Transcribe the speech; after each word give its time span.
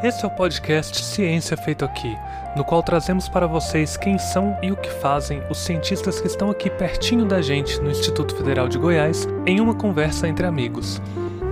Esse 0.00 0.24
é 0.24 0.28
o 0.28 0.30
podcast 0.30 1.04
Ciência 1.04 1.56
Feito 1.56 1.84
Aqui, 1.84 2.14
no 2.56 2.64
qual 2.64 2.84
trazemos 2.84 3.28
para 3.28 3.48
vocês 3.48 3.96
quem 3.96 4.16
são 4.16 4.56
e 4.62 4.70
o 4.70 4.76
que 4.76 4.88
fazem 4.88 5.42
os 5.50 5.58
cientistas 5.58 6.20
que 6.20 6.28
estão 6.28 6.48
aqui 6.50 6.70
pertinho 6.70 7.26
da 7.26 7.42
gente 7.42 7.80
no 7.80 7.90
Instituto 7.90 8.36
Federal 8.36 8.68
de 8.68 8.78
Goiás 8.78 9.26
em 9.44 9.60
uma 9.60 9.76
conversa 9.76 10.28
entre 10.28 10.46
amigos. 10.46 11.00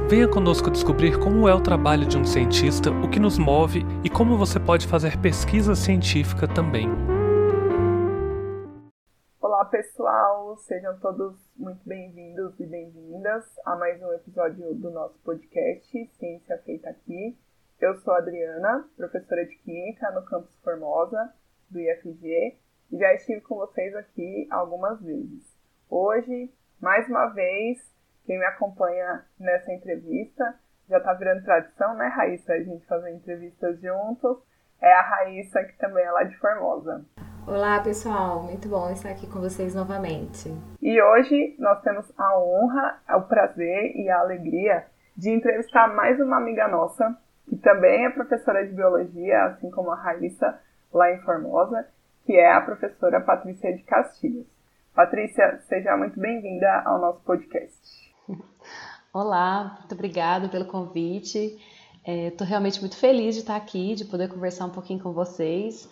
Venha 0.09 0.29
conosco 0.29 0.71
descobrir 0.71 1.19
como 1.19 1.49
é 1.49 1.55
o 1.55 1.61
trabalho 1.61 2.07
de 2.07 2.17
um 2.17 2.25
cientista, 2.25 2.93
o 2.93 3.11
que 3.11 3.19
nos 3.19 3.37
move 3.37 3.85
e 4.05 4.09
como 4.09 4.39
você 4.39 4.61
pode 4.61 4.87
fazer 4.87 5.19
pesquisa 5.19 5.75
científica 5.75 6.47
também. 6.47 6.89
Olá 9.41 9.65
pessoal, 9.65 10.57
sejam 10.59 10.97
todos 11.01 11.35
muito 11.57 11.81
bem-vindos 11.85 12.55
e 12.61 12.67
bem-vindas 12.67 13.43
a 13.65 13.75
mais 13.75 14.01
um 14.01 14.13
episódio 14.13 14.73
do 14.73 14.93
nosso 14.93 15.19
podcast 15.25 16.11
Ciência 16.17 16.63
Feita 16.65 16.91
Aqui. 16.91 17.37
Eu 17.79 17.95
sou 17.97 18.15
a 18.15 18.19
Adriana, 18.19 18.89
professora 18.97 19.45
de 19.45 19.55
Química 19.57 20.11
no 20.13 20.25
campus 20.25 20.57
Formosa, 20.65 21.31
do 21.71 21.79
IFG, 21.79 22.57
e 22.91 22.99
já 22.99 23.13
estive 23.13 23.43
com 23.43 23.57
vocês 23.57 23.95
aqui 23.95 24.49
algumas 24.51 24.99
vezes. 25.03 25.45
Hoje, 25.91 26.51
mais 26.81 27.07
uma 27.07 27.27
vez, 27.27 27.79
quem 28.25 28.39
me 28.39 28.47
acompanha 28.47 29.27
nessa 29.39 29.71
entrevista, 29.75 30.59
já 30.89 30.97
está 30.97 31.13
virando 31.13 31.45
tradição, 31.45 31.95
né, 31.97 32.07
Raíssa? 32.07 32.55
A 32.55 32.63
gente 32.63 32.87
fazer 32.87 33.11
entrevistas 33.11 33.79
juntos. 33.79 34.39
É 34.81 34.93
a 34.95 35.03
Raíssa, 35.03 35.63
que 35.65 35.77
também 35.77 36.05
é 36.05 36.11
lá 36.11 36.23
de 36.23 36.37
Formosa. 36.39 37.05
Olá, 37.47 37.83
pessoal. 37.83 38.43
Muito 38.43 38.69
bom 38.69 38.91
estar 38.91 39.11
aqui 39.11 39.27
com 39.27 39.41
vocês 39.41 39.75
novamente. 39.75 40.49
E 40.81 41.03
hoje 41.03 41.55
nós 41.59 41.83
temos 41.83 42.11
a 42.17 42.39
honra, 42.39 43.03
o 43.11 43.23
prazer 43.23 43.95
e 43.97 44.09
a 44.09 44.21
alegria 44.21 44.87
de 45.15 45.31
entrevistar 45.31 45.89
mais 45.89 46.19
uma 46.21 46.39
amiga 46.39 46.69
nossa, 46.69 47.17
que 47.49 47.57
também 47.57 48.05
é 48.05 48.11
professora 48.11 48.67
de 48.67 48.73
biologia, 48.73 49.45
assim 49.45 49.71
como 49.71 49.91
a 49.91 49.97
Raíssa, 49.97 50.59
lá 50.93 51.13
em 51.13 51.21
Formosa, 51.21 51.87
que 52.25 52.35
é 52.35 52.53
a 52.53 52.61
professora 52.61 53.21
Patrícia 53.21 53.75
de 53.75 53.83
Castilhos. 53.83 54.47
Patrícia, 54.95 55.61
seja 55.69 55.97
muito 55.97 56.19
bem-vinda 56.19 56.83
ao 56.85 56.99
nosso 57.01 57.21
podcast. 57.21 58.15
Olá, 59.13 59.77
muito 59.79 59.95
obrigada 59.95 60.49
pelo 60.49 60.67
convite. 60.67 61.57
Estou 62.05 62.47
é, 62.47 62.51
realmente 62.51 62.81
muito 62.81 62.97
feliz 62.97 63.35
de 63.35 63.41
estar 63.41 63.57
aqui, 63.57 63.95
de 63.95 64.05
poder 64.05 64.29
conversar 64.29 64.67
um 64.67 64.71
pouquinho 64.71 65.01
com 65.01 65.13
vocês. 65.13 65.89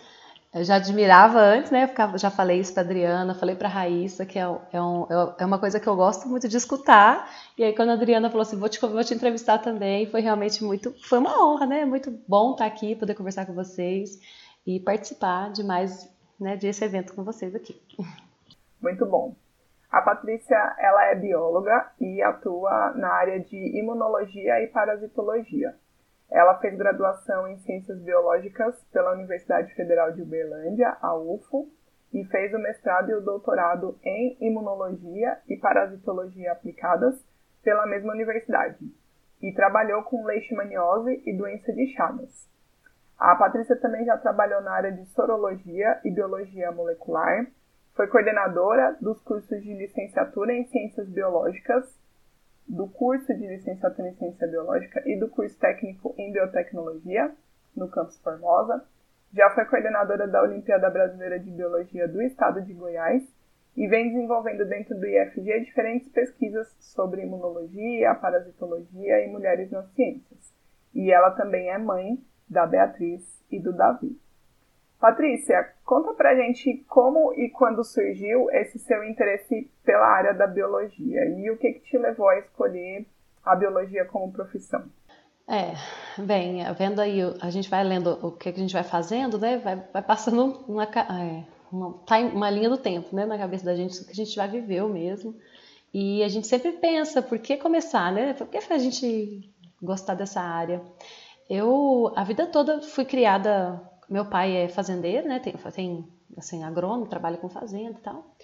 Eu 0.54 0.62
já 0.62 0.76
admirava 0.76 1.40
antes, 1.40 1.72
né? 1.72 1.92
Eu 2.12 2.18
já 2.18 2.30
falei 2.30 2.60
isso 2.60 2.72
para 2.72 2.84
Adriana, 2.84 3.34
falei 3.34 3.56
para 3.56 3.68
Raíssa, 3.68 4.24
que 4.24 4.38
é, 4.38 4.42
é, 4.72 4.80
um, 4.80 5.02
é, 5.02 5.42
é 5.42 5.44
uma 5.44 5.58
coisa 5.58 5.80
que 5.80 5.88
eu 5.88 5.96
gosto 5.96 6.28
muito 6.28 6.48
de 6.48 6.56
escutar. 6.56 7.28
E 7.58 7.64
aí, 7.64 7.74
quando 7.74 7.90
a 7.90 7.94
Adriana 7.94 8.30
falou 8.30 8.42
assim, 8.42 8.56
vou 8.56 8.68
te, 8.68 8.78
vou 8.78 9.02
te 9.02 9.12
entrevistar 9.12 9.58
também, 9.58 10.06
foi 10.06 10.20
realmente 10.20 10.62
muito, 10.62 10.94
foi 11.08 11.18
uma 11.18 11.44
honra, 11.44 11.66
né? 11.66 11.84
Muito 11.84 12.08
bom 12.28 12.52
estar 12.52 12.66
aqui, 12.66 12.94
poder 12.94 13.14
conversar 13.16 13.46
com 13.46 13.52
vocês 13.52 14.20
e 14.64 14.78
participar 14.78 15.50
de 15.50 15.64
mais, 15.64 16.08
né, 16.38 16.56
desse 16.56 16.84
evento 16.84 17.14
com 17.14 17.24
vocês 17.24 17.52
aqui. 17.52 17.80
Muito 18.80 19.04
bom. 19.04 19.34
A 19.90 20.00
Patrícia, 20.02 20.56
ela 20.78 21.06
é 21.06 21.16
bióloga 21.16 21.90
e 22.00 22.22
atua 22.22 22.92
na 22.96 23.08
área 23.08 23.40
de 23.40 23.56
imunologia 23.76 24.62
e 24.62 24.68
parasitologia. 24.68 25.74
Ela 26.34 26.58
fez 26.58 26.76
graduação 26.76 27.46
em 27.46 27.58
Ciências 27.58 27.96
Biológicas 28.00 28.74
pela 28.92 29.12
Universidade 29.12 29.72
Federal 29.74 30.10
de 30.10 30.20
Uberlândia, 30.20 30.96
a 31.00 31.16
UFO, 31.16 31.68
e 32.12 32.24
fez 32.24 32.52
o 32.52 32.58
mestrado 32.58 33.08
e 33.10 33.14
o 33.14 33.20
doutorado 33.20 33.96
em 34.02 34.36
Imunologia 34.40 35.38
e 35.48 35.56
Parasitologia 35.56 36.50
aplicadas 36.50 37.24
pela 37.62 37.86
mesma 37.86 38.12
universidade, 38.12 38.84
e 39.40 39.52
trabalhou 39.52 40.02
com 40.02 40.24
leishmaniose 40.24 41.22
e 41.24 41.36
doença 41.36 41.72
de 41.72 41.86
Chagas. 41.94 42.50
A 43.16 43.36
Patrícia 43.36 43.76
também 43.76 44.04
já 44.04 44.18
trabalhou 44.18 44.60
na 44.60 44.72
área 44.72 44.90
de 44.90 45.06
sorologia 45.10 46.00
e 46.04 46.10
biologia 46.10 46.72
molecular, 46.72 47.46
foi 47.94 48.08
coordenadora 48.08 48.96
dos 49.00 49.22
cursos 49.22 49.62
de 49.62 49.72
licenciatura 49.72 50.52
em 50.52 50.64
Ciências 50.64 51.08
Biológicas 51.08 51.96
do 52.66 52.88
curso 52.88 53.32
de 53.34 53.46
licenciatura 53.46 54.08
em 54.08 54.14
ciência 54.14 54.46
biológica 54.46 55.02
e 55.06 55.18
do 55.18 55.28
curso 55.28 55.58
técnico 55.58 56.14
em 56.16 56.32
biotecnologia 56.32 57.30
no 57.76 57.88
campus 57.88 58.18
Formosa. 58.18 58.84
Já 59.32 59.50
foi 59.50 59.64
coordenadora 59.64 60.28
da 60.28 60.42
Olimpíada 60.42 60.88
Brasileira 60.88 61.38
de 61.38 61.50
Biologia 61.50 62.08
do 62.08 62.22
Estado 62.22 62.62
de 62.62 62.72
Goiás 62.72 63.22
e 63.76 63.88
vem 63.88 64.10
desenvolvendo 64.10 64.64
dentro 64.64 64.94
do 64.94 65.06
IFG 65.06 65.60
diferentes 65.60 66.08
pesquisas 66.08 66.68
sobre 66.78 67.22
imunologia, 67.22 68.14
parasitologia 68.14 69.24
e 69.24 69.30
mulheres 69.30 69.70
nas 69.70 69.90
ciências. 69.92 70.54
E 70.94 71.10
ela 71.12 71.32
também 71.32 71.68
é 71.70 71.78
mãe 71.78 72.22
da 72.48 72.66
Beatriz 72.66 73.44
e 73.50 73.58
do 73.58 73.72
Davi. 73.72 74.16
Patrícia, 75.04 75.68
conta 75.84 76.14
pra 76.14 76.34
gente 76.34 76.82
como 76.88 77.34
e 77.34 77.50
quando 77.50 77.84
surgiu 77.84 78.50
esse 78.50 78.78
seu 78.78 79.04
interesse 79.04 79.70
pela 79.84 80.06
área 80.06 80.32
da 80.32 80.46
biologia 80.46 81.26
e 81.26 81.50
o 81.50 81.58
que, 81.58 81.74
que 81.74 81.80
te 81.80 81.98
levou 81.98 82.26
a 82.26 82.38
escolher 82.38 83.04
a 83.44 83.54
biologia 83.54 84.06
como 84.06 84.32
profissão. 84.32 84.82
É, 85.46 85.74
bem, 86.22 86.64
vendo 86.72 87.02
aí, 87.02 87.20
a 87.42 87.50
gente 87.50 87.68
vai 87.68 87.84
lendo 87.84 88.18
o 88.26 88.32
que 88.32 88.48
a 88.48 88.52
gente 88.52 88.72
vai 88.72 88.82
fazendo, 88.82 89.38
né? 89.38 89.58
Vai, 89.58 89.76
vai 89.92 90.00
passando 90.00 90.64
uma, 90.66 90.84
é, 90.84 91.44
uma, 91.70 92.02
uma 92.32 92.48
linha 92.48 92.70
do 92.70 92.78
tempo, 92.78 93.14
né? 93.14 93.26
Na 93.26 93.36
cabeça 93.36 93.62
da 93.62 93.76
gente, 93.76 94.00
o 94.00 94.06
que 94.06 94.12
a 94.12 94.14
gente 94.14 94.34
já 94.34 94.46
viveu 94.46 94.88
mesmo. 94.88 95.36
E 95.92 96.22
a 96.22 96.28
gente 96.28 96.46
sempre 96.46 96.72
pensa, 96.72 97.20
por 97.20 97.38
que 97.38 97.58
começar, 97.58 98.10
né? 98.10 98.32
Por 98.32 98.46
que 98.46 98.56
a 98.56 98.78
gente 98.78 99.52
gostar 99.82 100.14
dessa 100.14 100.40
área? 100.40 100.80
Eu, 101.50 102.10
a 102.16 102.24
vida 102.24 102.46
toda, 102.46 102.80
fui 102.80 103.04
criada 103.04 103.78
meu 104.08 104.24
pai 104.24 104.56
é 104.56 104.68
fazendeiro, 104.68 105.28
né? 105.28 105.38
Tem, 105.38 105.52
tem 105.52 106.08
assim, 106.36 106.64
agrônomo, 106.64 107.06
trabalha 107.06 107.36
com 107.36 107.48
fazenda 107.48 107.98
e 107.98 108.02
tal. 108.02 108.34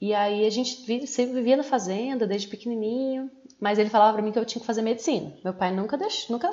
E 0.00 0.14
aí 0.14 0.46
a 0.46 0.50
gente 0.50 0.84
vive, 0.86 1.06
sempre 1.06 1.34
vivia 1.34 1.56
na 1.56 1.64
fazenda 1.64 2.26
desde 2.26 2.48
pequenininho, 2.48 3.30
mas 3.60 3.78
ele 3.78 3.90
falava 3.90 4.12
para 4.12 4.22
mim 4.22 4.30
que 4.30 4.38
eu 4.38 4.44
tinha 4.44 4.60
que 4.60 4.66
fazer 4.66 4.82
medicina. 4.82 5.32
Meu 5.42 5.52
pai 5.52 5.74
nunca 5.74 5.96
deixou, 5.96 6.36
nunca 6.36 6.50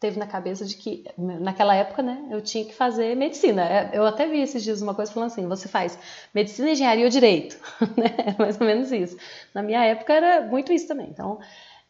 teve 0.00 0.18
na 0.18 0.26
cabeça 0.26 0.64
de 0.64 0.76
que 0.76 1.04
naquela 1.16 1.74
época, 1.74 2.02
né, 2.02 2.28
eu 2.30 2.40
tinha 2.40 2.64
que 2.64 2.74
fazer 2.74 3.14
medicina. 3.16 3.62
É, 3.64 3.90
eu 3.92 4.06
até 4.06 4.26
vi 4.26 4.40
esses 4.40 4.62
dias 4.62 4.82
uma 4.82 4.94
coisa 4.94 5.12
falando 5.12 5.30
assim, 5.30 5.46
você 5.46 5.68
faz 5.68 5.98
medicina, 6.34 6.70
engenharia 6.70 7.04
ou 7.04 7.10
direito, 7.10 7.58
né? 7.96 8.36
Mais 8.38 8.60
ou 8.60 8.66
menos 8.66 8.92
isso. 8.92 9.16
Na 9.54 9.62
minha 9.62 9.84
época 9.84 10.12
era 10.12 10.42
muito 10.42 10.72
isso 10.72 10.88
também. 10.88 11.08
Então, 11.10 11.38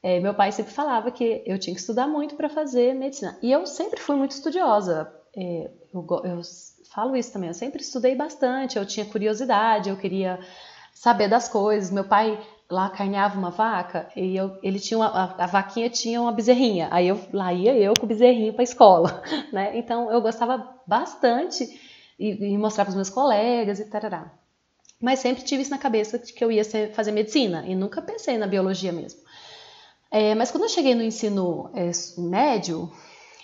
é, 0.03 0.21
meu 0.21 0.35
pai 0.35 0.53
sempre 0.53 0.73
falava 0.73 1.11
que 1.11 1.43
eu 1.47 1.59
tinha 1.59 1.75
que 1.75 1.81
estudar 1.81 2.07
muito 2.07 2.37
para 2.37 2.49
fazer 2.49 2.95
medicina. 2.95 3.37
E 3.43 3.51
eu 3.51 3.67
sempre 3.67 4.01
fui 4.01 4.17
muito 4.17 4.33
estudiosa. 4.33 5.13
É, 5.37 5.71
eu, 5.93 6.07
eu 6.25 6.41
falo 6.91 7.15
isso 7.15 7.33
também, 7.33 7.49
eu 7.49 7.55
sempre 7.55 7.83
estudei 7.83 8.15
bastante, 8.15 8.79
eu 8.79 8.87
tinha 8.87 9.05
curiosidade, 9.05 9.91
eu 9.91 9.97
queria 9.97 10.41
saber 10.95 11.29
das 11.29 11.49
coisas. 11.49 11.91
Meu 11.91 12.05
pai 12.05 12.41
lá 12.71 12.89
carneava 12.91 13.39
uma 13.39 13.51
vaca 13.51 14.09
e 14.17 14.35
eu, 14.35 14.59
ele 14.63 14.81
tinha 14.81 14.99
uma, 14.99 15.07
a, 15.09 15.45
a, 15.45 15.47
vaquinha 15.47 15.91
tinha 15.91 16.21
uma 16.21 16.33
bezerrinha. 16.33 16.89
Aí 16.91 17.09
eu 17.09 17.21
lá 17.33 17.53
ia 17.53 17.77
eu 17.77 17.93
com 17.99 18.07
o 18.07 18.09
bezerrinho 18.09 18.53
para 18.53 18.63
a 18.63 18.65
escola, 18.65 19.23
né? 19.53 19.77
Então 19.79 20.11
eu 20.11 20.21
gostava 20.21 20.81
bastante 20.87 21.65
e, 22.19 22.53
e 22.53 22.59
mostrar 22.59 22.85
para 22.85 22.91
os 22.91 22.97
meus 22.97 23.11
colegas 23.11 23.79
e 23.79 23.85
tarará. 23.85 24.33
Mas 25.01 25.19
sempre 25.19 25.45
tive 25.45 25.63
isso 25.63 25.71
na 25.71 25.79
cabeça 25.79 26.19
de 26.19 26.33
que 26.33 26.43
eu 26.43 26.51
ia 26.51 26.65
ser, 26.65 26.93
fazer 26.95 27.13
medicina 27.13 27.65
e 27.67 27.75
nunca 27.75 28.01
pensei 28.01 28.39
na 28.39 28.47
biologia 28.47 28.93
mesmo. 28.93 29.21
É, 30.11 30.35
mas 30.35 30.51
quando 30.51 30.63
eu 30.65 30.69
cheguei 30.71 30.95
no 30.95 31.03
ensino 31.03 31.71
é, 31.75 31.91
médio, 32.17 32.91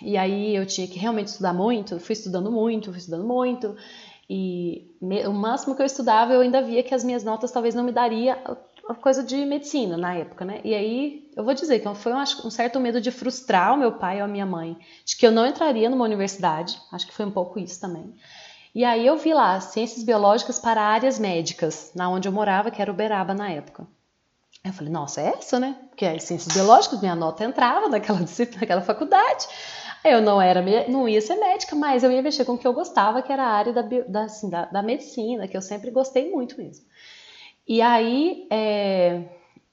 e 0.03 0.17
aí 0.17 0.55
eu 0.55 0.65
tinha 0.65 0.87
que 0.87 0.99
realmente 0.99 1.27
estudar 1.27 1.53
muito, 1.53 1.99
fui 1.99 2.13
estudando 2.13 2.51
muito, 2.51 2.91
fui 2.91 2.99
estudando 2.99 3.25
muito. 3.25 3.75
E 4.29 4.91
me, 5.01 5.25
o 5.27 5.33
máximo 5.33 5.75
que 5.75 5.81
eu 5.81 5.85
estudava, 5.85 6.33
eu 6.33 6.41
ainda 6.41 6.61
via 6.61 6.83
que 6.83 6.93
as 6.93 7.03
minhas 7.03 7.23
notas 7.23 7.51
talvez 7.51 7.75
não 7.75 7.83
me 7.83 7.91
daria 7.91 8.37
a 8.87 8.95
coisa 8.95 9.23
de 9.23 9.45
medicina 9.45 9.95
na 9.95 10.13
época, 10.15 10.43
né? 10.43 10.59
E 10.63 10.73
aí 10.73 11.29
eu 11.35 11.43
vou 11.43 11.53
dizer 11.53 11.79
que 11.79 11.95
foi 11.95 12.13
um, 12.13 12.19
um 12.19 12.49
certo 12.49 12.79
medo 12.79 12.99
de 12.99 13.11
frustrar 13.11 13.73
o 13.73 13.77
meu 13.77 13.93
pai 13.93 14.17
ou 14.17 14.25
a 14.25 14.27
minha 14.27 14.45
mãe, 14.45 14.77
de 15.05 15.15
que 15.15 15.25
eu 15.25 15.31
não 15.31 15.45
entraria 15.45 15.89
numa 15.89 16.03
universidade, 16.03 16.79
acho 16.91 17.07
que 17.07 17.13
foi 17.13 17.25
um 17.25 17.31
pouco 17.31 17.59
isso 17.59 17.79
também. 17.79 18.13
E 18.75 18.83
aí 18.83 19.05
eu 19.05 19.17
vi 19.17 19.33
lá 19.33 19.59
ciências 19.61 20.03
biológicas 20.03 20.57
para 20.57 20.81
áreas 20.81 21.19
médicas, 21.19 21.91
na 21.95 22.09
onde 22.09 22.27
eu 22.27 22.31
morava, 22.31 22.71
que 22.71 22.81
era 22.81 22.91
Uberaba 22.91 23.33
na 23.33 23.49
época. 23.49 23.87
Eu 24.63 24.73
falei, 24.73 24.91
nossa, 24.91 25.21
é 25.21 25.27
essa, 25.37 25.59
né? 25.59 25.75
Porque 25.89 26.05
é 26.05 26.17
ciências 26.17 26.55
biológicas, 26.55 27.01
minha 27.01 27.15
nota 27.15 27.43
entrava 27.43 27.87
naquela 27.89 28.19
disciplina, 28.23 28.61
naquela 28.61 28.81
faculdade. 28.81 29.47
Eu 30.03 30.21
não 30.21 30.41
era, 30.41 30.61
não 30.89 31.07
ia 31.07 31.21
ser 31.21 31.35
médica, 31.35 31.75
mas 31.75 32.03
eu 32.03 32.11
ia 32.11 32.21
mexer 32.21 32.43
com 32.43 32.53
o 32.53 32.57
que 32.57 32.67
eu 32.67 32.73
gostava, 32.73 33.21
que 33.21 33.31
era 33.31 33.43
a 33.43 33.51
área 33.51 33.71
da, 33.71 33.81
da, 33.81 34.23
assim, 34.23 34.49
da, 34.49 34.65
da 34.65 34.81
medicina, 34.81 35.47
que 35.47 35.55
eu 35.55 35.61
sempre 35.61 35.89
gostei 35.91 36.29
muito 36.29 36.57
mesmo. 36.57 36.85
E 37.65 37.81
aí 37.81 38.45
é, 38.51 39.23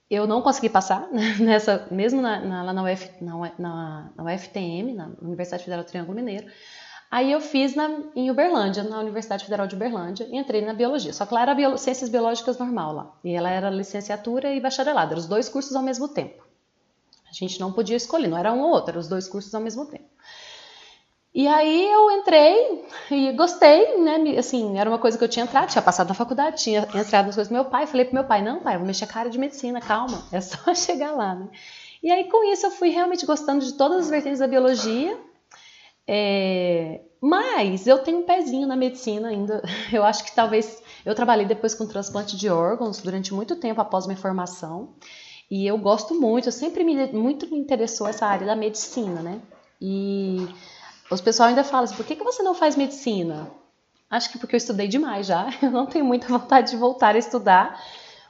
eu 0.08 0.26
não 0.26 0.42
consegui 0.42 0.68
passar 0.68 1.08
nessa, 1.40 1.86
mesmo 1.90 2.20
na, 2.22 2.40
na, 2.40 2.62
lá 2.62 2.72
na, 2.72 2.82
Uf, 2.92 3.10
na, 3.20 3.52
na, 3.58 4.10
na 4.16 4.24
UFTM, 4.24 4.94
na 4.94 5.10
Universidade 5.20 5.64
Federal 5.64 5.84
do 5.84 5.88
Triângulo 5.88 6.16
Mineiro. 6.16 6.46
Aí 7.10 7.32
eu 7.32 7.40
fiz 7.40 7.74
na, 7.74 8.04
em 8.14 8.30
Uberlândia, 8.30 8.84
na 8.84 9.00
Universidade 9.00 9.44
Federal 9.44 9.66
de 9.66 9.74
Uberlândia, 9.74 10.28
e 10.30 10.36
entrei 10.36 10.64
na 10.64 10.72
biologia. 10.72 11.12
Só 11.12 11.26
que 11.26 11.34
lá 11.34 11.42
era 11.42 11.54
bio, 11.54 11.76
ciências 11.76 12.08
biológicas 12.08 12.56
normal 12.56 12.92
lá. 12.92 13.12
E 13.24 13.34
ela 13.34 13.50
era 13.50 13.68
licenciatura 13.68 14.52
e 14.52 14.60
bacharelado, 14.60 15.12
eram 15.12 15.20
os 15.20 15.26
dois 15.26 15.48
cursos 15.48 15.74
ao 15.74 15.82
mesmo 15.82 16.06
tempo. 16.08 16.49
A 17.30 17.34
gente 17.34 17.60
não 17.60 17.72
podia 17.72 17.96
escolher, 17.96 18.28
não 18.28 18.36
era 18.36 18.52
um 18.52 18.60
ou 18.60 18.70
outro, 18.70 18.90
eram 18.90 19.00
os 19.00 19.08
dois 19.08 19.28
cursos 19.28 19.54
ao 19.54 19.60
mesmo 19.60 19.86
tempo. 19.86 20.08
E 21.32 21.46
aí 21.46 21.86
eu 21.86 22.10
entrei 22.10 22.84
e 23.10 23.32
gostei, 23.32 23.98
né? 23.98 24.36
Assim, 24.36 24.76
era 24.78 24.90
uma 24.90 24.98
coisa 24.98 25.16
que 25.16 25.22
eu 25.22 25.28
tinha 25.28 25.44
entrado, 25.44 25.70
tinha 25.70 25.80
passado 25.80 26.08
na 26.08 26.14
faculdade, 26.14 26.60
tinha 26.60 26.80
entrado 26.80 27.26
nas 27.26 27.36
coisas 27.36 27.48
do 27.48 27.54
meu 27.54 27.66
pai. 27.66 27.86
Falei 27.86 28.04
pro 28.04 28.14
meu 28.14 28.24
pai, 28.24 28.42
não, 28.42 28.58
pai, 28.58 28.74
eu 28.74 28.80
vou 28.80 28.86
mexer 28.86 29.04
a 29.04 29.06
cara 29.06 29.30
de 29.30 29.38
medicina, 29.38 29.80
calma, 29.80 30.24
é 30.32 30.40
só 30.40 30.58
chegar 30.74 31.12
lá, 31.12 31.36
né? 31.36 31.48
E 32.02 32.10
aí 32.10 32.24
com 32.24 32.42
isso 32.52 32.66
eu 32.66 32.70
fui 32.70 32.88
realmente 32.88 33.24
gostando 33.26 33.64
de 33.64 33.74
todas 33.74 34.04
as 34.06 34.10
vertentes 34.10 34.40
da 34.40 34.48
biologia. 34.48 35.16
É... 36.06 37.02
Mas 37.20 37.86
eu 37.86 37.98
tenho 37.98 38.20
um 38.20 38.22
pezinho 38.24 38.66
na 38.66 38.74
medicina 38.74 39.28
ainda. 39.28 39.62
Eu 39.92 40.02
acho 40.02 40.24
que 40.24 40.34
talvez 40.34 40.82
eu 41.04 41.14
trabalhei 41.14 41.44
depois 41.46 41.74
com 41.74 41.86
transplante 41.86 42.36
de 42.36 42.48
órgãos 42.48 43.00
durante 43.00 43.32
muito 43.34 43.56
tempo 43.56 43.80
após 43.80 44.06
minha 44.06 44.16
formação. 44.16 44.94
E 45.50 45.66
eu 45.66 45.76
gosto 45.76 46.14
muito, 46.14 46.46
eu 46.46 46.52
sempre 46.52 46.84
me, 46.84 47.08
muito 47.12 47.50
me 47.50 47.58
interessou 47.58 48.06
essa 48.06 48.24
área 48.24 48.46
da 48.46 48.54
medicina, 48.54 49.20
né? 49.20 49.40
E 49.80 50.48
os 51.10 51.20
pessoal 51.20 51.48
ainda 51.48 51.64
falam 51.64 51.84
assim, 51.84 51.96
por 51.96 52.06
que, 52.06 52.14
que 52.14 52.22
você 52.22 52.42
não 52.42 52.54
faz 52.54 52.76
medicina? 52.76 53.50
Acho 54.08 54.30
que 54.30 54.38
porque 54.38 54.54
eu 54.54 54.58
estudei 54.58 54.86
demais 54.86 55.26
já, 55.26 55.48
eu 55.60 55.70
não 55.70 55.86
tenho 55.86 56.04
muita 56.04 56.28
vontade 56.28 56.70
de 56.70 56.76
voltar 56.76 57.16
a 57.16 57.18
estudar, 57.18 57.82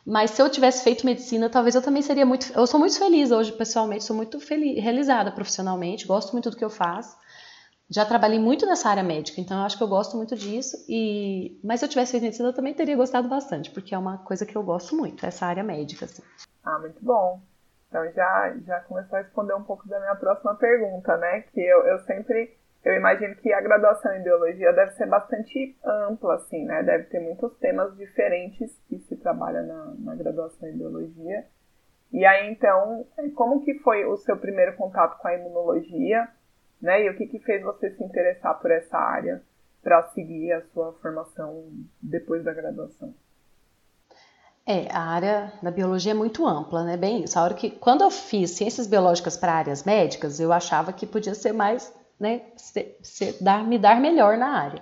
mas 0.06 0.30
se 0.30 0.40
eu 0.40 0.48
tivesse 0.48 0.82
feito 0.82 1.04
medicina, 1.04 1.50
talvez 1.50 1.74
eu 1.74 1.82
também 1.82 2.00
seria 2.00 2.24
muito. 2.24 2.50
Eu 2.54 2.66
sou 2.66 2.80
muito 2.80 2.98
feliz 2.98 3.30
hoje, 3.30 3.52
pessoalmente, 3.52 4.04
sou 4.04 4.16
muito 4.16 4.40
feliz, 4.40 4.82
realizada 4.82 5.30
profissionalmente, 5.30 6.06
gosto 6.06 6.32
muito 6.32 6.50
do 6.50 6.56
que 6.56 6.64
eu 6.64 6.70
faço. 6.70 7.16
Já 7.90 8.06
trabalhei 8.06 8.38
muito 8.38 8.66
nessa 8.66 8.88
área 8.88 9.02
médica, 9.02 9.40
então 9.40 9.58
eu 9.58 9.64
acho 9.64 9.76
que 9.76 9.82
eu 9.82 9.88
gosto 9.88 10.16
muito 10.16 10.36
disso. 10.36 10.76
E 10.88 11.58
mas 11.64 11.80
se 11.80 11.86
eu 11.86 11.90
tivesse 11.90 12.12
feito 12.12 12.22
medicina, 12.22 12.48
eu 12.48 12.54
também 12.54 12.72
teria 12.72 12.96
gostado 12.96 13.28
bastante, 13.28 13.70
porque 13.70 13.94
é 13.94 13.98
uma 13.98 14.18
coisa 14.18 14.46
que 14.46 14.56
eu 14.56 14.62
gosto 14.62 14.96
muito, 14.96 15.26
essa 15.26 15.46
área 15.46 15.64
médica. 15.64 16.04
Assim. 16.04 16.22
Ah, 16.64 16.78
muito 16.78 17.04
bom. 17.04 17.40
Então 17.88 18.08
já 18.12 18.54
já 18.64 18.80
começou 18.80 19.18
a 19.18 19.22
responder 19.22 19.54
um 19.54 19.64
pouco 19.64 19.88
da 19.88 19.98
minha 19.98 20.14
próxima 20.14 20.54
pergunta, 20.54 21.16
né? 21.16 21.40
Que 21.52 21.60
eu, 21.60 21.84
eu 21.86 21.98
sempre 22.04 22.56
eu 22.84 22.94
imagino 22.94 23.34
que 23.36 23.52
a 23.52 23.60
graduação 23.60 24.12
em 24.14 24.22
biologia 24.22 24.72
deve 24.72 24.92
ser 24.92 25.06
bastante 25.06 25.76
ampla, 25.84 26.36
assim, 26.36 26.64
né? 26.64 26.82
Deve 26.82 27.04
ter 27.04 27.20
muitos 27.20 27.54
temas 27.58 27.94
diferentes 27.96 28.72
que 28.88 28.98
se 29.00 29.16
trabalha 29.16 29.62
na, 29.62 29.94
na 29.98 30.14
graduação 30.14 30.68
em 30.68 30.78
biologia. 30.78 31.44
E 32.10 32.24
aí, 32.24 32.50
então, 32.50 33.06
como 33.34 33.62
que 33.64 33.78
foi 33.80 34.04
o 34.04 34.16
seu 34.16 34.36
primeiro 34.36 34.76
contato 34.76 35.18
com 35.18 35.28
a 35.28 35.34
imunologia, 35.34 36.26
né? 36.80 37.04
E 37.04 37.10
o 37.10 37.16
que, 37.16 37.26
que 37.26 37.38
fez 37.40 37.62
você 37.62 37.90
se 37.90 38.02
interessar 38.02 38.58
por 38.60 38.70
essa 38.70 38.96
área 38.96 39.42
para 39.82 40.02
seguir 40.08 40.52
a 40.52 40.62
sua 40.72 40.92
formação 40.94 41.64
depois 42.00 42.44
da 42.44 42.52
graduação? 42.52 43.14
É, 44.66 44.86
a 44.92 45.00
área 45.00 45.52
da 45.62 45.70
biologia 45.70 46.12
é 46.12 46.14
muito 46.14 46.46
ampla, 46.46 46.84
né? 46.84 46.96
Bem 46.96 47.24
isso. 47.24 47.38
A 47.38 47.42
hora 47.42 47.54
que, 47.54 47.70
quando 47.70 48.02
eu 48.02 48.10
fiz 48.10 48.52
ciências 48.52 48.86
biológicas 48.86 49.36
para 49.36 49.52
áreas 49.52 49.84
médicas, 49.84 50.38
eu 50.38 50.52
achava 50.52 50.92
que 50.92 51.06
podia 51.06 51.34
ser 51.34 51.52
mais 51.52 51.92
né, 52.18 52.42
se, 52.56 52.94
se 53.02 53.42
dar, 53.42 53.64
me 53.64 53.78
dar 53.78 54.00
melhor 54.00 54.36
na 54.36 54.48
área. 54.48 54.80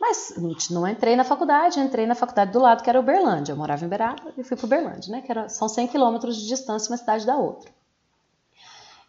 Mas 0.00 0.34
não 0.70 0.86
entrei 0.86 1.16
na 1.16 1.24
faculdade, 1.24 1.80
entrei 1.80 2.06
na 2.06 2.14
faculdade 2.14 2.52
do 2.52 2.60
lado, 2.60 2.84
que 2.84 2.88
era 2.88 3.00
Uberlândia. 3.00 3.52
Eu 3.52 3.56
morava 3.56 3.82
em 3.82 3.86
Uberaba 3.86 4.32
e 4.36 4.44
fui 4.44 4.56
para 4.56 4.66
Uberlândia, 4.66 5.10
né? 5.10 5.20
Que 5.20 5.32
era, 5.32 5.48
são 5.48 5.68
100 5.68 5.88
quilômetros 5.88 6.36
de 6.36 6.46
distância 6.46 6.90
uma 6.90 6.96
cidade 6.96 7.26
da 7.26 7.36
outra. 7.36 7.68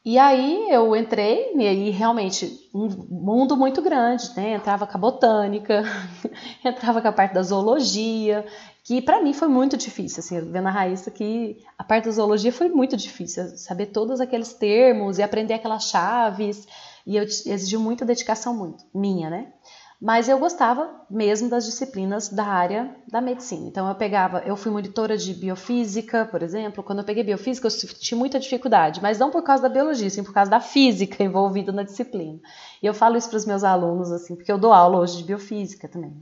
E 0.09 0.17
aí 0.17 0.71
eu 0.71 0.95
entrei, 0.95 1.53
e 1.55 1.67
aí 1.67 1.91
realmente 1.91 2.67
um 2.73 2.87
mundo 2.87 3.55
muito 3.55 3.79
grande, 3.79 4.35
né? 4.35 4.55
Entrava 4.55 4.87
com 4.87 4.97
a 4.97 4.99
botânica, 4.99 5.83
entrava 6.65 6.99
com 6.99 7.07
a 7.07 7.11
parte 7.11 7.35
da 7.35 7.43
zoologia, 7.43 8.43
que 8.83 9.03
para 9.03 9.21
mim 9.21 9.33
foi 9.33 9.47
muito 9.47 9.77
difícil, 9.77 10.21
assim, 10.21 10.51
vendo 10.51 10.67
a 10.67 10.71
Raíssa 10.71 11.11
que 11.11 11.63
a 11.77 11.83
parte 11.83 12.05
da 12.05 12.11
zoologia 12.11 12.51
foi 12.51 12.69
muito 12.69 12.97
difícil, 12.97 13.55
saber 13.55 13.85
todos 13.85 14.19
aqueles 14.19 14.51
termos 14.51 15.19
e 15.19 15.21
aprender 15.21 15.53
aquelas 15.53 15.83
chaves. 15.83 16.67
E 17.05 17.15
eu 17.15 17.21
exigiu 17.21 17.79
muita 17.79 18.03
dedicação 18.03 18.51
muito, 18.57 18.83
minha, 18.91 19.29
né? 19.29 19.53
Mas 20.01 20.29
eu 20.29 20.39
gostava 20.39 20.89
mesmo 21.09 21.49
das 21.49 21.65
disciplinas 21.65 22.29
da 22.29 22.45
área 22.45 22.95
da 23.05 23.19
medicina. 23.19 23.67
Então 23.67 23.87
eu 23.89 23.95
pegava, 23.95 24.39
eu 24.45 24.55
fui 24.55 24.71
monitora 24.71 25.17
de 25.17 25.33
biofísica, 25.33 26.25
por 26.25 26.41
exemplo. 26.41 26.81
Quando 26.81 26.99
eu 26.99 27.03
peguei 27.05 27.21
biofísica, 27.21 27.67
eu 27.67 27.71
senti 27.71 28.15
muita 28.15 28.39
dificuldade, 28.39 29.01
mas 29.01 29.19
não 29.19 29.29
por 29.29 29.43
causa 29.43 29.63
da 29.63 29.69
biologia, 29.69 30.09
sim 30.09 30.23
por 30.23 30.33
causa 30.33 30.49
da 30.49 30.61
física 30.61 31.21
envolvida 31.21 31.73
na 31.73 31.83
disciplina. 31.83 32.39
E 32.81 32.85
eu 32.85 32.93
falo 32.93 33.17
isso 33.17 33.29
para 33.29 33.37
os 33.37 33.45
meus 33.45 33.61
alunos 33.63 34.09
assim, 34.09 34.35
porque 34.37 34.51
eu 34.51 34.57
dou 34.57 34.71
aula 34.71 34.99
hoje 34.99 35.17
de 35.17 35.23
biofísica 35.25 35.89
também. 35.89 36.15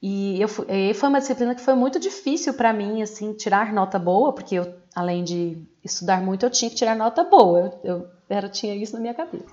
E 0.00 0.40
eu 0.40 0.48
fui, 0.48 0.66
e 0.68 0.94
foi 0.94 1.08
uma 1.10 1.20
disciplina 1.20 1.54
que 1.54 1.60
foi 1.60 1.74
muito 1.74 2.00
difícil 2.00 2.54
para 2.54 2.72
mim, 2.72 3.02
assim, 3.02 3.34
tirar 3.34 3.72
nota 3.72 3.98
boa, 3.98 4.32
porque 4.32 4.56
eu, 4.56 4.74
além 4.94 5.22
de 5.22 5.62
estudar 5.84 6.20
muito, 6.20 6.44
eu 6.44 6.50
tinha 6.50 6.70
que 6.70 6.76
tirar 6.76 6.96
nota 6.96 7.22
boa. 7.22 7.78
Eu, 7.84 7.98
eu 7.98 8.06
era, 8.28 8.48
tinha 8.48 8.74
isso 8.74 8.94
na 8.94 9.00
minha 9.00 9.14
cabeça. 9.14 9.44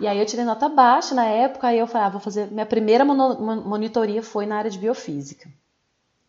E 0.00 0.06
aí 0.06 0.18
eu 0.18 0.26
tirei 0.26 0.44
nota 0.44 0.68
baixa 0.68 1.14
na 1.14 1.24
época, 1.24 1.66
aí 1.66 1.78
eu 1.78 1.86
falei, 1.86 2.06
ah, 2.06 2.10
vou 2.10 2.20
fazer. 2.20 2.50
Minha 2.50 2.66
primeira 2.66 3.04
monitoria 3.04 4.22
foi 4.22 4.46
na 4.46 4.56
área 4.56 4.70
de 4.70 4.78
biofísica. 4.78 5.50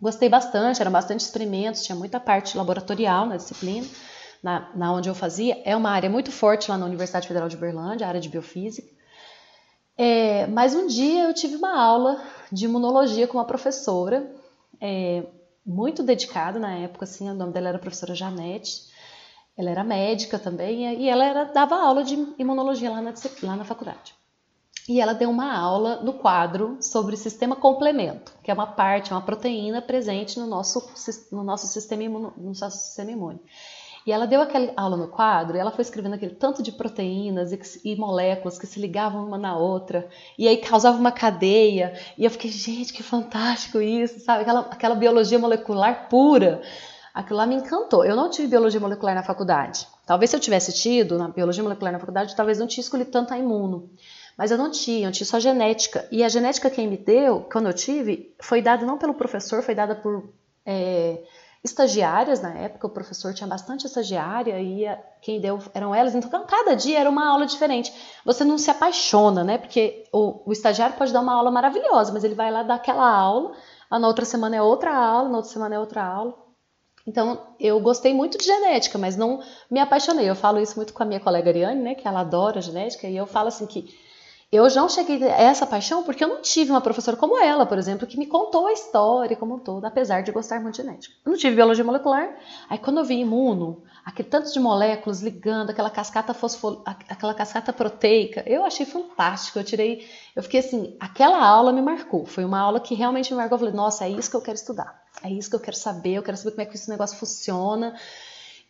Gostei 0.02 0.30
bastante, 0.30 0.82
eram 0.82 0.92
bastante 0.92 1.20
experimentos, 1.20 1.84
tinha 1.84 1.96
muita 1.96 2.20
parte 2.20 2.58
laboratorial 2.58 3.26
na 3.26 3.38
disciplina, 3.38 3.86
na, 4.42 4.72
na 4.74 4.94
onde 4.94 5.10
eu 5.10 5.14
fazia. 5.14 5.62
É 5.66 5.76
uma 5.76 5.92
área 5.92 6.10
muito 6.10 6.32
forte 6.32 6.72
lá 6.72 6.78
na 6.78 6.86
Universidade 6.86 7.28
Federal 7.28 7.50
de 7.50 7.58
Uberlândia, 7.58 8.08
a 8.08 8.10
área 8.10 8.22
de 8.22 8.30
biofísica. 8.30 8.88
É, 9.98 10.48
mas 10.48 10.74
um 10.74 10.88
dia 10.88 11.26
eu 11.26 11.34
tive 11.34 11.58
uma 11.58 11.78
aula 11.78 12.24
de 12.50 12.66
imunologia 12.66 13.28
com 13.28 13.38
uma 13.38 13.46
professora, 13.46 14.32
é, 14.80 15.26
muito 15.66 16.02
dedicada 16.02 16.58
na 16.58 16.74
época, 16.74 17.04
assim, 17.04 17.30
o 17.30 17.34
nome 17.34 17.52
dela 17.52 17.70
era 17.70 17.78
professora 17.78 18.16
Janete. 18.16 18.89
Ela 19.60 19.72
era 19.72 19.84
médica 19.84 20.40
também 20.40 20.96
e 20.96 21.10
ela 21.10 21.26
era, 21.26 21.44
dava 21.44 21.76
aula 21.76 22.02
de 22.02 22.16
imunologia 22.40 22.90
lá 22.90 23.02
na, 23.02 23.14
lá 23.44 23.58
na 23.58 23.66
faculdade. 23.66 24.16
E 24.88 25.02
ela 25.02 25.14
deu 25.14 25.30
uma 25.30 25.54
aula 25.54 25.98
no 25.98 26.14
quadro 26.14 26.78
sobre 26.80 27.18
sistema 27.18 27.58
complemento, 27.58 28.32
que 28.42 28.50
é 28.50 28.54
uma 28.54 28.66
parte, 28.66 29.12
uma 29.12 29.22
proteína 29.22 29.82
presente 29.82 30.40
no 30.40 30.48
nosso, 30.48 30.90
no 31.30 31.44
nosso, 31.44 31.68
sistema, 31.68 32.04
imuno, 32.04 32.34
no 32.38 32.54
nosso 32.54 32.78
sistema 32.78 33.12
imune. 33.12 33.42
E 34.08 34.14
ela 34.14 34.26
deu 34.26 34.42
aquela 34.42 34.72
aula 34.78 34.96
no 34.96 35.10
quadro 35.10 35.58
e 35.58 35.60
ela 35.60 35.72
foi 35.72 35.82
escrevendo 35.82 36.14
aquele 36.14 36.36
tanto 36.36 36.64
de 36.64 36.72
proteínas 36.72 37.52
e, 37.52 37.60
e, 37.84 37.96
moléculas 37.98 38.58
que 38.58 38.66
se 38.66 38.80
ligavam 38.80 39.28
uma 39.28 39.38
na 39.38 39.58
outra, 39.58 40.08
e 40.38 40.48
aí 40.48 40.56
causava 40.56 40.98
uma 40.98 41.12
cadeia. 41.12 42.00
E 42.18 42.24
eu 42.24 42.32
fiquei, 42.32 42.50
gente, 42.50 42.94
que 42.94 43.04
fantástico 43.04 43.82
isso, 43.82 44.22
sabe? 44.22 44.44
Aquela, 44.44 44.62
aquela 44.62 44.96
biologia 44.96 45.38
molecular 45.38 46.08
pura. 46.08 46.62
Aquilo 47.14 47.38
lá 47.38 47.46
me 47.46 47.56
encantou. 47.56 48.06
Eu 48.06 48.16
não 48.16 48.30
tive 48.30 48.48
biologia 48.48 48.80
molecular 48.80 49.16
na 49.16 49.24
faculdade. 49.24 49.88
Talvez 50.06 50.30
se 50.30 50.36
eu 50.36 50.40
tivesse 50.40 50.74
tido 50.74 51.18
na 51.18 51.28
biologia 51.28 51.64
molecular 51.64 51.92
na 51.92 52.00
faculdade, 52.00 52.36
talvez 52.36 52.60
não 52.60 52.68
tinha 52.68 52.82
escolhido 52.82 53.12
tanto 53.12 53.34
a 53.34 53.38
imuno. 53.38 53.90
Mas 54.38 54.52
eu 54.52 54.58
não 54.58 54.72
tinha, 54.72 55.08
eu 55.08 55.12
tinha 55.12 55.28
só 55.28 55.40
genética. 55.40 56.08
E 56.12 56.24
a 56.24 56.30
genética 56.30 56.70
quem 56.70 56.88
me 56.88 56.98
deu, 56.98 57.42
quando 57.52 57.68
eu 57.68 57.74
tive, 57.74 58.34
foi 58.40 58.62
dada 58.62 58.86
não 58.86 58.98
pelo 58.98 59.14
professor, 59.14 59.62
foi 59.62 59.76
dada 59.76 59.96
por 59.96 60.30
é, 60.66 61.22
estagiárias 61.64 62.42
na 62.42 62.54
época. 62.54 62.88
O 62.88 62.90
professor 62.90 63.34
tinha 63.34 63.48
bastante 63.48 63.86
estagiária 63.86 64.60
e 64.60 64.86
quem 65.22 65.42
deu 65.42 65.60
eram 65.74 65.94
elas. 65.94 66.16
Então, 66.16 66.46
cada 66.46 66.74
dia 66.74 67.00
era 67.00 67.10
uma 67.10 67.28
aula 67.28 67.46
diferente. 67.46 67.94
Você 68.24 68.44
não 68.46 68.58
se 68.58 68.72
apaixona, 68.72 69.44
né? 69.44 69.58
Porque 69.58 70.06
o, 70.14 70.50
o 70.50 70.52
estagiário 70.52 70.96
pode 70.96 71.12
dar 71.12 71.22
uma 71.22 71.34
aula 71.34 71.52
maravilhosa, 71.52 72.14
mas 72.14 72.24
ele 72.24 72.36
vai 72.36 72.52
lá 72.52 72.64
dar 72.64 72.76
aquela 72.76 73.10
aula, 73.10 73.52
na 73.92 74.08
outra 74.08 74.24
semana 74.24 74.56
é 74.56 74.62
outra 74.62 74.96
aula, 74.96 75.30
na 75.30 75.38
outra 75.38 75.52
semana 75.52 75.76
é 75.76 75.80
outra 75.80 76.04
aula. 76.04 76.49
Então, 77.10 77.42
eu 77.60 77.80
gostei 77.80 78.14
muito 78.14 78.38
de 78.38 78.46
genética, 78.46 78.96
mas 79.00 79.18
não 79.18 79.42
me 79.70 79.80
apaixonei. 79.80 80.30
Eu 80.30 80.36
falo 80.36 80.60
isso 80.60 80.76
muito 80.76 80.94
com 80.94 81.02
a 81.02 81.06
minha 81.08 81.20
colega 81.20 81.50
Ariane, 81.50 81.82
né, 81.82 81.96
que 81.96 82.08
ela 82.08 82.20
adora 82.20 82.62
genética, 82.62 83.08
e 83.08 83.18
eu 83.18 83.26
falo 83.26 83.48
assim 83.48 83.66
que 83.66 83.90
eu 84.52 84.68
não 84.76 84.88
cheguei 84.88 85.24
a 85.24 85.42
essa 85.42 85.66
paixão 85.66 86.04
porque 86.04 86.24
eu 86.24 86.28
não 86.28 86.42
tive 86.44 86.70
uma 86.70 86.82
professora 86.82 87.18
como 87.18 87.40
ela, 87.40 87.66
por 87.66 87.80
exemplo, 87.80 88.06
que 88.06 88.18
me 88.18 88.28
contou 88.28 88.68
a 88.68 88.74
história 88.74 89.36
como 89.36 89.56
um 89.56 89.60
todo, 89.60 89.86
apesar 89.86 90.22
de 90.22 90.32
gostar 90.32 90.60
muito 90.60 90.76
de 90.76 90.84
genética. 90.84 91.16
Eu 91.26 91.32
não 91.32 91.38
tive 91.38 91.56
biologia 91.56 91.84
molecular. 91.84 92.30
Aí 92.70 92.78
quando 92.78 93.00
eu 93.00 93.04
vi 93.04 93.16
imuno, 93.16 93.82
aquele 94.10 94.28
tanto 94.28 94.52
de 94.52 94.60
moléculas 94.60 95.22
ligando, 95.22 95.70
aquela 95.70 95.90
cascata 95.90 96.34
fosfo, 96.34 96.82
aquela 96.86 97.34
cascata 97.34 97.72
proteica, 97.72 98.44
eu 98.48 98.66
achei 98.66 98.86
fantástico. 98.86 99.60
Eu 99.60 99.64
tirei, 99.64 100.08
eu 100.36 100.42
fiquei 100.42 100.60
assim, 100.60 100.96
aquela 101.00 101.46
aula 101.46 101.72
me 101.72 101.82
marcou. 101.82 102.26
Foi 102.26 102.44
uma 102.44 102.60
aula 102.60 102.80
que 102.80 102.96
realmente 102.96 103.32
me 103.32 103.38
marcou. 103.38 103.56
Eu 103.56 103.60
falei, 103.60 103.74
nossa, 103.74 104.06
é 104.06 104.10
isso 104.10 104.30
que 104.30 104.36
eu 104.36 104.42
quero 104.42 104.56
estudar. 104.56 105.00
É 105.24 105.30
isso 105.30 105.50
que 105.50 105.56
eu 105.56 105.60
quero 105.60 105.78
saber. 105.78 106.16
Eu 106.16 106.24
quero 106.24 106.38
saber 106.38 106.52
como 106.52 106.62
é 106.62 106.66
que 106.66 106.76
esse 106.76 106.90
negócio 106.90 107.18
funciona. 107.18 107.96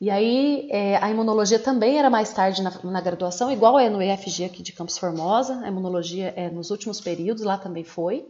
E 0.02 0.10
aí, 0.10 0.68
é, 0.72 0.98
a 0.98 1.10
imunologia 1.10 1.60
também 1.60 1.98
era 1.98 2.10
mais 2.10 2.32
tarde 2.32 2.62
na, 2.62 2.72
na, 2.84 3.02
graduação, 3.02 3.52
igual 3.52 3.78
é 3.78 3.90
no 3.90 4.02
EFG 4.02 4.46
aqui 4.46 4.64
de 4.64 4.72
Campos 4.72 4.98
Formosa. 4.98 5.60
A 5.62 5.68
imunologia 5.68 6.34
é 6.36 6.50
nos 6.50 6.70
últimos 6.70 7.02
períodos, 7.02 7.44
lá 7.44 7.58
também 7.58 7.84
foi. 7.84 8.26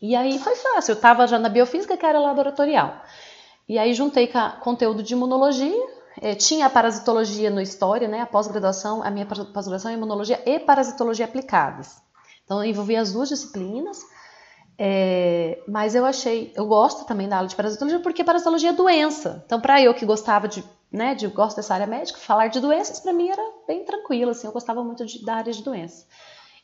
E 0.00 0.16
aí 0.16 0.38
foi 0.38 0.56
fácil, 0.56 0.92
eu 0.92 0.96
estava 0.96 1.26
já 1.26 1.38
na 1.38 1.50
biofísica, 1.50 1.96
que 1.96 2.06
era 2.06 2.18
laboratorial. 2.18 3.02
E 3.68 3.78
aí 3.78 3.92
juntei 3.94 4.26
com 4.26 4.50
conteúdo 4.60 5.02
de 5.02 5.12
imunologia, 5.12 5.99
é, 6.20 6.34
tinha 6.34 6.66
a 6.66 6.70
parasitologia 6.70 7.50
no 7.50 7.60
História, 7.60 8.08
né, 8.08 8.20
a 8.20 8.26
pós-graduação, 8.26 9.02
a 9.02 9.10
minha 9.10 9.26
pós-graduação 9.26 9.90
em 9.90 9.94
imunologia 9.94 10.42
e 10.46 10.58
parasitologia 10.58 11.24
aplicadas. 11.24 12.00
Então, 12.44 12.64
eu 12.64 12.70
envolvi 12.70 12.96
as 12.96 13.12
duas 13.12 13.28
disciplinas. 13.28 13.98
É, 14.82 15.62
mas 15.68 15.94
eu 15.94 16.06
achei, 16.06 16.54
eu 16.56 16.66
gosto 16.66 17.04
também 17.04 17.28
da 17.28 17.36
aula 17.36 17.46
de 17.46 17.54
parasitologia 17.54 18.00
porque 18.00 18.24
parasitologia 18.24 18.70
é 18.70 18.72
doença. 18.72 19.42
Então, 19.44 19.60
para 19.60 19.80
eu 19.82 19.92
que 19.92 20.06
gostava 20.06 20.48
de, 20.48 20.64
né, 20.90 21.14
de 21.14 21.26
gosto 21.26 21.56
dessa 21.56 21.74
área 21.74 21.86
médica, 21.86 22.18
falar 22.18 22.48
de 22.48 22.60
doenças 22.60 22.98
para 22.98 23.12
mim 23.12 23.28
era 23.28 23.42
bem 23.68 23.84
tranquilo, 23.84 24.30
assim, 24.30 24.46
eu 24.46 24.52
gostava 24.54 24.82
muito 24.82 25.04
de, 25.04 25.22
da 25.22 25.34
área 25.34 25.52
de 25.52 25.62
doenças. 25.62 26.06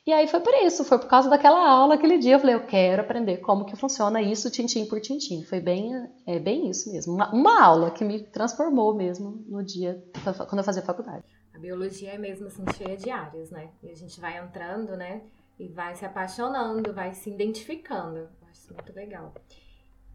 E 0.06 0.12
aí 0.12 0.28
foi 0.28 0.38
por 0.38 0.54
isso, 0.54 0.84
foi 0.84 1.00
por 1.00 1.08
causa 1.08 1.28
daquela 1.28 1.68
aula 1.68 1.96
aquele 1.96 2.16
dia. 2.16 2.36
Eu 2.36 2.38
falei, 2.38 2.54
eu 2.54 2.64
quero 2.64 3.02
aprender 3.02 3.38
como 3.38 3.64
que 3.64 3.74
funciona 3.74 4.22
isso, 4.22 4.48
tintim 4.48 4.86
por 4.86 5.00
tintim. 5.00 5.42
Foi 5.42 5.58
bem, 5.58 6.08
é 6.24 6.38
bem 6.38 6.70
isso 6.70 6.92
mesmo. 6.92 7.12
Uma, 7.14 7.34
uma 7.34 7.60
aula 7.60 7.90
que 7.90 8.04
me 8.04 8.22
transformou 8.22 8.94
mesmo 8.94 9.44
no 9.48 9.64
dia, 9.64 10.00
quando 10.48 10.58
eu 10.58 10.64
fazia 10.64 10.80
faculdade. 10.80 11.24
A 11.52 11.58
biologia 11.58 12.12
é 12.12 12.18
mesmo 12.18 12.46
assim 12.46 12.62
cheia 12.76 12.96
de 12.96 13.10
áreas, 13.10 13.50
né? 13.50 13.70
E 13.82 13.90
a 13.90 13.96
gente 13.96 14.20
vai 14.20 14.38
entrando, 14.38 14.96
né? 14.96 15.22
E 15.58 15.66
vai 15.66 15.96
se 15.96 16.04
apaixonando, 16.04 16.92
vai 16.92 17.12
se 17.12 17.28
identificando. 17.28 18.18
Eu 18.18 18.28
acho 18.48 18.60
isso 18.60 18.74
muito 18.74 18.94
legal. 18.94 19.34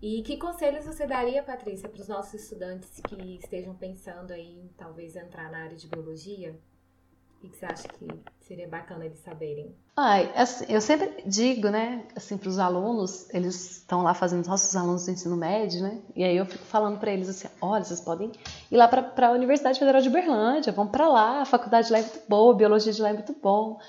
E 0.01 0.21
que 0.21 0.38
conselhos 0.38 0.86
você 0.86 1.05
daria, 1.05 1.43
Patrícia, 1.43 1.89
para 1.89 2.01
os 2.01 2.07
nossos 2.07 2.36
estudantes 2.36 3.01
que 3.10 3.36
estejam 3.36 3.75
pensando 3.75 4.31
aí 4.31 4.71
talvez 4.77 5.17
entrar 5.17 5.51
na 5.51 5.63
área 5.63 5.75
de 5.75 5.88
biologia? 5.88 6.57
O 7.43 7.50
que 7.50 7.57
você 7.57 7.65
acha 7.65 7.88
que 7.88 8.07
seria 8.39 8.67
bacana 8.67 9.03
eles 9.03 9.17
saberem? 9.19 9.75
Ai, 9.98 10.31
assim, 10.36 10.65
eu 10.69 10.79
sempre 10.79 11.24
digo, 11.25 11.69
né, 11.69 12.05
assim, 12.15 12.38
para 12.38 12.48
os 12.48 12.60
alunos, 12.60 13.27
eles 13.33 13.77
estão 13.77 14.03
lá 14.03 14.13
fazendo 14.13 14.45
nossos 14.48 14.75
alunos 14.75 15.05
do 15.05 15.12
ensino 15.12 15.36
médio, 15.36 15.81
né? 15.81 16.01
E 16.15 16.24
aí 16.24 16.38
eu 16.38 16.45
fico 16.45 16.63
falando 16.65 17.00
para 17.00 17.12
eles 17.12 17.27
assim: 17.27 17.48
olha, 17.60 17.83
vocês 17.83 18.00
podem 18.00 18.31
ir 18.69 18.77
lá 18.77 18.88
para 18.88 19.27
a 19.27 19.31
Universidade 19.31 19.79
Federal 19.79 20.01
de 20.01 20.10
Berlândia, 20.10 20.71
vão 20.71 20.88
para 20.88 21.10
lá, 21.10 21.41
a 21.41 21.45
faculdade 21.45 21.88
de 21.88 21.93
lá 21.93 22.00
é 22.00 22.03
muito 22.03 22.21
boa, 22.29 22.53
a 22.53 22.57
biologia 22.57 22.93
de 22.93 23.01
lá 23.01 23.10
é 23.10 23.13
muito 23.13 23.33
bom. 23.41 23.79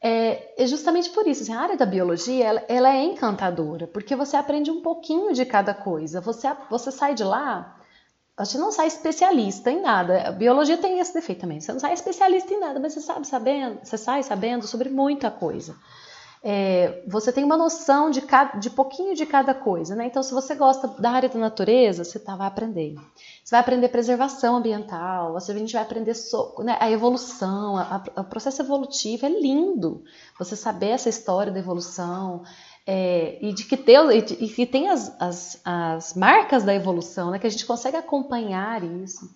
É, 0.00 0.62
é 0.62 0.66
justamente 0.66 1.10
por 1.10 1.26
isso, 1.26 1.42
assim, 1.42 1.52
a 1.52 1.60
área 1.60 1.76
da 1.76 1.86
biologia 1.86 2.44
ela, 2.44 2.62
ela, 2.68 2.94
é 2.94 3.02
encantadora, 3.02 3.88
porque 3.88 4.14
você 4.14 4.36
aprende 4.36 4.70
um 4.70 4.82
pouquinho 4.82 5.32
de 5.32 5.44
cada 5.44 5.74
coisa. 5.74 6.20
Você, 6.20 6.46
você 6.70 6.92
sai 6.92 7.14
de 7.14 7.24
lá 7.24 7.80
gente 8.42 8.58
não 8.58 8.72
sai 8.72 8.88
especialista 8.88 9.70
em 9.70 9.80
nada. 9.80 10.28
A 10.28 10.32
biologia 10.32 10.76
tem 10.76 10.98
esse 10.98 11.14
defeito 11.14 11.42
também. 11.42 11.60
Você 11.60 11.72
não 11.72 11.78
sai 11.78 11.92
especialista 11.92 12.52
em 12.52 12.58
nada, 12.58 12.80
mas 12.80 12.92
você 12.92 13.00
sabe 13.00 13.26
sabendo, 13.26 13.78
você 13.84 13.96
sai 13.96 14.22
sabendo 14.24 14.66
sobre 14.66 14.88
muita 14.88 15.30
coisa. 15.30 15.76
É, 16.46 17.02
você 17.06 17.32
tem 17.32 17.42
uma 17.42 17.56
noção 17.56 18.10
de, 18.10 18.20
cada, 18.20 18.58
de 18.58 18.68
pouquinho 18.68 19.14
de 19.14 19.24
cada 19.24 19.54
coisa, 19.54 19.96
né? 19.96 20.04
Então, 20.04 20.22
se 20.22 20.34
você 20.34 20.54
gosta 20.54 20.88
da 20.88 21.10
área 21.10 21.26
da 21.26 21.38
natureza, 21.38 22.04
você 22.04 22.18
tá, 22.18 22.36
vai 22.36 22.46
aprender. 22.46 22.96
Você 23.42 23.52
vai 23.52 23.60
aprender 23.60 23.88
preservação 23.88 24.56
ambiental, 24.56 25.32
você, 25.32 25.52
a 25.52 25.54
gente 25.54 25.72
vai 25.72 25.80
aprender 25.80 26.12
so, 26.12 26.54
né, 26.58 26.76
a 26.80 26.90
evolução, 26.90 27.76
o 28.14 28.24
processo 28.24 28.60
evolutivo 28.60 29.24
é 29.24 29.30
lindo. 29.30 30.04
Você 30.38 30.54
saber 30.54 30.88
essa 30.88 31.08
história 31.08 31.50
da 31.50 31.60
evolução, 31.60 32.42
é, 32.86 33.38
e 33.40 33.52
de 33.52 33.64
que 33.64 33.74
e, 33.74 34.22
de, 34.22 34.34
e 34.44 34.48
que 34.48 34.66
tem 34.66 34.88
as, 34.88 35.14
as, 35.20 35.60
as, 35.64 36.14
marcas 36.14 36.64
da 36.64 36.74
evolução, 36.74 37.30
né? 37.30 37.38
Que 37.38 37.46
a 37.46 37.50
gente 37.50 37.64
consegue 37.64 37.96
acompanhar 37.96 38.82
isso, 38.84 39.34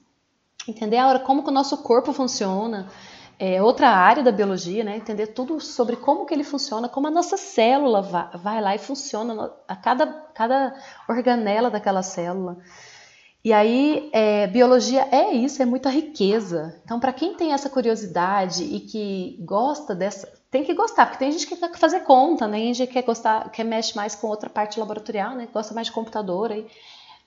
entender 0.67 0.99
a 0.99 1.09
hora 1.09 1.21
como 1.21 1.43
que 1.43 1.49
o 1.49 1.52
nosso 1.52 1.78
corpo 1.78 2.12
funciona, 2.12 2.88
é, 3.38 3.62
outra 3.62 3.88
área 3.88 4.23
da 4.23 4.33
biologia, 4.33 4.85
né? 4.85 4.97
Entender 4.97 5.28
tudo 5.28 5.61
sobre 5.61 5.97
como 5.97 6.26
que 6.26 6.35
ele 6.35 6.45
funciona, 6.45 6.88
como 6.88 7.07
a 7.07 7.11
nossa 7.11 7.37
célula 7.37 8.02
vai, 8.02 8.28
vai 8.35 8.61
lá 8.61 8.75
e 8.75 8.78
funciona 8.78 9.50
a 9.67 9.76
cada, 9.76 10.07
cada 10.35 10.75
organela 11.09 11.71
daquela 11.71 12.02
célula. 12.02 12.59
E 13.43 13.52
aí, 13.52 14.11
é, 14.12 14.47
biologia 14.49 15.09
é 15.11 15.33
isso, 15.33 15.62
é 15.62 15.64
muita 15.64 15.88
riqueza. 15.88 16.78
Então, 16.85 17.00
para 17.00 17.12
quem 17.12 17.35
tem 17.35 17.52
essa 17.52 17.71
curiosidade 17.71 18.64
e 18.64 18.81
que 18.81 19.38
gosta 19.40 19.95
dessa, 19.95 20.28
tem 20.50 20.64
que 20.64 20.75
gostar, 20.75 21.07
porque 21.07 21.19
tem 21.19 21.33
gente 21.33 21.47
que 21.47 21.57
quer 21.57 21.76
fazer 21.76 22.00
conta, 22.00 22.47
né? 22.47 22.59
Tem 22.59 22.75
gente 22.75 22.87
que 22.88 22.95
quer 22.95 23.05
gostar, 23.05 23.50
quer 23.50 23.64
mexe 23.64 23.95
mais 23.95 24.14
com 24.14 24.28
outra 24.28 24.49
parte 24.49 24.81
laboratorial, 24.81 25.35
né? 25.35 25.49
Gosta 25.52 25.75
mais 25.75 25.88
de 25.88 25.93
computador 25.93 26.52
aí. 26.52 26.67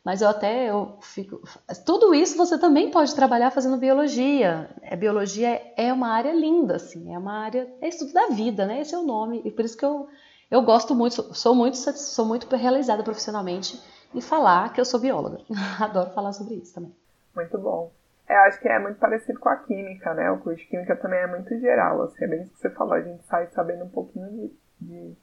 Mas 0.03 0.21
eu 0.23 0.29
até 0.29 0.69
eu 0.69 0.97
fico. 1.01 1.41
Tudo 1.85 2.15
isso 2.15 2.35
você 2.35 2.57
também 2.57 2.89
pode 2.89 3.13
trabalhar 3.13 3.51
fazendo 3.51 3.77
biologia. 3.77 4.69
A 4.89 4.95
biologia 4.95 5.61
é 5.77 5.93
uma 5.93 6.07
área 6.09 6.33
linda, 6.33 6.77
assim, 6.77 7.13
é 7.13 7.17
uma 7.17 7.33
área. 7.33 7.71
É 7.79 7.87
estudo 7.87 8.11
da 8.11 8.27
vida, 8.29 8.65
né? 8.65 8.81
Esse 8.81 8.95
é 8.95 8.97
o 8.97 9.03
nome. 9.03 9.43
E 9.45 9.51
por 9.51 9.63
isso 9.63 9.77
que 9.77 9.85
eu, 9.85 10.07
eu 10.49 10.63
gosto 10.63 10.95
muito, 10.95 11.35
sou 11.35 11.53
muito, 11.53 11.77
sou 11.77 12.25
muito 12.25 12.53
realizada 12.55 13.03
profissionalmente 13.03 13.79
em 14.13 14.21
falar 14.21 14.73
que 14.73 14.81
eu 14.81 14.85
sou 14.85 14.99
bióloga. 14.99 15.39
Adoro 15.79 16.09
falar 16.09 16.33
sobre 16.33 16.55
isso 16.55 16.73
também. 16.73 16.95
Muito 17.35 17.57
bom. 17.59 17.91
Eu 18.31 18.39
acho 18.43 18.61
que 18.61 18.67
é 18.69 18.79
muito 18.79 18.97
parecido 18.97 19.37
com 19.41 19.49
a 19.49 19.57
química, 19.57 20.13
né? 20.13 20.31
O 20.31 20.39
curso 20.39 20.57
de 20.57 20.65
química 20.67 20.95
também 20.95 21.19
é 21.19 21.27
muito 21.27 21.53
geral, 21.59 22.01
assim, 22.03 22.23
é 22.23 22.27
bem 22.27 22.41
isso 22.43 22.53
que 22.53 22.59
você 22.59 22.69
falou, 22.69 22.93
a 22.93 23.01
gente 23.01 23.21
sai 23.25 23.47
sabendo 23.47 23.83
um 23.83 23.89
pouquinho 23.89 24.29
de, 24.29 24.53
de 24.79 25.17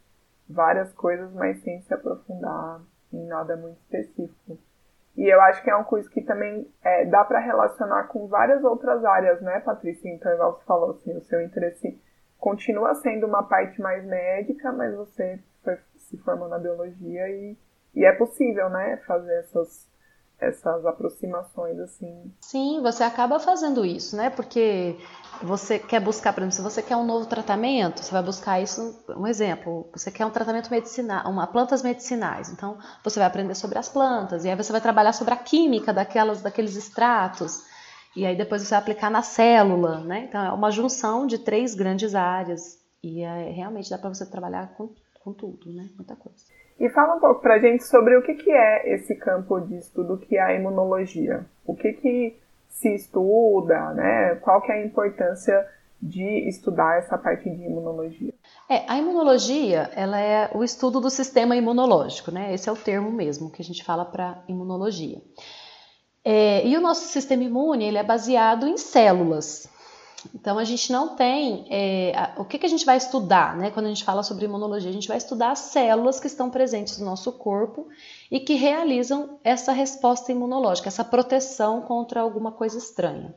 várias 0.47 0.93
coisas, 0.93 1.33
mas 1.33 1.59
sem 1.63 1.81
se 1.81 1.95
aprofundar 1.95 2.83
em 3.11 3.27
nada 3.27 3.57
muito 3.57 3.79
específico. 3.81 4.59
E 5.17 5.27
eu 5.27 5.41
acho 5.41 5.63
que 5.63 5.71
é 5.71 5.75
um 5.75 5.85
curso 5.85 6.11
que 6.11 6.21
também 6.21 6.71
é, 6.85 7.07
dá 7.07 7.25
para 7.25 7.39
relacionar 7.39 8.09
com 8.09 8.27
várias 8.29 8.63
outras 8.63 9.03
áreas, 9.03 9.41
né, 9.41 9.59
Patrícia? 9.61 10.11
Então, 10.11 10.31
igual 10.31 10.59
você 10.59 10.65
falou, 10.67 10.91
assim, 10.91 11.17
o 11.17 11.23
seu 11.23 11.41
interesse 11.41 11.99
continua 12.39 12.95
sendo 12.97 13.27
uma 13.27 13.43
parte 13.43 13.81
mais 13.81 14.05
médica, 14.05 14.71
mas 14.71 14.95
você 14.95 15.41
foi, 15.65 15.79
se 15.97 16.19
formou 16.19 16.47
na 16.47 16.59
biologia 16.59 17.27
e, 17.31 17.57
e 17.95 18.05
é 18.05 18.13
possível, 18.13 18.69
né, 18.69 18.99
fazer 19.07 19.35
essas 19.39 19.89
essas 20.41 20.87
aproximações 20.87 21.79
assim. 21.81 22.33
Sim, 22.41 22.81
você 22.81 23.03
acaba 23.03 23.41
fazendo 23.41 23.85
isso, 23.85 24.17
né? 24.17 24.31
Porque 24.31 24.97
você 25.43 25.79
quer 25.79 26.01
buscar, 26.01 26.33
por 26.33 26.41
exemplo, 26.41 26.57
se 26.57 26.63
você 26.63 26.81
quer 26.81 26.97
um 26.97 27.05
novo 27.05 27.27
tratamento, 27.27 28.03
você 28.03 28.13
vai 28.13 28.23
buscar 28.23 28.61
isso, 28.61 29.05
um 29.17 29.27
exemplo, 29.27 29.89
você 29.93 30.11
quer 30.11 30.25
um 30.25 30.31
tratamento 30.31 30.71
medicinal, 30.71 31.29
uma 31.29 31.47
plantas 31.47 31.83
medicinais. 31.83 32.51
Então, 32.51 32.79
você 33.03 33.19
vai 33.19 33.27
aprender 33.27 33.55
sobre 33.57 33.79
as 33.79 33.89
plantas 33.89 34.45
e 34.45 34.49
aí 34.49 34.57
você 34.57 34.71
vai 34.71 34.81
trabalhar 34.81 35.13
sobre 35.13 35.35
a 35.35 35.37
química 35.37 35.93
daquelas 35.93 36.41
daqueles 36.41 36.77
extratos. 36.77 37.65
E 38.17 38.25
aí 38.25 38.37
depois 38.37 38.63
você 38.63 38.71
vai 38.71 38.79
aplicar 38.79 39.11
na 39.11 39.23
célula, 39.23 40.01
né? 40.01 40.27
Então, 40.29 40.45
é 40.45 40.53
uma 40.53 40.71
junção 40.71 41.27
de 41.27 41.39
três 41.39 41.75
grandes 41.75 42.15
áreas 42.15 42.79
e 43.03 43.23
é, 43.23 43.51
realmente 43.51 43.91
dá 43.91 43.99
para 43.99 44.09
você 44.09 44.25
trabalhar 44.25 44.75
com, 44.77 44.93
com 45.21 45.33
tudo, 45.33 45.73
né? 45.73 45.89
Muita 45.97 46.15
coisa. 46.17 46.45
E 46.79 46.89
fala 46.91 47.17
um 47.17 47.21
pouco 47.21 47.41
para 47.41 47.55
a 47.55 47.59
gente 47.59 47.85
sobre 47.85 48.17
o 48.17 48.23
que, 48.23 48.35
que 48.35 48.51
é 48.51 48.95
esse 48.95 49.15
campo 49.17 49.61
de 49.61 49.77
estudo 49.77 50.17
que 50.17 50.37
é 50.37 50.43
a 50.43 50.55
imunologia. 50.55 51.45
O 51.67 51.75
que, 51.75 51.93
que 51.93 52.39
se 52.69 52.95
estuda, 52.95 53.93
né? 53.95 54.37
Qual 54.37 54.63
que 54.63 54.71
é 54.71 54.77
a 54.77 54.87
importância 54.87 55.67
de 56.01 56.49
estudar 56.49 56.99
essa 56.99 57.19
parte 57.19 57.51
de 57.51 57.65
imunologia? 57.65 58.33
É, 58.71 58.85
a 58.87 58.97
imunologia, 58.97 59.91
ela 59.97 60.21
é 60.21 60.51
o 60.55 60.63
estudo 60.63 61.01
do 61.01 61.11
sistema 61.11 61.57
imunológico, 61.57 62.31
né? 62.31 62.55
Esse 62.55 62.69
é 62.69 62.73
o 62.73 62.77
termo 62.77 63.11
mesmo 63.11 63.51
que 63.51 63.61
a 63.61 63.65
gente 63.65 63.83
fala 63.83 64.05
para 64.05 64.43
imunologia. 64.47 65.21
É, 66.25 66.65
e 66.65 66.77
o 66.77 66.81
nosso 66.81 67.09
sistema 67.09 67.43
imune, 67.43 67.85
ele 67.85 67.99
é 67.99 68.05
baseado 68.05 68.69
em 68.69 68.77
células, 68.77 69.69
então 70.35 70.59
a 70.59 70.65
gente 70.65 70.91
não 70.91 71.15
tem 71.15 71.67
é, 71.71 72.13
a, 72.17 72.41
o 72.41 72.45
que, 72.45 72.59
que 72.59 72.67
a 72.67 72.69
gente 72.69 72.85
vai 72.85 72.97
estudar, 72.97 73.57
né? 73.57 73.71
Quando 73.71 73.87
a 73.87 73.89
gente 73.89 74.05
fala 74.05 74.23
sobre 74.23 74.45
imunologia, 74.45 74.91
a 74.91 74.93
gente 74.93 75.09
vai 75.09 75.17
estudar 75.17 75.53
as 75.53 75.61
células 75.61 76.19
que 76.19 76.27
estão 76.27 76.51
presentes 76.51 76.99
no 76.99 77.07
nosso 77.07 77.33
corpo 77.33 77.89
e 78.31 78.41
que 78.41 78.55
realizam 78.55 79.39
essa 79.45 79.73
resposta 79.73 80.33
imunológica, 80.33 80.89
essa 80.89 81.05
proteção 81.05 81.83
contra 81.83 82.21
alguma 82.21 82.51
coisa 82.51 82.79
estranha. 82.79 83.35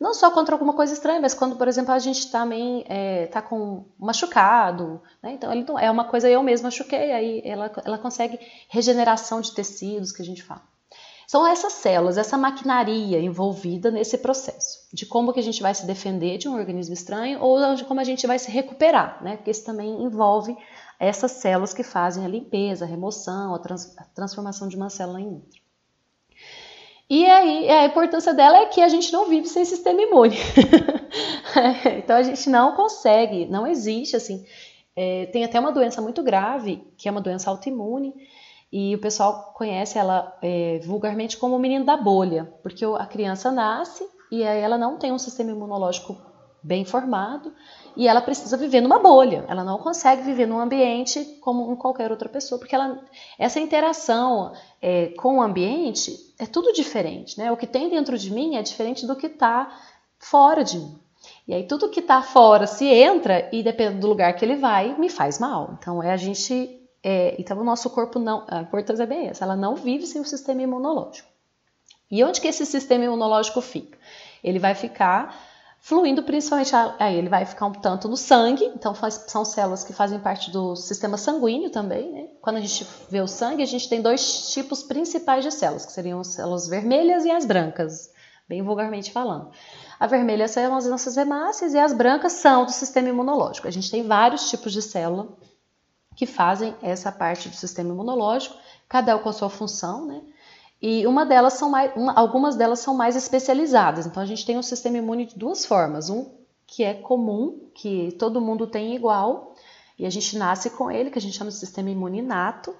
Não 0.00 0.12
só 0.12 0.30
contra 0.30 0.54
alguma 0.54 0.72
coisa 0.72 0.92
estranha, 0.92 1.20
mas 1.20 1.34
quando, 1.34 1.56
por 1.56 1.68
exemplo, 1.68 1.92
a 1.92 1.98
gente 2.00 2.30
também 2.30 2.80
está 2.80 2.94
é, 2.94 3.26
tá 3.26 3.40
com 3.40 3.84
machucado, 3.96 5.00
né? 5.22 5.32
então 5.32 5.52
ele 5.52 5.64
não, 5.64 5.78
é 5.78 5.88
uma 5.88 6.04
coisa 6.04 6.28
eu 6.28 6.42
mesma 6.42 6.66
machuquei, 6.66 7.12
aí 7.12 7.42
ela, 7.44 7.70
ela 7.84 7.98
consegue 7.98 8.38
regeneração 8.68 9.40
de 9.40 9.52
tecidos 9.52 10.10
que 10.10 10.20
a 10.20 10.24
gente 10.24 10.42
fala. 10.42 10.73
São 11.26 11.46
essas 11.46 11.72
células, 11.72 12.18
essa 12.18 12.36
maquinaria 12.36 13.20
envolvida 13.20 13.90
nesse 13.90 14.18
processo, 14.18 14.86
de 14.92 15.06
como 15.06 15.32
que 15.32 15.40
a 15.40 15.42
gente 15.42 15.62
vai 15.62 15.74
se 15.74 15.86
defender 15.86 16.38
de 16.38 16.48
um 16.48 16.54
organismo 16.54 16.94
estranho 16.94 17.40
ou 17.40 17.74
de 17.74 17.84
como 17.84 18.00
a 18.00 18.04
gente 18.04 18.26
vai 18.26 18.38
se 18.38 18.50
recuperar, 18.50 19.22
né? 19.22 19.36
Porque 19.36 19.50
isso 19.50 19.64
também 19.64 20.02
envolve 20.02 20.56
essas 20.98 21.32
células 21.32 21.74
que 21.74 21.82
fazem 21.82 22.24
a 22.24 22.28
limpeza, 22.28 22.84
a 22.84 22.88
remoção, 22.88 23.54
a, 23.54 23.58
trans 23.58 23.96
a 23.96 24.04
transformação 24.04 24.68
de 24.68 24.76
uma 24.76 24.90
célula 24.90 25.20
em 25.20 25.26
outra. 25.26 25.64
E 27.08 27.26
aí, 27.26 27.68
a 27.68 27.84
importância 27.84 28.32
dela 28.32 28.58
é 28.58 28.66
que 28.66 28.80
a 28.80 28.88
gente 28.88 29.12
não 29.12 29.28
vive 29.28 29.46
sem 29.46 29.64
sistema 29.64 30.00
imune. 30.00 30.36
então 31.98 32.16
a 32.16 32.22
gente 32.22 32.48
não 32.48 32.74
consegue, 32.74 33.46
não 33.46 33.66
existe 33.66 34.16
assim. 34.16 34.44
É, 34.96 35.26
tem 35.26 35.44
até 35.44 35.58
uma 35.58 35.72
doença 35.72 36.00
muito 36.00 36.22
grave, 36.22 36.82
que 36.96 37.08
é 37.08 37.10
uma 37.10 37.20
doença 37.20 37.50
autoimune, 37.50 38.14
e 38.76 38.92
o 38.92 38.98
pessoal 38.98 39.52
conhece 39.54 39.96
ela 39.96 40.36
é, 40.42 40.80
vulgarmente 40.84 41.36
como 41.36 41.54
o 41.54 41.60
menino 41.60 41.84
da 41.84 41.96
bolha, 41.96 42.52
porque 42.60 42.84
a 42.84 43.06
criança 43.06 43.52
nasce 43.52 44.04
e 44.32 44.42
aí 44.42 44.60
ela 44.60 44.76
não 44.76 44.98
tem 44.98 45.12
um 45.12 45.18
sistema 45.18 45.52
imunológico 45.52 46.20
bem 46.60 46.84
formado 46.84 47.54
e 47.96 48.08
ela 48.08 48.20
precisa 48.20 48.56
viver 48.56 48.80
numa 48.80 48.98
bolha. 48.98 49.44
Ela 49.46 49.62
não 49.62 49.78
consegue 49.78 50.22
viver 50.22 50.46
num 50.46 50.58
ambiente 50.58 51.24
como 51.40 51.76
qualquer 51.76 52.10
outra 52.10 52.28
pessoa, 52.28 52.58
porque 52.58 52.74
ela, 52.74 52.98
essa 53.38 53.60
interação 53.60 54.52
é, 54.82 55.10
com 55.10 55.38
o 55.38 55.42
ambiente 55.42 56.34
é 56.36 56.44
tudo 56.44 56.72
diferente. 56.72 57.38
Né? 57.38 57.52
O 57.52 57.56
que 57.56 57.68
tem 57.68 57.88
dentro 57.88 58.18
de 58.18 58.32
mim 58.32 58.56
é 58.56 58.62
diferente 58.62 59.06
do 59.06 59.14
que 59.14 59.26
está 59.28 59.72
fora 60.18 60.64
de 60.64 60.80
mim. 60.80 60.98
E 61.46 61.54
aí 61.54 61.62
tudo 61.62 61.90
que 61.90 62.00
está 62.00 62.20
fora 62.22 62.66
se 62.66 62.86
entra 62.86 63.48
e 63.52 63.62
dependendo 63.62 64.00
do 64.00 64.08
lugar 64.08 64.34
que 64.34 64.44
ele 64.44 64.56
vai, 64.56 64.98
me 64.98 65.08
faz 65.08 65.38
mal. 65.38 65.76
Então 65.78 66.02
é 66.02 66.10
a 66.10 66.16
gente 66.16 66.83
é, 67.04 67.36
então, 67.38 67.60
o 67.60 67.64
nosso 67.64 67.90
corpo 67.90 68.18
não. 68.18 68.46
A 68.48 68.62
importância 68.62 69.02
é 69.02 69.06
bem 69.06 69.28
essa, 69.28 69.44
ela 69.44 69.54
não 69.54 69.76
vive 69.76 70.06
sem 70.06 70.22
o 70.22 70.24
sistema 70.24 70.62
imunológico. 70.62 71.28
E 72.10 72.24
onde 72.24 72.40
que 72.40 72.48
esse 72.48 72.64
sistema 72.64 73.04
imunológico 73.04 73.60
fica? 73.60 73.98
Ele 74.42 74.58
vai 74.58 74.74
ficar 74.74 75.36
fluindo 75.80 76.22
principalmente 76.22 76.74
aí 76.98 77.14
ele 77.14 77.28
vai 77.28 77.44
ficar 77.44 77.66
um 77.66 77.72
tanto 77.72 78.08
no 78.08 78.16
sangue, 78.16 78.64
então 78.74 78.94
faz, 78.94 79.22
são 79.26 79.44
células 79.44 79.84
que 79.84 79.92
fazem 79.92 80.18
parte 80.18 80.50
do 80.50 80.74
sistema 80.74 81.18
sanguíneo 81.18 81.68
também, 81.68 82.10
né? 82.10 82.28
Quando 82.40 82.56
a 82.56 82.60
gente 82.60 82.86
vê 83.10 83.20
o 83.20 83.26
sangue, 83.26 83.62
a 83.62 83.66
gente 83.66 83.86
tem 83.86 84.00
dois 84.00 84.50
tipos 84.50 84.82
principais 84.82 85.44
de 85.44 85.50
células, 85.50 85.84
que 85.84 85.92
seriam 85.92 86.20
as 86.20 86.28
células 86.28 86.66
vermelhas 86.68 87.26
e 87.26 87.30
as 87.30 87.44
brancas, 87.44 88.10
bem 88.48 88.62
vulgarmente 88.62 89.12
falando. 89.12 89.50
A 90.00 90.06
vermelha 90.06 90.48
são 90.48 90.74
as 90.74 90.86
nossas 90.86 91.18
hemácias 91.18 91.74
e 91.74 91.78
as 91.78 91.92
brancas 91.92 92.32
são 92.32 92.64
do 92.64 92.72
sistema 92.72 93.10
imunológico. 93.10 93.68
A 93.68 93.70
gente 93.70 93.90
tem 93.90 94.06
vários 94.06 94.48
tipos 94.48 94.72
de 94.72 94.80
célula 94.80 95.36
que 96.14 96.26
fazem 96.26 96.74
essa 96.82 97.10
parte 97.10 97.48
do 97.48 97.54
sistema 97.54 97.90
imunológico, 97.90 98.56
cada 98.88 99.16
um 99.16 99.18
com 99.20 99.28
a 99.28 99.32
sua 99.32 99.50
função, 99.50 100.06
né? 100.06 100.20
E 100.80 101.06
uma 101.06 101.24
delas 101.24 101.54
são 101.54 101.70
mais, 101.70 101.92
uma, 101.96 102.12
algumas 102.12 102.56
delas 102.56 102.78
são 102.80 102.94
mais 102.94 103.16
especializadas. 103.16 104.06
Então 104.06 104.22
a 104.22 104.26
gente 104.26 104.44
tem 104.44 104.58
um 104.58 104.62
sistema 104.62 104.98
imune 104.98 105.26
de 105.26 105.38
duas 105.38 105.64
formas. 105.64 106.10
Um 106.10 106.30
que 106.66 106.82
é 106.82 106.94
comum, 106.94 107.70
que 107.74 108.12
todo 108.18 108.40
mundo 108.40 108.66
tem 108.66 108.94
igual, 108.94 109.54
e 109.98 110.04
a 110.06 110.10
gente 110.10 110.36
nasce 110.36 110.70
com 110.70 110.90
ele, 110.90 111.10
que 111.10 111.18
a 111.18 111.22
gente 111.22 111.36
chama 111.36 111.50
de 111.50 111.56
sistema 111.56 111.90
imune 111.90 112.18
inato. 112.18 112.74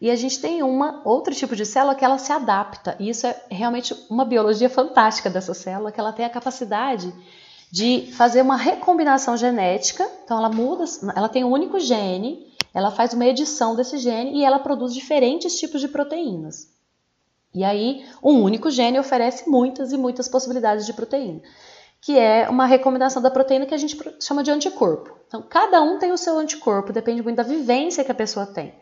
E 0.00 0.10
a 0.10 0.16
gente 0.16 0.40
tem 0.40 0.62
uma 0.62 1.02
outro 1.04 1.34
tipo 1.34 1.54
de 1.54 1.64
célula 1.64 1.94
que 1.94 2.04
ela 2.04 2.18
se 2.18 2.32
adapta. 2.32 2.96
E 2.98 3.08
isso 3.08 3.26
é 3.26 3.40
realmente 3.50 3.94
uma 4.08 4.24
biologia 4.24 4.68
fantástica 4.68 5.30
dessa 5.30 5.54
célula, 5.54 5.92
que 5.92 6.00
ela 6.00 6.12
tem 6.12 6.24
a 6.24 6.30
capacidade 6.30 7.12
de 7.70 8.10
fazer 8.12 8.42
uma 8.42 8.56
recombinação 8.56 9.36
genética. 9.36 10.10
Então 10.24 10.38
ela 10.38 10.48
muda, 10.48 10.84
ela 11.14 11.28
tem 11.28 11.44
um 11.44 11.52
único 11.52 11.78
gene, 11.78 12.49
ela 12.72 12.90
faz 12.90 13.12
uma 13.12 13.26
edição 13.26 13.74
desse 13.74 13.98
gene 13.98 14.38
e 14.38 14.44
ela 14.44 14.58
produz 14.58 14.94
diferentes 14.94 15.58
tipos 15.58 15.80
de 15.80 15.88
proteínas. 15.88 16.68
E 17.52 17.64
aí, 17.64 18.04
um 18.22 18.42
único 18.42 18.70
gene 18.70 18.98
oferece 18.98 19.48
muitas 19.48 19.92
e 19.92 19.96
muitas 19.96 20.28
possibilidades 20.28 20.86
de 20.86 20.92
proteína, 20.92 21.40
que 22.00 22.16
é 22.16 22.48
uma 22.48 22.64
recombinação 22.64 23.20
da 23.20 23.30
proteína 23.30 23.66
que 23.66 23.74
a 23.74 23.78
gente 23.78 23.98
chama 24.20 24.44
de 24.44 24.52
anticorpo. 24.52 25.16
Então, 25.26 25.42
cada 25.42 25.82
um 25.82 25.98
tem 25.98 26.12
o 26.12 26.18
seu 26.18 26.38
anticorpo, 26.38 26.92
depende 26.92 27.22
muito 27.22 27.36
da 27.36 27.42
vivência 27.42 28.04
que 28.04 28.12
a 28.12 28.14
pessoa 28.14 28.46
tem. 28.46 28.72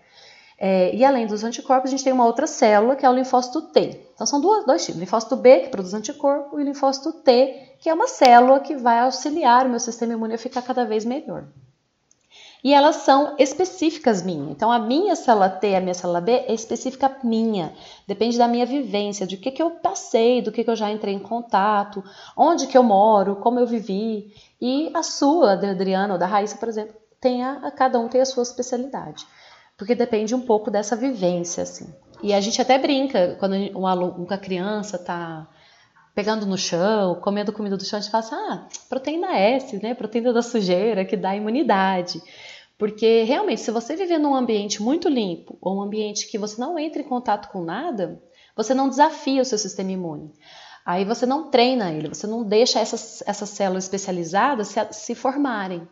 É, 0.60 0.94
e 0.94 1.04
além 1.04 1.26
dos 1.26 1.44
anticorpos, 1.44 1.88
a 1.88 1.90
gente 1.92 2.04
tem 2.04 2.12
uma 2.12 2.26
outra 2.26 2.46
célula, 2.46 2.96
que 2.96 3.06
é 3.06 3.10
o 3.10 3.14
linfócito 3.14 3.62
T. 3.62 4.06
Então, 4.14 4.26
são 4.26 4.40
duas, 4.40 4.66
dois 4.66 4.84
tipos: 4.84 5.00
linfócito 5.00 5.36
B, 5.36 5.60
que 5.60 5.68
produz 5.68 5.94
anticorpo, 5.94 6.60
e 6.60 6.64
linfócito 6.64 7.12
T, 7.22 7.76
que 7.80 7.88
é 7.88 7.94
uma 7.94 8.08
célula 8.08 8.60
que 8.60 8.76
vai 8.76 8.98
auxiliar 8.98 9.66
o 9.66 9.70
meu 9.70 9.78
sistema 9.78 10.12
imune 10.12 10.34
a 10.34 10.38
ficar 10.38 10.60
cada 10.60 10.84
vez 10.84 11.04
melhor 11.04 11.46
e 12.62 12.74
elas 12.74 12.96
são 12.96 13.34
específicas 13.38 14.22
minha. 14.22 14.50
Então, 14.50 14.70
a 14.70 14.78
minha 14.78 15.14
célula 15.14 15.48
T 15.48 15.74
a 15.74 15.80
minha 15.80 15.94
célula 15.94 16.20
B 16.20 16.32
é 16.32 16.52
específica 16.52 17.16
minha, 17.22 17.72
depende 18.06 18.36
da 18.36 18.48
minha 18.48 18.66
vivência, 18.66 19.26
de 19.26 19.36
que, 19.36 19.50
que 19.50 19.62
eu 19.62 19.70
passei, 19.70 20.42
do 20.42 20.50
que, 20.50 20.64
que 20.64 20.70
eu 20.70 20.76
já 20.76 20.90
entrei 20.90 21.14
em 21.14 21.18
contato, 21.18 22.02
onde 22.36 22.66
que 22.66 22.76
eu 22.76 22.82
moro, 22.82 23.36
como 23.36 23.58
eu 23.60 23.66
vivi. 23.66 24.32
E 24.60 24.90
a 24.94 25.02
sua, 25.02 25.56
da 25.56 25.70
Adriana 25.70 26.14
ou 26.14 26.18
da 26.18 26.26
Raíssa, 26.26 26.56
por 26.56 26.68
exemplo, 26.68 26.94
tem 27.20 27.44
a, 27.44 27.70
cada 27.70 27.98
um 27.98 28.08
tem 28.08 28.20
a 28.20 28.26
sua 28.26 28.42
especialidade, 28.42 29.26
porque 29.76 29.94
depende 29.94 30.34
um 30.34 30.40
pouco 30.40 30.70
dessa 30.70 30.96
vivência, 30.96 31.62
assim. 31.62 31.92
E 32.22 32.34
a 32.34 32.40
gente 32.40 32.60
até 32.60 32.78
brinca 32.78 33.36
quando 33.38 33.54
um 33.76 33.86
aluno, 33.86 34.24
uma 34.24 34.38
criança 34.38 34.96
está 34.96 35.46
pegando 36.18 36.46
no 36.46 36.58
chão, 36.58 37.14
comendo 37.20 37.52
comida 37.52 37.76
do 37.76 37.84
chão, 37.84 37.96
a 37.96 38.02
gente 38.02 38.10
fala 38.10 38.24
assim, 38.24 38.34
ah, 38.34 38.66
proteína 38.88 39.38
S, 39.38 39.80
né? 39.80 39.94
Proteína 39.94 40.32
da 40.32 40.42
sujeira 40.42 41.04
que 41.04 41.16
dá 41.16 41.36
imunidade. 41.36 42.20
Porque 42.78 43.24
realmente, 43.24 43.60
se 43.60 43.72
você 43.72 43.96
viver 43.96 44.18
num 44.18 44.36
ambiente 44.36 44.80
muito 44.80 45.08
limpo, 45.08 45.58
ou 45.60 45.76
um 45.76 45.82
ambiente 45.82 46.28
que 46.28 46.38
você 46.38 46.60
não 46.60 46.78
entra 46.78 47.02
em 47.02 47.04
contato 47.04 47.50
com 47.50 47.60
nada, 47.60 48.22
você 48.56 48.72
não 48.72 48.88
desafia 48.88 49.42
o 49.42 49.44
seu 49.44 49.58
sistema 49.58 49.90
imune. 49.90 50.32
Aí 50.86 51.04
você 51.04 51.26
não 51.26 51.50
treina 51.50 51.92
ele, 51.92 52.08
você 52.08 52.26
não 52.26 52.44
deixa 52.44 52.78
essas, 52.78 53.22
essas 53.26 53.50
células 53.50 53.84
especializadas 53.84 54.68
se, 54.68 54.92
se 54.92 55.14
formarem. 55.14 55.86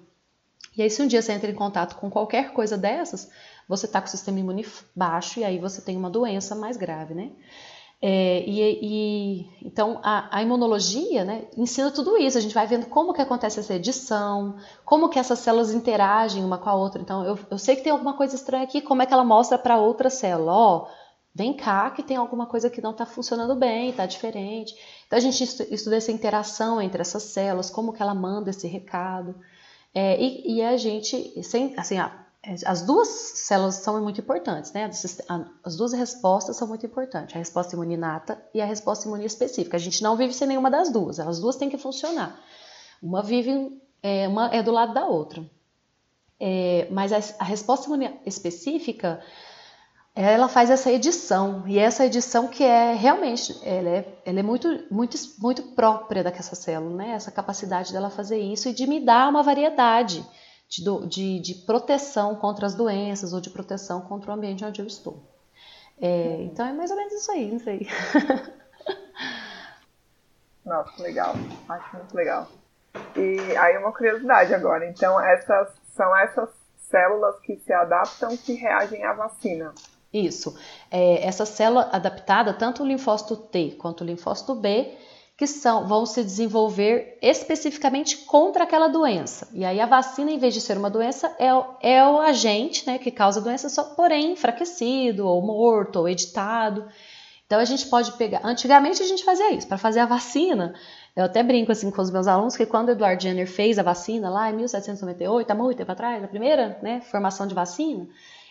E 0.76 0.82
aí, 0.82 0.88
se 0.88 1.02
um 1.02 1.06
dia 1.06 1.20
você 1.20 1.32
entra 1.32 1.50
em 1.50 1.54
contato 1.54 1.96
com 1.96 2.08
qualquer 2.08 2.52
coisa 2.52 2.78
dessas, 2.78 3.30
você 3.68 3.86
está 3.86 4.00
com 4.00 4.06
o 4.06 4.10
sistema 4.10 4.38
imune 4.38 4.64
baixo 4.94 5.40
e 5.40 5.44
aí 5.44 5.58
você 5.58 5.82
tem 5.82 5.96
uma 5.96 6.08
doença 6.08 6.54
mais 6.54 6.76
grave, 6.76 7.14
né? 7.14 7.32
É, 8.00 8.45
e, 8.47 8.61
e, 8.82 9.67
então 9.67 9.99
a, 10.02 10.39
a, 10.39 10.43
imunologia 10.43 11.25
né, 11.25 11.47
ensina 11.56 11.91
tudo 11.91 12.17
isso. 12.19 12.37
A 12.37 12.41
gente 12.41 12.54
vai 12.54 12.67
vendo 12.67 12.87
como 12.87 13.13
que 13.13 13.23
acontece 13.23 13.61
essa 13.61 13.75
edição, 13.75 14.56
como 14.85 15.09
que 15.09 15.19
essas 15.19 15.39
células 15.39 15.73
interagem 15.73 16.45
uma 16.45 16.59
com 16.59 16.69
a 16.69 16.75
outra. 16.75 17.00
Então 17.00 17.25
eu, 17.25 17.39
eu 17.50 17.59
sei 17.59 17.76
que 17.76 17.82
tem 17.82 17.93
alguma 17.93 18.15
coisa 18.15 18.35
estranha 18.37 18.65
aqui, 18.65 18.80
como 18.80 19.02
é 19.02 19.06
que 19.06 19.13
ela 19.13 19.25
mostra 19.25 19.59
para 19.59 19.78
outra 19.78 20.11
célula? 20.11 20.52
Ó, 20.52 20.89
vem 21.35 21.54
cá 21.54 21.91
que 21.91 22.02
tem 22.02 22.17
alguma 22.17 22.47
coisa 22.47 22.69
que 22.71 22.82
não 22.82 22.91
está 22.91 23.06
funcionando 23.06 23.54
bem, 23.54 23.91
está 23.91 24.06
diferente. 24.06 24.75
Então 25.06 25.17
a 25.19 25.21
gente 25.21 25.43
estuda 25.43 25.97
essa 25.97 26.13
interação 26.13 26.80
entre 26.80 27.00
essas 27.00 27.23
células, 27.25 27.71
como 27.71 27.93
que 27.93 28.02
ela 28.02 28.15
manda 28.15 28.50
esse 28.50 28.67
recado. 28.67 29.35
É, 29.95 30.21
e, 30.21 30.56
e, 30.56 30.63
a 30.63 30.76
gente, 30.76 31.43
sem, 31.43 31.75
assim, 31.78 31.97
as 32.65 32.82
duas 32.82 33.09
células 33.09 33.76
são 33.76 34.00
muito 34.00 34.21
importantes, 34.21 34.73
né? 34.73 34.89
As 35.65 35.76
duas 35.76 35.93
respostas 35.93 36.56
são 36.56 36.69
muito 36.69 36.87
importantes, 36.87 37.35
a 37.35 37.39
resposta 37.39 37.75
imuninata 37.75 38.41
e 38.54 38.61
a 38.61 38.65
resposta 38.65 39.09
imune 39.09 39.25
específica. 39.25 39.76
A 39.76 39.80
gente 39.80 40.02
não 40.02 40.17
vive 40.17 40.32
sem 40.32 40.47
nenhuma 40.47 40.71
das 40.71 40.91
duas, 40.91 41.19
as 41.19 41.41
duas 41.41 41.56
têm 41.56 41.69
que 41.69 41.76
funcionar. 41.76 42.39
Uma 43.02 43.23
vive, 43.23 43.80
é, 44.02 44.28
uma 44.28 44.54
é 44.54 44.63
do 44.63 44.71
lado 44.71 44.95
da 44.95 45.06
outra. 45.06 45.45
É, 46.39 46.87
mas 46.91 47.13
a, 47.13 47.19
a 47.41 47.45
resposta 47.45 47.87
imune 47.87 48.15
específica, 48.25 49.21
ela 50.15 50.49
faz 50.49 50.71
essa 50.71 50.93
edição, 50.93 51.65
e 51.67 51.78
essa 51.78 52.06
edição 52.06 52.47
que 52.47 52.63
é 52.63 52.95
realmente, 52.95 53.59
ela 53.63 53.89
é, 53.89 54.19
ela 54.25 54.39
é 54.39 54.43
muito, 54.43 54.85
muito, 54.89 55.17
muito 55.39 55.63
própria 55.75 56.23
daquela 56.23 56.54
célula, 56.54 56.95
né? 56.95 57.11
Essa 57.11 57.32
capacidade 57.32 57.93
dela 57.93 58.09
fazer 58.09 58.39
isso 58.39 58.69
e 58.69 58.73
de 58.73 58.87
me 58.87 59.00
dar 59.00 59.28
uma 59.28 59.43
variedade 59.43 60.25
de, 60.68 60.82
de, 61.06 61.40
de, 61.40 61.54
proteção 61.54 62.34
contra 62.34 62.66
as 62.66 62.74
doenças 62.74 63.32
ou 63.32 63.40
de 63.40 63.50
proteção 63.50 64.00
contra 64.00 64.30
o 64.30 64.34
ambiente 64.34 64.64
onde 64.64 64.80
eu 64.80 64.86
estou. 64.86 65.22
É, 66.00 66.42
então 66.42 66.66
é 66.66 66.72
mais 66.72 66.90
ou 66.90 66.96
menos 66.96 67.12
isso 67.14 67.30
aí, 67.30 67.50
não 67.50 67.58
sei. 67.58 67.88
Nossa, 70.64 71.02
legal. 71.02 71.34
Acho 71.68 71.96
muito 71.96 72.14
legal. 72.14 72.48
E 73.14 73.56
aí 73.56 73.78
uma 73.78 73.92
curiosidade 73.92 74.52
agora. 74.52 74.88
Então 74.88 75.20
essas 75.20 75.68
são 75.94 76.14
essas 76.16 76.50
células 76.76 77.38
que 77.40 77.56
se 77.56 77.72
adaptam 77.72 78.36
que 78.36 78.54
reagem 78.54 79.04
à 79.04 79.12
vacina. 79.12 79.72
Isso. 80.12 80.58
É, 80.90 81.26
essa 81.26 81.44
célula 81.44 81.88
adaptada, 81.92 82.52
tanto 82.52 82.82
o 82.82 82.86
linfócito 82.86 83.36
T 83.36 83.76
quanto 83.78 84.02
o 84.02 84.04
linfócito 84.04 84.54
B, 84.54 84.96
que 85.36 85.46
são, 85.46 85.86
vão 85.86 86.06
se 86.06 86.25
desenvolver 86.25 87.18
especificamente 87.20 88.16
contra 88.18 88.64
aquela 88.64 88.88
doença. 88.88 89.46
E 89.52 89.64
aí 89.64 89.78
a 89.80 89.86
vacina, 89.86 90.30
em 90.30 90.38
vez 90.38 90.54
de 90.54 90.62
ser 90.62 90.78
uma 90.78 90.88
doença, 90.88 91.34
é, 91.38 91.49
é 91.82 92.04
o 92.06 92.18
agente 92.18 92.86
né, 92.86 92.99
que 92.99 93.10
causa 93.10 93.40
a 93.40 93.42
doença, 93.42 93.68
só 93.68 93.84
porém 93.84 94.32
enfraquecido, 94.32 95.26
ou 95.26 95.42
morto, 95.42 95.96
ou 95.96 96.08
editado. 96.08 96.86
Então 97.44 97.60
a 97.60 97.64
gente 97.66 97.86
pode 97.86 98.12
pegar. 98.12 98.40
Antigamente 98.42 99.02
a 99.02 99.06
gente 99.06 99.25
fazia 99.25 99.52
isso, 99.52 99.68
para 99.68 99.76
fazer 99.76 100.00
a 100.00 100.06
vacina. 100.06 100.75
Eu 101.14 101.25
até 101.25 101.42
brinco 101.42 101.70
assim 101.70 101.90
com 101.90 102.00
os 102.00 102.10
meus 102.10 102.26
alunos 102.26 102.56
que 102.56 102.64
quando 102.64 102.88
o 102.88 102.92
Edward 102.92 103.22
Jenner 103.22 103.46
fez 103.46 103.78
a 103.78 103.82
vacina 103.82 104.30
lá 104.30 104.50
em 104.50 104.56
1798, 104.56 105.50
há 105.50 105.54
muito 105.54 105.76
tempo 105.76 105.92
atrás, 105.92 106.25
a 106.25 106.28
primeira 106.28 106.78
né, 106.82 107.02
formação 107.02 107.46
de 107.46 107.54
vacina, 107.54 108.08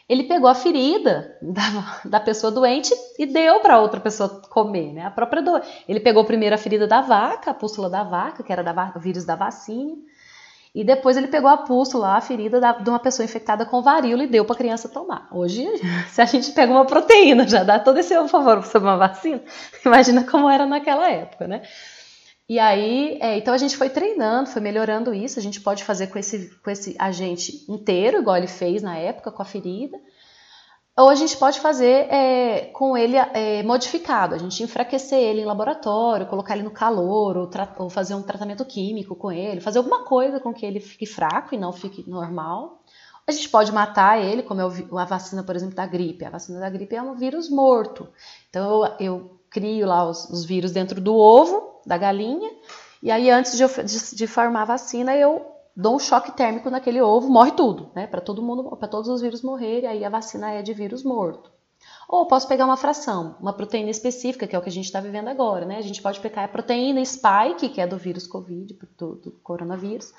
ele 0.08 0.24
pegou 0.24 0.48
a 0.48 0.54
ferida 0.54 1.36
da, 1.42 2.02
da 2.06 2.20
pessoa 2.20 2.52
doente 2.52 2.94
e 3.18 3.26
deu 3.26 3.60
para 3.60 3.80
outra 3.80 4.00
pessoa 4.00 4.42
comer, 4.50 4.94
né? 4.94 5.04
A 5.04 5.12
própria 5.12 5.42
do... 5.42 5.60
Ele 5.88 6.00
pegou 6.00 6.24
primeiro 6.24 6.54
a 6.54 6.60
ferida 6.60 6.86
da 6.86 7.02
vaca, 7.02 7.52
a 7.52 7.54
pústula 7.54 7.90
da 7.90 8.04
vaca, 8.04 8.44
que 8.44 8.52
era 8.52 8.64
da, 8.64 8.94
o 8.96 9.00
vírus 9.00 9.26
da 9.26 9.36
vacina, 9.36 9.96
e 10.76 10.84
depois 10.84 11.18
ele 11.18 11.28
pegou 11.28 11.50
a 11.50 11.58
pústula, 11.58 12.18
a 12.18 12.22
ferida 12.22 12.60
da, 12.60 12.74
de 12.74 12.90
uma 12.90 13.00
pessoa 13.00 13.24
infectada 13.24 13.66
com 13.66 13.82
varíola 13.82 14.26
e 14.26 14.28
deu 14.28 14.46
para 14.46 14.56
a 14.56 14.58
criança 14.58 14.90
tomar. 14.90 15.28
Hoje, 15.32 15.66
se 16.12 16.22
a 16.22 16.26
gente 16.26 16.52
pega 16.52 16.72
uma 16.72 16.86
proteína, 16.86 17.48
já 17.48 17.64
dá 17.64 17.80
todo 17.80 17.98
esse 17.98 18.14
favor 18.28 18.64
sobre 18.64 18.90
uma 18.90 18.98
vacina, 18.98 19.42
imagina 19.84 20.24
como 20.24 20.50
era 20.50 20.68
naquela 20.68 21.10
época, 21.10 21.48
né? 21.48 21.64
E 22.48 22.60
aí, 22.60 23.18
é, 23.22 23.38
então 23.38 23.54
a 23.54 23.58
gente 23.58 23.76
foi 23.76 23.90
treinando, 23.90 24.50
foi 24.50 24.62
melhorando 24.62 25.14
isso. 25.14 25.40
A 25.40 25.42
gente 25.42 25.60
pode 25.62 25.84
fazer 25.84 26.08
com 26.08 26.20
esse, 26.20 26.56
com 26.64 26.70
esse 26.70 26.96
agente 27.00 27.66
inteiro, 27.68 28.20
igual 28.20 28.38
ele 28.38 28.48
fez 28.48 28.84
na 28.84 28.96
época 28.98 29.32
com 29.32 29.42
a 29.42 29.46
ferida. 29.46 29.98
Ou 30.98 31.10
a 31.10 31.16
gente 31.16 31.36
pode 31.36 31.60
fazer 31.60 32.08
é, 32.10 32.68
com 32.72 32.96
ele 32.96 33.18
é, 33.18 33.62
modificado, 33.64 34.34
a 34.34 34.38
gente 34.38 34.64
enfraquecer 34.64 35.20
ele 35.20 35.42
em 35.42 35.46
laboratório, 35.46 36.26
colocar 36.28 36.54
ele 36.56 36.64
no 36.64 36.72
calor, 36.72 37.36
ou, 37.36 37.50
ou, 37.80 37.90
fazer 37.90 38.16
um 38.16 38.22
tratamento 38.22 38.64
químico 38.64 39.14
com 39.14 39.30
ele, 39.30 39.60
fazer 39.60 39.80
alguma 39.80 40.06
coisa 40.06 40.40
com 40.40 40.54
que 40.54 40.66
ele 40.66 40.80
fique 40.80 41.06
fraco 41.06 41.54
e 41.54 41.58
não 41.58 41.74
fique 41.74 42.10
normal. 42.10 42.82
A 43.28 43.32
gente 43.32 43.50
pode 43.50 43.74
matar 43.74 44.24
ele, 44.24 44.44
como 44.44 44.62
é 44.62 45.02
a 45.02 45.06
vacina, 45.06 45.44
por 45.44 45.56
exemplo, 45.56 45.76
da 45.76 45.86
gripe. 45.86 46.24
A 46.24 46.30
vacina 46.30 46.60
da 46.60 46.70
gripe 46.70 46.96
é 46.96 47.02
um 47.02 47.16
vírus 47.16 47.50
morto. 47.50 48.08
Então 48.50 48.86
eu, 48.86 48.94
eu 49.00 49.40
crio 49.50 49.88
lá 49.88 50.08
os, 50.08 50.30
os 50.30 50.46
vírus 50.46 50.72
dentro 50.72 51.02
do 51.02 51.16
ovo 51.16 51.75
da 51.86 51.98
galinha. 51.98 52.52
E 53.02 53.12
aí, 53.12 53.30
antes 53.30 53.56
de, 53.56 53.64
eu, 53.64 53.70
de, 53.70 54.16
de 54.16 54.28
formar 54.28 54.64
a 54.64 54.66
vacina, 54.66 55.16
eu 55.16 55.46
dou 55.76 55.96
um 55.96 56.00
choque 56.00 56.32
térmico 56.32 56.70
naquele 56.70 57.02
ovo, 57.02 57.30
morre 57.30 57.52
tudo, 57.52 57.92
né? 57.94 58.08
Para 58.08 58.22
todo 58.22 58.42
mundo, 58.42 58.64
para 58.78 58.88
todos 58.88 59.10
os 59.10 59.22
vírus 59.22 59.42
morrerem, 59.42 59.90
aí 59.90 60.06
a 60.06 60.10
vacina 60.10 60.52
é 60.52 60.62
de 60.62 60.74
vírus 60.74 61.04
morto. 61.04 61.52
Ou 62.08 62.26
posso 62.28 62.48
pegar 62.48 62.66
uma 62.66 62.78
fração, 62.78 63.36
uma 63.40 63.54
proteína 63.54 63.90
específica, 63.90 64.48
que 64.48 64.56
é 64.56 64.60
o 64.60 64.62
que 64.62 64.70
a 64.70 64.72
gente 64.72 64.86
está 64.86 65.00
vivendo 65.00 65.28
agora, 65.28 65.66
né? 65.66 65.78
A 65.78 65.82
gente 65.82 66.02
pode 66.02 66.20
pegar 66.20 66.46
a 66.46 66.48
proteína 66.48 67.04
spike, 67.04 67.70
que 67.70 67.82
é 67.82 67.88
do 67.88 67.98
vírus 67.98 68.26
Covid, 68.26 68.78
do, 68.98 69.16
do 69.16 69.32
coronavírus, 69.44 70.14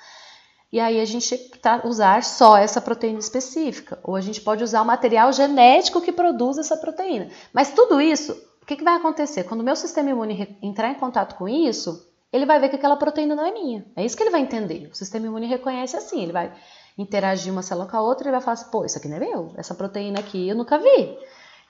e 0.71 0.79
aí 0.79 0.99
a 0.99 1.05
gente 1.05 1.37
tá, 1.61 1.81
usar 1.85 2.23
só 2.23 2.57
essa 2.57 2.81
proteína 2.81 3.19
específica. 3.19 3.99
Ou 4.03 4.15
a 4.15 4.21
gente 4.21 4.41
pode 4.41 4.63
usar 4.63 4.81
o 4.81 4.85
material 4.85 5.31
genético 5.31 6.01
que 6.01 6.11
produz 6.11 6.57
essa 6.57 6.75
proteína. 6.75 7.29
Mas 7.53 7.71
tudo 7.71 8.01
isso, 8.01 8.35
que, 8.67 8.75
que 8.75 8.83
vai 8.83 8.95
acontecer? 8.95 9.45
Quando 9.45 9.61
o 9.61 9.63
meu 9.63 9.75
sistema 9.75 10.09
imune 10.09 10.57
entrar 10.61 10.91
em 10.91 10.95
contato 10.95 11.35
com 11.35 11.47
isso, 11.47 12.05
ele 12.33 12.45
vai 12.45 12.59
ver 12.59 12.67
que 12.67 12.75
aquela 12.75 12.97
proteína 12.97 13.33
não 13.33 13.45
é 13.45 13.51
minha. 13.51 13.85
É 13.95 14.05
isso 14.05 14.17
que 14.17 14.21
ele 14.21 14.29
vai 14.29 14.41
entender. 14.41 14.89
O 14.91 14.95
sistema 14.95 15.25
imune 15.25 15.47
reconhece 15.47 15.95
assim, 15.95 16.21
ele 16.21 16.33
vai 16.33 16.53
interagir 16.97 17.51
uma 17.51 17.61
célula 17.61 17.87
com 17.87 17.95
a 17.95 18.01
outra 18.01 18.27
e 18.27 18.31
vai 18.31 18.41
falar 18.41 18.55
assim, 18.55 18.69
pô, 18.69 18.83
isso 18.83 18.97
aqui 18.97 19.07
não 19.07 19.15
é 19.15 19.19
meu. 19.21 19.53
Essa 19.55 19.73
proteína 19.73 20.19
aqui 20.19 20.49
eu 20.49 20.55
nunca 20.55 20.77
vi. 20.77 21.17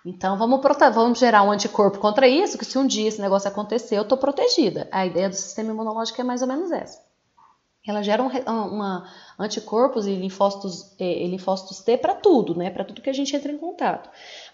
Então 0.04 0.38
vamos, 0.38 0.60
vamos 0.94 1.20
gerar 1.20 1.44
um 1.44 1.52
anticorpo 1.52 2.00
contra 2.00 2.28
isso, 2.28 2.58
que 2.58 2.66
se 2.66 2.78
um 2.80 2.88
dia 2.88 3.08
esse 3.08 3.22
negócio 3.22 3.48
acontecer, 3.48 3.96
eu 3.98 4.02
estou 4.02 4.18
protegida. 4.18 4.88
A 4.92 5.06
ideia 5.06 5.30
do 5.30 5.36
sistema 5.36 5.70
imunológico 5.70 6.20
é 6.20 6.24
mais 6.24 6.42
ou 6.42 6.48
menos 6.48 6.72
essa. 6.72 7.06
Ela 7.88 8.02
gera 8.02 8.22
um, 8.22 8.28
uma, 8.52 9.10
anticorpos 9.40 10.08
e 10.08 10.16
linfócitos, 10.16 10.94
e 11.00 11.28
linfócitos 11.28 11.80
T 11.80 11.98
para 11.98 12.16
tudo, 12.16 12.54
né? 12.54 12.70
Para 12.70 12.84
tudo 12.84 13.02
que 13.02 13.10
a 13.10 13.14
gente 13.14 13.34
entra 13.34 13.50
em 13.50 13.58
contato. 13.58 14.10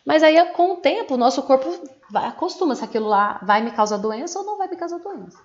Mas 0.05 0.21
aí, 0.21 0.43
com 0.53 0.73
o 0.73 0.77
tempo, 0.77 1.13
o 1.13 1.17
nosso 1.17 1.41
corpo 1.43 1.69
vai, 2.09 2.25
acostuma 2.25 2.75
se 2.75 2.83
aquilo 2.83 3.07
lá 3.07 3.39
vai 3.43 3.61
me 3.61 3.71
causar 3.71 3.97
doença 3.97 4.39
ou 4.39 4.45
não 4.45 4.57
vai 4.57 4.67
me 4.67 4.75
causar 4.75 4.99
doença. 4.99 5.37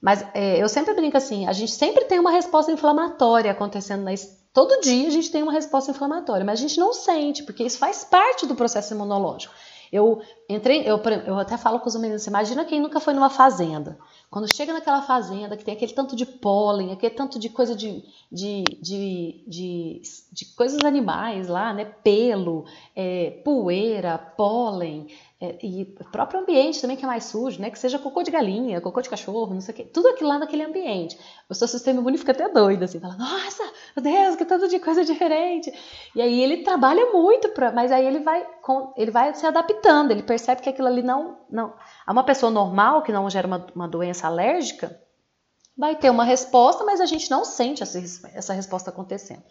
Mas 0.00 0.24
é, 0.34 0.62
eu 0.62 0.68
sempre 0.68 0.94
brinco 0.94 1.16
assim, 1.16 1.46
a 1.46 1.52
gente 1.52 1.72
sempre 1.72 2.04
tem 2.04 2.18
uma 2.18 2.30
resposta 2.30 2.70
inflamatória 2.72 3.50
acontecendo 3.50 4.02
na 4.02 4.12
Todo 4.52 4.80
dia 4.80 5.08
a 5.08 5.10
gente 5.10 5.30
tem 5.30 5.42
uma 5.42 5.52
resposta 5.52 5.90
inflamatória, 5.90 6.42
mas 6.42 6.58
a 6.58 6.62
gente 6.62 6.80
não 6.80 6.94
sente, 6.94 7.42
porque 7.42 7.62
isso 7.62 7.76
faz 7.76 8.04
parte 8.04 8.46
do 8.46 8.54
processo 8.54 8.94
imunológico. 8.94 9.52
Eu 9.92 10.22
entrei, 10.48 10.82
eu, 10.86 10.98
eu 11.26 11.38
até 11.38 11.58
falo 11.58 11.78
com 11.78 11.88
os 11.88 11.96
meninos, 11.96 12.26
imagina 12.26 12.64
quem 12.64 12.80
nunca 12.80 12.98
foi 12.98 13.12
numa 13.12 13.28
fazenda. 13.28 13.98
Quando 14.30 14.48
chega 14.48 14.72
naquela 14.72 15.02
fazenda 15.02 15.56
que 15.56 15.64
tem 15.64 15.74
aquele 15.74 15.92
tanto 15.92 16.16
de 16.16 16.26
pólen, 16.26 16.92
aquele 16.92 17.14
tanto 17.14 17.38
de 17.38 17.48
coisa 17.48 17.76
de, 17.76 18.02
de, 18.30 18.64
de, 18.82 19.44
de, 19.46 20.02
de 20.32 20.44
coisas 20.56 20.84
animais 20.84 21.48
lá, 21.48 21.72
né? 21.72 21.84
Pelo, 21.84 22.64
é, 22.94 23.30
poeira, 23.44 24.18
pólen, 24.18 25.06
é, 25.38 25.58
e 25.62 25.82
o 26.00 26.04
próprio 26.10 26.40
ambiente 26.40 26.80
também 26.80 26.96
que 26.96 27.04
é 27.04 27.06
mais 27.06 27.24
sujo, 27.24 27.60
né? 27.60 27.70
Que 27.70 27.78
seja 27.78 27.98
cocô 27.98 28.22
de 28.22 28.30
galinha, 28.30 28.80
cocô 28.80 29.02
de 29.02 29.10
cachorro, 29.10 29.52
não 29.52 29.60
sei 29.60 29.74
o 29.74 29.76
quê. 29.76 29.84
Tudo 29.84 30.08
aquilo 30.08 30.30
lá 30.30 30.38
naquele 30.38 30.62
ambiente. 30.62 31.18
O 31.46 31.54
seu 31.54 31.68
sistema 31.68 32.00
imune 32.00 32.16
fica 32.16 32.32
até 32.32 32.48
doido, 32.48 32.84
assim, 32.84 32.98
fala, 32.98 33.16
nossa, 33.16 33.62
meu 33.94 34.02
Deus, 34.02 34.36
que 34.36 34.46
tanto 34.46 34.66
de 34.66 34.78
coisa 34.78 35.04
diferente. 35.04 35.70
E 36.14 36.22
aí 36.22 36.40
ele 36.40 36.62
trabalha 36.62 37.12
muito, 37.12 37.50
pra, 37.50 37.70
mas 37.70 37.92
aí 37.92 38.06
ele 38.06 38.20
vai, 38.20 38.46
ele 38.96 39.10
vai 39.10 39.34
se 39.34 39.44
adaptando, 39.44 40.10
ele 40.10 40.22
percebe 40.22 40.62
que 40.62 40.70
aquilo 40.70 40.88
ali 40.88 41.02
não. 41.02 41.36
não. 41.50 41.74
A 42.06 42.12
uma 42.12 42.24
pessoa 42.24 42.50
normal, 42.50 43.02
que 43.02 43.12
não 43.12 43.28
gera 43.28 43.46
uma, 43.46 43.66
uma 43.74 43.86
doença 43.86 44.26
alérgica, 44.26 44.98
vai 45.76 45.96
ter 45.96 46.08
uma 46.08 46.24
resposta, 46.24 46.82
mas 46.82 46.98
a 46.98 47.06
gente 47.06 47.30
não 47.30 47.44
sente 47.44 47.82
essa, 47.82 47.98
essa 48.32 48.54
resposta 48.54 48.88
acontecendo. 48.88 49.42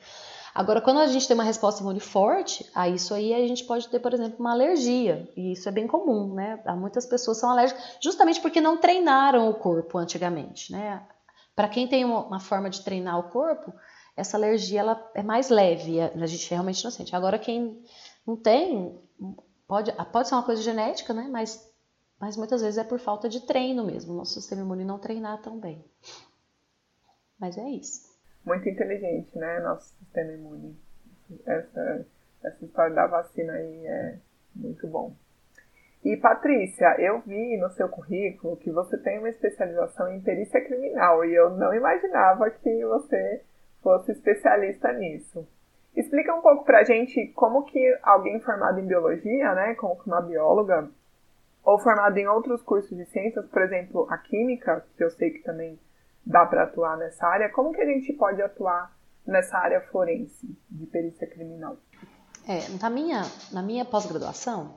Agora, 0.55 0.79
quando 0.79 1.01
a 1.01 1.07
gente 1.07 1.27
tem 1.27 1.33
uma 1.33 1.43
resposta 1.43 1.81
imune 1.81 1.99
forte, 1.99 2.65
a 2.73 2.87
isso 2.87 3.13
aí 3.13 3.33
a 3.33 3.45
gente 3.45 3.65
pode 3.65 3.89
ter, 3.89 3.99
por 3.99 4.13
exemplo, 4.13 4.37
uma 4.39 4.53
alergia. 4.53 5.29
E 5.35 5.51
isso 5.51 5.67
é 5.67 5.71
bem 5.71 5.85
comum, 5.85 6.33
né? 6.33 6.63
Muitas 6.77 7.05
pessoas 7.05 7.37
são 7.37 7.49
alérgicas 7.49 7.97
justamente 8.01 8.39
porque 8.39 8.61
não 8.61 8.77
treinaram 8.77 9.49
o 9.49 9.53
corpo 9.53 9.97
antigamente, 9.97 10.71
né? 10.71 11.05
Para 11.53 11.67
quem 11.67 11.89
tem 11.89 12.05
uma, 12.05 12.39
forma 12.39 12.69
de 12.69 12.81
treinar 12.85 13.19
o 13.19 13.23
corpo, 13.23 13.73
essa 14.15 14.37
alergia 14.37 14.79
ela 14.79 15.11
é 15.13 15.21
mais 15.21 15.49
leve, 15.49 15.99
a 15.99 16.25
gente 16.25 16.49
realmente 16.49 16.85
não 16.85 16.91
sente. 16.91 17.13
Agora, 17.13 17.37
quem 17.37 17.83
não 18.25 18.37
tem, 18.37 18.97
pode, 19.67 19.91
pode 19.91 20.29
ser 20.29 20.35
uma 20.35 20.43
coisa 20.43 20.61
genética, 20.61 21.13
né? 21.13 21.27
Mas, 21.29 21.69
mas 22.17 22.37
muitas 22.37 22.61
vezes 22.61 22.77
é 22.77 22.83
por 22.85 22.97
falta 22.97 23.27
de 23.27 23.41
treino 23.41 23.83
mesmo. 23.83 24.13
Nosso 24.13 24.35
sistema 24.35 24.61
imune 24.61 24.85
não 24.85 24.99
treinar 24.99 25.41
tão 25.41 25.59
bem. 25.59 25.83
Mas 27.37 27.57
é 27.57 27.69
isso 27.71 28.14
muito 28.45 28.69
inteligente, 28.69 29.37
né? 29.37 29.59
Nosso 29.59 29.95
sistema 29.97 30.31
imune. 30.31 30.77
Essa, 31.45 32.05
essa 32.43 32.65
história 32.65 32.93
da 32.93 33.07
vacina 33.07 33.53
aí 33.53 33.87
é 33.87 34.17
muito 34.55 34.87
bom. 34.87 35.15
E 36.03 36.15
Patrícia, 36.17 36.95
eu 36.99 37.19
vi 37.21 37.57
no 37.57 37.69
seu 37.71 37.89
currículo 37.89 38.57
que 38.57 38.69
você 38.71 38.95
tem 38.99 39.17
uma 39.17 39.29
especialização 39.29 40.07
em 40.13 40.21
perícia 40.21 40.63
criminal 40.63 41.25
e 41.25 41.33
eu 41.33 41.49
não 41.49 41.73
imaginava 41.73 42.51
que 42.51 42.85
você 42.85 43.41
fosse 43.81 44.11
especialista 44.11 44.93
nisso. 44.93 45.47
Explica 45.95 46.35
um 46.35 46.41
pouco 46.41 46.63
pra 46.63 46.83
gente 46.83 47.27
como 47.29 47.63
que 47.63 47.99
alguém 48.03 48.39
formado 48.41 48.79
em 48.79 48.85
biologia, 48.85 49.55
né, 49.55 49.73
como 49.75 49.99
uma 50.05 50.21
bióloga, 50.21 50.89
ou 51.63 51.79
formado 51.79 52.15
em 52.17 52.27
outros 52.27 52.61
cursos 52.61 52.95
de 52.95 53.05
ciências, 53.05 53.47
por 53.47 53.63
exemplo, 53.63 54.05
a 54.11 54.17
química, 54.19 54.85
que 54.95 55.03
eu 55.03 55.09
sei 55.09 55.31
que 55.31 55.39
também 55.39 55.79
dá 56.25 56.45
para 56.45 56.63
atuar 56.63 56.97
nessa 56.97 57.27
área, 57.27 57.49
como 57.49 57.71
que 57.71 57.81
a 57.81 57.85
gente 57.85 58.11
pode 58.13 58.41
atuar 58.41 58.95
nessa 59.25 59.57
área 59.57 59.81
forense 59.81 60.57
de 60.69 60.85
perícia 60.87 61.27
criminal? 61.27 61.77
É, 62.47 62.67
na 62.81 62.89
minha, 62.89 63.23
na 63.51 63.61
minha 63.61 63.85
pós-graduação, 63.85 64.75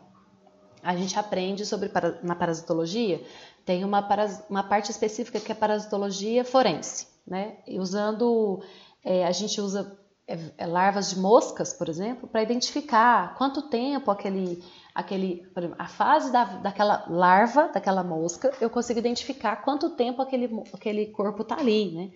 a 0.82 0.94
gente 0.94 1.18
aprende 1.18 1.66
sobre 1.66 1.90
na 2.22 2.34
parasitologia, 2.34 3.20
tem 3.64 3.84
uma, 3.84 4.06
uma 4.48 4.62
parte 4.62 4.90
específica 4.90 5.40
que 5.40 5.52
é 5.52 5.54
parasitologia 5.54 6.44
forense, 6.44 7.06
né? 7.26 7.58
E 7.66 7.78
usando, 7.78 8.62
é, 9.04 9.26
a 9.26 9.32
gente 9.32 9.61
usa 9.61 9.98
é, 10.26 10.38
é 10.58 10.66
larvas 10.66 11.11
de 11.11 11.18
moscas, 11.18 11.72
por 11.72 11.88
exemplo, 11.88 12.28
para 12.28 12.42
identificar 12.42 13.34
quanto 13.37 13.68
tempo 13.68 14.11
aquele 14.11 14.62
aquele, 14.98 15.46
a 15.78 15.87
fase 15.87 16.32
da, 16.32 16.42
daquela 16.44 17.06
larva, 17.08 17.68
daquela 17.68 18.02
mosca, 18.02 18.52
eu 18.61 18.68
consigo 18.68 18.98
identificar 18.98 19.54
quanto 19.62 19.90
tempo 19.90 20.20
aquele, 20.20 20.50
aquele 20.74 21.06
corpo 21.06 21.42
está 21.42 21.56
ali, 21.56 21.92
né? 21.92 22.11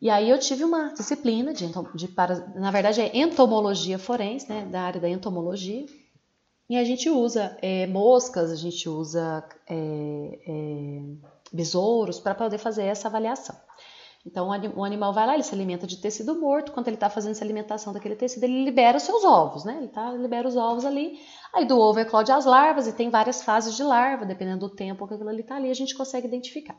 E 0.00 0.10
aí 0.10 0.28
eu 0.28 0.36
tive 0.36 0.64
uma 0.64 0.92
disciplina 0.92 1.54
de, 1.54 1.64
de 1.94 2.08
para, 2.08 2.52
na 2.56 2.72
verdade 2.72 3.00
é 3.00 3.16
entomologia 3.16 4.00
forense, 4.00 4.48
né, 4.48 4.66
da 4.66 4.82
área 4.82 5.00
da 5.00 5.08
entomologia, 5.08 5.86
e 6.68 6.76
a 6.76 6.82
gente 6.82 7.08
usa 7.08 7.56
é, 7.62 7.86
moscas, 7.86 8.50
a 8.50 8.56
gente 8.56 8.88
usa 8.88 9.44
é, 9.68 10.38
é, 10.48 11.02
besouros 11.52 12.18
para 12.18 12.34
poder 12.34 12.58
fazer 12.58 12.82
essa 12.82 13.06
avaliação. 13.06 13.54
Então 14.26 14.48
o 14.74 14.84
animal 14.84 15.12
vai 15.12 15.24
lá, 15.24 15.34
ele 15.34 15.44
se 15.44 15.54
alimenta 15.54 15.86
de 15.86 15.98
tecido 15.98 16.34
morto, 16.34 16.72
quando 16.72 16.88
ele 16.88 16.96
está 16.96 17.08
fazendo 17.08 17.30
essa 17.30 17.44
alimentação 17.44 17.92
daquele 17.92 18.16
tecido, 18.16 18.42
ele 18.42 18.64
libera 18.64 18.96
os 18.96 19.04
seus 19.04 19.22
ovos, 19.22 19.64
né? 19.64 19.76
Ele 19.78 19.86
tá, 19.86 20.10
libera 20.10 20.48
os 20.48 20.56
ovos 20.56 20.84
ali, 20.84 21.20
aí 21.56 21.64
do 21.64 21.78
ovo 21.78 21.98
eclode 21.98 22.30
as 22.30 22.44
larvas 22.44 22.86
e 22.86 22.92
tem 22.92 23.08
várias 23.08 23.42
fases 23.42 23.74
de 23.74 23.82
larva, 23.82 24.26
dependendo 24.26 24.68
do 24.68 24.74
tempo 24.74 25.06
que 25.08 25.14
aquilo 25.14 25.30
ali 25.30 25.40
está 25.40 25.56
ali, 25.56 25.70
a 25.70 25.74
gente 25.74 25.94
consegue 25.94 26.26
identificar. 26.26 26.76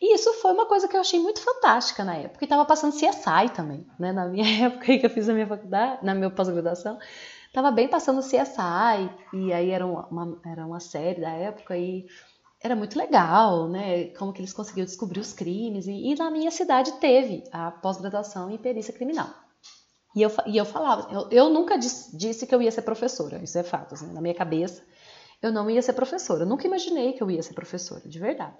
E 0.00 0.14
isso 0.14 0.32
foi 0.34 0.52
uma 0.52 0.66
coisa 0.66 0.88
que 0.88 0.96
eu 0.96 1.00
achei 1.00 1.18
muito 1.20 1.40
fantástica 1.40 2.04
na 2.04 2.16
época, 2.16 2.42
e 2.42 2.46
estava 2.46 2.64
passando 2.64 2.92
CSI 2.92 3.50
também, 3.54 3.86
né? 3.98 4.12
Na 4.12 4.26
minha 4.26 4.44
época 4.66 4.84
que 4.84 5.06
eu 5.06 5.10
fiz 5.10 5.28
a 5.28 5.32
minha 5.32 5.46
faculdade, 5.46 6.04
na 6.04 6.14
minha 6.14 6.30
pós-graduação, 6.30 6.98
estava 7.46 7.70
bem 7.70 7.88
passando 7.88 8.20
CSI, 8.20 9.10
e 9.32 9.52
aí 9.52 9.70
era 9.70 9.86
uma, 9.86 10.06
uma, 10.08 10.38
era 10.44 10.66
uma 10.66 10.80
série 10.80 11.20
da 11.20 11.30
época, 11.30 11.76
e 11.76 12.06
era 12.62 12.74
muito 12.74 12.98
legal, 12.98 13.68
né? 13.68 14.08
Como 14.18 14.32
que 14.32 14.40
eles 14.40 14.52
conseguiram 14.52 14.86
descobrir 14.86 15.20
os 15.20 15.32
crimes. 15.32 15.86
E, 15.86 16.12
e 16.12 16.14
na 16.14 16.30
minha 16.30 16.50
cidade 16.50 16.92
teve 16.92 17.44
a 17.52 17.70
pós-graduação 17.70 18.50
em 18.50 18.58
perícia 18.58 18.92
criminal. 18.92 19.28
E 20.16 20.22
eu, 20.22 20.32
e 20.46 20.56
eu 20.56 20.64
falava, 20.64 21.12
eu, 21.12 21.28
eu 21.30 21.48
nunca 21.50 21.78
disse, 21.78 22.16
disse, 22.16 22.46
que 22.46 22.54
eu 22.54 22.62
ia 22.62 22.72
ser 22.72 22.82
professora, 22.82 23.38
isso 23.44 23.58
é 23.58 23.62
fato, 23.62 23.94
assim, 23.94 24.10
na 24.12 24.20
minha 24.20 24.34
cabeça 24.34 24.82
eu 25.42 25.52
não 25.52 25.68
ia 25.70 25.82
ser 25.82 25.92
professora. 25.92 26.42
Eu 26.42 26.46
nunca 26.46 26.66
imaginei 26.66 27.12
que 27.12 27.22
eu 27.22 27.30
ia 27.30 27.42
ser 27.42 27.54
professora, 27.54 28.08
de 28.08 28.18
verdade. 28.18 28.56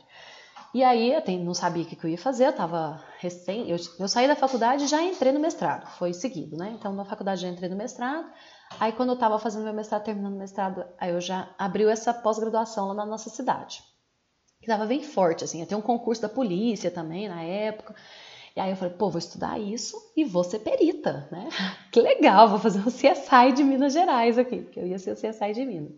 E 0.74 0.84
aí 0.84 1.12
eu 1.12 1.44
não 1.44 1.54
sabia 1.54 1.82
o 1.82 1.86
que, 1.86 1.98
eu 2.04 2.10
ia 2.10 2.18
fazer, 2.18 2.44
eu 2.44 2.50
estava 2.50 3.02
recém. 3.18 3.70
Eu, 3.70 3.78
eu 3.98 4.08
saí 4.08 4.28
da 4.28 4.36
faculdade 4.36 4.84
e 4.84 4.86
já 4.86 5.02
entrei 5.02 5.32
no 5.32 5.40
mestrado, 5.40 5.88
foi 5.96 6.12
seguido, 6.12 6.56
né? 6.56 6.76
Então 6.78 6.92
na 6.92 7.04
faculdade 7.04 7.40
já 7.40 7.48
entrei 7.48 7.70
no 7.70 7.76
mestrado. 7.76 8.30
Aí 8.78 8.92
quando 8.92 9.10
eu 9.10 9.14
estava 9.14 9.38
fazendo 9.38 9.64
meu 9.64 9.72
mestrado, 9.72 10.04
terminando 10.04 10.34
o 10.34 10.38
mestrado, 10.38 10.84
aí 10.98 11.12
eu 11.12 11.20
já 11.20 11.48
abriu 11.56 11.88
essa 11.88 12.12
pós-graduação 12.12 12.88
lá 12.88 12.94
na 12.94 13.06
nossa 13.06 13.30
cidade 13.30 13.82
que 14.58 14.72
estava 14.72 14.86
bem 14.86 15.02
forte, 15.02 15.44
assim. 15.44 15.64
Ter 15.64 15.76
um 15.76 15.80
concurso 15.80 16.22
da 16.22 16.28
polícia 16.28 16.90
também 16.90 17.28
na 17.28 17.42
época. 17.42 17.94
E 18.56 18.60
aí 18.60 18.70
eu 18.70 18.76
falei, 18.76 18.94
pô, 18.94 19.10
vou 19.10 19.18
estudar 19.18 19.60
isso 19.60 19.96
e 20.16 20.24
vou 20.24 20.42
ser 20.42 20.60
perita, 20.60 21.28
né? 21.30 21.48
Que 21.92 22.00
legal, 22.00 22.48
vou 22.48 22.58
fazer 22.58 22.80
um 22.80 22.90
CSI 22.90 23.52
de 23.54 23.62
Minas 23.62 23.92
Gerais 23.92 24.38
aqui, 24.38 24.62
porque 24.62 24.80
eu 24.80 24.86
ia 24.86 24.98
ser 24.98 25.12
o 25.12 25.14
CSI 25.14 25.52
de 25.52 25.64
Minas. 25.66 25.92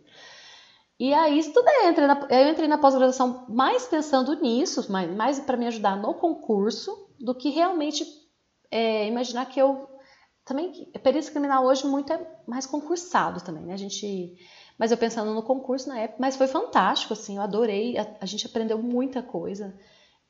E 0.99 1.15
aí 1.15 1.39
estudei, 1.39 1.89
entrei 1.89 2.09
na, 2.09 2.27
eu 2.29 2.51
entrei 2.51 2.67
na 2.67 2.77
pós-graduação 2.77 3.47
mais 3.49 3.87
pensando 3.87 4.35
nisso, 4.41 4.91
mais, 4.91 5.09
mais 5.15 5.39
para 5.39 5.57
me 5.57 5.69
ajudar 5.69 5.97
no 5.97 6.15
concurso, 6.15 7.09
do 7.21 7.33
que 7.33 7.51
realmente 7.51 8.05
é, 8.71 9.07
imaginar 9.07 9.47
que 9.47 9.61
eu 9.61 9.89
também 10.45 10.91
perícia 11.03 11.31
criminal 11.31 11.65
hoje 11.65 11.87
muito 11.87 12.13
é 12.13 12.27
mais 12.47 12.67
concursado 12.67 13.41
também, 13.41 13.65
né? 13.65 13.75
A 13.75 13.79
gente 13.79 14.37
mas 14.77 14.93
eu 14.93 14.97
pensando 14.97 15.35
no 15.35 15.43
concurso 15.43 15.89
na 15.89 15.99
época, 15.99 16.19
mas 16.21 16.37
foi 16.37 16.47
fantástico, 16.47 17.13
assim, 17.13 17.37
eu 17.37 17.43
adorei, 17.43 17.99
a, 17.99 18.07
a 18.21 18.27
gente 18.27 18.47
aprendeu 18.47 18.79
muita 18.79 19.21
coisa. 19.21 19.77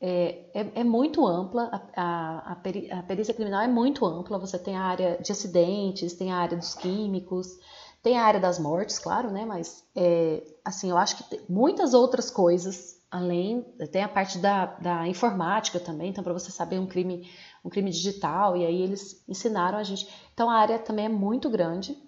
É, 0.00 0.44
é, 0.54 0.80
é 0.80 0.84
muito 0.84 1.26
ampla, 1.26 1.68
a, 1.96 2.02
a, 2.02 2.52
a, 2.52 3.02
perícia 3.02 3.34
criminal 3.34 3.62
é 3.62 3.66
muito 3.66 4.06
ampla, 4.06 4.38
você 4.38 4.56
tem 4.56 4.76
a 4.76 4.82
área 4.82 5.18
de 5.20 5.32
acidentes, 5.32 6.12
tem 6.14 6.30
a 6.30 6.36
área 6.36 6.56
dos 6.56 6.72
químicos, 6.74 7.58
tem 8.00 8.16
a 8.16 8.22
área 8.22 8.38
das 8.38 8.60
mortes, 8.60 8.96
claro, 8.96 9.28
né? 9.30 9.44
Mas, 9.44 9.84
é, 9.96 10.44
assim, 10.64 10.90
eu 10.90 10.96
acho 10.96 11.16
que 11.16 11.24
tem 11.24 11.40
muitas 11.48 11.94
outras 11.94 12.30
coisas, 12.30 12.96
além, 13.10 13.62
tem 13.90 14.04
a 14.04 14.08
parte 14.08 14.38
da, 14.38 14.66
da 14.66 15.08
informática 15.08 15.80
também, 15.80 16.10
então, 16.10 16.22
para 16.22 16.32
você 16.32 16.52
saber 16.52 16.78
um 16.78 16.86
crime, 16.86 17.28
um 17.64 17.68
crime 17.68 17.90
digital, 17.90 18.56
e 18.56 18.64
aí 18.64 18.80
eles 18.80 19.24
ensinaram 19.28 19.78
a 19.78 19.82
gente. 19.82 20.08
Então, 20.32 20.48
a 20.48 20.54
área 20.54 20.78
também 20.78 21.06
é 21.06 21.08
muito 21.08 21.50
grande. 21.50 21.98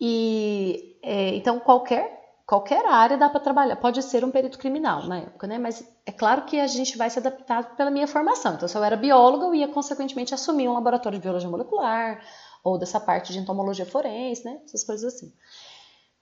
E, 0.00 0.98
é, 1.02 1.34
então, 1.34 1.60
qualquer 1.60 2.23
qualquer 2.46 2.84
área 2.86 3.16
dá 3.16 3.28
para 3.28 3.40
trabalhar, 3.40 3.76
pode 3.76 4.02
ser 4.02 4.24
um 4.24 4.30
perito 4.30 4.58
criminal 4.58 5.06
na 5.06 5.18
época, 5.18 5.46
né? 5.46 5.58
Mas 5.58 5.82
é 6.04 6.12
claro 6.12 6.42
que 6.42 6.60
a 6.60 6.66
gente 6.66 6.96
vai 6.96 7.08
se 7.08 7.18
adaptar 7.18 7.76
pela 7.76 7.90
minha 7.90 8.06
formação. 8.06 8.54
Então, 8.54 8.68
se 8.68 8.76
eu 8.76 8.84
era 8.84 8.96
bióloga, 8.96 9.46
eu 9.46 9.54
ia 9.54 9.68
consequentemente 9.68 10.34
assumir 10.34 10.68
um 10.68 10.74
laboratório 10.74 11.18
de 11.18 11.22
biologia 11.22 11.48
molecular 11.48 12.22
ou 12.62 12.78
dessa 12.78 13.00
parte 13.00 13.32
de 13.32 13.38
entomologia 13.38 13.86
forense, 13.86 14.44
né? 14.44 14.60
Essas 14.64 14.84
coisas 14.84 15.14
assim. 15.14 15.32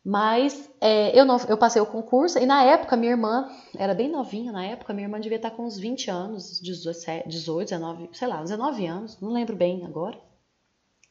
Mas 0.05 0.69
é, 0.81 1.17
eu 1.19 1.25
não, 1.25 1.37
eu 1.49 1.57
passei 1.57 1.81
o 1.81 1.87
concurso 1.87 2.37
e 2.39 2.45
na 2.45 2.65
época 2.65 2.97
minha 2.97 3.13
irmã 3.13 3.49
era 3.77 3.95
bem 3.95 4.11
novinha, 4.11 4.51
na 4.51 4.65
época 4.65 4.93
minha 4.93 5.07
irmã 5.07 5.21
devia 5.21 5.37
estar 5.37 5.53
com 5.53 5.65
uns 5.65 5.79
20 5.79 6.11
anos, 6.11 6.61
17, 6.61 7.29
18, 7.29 7.69
19, 7.69 8.09
sei 8.13 8.27
lá, 8.27 8.43
19 8.43 8.87
anos, 8.87 9.21
não 9.21 9.33
lembro 9.33 9.55
bem 9.55 9.85
agora. 9.87 10.19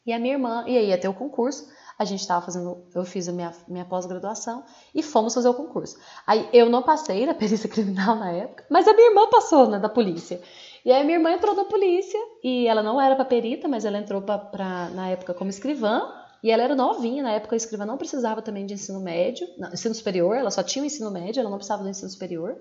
E 0.06 0.12
a 0.12 0.20
minha 0.20 0.34
irmã, 0.34 0.66
e 0.68 0.78
aí 0.78 0.88
ia 0.88 0.98
ter 0.98 1.08
o 1.08 1.14
concurso 1.14 1.72
a 2.02 2.06
gente 2.06 2.22
estava 2.22 2.44
fazendo, 2.44 2.84
eu 2.96 3.06
fiz 3.06 3.30
a 3.30 3.32
minha, 3.32 3.54
minha 3.68 3.86
pós-graduação 3.86 4.64
e 4.94 5.04
fomos 5.04 5.36
fazer 5.36 5.48
o 5.50 5.54
concurso. 5.54 6.00
Aí 6.26 6.50
eu 6.52 6.68
não 6.68 6.82
passei 6.82 7.28
na 7.28 7.36
perícia 7.36 7.70
criminal 7.70 8.16
na 8.16 8.32
época, 8.32 8.66
mas 8.72 8.88
a 8.88 8.94
minha 8.94 9.10
irmã 9.10 9.30
passou, 9.30 9.70
né, 9.70 9.78
da 9.78 9.88
polícia. 9.88 10.42
E 10.84 10.92
aí 10.92 11.04
minha 11.04 11.20
irmã 11.20 11.32
entrou 11.32 11.56
na 11.56 11.66
polícia 11.66 12.20
e 12.44 12.66
ela 12.66 12.82
não 12.82 13.00
era 13.00 13.16
para 13.16 13.24
perita, 13.24 13.68
mas 13.68 13.86
ela 13.86 14.00
entrou 14.00 14.20
para 14.20 14.90
na 14.96 15.10
época 15.10 15.36
como 15.36 15.52
escrivã. 15.52 16.12
E 16.42 16.50
ela 16.50 16.64
era 16.64 16.76
novinha, 16.76 17.22
na 17.22 17.34
época 17.34 17.56
a 17.56 17.58
escrivã 17.58 17.86
não 17.86 17.98
precisava 17.98 18.42
também 18.42 18.66
de 18.66 18.74
ensino 18.74 19.00
médio, 19.00 19.48
não, 19.60 19.72
ensino 19.72 19.94
superior, 19.94 20.36
ela 20.36 20.50
só 20.50 20.64
tinha 20.64 20.82
o 20.82 20.86
ensino 20.88 21.12
médio, 21.12 21.40
ela 21.40 21.52
não 21.52 21.58
precisava 21.58 21.84
do 21.84 21.90
ensino 21.90 22.10
superior. 22.10 22.60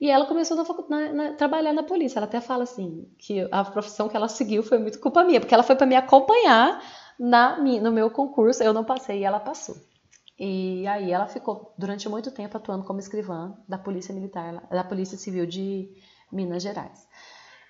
E 0.00 0.10
ela 0.10 0.26
começou 0.26 0.60
a 0.60 1.32
trabalhar 1.38 1.72
na 1.72 1.84
polícia. 1.84 2.18
Ela 2.18 2.26
até 2.26 2.40
fala 2.40 2.64
assim 2.64 3.08
que 3.16 3.46
a 3.52 3.64
profissão 3.64 4.08
que 4.08 4.16
ela 4.16 4.26
seguiu 4.26 4.64
foi 4.64 4.78
muito 4.78 4.98
culpa 4.98 5.22
minha, 5.22 5.38
porque 5.38 5.54
ela 5.54 5.62
foi 5.62 5.76
para 5.76 5.86
me 5.86 5.94
acompanhar 5.94 6.82
na, 7.18 7.56
no 7.58 7.92
meu 7.92 8.10
concurso, 8.10 8.62
eu 8.62 8.72
não 8.72 8.84
passei 8.84 9.20
e 9.20 9.24
ela 9.24 9.40
passou. 9.40 9.76
E 10.38 10.86
aí 10.86 11.12
ela 11.12 11.26
ficou 11.26 11.72
durante 11.78 12.08
muito 12.08 12.30
tempo 12.30 12.56
atuando 12.56 12.84
como 12.84 12.98
escrivã 12.98 13.56
da 13.68 13.78
Polícia 13.78 14.14
Militar, 14.14 14.66
da 14.68 14.82
Polícia 14.82 15.16
Civil 15.16 15.46
de 15.46 15.94
Minas 16.32 16.62
Gerais. 16.62 17.06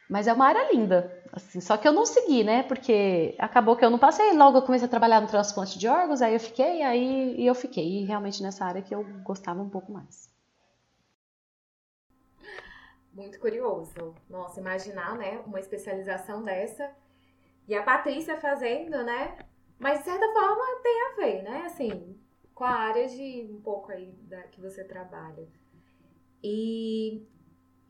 Mas 0.09 0.27
é 0.27 0.33
uma 0.33 0.47
área 0.47 0.71
linda, 0.73 1.11
assim, 1.33 1.61
só 1.61 1.77
que 1.77 1.89
eu 1.89 1.93
não 1.93 2.05
segui, 2.05 2.45
né? 2.45 2.63
Porque 2.63 3.35
acabou 3.39 3.77
que 3.77 3.85
eu 3.85 3.91
não 3.91 3.99
passei, 3.99 4.33
logo 4.35 4.59
eu 4.59 4.63
comecei 4.63 4.87
a 4.87 4.91
trabalhar 4.91 5.21
no 5.21 5.27
transplante 5.27 5.79
de 5.79 5.89
órgãos, 5.89 6.21
aí 6.21 6.35
eu 6.35 6.41
fiquei, 6.41 6.83
aí 6.83 7.35
e 7.39 7.47
eu 7.47 7.55
fiquei 7.55 8.03
e 8.03 8.05
realmente 8.05 8.43
nessa 8.43 8.65
área 8.65 8.83
que 8.83 8.95
eu 8.95 9.05
gostava 9.23 9.63
um 9.63 9.69
pouco 9.69 9.93
mais. 9.93 10.31
Muito 13.13 13.39
curioso. 13.39 14.15
Nossa, 14.29 14.61
imaginar, 14.61 15.17
né, 15.17 15.41
uma 15.47 15.61
especialização 15.61 16.43
dessa 16.43 16.91
e 17.67 17.75
a 17.75 17.83
Patrícia 17.83 18.37
fazendo, 18.37 19.03
né? 19.03 19.37
Mas 19.79 19.99
de 19.99 20.05
certa 20.05 20.33
forma 20.33 20.83
tem 20.83 21.03
a 21.03 21.17
ver, 21.17 21.43
né? 21.43 21.63
Assim, 21.67 22.19
com 22.55 22.65
a 22.65 22.71
área 22.71 23.09
de 23.09 23.49
um 23.51 23.61
pouco 23.61 23.91
aí 23.91 24.13
da, 24.23 24.43
que 24.45 24.61
você 24.61 24.85
trabalha. 24.85 25.49
E 26.43 27.27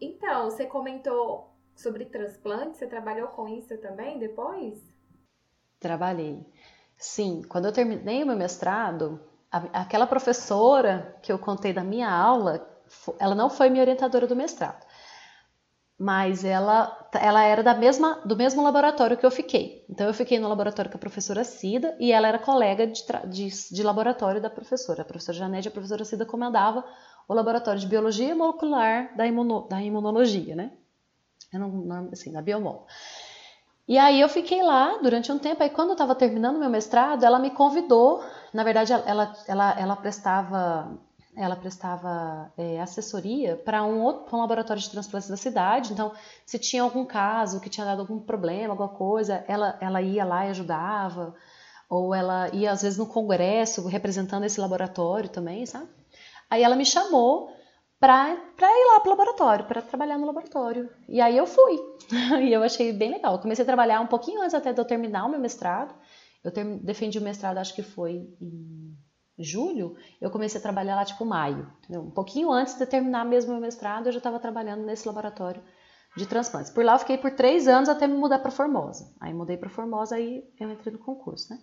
então, 0.00 0.50
você 0.50 0.66
comentou 0.66 1.52
sobre 1.74 2.04
transplante, 2.04 2.78
você 2.78 2.86
trabalhou 2.86 3.28
com 3.28 3.48
isso 3.48 3.76
também 3.78 4.18
depois? 4.18 4.80
Trabalhei. 5.80 6.44
Sim, 6.96 7.42
quando 7.48 7.66
eu 7.66 7.72
terminei 7.72 8.22
o 8.22 8.26
meu 8.26 8.36
mestrado, 8.36 9.20
aquela 9.50 10.06
professora 10.06 11.18
que 11.22 11.32
eu 11.32 11.38
contei 11.38 11.72
da 11.72 11.82
minha 11.82 12.10
aula, 12.10 12.68
ela 13.18 13.34
não 13.34 13.50
foi 13.50 13.68
minha 13.68 13.82
orientadora 13.82 14.26
do 14.26 14.36
mestrado 14.36 14.86
mas 15.98 16.44
ela, 16.44 17.08
ela 17.14 17.42
era 17.44 17.62
da 17.62 17.74
mesma, 17.74 18.20
do 18.24 18.36
mesmo 18.36 18.62
laboratório 18.62 19.16
que 19.16 19.24
eu 19.24 19.30
fiquei. 19.30 19.84
Então 19.88 20.06
eu 20.06 20.14
fiquei 20.14 20.38
no 20.38 20.48
laboratório 20.48 20.90
com 20.90 20.96
a 20.96 21.00
professora 21.00 21.44
Cida 21.44 21.96
e 22.00 22.10
ela 22.10 22.26
era 22.26 22.38
colega 22.38 22.86
de, 22.86 23.04
de, 23.26 23.48
de 23.70 23.82
laboratório 23.82 24.40
da 24.40 24.50
professora. 24.50 25.02
A 25.02 25.04
professora 25.04 25.38
Janete 25.38 25.68
a 25.68 25.70
professora 25.70 26.04
Cida 26.04 26.26
comandava 26.26 26.84
o 27.28 27.34
laboratório 27.34 27.80
de 27.80 27.86
biologia 27.86 28.34
molecular 28.34 29.16
da, 29.16 29.26
imuno, 29.26 29.68
da 29.68 29.80
imunologia, 29.80 30.56
né? 30.56 30.72
Não, 31.52 31.68
não, 31.68 32.08
assim, 32.12 32.32
da 32.32 32.42
biomol. 32.42 32.86
E 33.86 33.96
aí 33.96 34.20
eu 34.20 34.28
fiquei 34.28 34.62
lá 34.62 34.98
durante 35.02 35.30
um 35.30 35.38
tempo, 35.38 35.62
aí 35.62 35.70
quando 35.70 35.90
eu 35.90 35.94
estava 35.94 36.14
terminando 36.14 36.58
meu 36.58 36.70
mestrado, 36.70 37.22
ela 37.22 37.38
me 37.38 37.50
convidou, 37.50 38.24
na 38.52 38.64
verdade 38.64 38.92
ela, 38.92 39.36
ela, 39.46 39.78
ela 39.78 39.96
prestava 39.96 40.98
ela 41.36 41.56
prestava 41.56 42.52
é, 42.56 42.80
assessoria 42.80 43.56
para 43.56 43.82
um 43.84 44.02
outro 44.02 44.36
um 44.36 44.40
laboratório 44.40 44.80
de 44.80 44.90
transplantes 44.90 45.28
da 45.28 45.36
cidade. 45.36 45.92
Então, 45.92 46.12
se 46.46 46.58
tinha 46.58 46.82
algum 46.82 47.04
caso 47.04 47.60
que 47.60 47.68
tinha 47.68 47.84
dado 47.84 48.00
algum 48.00 48.20
problema, 48.20 48.72
alguma 48.72 48.88
coisa, 48.88 49.44
ela, 49.48 49.76
ela 49.80 50.00
ia 50.00 50.24
lá 50.24 50.46
e 50.46 50.50
ajudava. 50.50 51.34
Ou 51.88 52.14
ela 52.14 52.48
ia, 52.54 52.72
às 52.72 52.82
vezes, 52.82 52.98
no 52.98 53.06
congresso, 53.06 53.86
representando 53.86 54.44
esse 54.44 54.60
laboratório 54.60 55.28
também, 55.28 55.66
sabe? 55.66 55.88
Aí 56.50 56.62
ela 56.62 56.76
me 56.76 56.86
chamou 56.86 57.52
para 57.98 58.32
ir 58.32 58.86
lá 58.92 59.00
para 59.00 59.08
o 59.08 59.10
laboratório, 59.10 59.64
para 59.64 59.82
trabalhar 59.82 60.18
no 60.18 60.26
laboratório. 60.26 60.90
E 61.08 61.20
aí 61.20 61.36
eu 61.36 61.46
fui. 61.46 61.78
e 62.42 62.52
eu 62.52 62.62
achei 62.62 62.92
bem 62.92 63.12
legal. 63.12 63.34
Eu 63.34 63.38
comecei 63.40 63.62
a 63.62 63.66
trabalhar 63.66 64.00
um 64.00 64.06
pouquinho 64.06 64.42
antes 64.42 64.54
até 64.54 64.72
de 64.72 64.80
eu 64.80 64.84
terminar 64.84 65.26
o 65.26 65.30
meu 65.30 65.40
mestrado. 65.40 65.94
Eu 66.42 66.52
ter, 66.52 66.64
defendi 66.80 67.18
o 67.18 67.22
mestrado, 67.22 67.58
acho 67.58 67.74
que 67.74 67.82
foi 67.82 68.28
em 68.40 68.93
julho, 69.38 69.96
eu 70.20 70.30
comecei 70.30 70.58
a 70.58 70.62
trabalhar 70.62 70.94
lá 70.94 71.04
tipo 71.04 71.24
maio. 71.24 71.70
Um 71.90 72.10
pouquinho 72.10 72.52
antes 72.52 72.78
de 72.78 72.86
terminar 72.86 73.24
mesmo 73.24 73.52
meu 73.52 73.60
mestrado, 73.60 74.06
eu 74.06 74.12
já 74.12 74.18
estava 74.18 74.38
trabalhando 74.38 74.84
nesse 74.84 75.06
laboratório 75.06 75.62
de 76.16 76.26
transplantes. 76.26 76.70
Por 76.70 76.84
lá 76.84 76.94
eu 76.94 76.98
fiquei 76.98 77.18
por 77.18 77.32
três 77.32 77.66
anos 77.66 77.88
até 77.88 78.06
me 78.06 78.14
mudar 78.14 78.38
para 78.38 78.50
Formosa. 78.50 79.12
Aí 79.20 79.32
mudei 79.32 79.56
para 79.56 79.68
Formosa, 79.68 80.16
aí 80.16 80.44
eu 80.58 80.70
entrei 80.70 80.92
no 80.92 80.98
concurso, 80.98 81.52
né? 81.52 81.58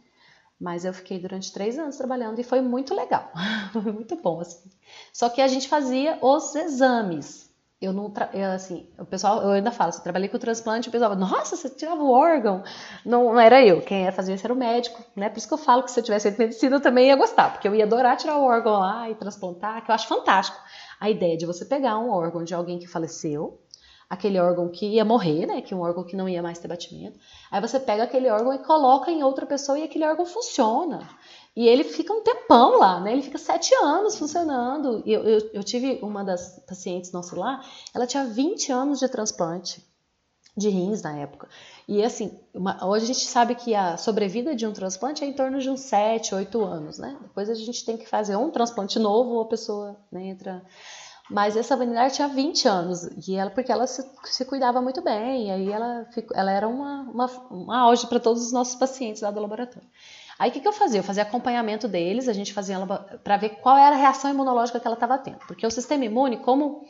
Mas 0.60 0.86
eu 0.86 0.94
fiquei 0.94 1.20
durante 1.20 1.52
três 1.52 1.80
anos 1.80 1.98
trabalhando 1.98 2.40
e 2.40 2.44
foi 2.44 2.62
muito 2.62 2.94
legal, 2.94 3.32
foi 3.74 3.92
muito 3.92 4.16
bom 4.18 4.40
assim. 4.40 4.70
Só 5.12 5.30
que 5.30 5.42
a 5.42 5.48
gente 5.48 5.68
fazia 5.68 6.20
os 6.22 6.54
exames 6.56 7.51
eu 7.82 7.92
não, 7.92 8.14
eu, 8.32 8.52
assim, 8.52 8.88
o 9.00 9.06
pessoal, 9.06 9.42
eu 9.42 9.50
ainda 9.50 9.72
falo, 9.72 9.92
você 9.92 10.04
trabalhei 10.04 10.30
com 10.30 10.38
transplante, 10.38 10.88
o 10.88 10.92
pessoal, 10.92 11.16
nossa, 11.16 11.56
você 11.56 11.68
tirava 11.68 12.04
o 12.04 12.12
órgão. 12.12 12.64
Não, 13.04 13.34
não 13.34 13.40
era 13.40 13.66
eu, 13.66 13.82
quem 13.82 14.04
ia 14.04 14.12
fazer 14.12 14.36
isso 14.36 14.46
era 14.46 14.54
o 14.54 14.58
médico, 14.58 15.04
né? 15.16 15.30
Por 15.30 15.40
isso 15.40 15.48
que 15.48 15.54
eu 15.56 15.58
falo 15.58 15.82
que 15.82 15.90
se 15.90 16.00
eu 16.00 16.04
tivesse 16.04 16.28
feito 16.30 16.38
medicina, 16.38 16.76
eu 16.76 16.82
também 16.82 17.08
ia 17.08 17.16
gostar, 17.16 17.52
porque 17.52 17.68
eu 17.68 17.74
ia 17.74 17.86
adorar 17.86 18.18
tirar 18.18 18.38
o 18.38 18.44
órgão 18.44 18.74
lá 18.74 19.10
e 19.10 19.16
transplantar, 19.16 19.84
que 19.84 19.90
eu 19.90 19.96
acho 19.96 20.08
fantástico. 20.08 20.60
A 21.00 21.10
ideia 21.10 21.36
de 21.36 21.48
você 21.48 21.66
pegar 21.66 21.98
um 21.98 22.12
órgão 22.12 22.44
de 22.44 22.54
alguém 22.54 22.78
que 22.78 22.86
faleceu, 22.86 23.60
aquele 24.08 24.40
órgão 24.40 24.70
que 24.70 24.86
ia 24.86 25.04
morrer, 25.04 25.48
né? 25.48 25.62
Que 25.62 25.74
é 25.74 25.78
um 25.78 25.82
órgão 25.82 26.04
que 26.04 26.16
não 26.16 26.30
ia 26.30 26.44
mais 26.44 26.60
ter 26.60 26.68
batimento. 26.68 27.18
Aí 27.50 27.60
você 27.60 27.80
pega 27.80 28.04
aquele 28.04 28.30
órgão 28.30 28.54
e 28.54 28.60
coloca 28.60 29.10
em 29.10 29.24
outra 29.24 29.48
pessoa 29.48 29.80
e 29.80 29.84
aquele 29.84 30.06
órgão 30.06 30.26
funciona. 30.26 31.08
E 31.56 31.68
ele 31.68 31.84
fica 31.84 32.14
um 32.14 32.22
tempão 32.22 32.80
lá, 32.80 33.00
né? 33.02 33.12
Ele 33.12 33.22
fica 33.22 33.38
sete 33.38 33.74
anos 33.76 34.18
funcionando. 34.18 35.04
Eu, 35.06 35.24
eu, 35.24 35.50
eu 35.54 35.64
tive 35.64 36.00
uma 36.02 36.24
das 36.24 36.60
pacientes 36.68 37.12
nossa 37.12 37.38
lá, 37.38 37.62
ela 37.94 38.08
tinha 38.08 38.26
20 38.26 38.72
anos 38.72 39.00
de 39.00 39.08
transplante 39.10 39.86
de 40.56 40.70
rins 40.70 41.02
na 41.02 41.18
época. 41.18 41.48
E 41.88 42.04
assim, 42.04 42.38
uma, 42.54 42.86
hoje 42.86 43.06
a 43.06 43.08
gente 43.08 43.26
sabe 43.26 43.56
que 43.56 43.74
a 43.74 43.98
sobrevida 43.98 44.56
de 44.56 44.66
um 44.66 44.74
transplante 44.74 45.24
é 45.24 45.28
em 45.28 45.34
torno 45.34 45.60
de 45.60 45.70
uns 45.70 45.82
7, 45.82 46.36
8 46.36 46.64
anos, 46.64 46.98
né? 46.98 47.18
Depois 47.22 47.50
a 47.50 47.56
gente 47.56 47.86
tem 47.86 47.98
que 47.98 48.08
fazer 48.08 48.36
um 48.36 48.50
transplante 48.50 49.00
novo 49.00 49.32
ou 49.32 49.42
a 49.42 49.48
pessoa 49.48 49.98
né, 50.12 50.28
entra. 50.28 50.64
Mas 51.30 51.56
essa 51.56 51.78
mulher 51.78 52.12
tinha 52.12 52.28
20 52.28 52.68
anos, 52.68 53.10
e 53.26 53.36
ela, 53.36 53.50
porque 53.50 53.72
ela 53.72 53.88
se, 53.88 54.06
se 54.26 54.44
cuidava 54.44 54.82
muito 54.82 55.02
bem, 55.02 55.48
e 55.48 55.52
aí 55.52 55.72
ela, 55.72 56.06
ela 56.34 56.52
era 56.52 56.68
uma, 56.68 57.04
uma, 57.04 57.26
uma 57.50 57.80
auge 57.80 58.06
para 58.08 58.20
todos 58.20 58.46
os 58.46 58.52
nossos 58.52 58.76
pacientes 58.76 59.22
lá 59.22 59.32
do 59.32 59.40
laboratório. 59.40 59.88
Aí 60.42 60.50
o 60.50 60.54
que, 60.54 60.60
que 60.60 60.68
eu 60.68 60.74
fazia? 60.74 61.02
Eu 61.02 61.04
fazia 61.04 61.22
acompanhamento 61.22 61.88
deles, 61.88 62.28
a 62.28 62.34
gente 62.34 62.52
fazia 62.52 62.76
para 63.24 63.38
ver 63.38 63.50
qual 63.62 63.78
era 63.78 63.96
a 63.96 64.00
reação 64.00 64.32
imunológica 64.32 64.80
que 64.80 64.88
ela 64.88 64.96
estava 64.96 65.16
tendo. 65.20 65.38
Porque 65.46 65.68
o 65.68 65.70
sistema 65.70 66.04
imune, 66.04 66.38
como 66.38 66.84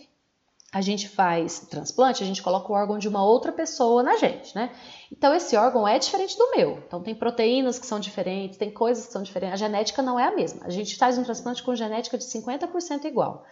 a 0.72 0.80
gente 0.80 1.10
faz 1.10 1.60
transplante, 1.70 2.24
a 2.24 2.26
gente 2.26 2.42
coloca 2.42 2.72
o 2.72 2.76
órgão 2.76 2.98
de 2.98 3.10
uma 3.10 3.22
outra 3.26 3.52
pessoa 3.52 4.02
na 4.02 4.16
gente, 4.16 4.56
né? 4.56 4.72
Então 5.12 5.36
esse 5.36 5.58
órgão 5.58 5.86
é 5.86 6.00
diferente 6.00 6.38
do 6.38 6.50
meu. 6.56 6.82
Então 6.88 7.04
tem 7.04 7.14
proteínas 7.14 7.78
que 7.78 7.86
são 7.86 8.00
diferentes, 8.00 8.58
tem 8.58 8.72
coisas 8.72 9.08
que 9.08 9.12
são 9.12 9.22
diferentes. 9.22 9.56
A 9.56 9.66
genética 9.68 10.02
não 10.02 10.18
é 10.18 10.30
a 10.30 10.34
mesma. 10.34 10.62
A 10.64 10.70
gente 10.70 10.96
faz 10.96 11.18
um 11.18 11.24
transplante 11.26 11.62
com 11.62 11.76
genética 11.76 12.18
de 12.18 12.24
50% 12.24 13.04
igual. 13.04 13.44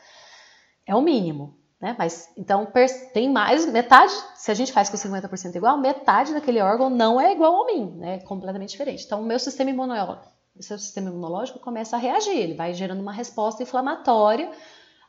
É 0.86 0.96
o 0.96 1.02
mínimo. 1.02 1.58
Né? 1.82 1.96
Mas 1.98 2.30
então 2.38 2.68
tem 3.14 3.32
mais, 3.32 3.66
metade, 3.72 4.14
se 4.36 4.52
a 4.52 4.54
gente 4.54 4.74
faz 4.74 4.90
com 4.90 4.98
50% 4.98 5.56
igual, 5.56 5.78
metade 5.78 6.34
daquele 6.34 6.62
órgão 6.62 6.90
não 6.90 7.20
é 7.20 7.32
igual 7.32 7.56
ao 7.56 7.66
mim, 7.66 7.96
né? 7.98 8.16
é 8.16 8.20
completamente 8.20 8.72
diferente. 8.72 9.06
Então 9.06 9.22
o 9.22 9.26
meu 9.26 9.40
sistema 9.40 9.70
imunológico, 9.70 10.28
o 10.58 10.64
seu 10.64 10.78
sistema 10.78 11.10
imunológico 11.10 11.60
começa 11.60 11.96
a 11.96 12.00
reagir, 12.00 12.38
ele 12.38 12.54
vai 12.54 12.74
gerando 12.74 13.02
uma 13.02 13.14
resposta 13.14 13.64
inflamatória, 13.64 14.52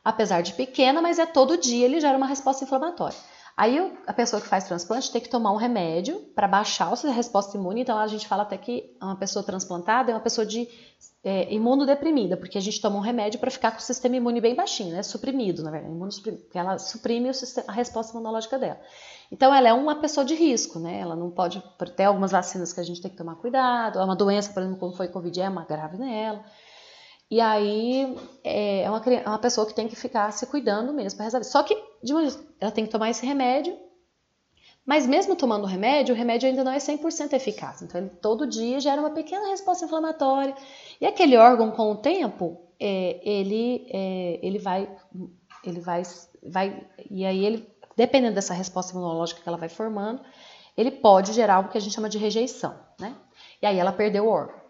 apesar 0.03 0.41
de 0.41 0.53
pequena, 0.53 1.01
mas 1.01 1.19
é 1.19 1.25
todo 1.25 1.57
dia 1.57 1.85
ele 1.85 1.99
gera 1.99 2.17
uma 2.17 2.25
resposta 2.25 2.63
inflamatória. 2.63 3.17
Aí 3.61 3.77
a 4.07 4.13
pessoa 4.13 4.41
que 4.41 4.47
faz 4.47 4.63
transplante 4.63 5.11
tem 5.11 5.21
que 5.21 5.29
tomar 5.29 5.51
um 5.51 5.55
remédio 5.55 6.17
para 6.33 6.47
baixar 6.47 6.91
a 6.91 6.95
sua 6.95 7.11
resposta 7.11 7.55
imune. 7.55 7.81
Então 7.81 7.95
a 7.95 8.07
gente 8.07 8.27
fala 8.27 8.41
até 8.41 8.57
que 8.57 8.91
uma 8.99 9.15
pessoa 9.15 9.45
transplantada 9.45 10.11
é 10.11 10.15
uma 10.15 10.19
pessoa 10.19 10.43
de 10.43 10.67
é, 11.23 11.53
imunodeprimida, 11.53 12.35
porque 12.35 12.57
a 12.57 12.61
gente 12.61 12.81
toma 12.81 12.97
um 12.97 13.01
remédio 13.01 13.39
para 13.39 13.51
ficar 13.51 13.69
com 13.69 13.77
o 13.77 13.81
sistema 13.81 14.15
imune 14.15 14.41
bem 14.41 14.55
baixinho, 14.55 14.95
né? 14.95 15.03
Suprimido, 15.03 15.61
na 15.61 15.69
verdade, 15.69 15.93
porque 16.41 16.57
ela 16.57 16.79
suprime 16.79 17.31
sistema, 17.35 17.67
a 17.69 17.71
resposta 17.71 18.13
imunológica 18.13 18.57
dela. 18.57 18.79
Então 19.31 19.53
ela 19.53 19.69
é 19.69 19.73
uma 19.73 19.93
pessoa 19.93 20.25
de 20.25 20.33
risco, 20.33 20.79
né? 20.79 20.99
Ela 20.99 21.15
não 21.15 21.29
pode 21.29 21.63
ter 21.95 22.05
algumas 22.05 22.31
vacinas 22.31 22.73
que 22.73 22.79
a 22.79 22.83
gente 22.83 22.99
tem 22.99 23.11
que 23.11 23.17
tomar 23.17 23.35
cuidado. 23.35 23.99
É 23.99 24.03
uma 24.03 24.15
doença, 24.15 24.51
por 24.51 24.63
exemplo, 24.63 24.79
como 24.79 24.95
foi 24.95 25.07
Covid, 25.07 25.39
é 25.39 25.47
uma 25.47 25.65
grave 25.65 25.99
nela. 25.99 26.43
E 27.31 27.39
aí 27.39 28.13
é, 28.43 28.81
é 28.81 28.89
uma, 28.89 29.01
é 29.05 29.29
uma 29.29 29.39
pessoa 29.39 29.65
que 29.65 29.73
tem 29.73 29.87
que 29.87 29.95
ficar 29.95 30.29
se 30.33 30.45
cuidando 30.45 30.91
mesmo 30.93 31.15
para 31.15 31.23
resolver. 31.23 31.45
Só 31.45 31.63
que 31.63 31.81
de 32.03 32.13
uma, 32.13 32.27
ela 32.59 32.71
tem 32.71 32.85
que 32.85 32.91
tomar 32.91 33.09
esse 33.09 33.25
remédio, 33.25 33.77
mas 34.85 35.07
mesmo 35.07 35.33
tomando 35.33 35.63
o 35.63 35.67
remédio, 35.67 36.13
o 36.13 36.17
remédio 36.17 36.49
ainda 36.49 36.61
não 36.61 36.73
é 36.73 36.77
100% 36.77 37.31
eficaz. 37.31 37.81
Então 37.81 38.01
ele 38.01 38.09
todo 38.09 38.45
dia 38.45 38.81
gera 38.81 38.99
uma 38.99 39.11
pequena 39.11 39.47
resposta 39.47 39.85
inflamatória. 39.85 40.53
E 40.99 41.05
aquele 41.05 41.37
órgão, 41.37 41.71
com 41.71 41.93
o 41.93 41.95
tempo, 41.95 42.59
é, 42.77 43.21
ele, 43.23 43.87
é, 43.89 44.39
ele 44.43 44.59
vai, 44.59 44.89
ele 45.63 45.79
vai, 45.79 46.03
vai, 46.43 46.85
e 47.09 47.23
aí 47.23 47.45
ele, 47.45 47.65
dependendo 47.95 48.35
dessa 48.35 48.53
resposta 48.53 48.91
imunológica 48.91 49.39
que 49.41 49.47
ela 49.47 49.57
vai 49.57 49.69
formando, 49.69 50.19
ele 50.75 50.91
pode 50.91 51.31
gerar 51.31 51.55
algo 51.55 51.69
que 51.69 51.77
a 51.77 51.81
gente 51.81 51.93
chama 51.93 52.09
de 52.09 52.17
rejeição, 52.17 52.75
né? 52.99 53.15
E 53.61 53.65
aí 53.65 53.77
ela 53.77 53.93
perdeu 53.93 54.25
o 54.25 54.29
órgão. 54.29 54.60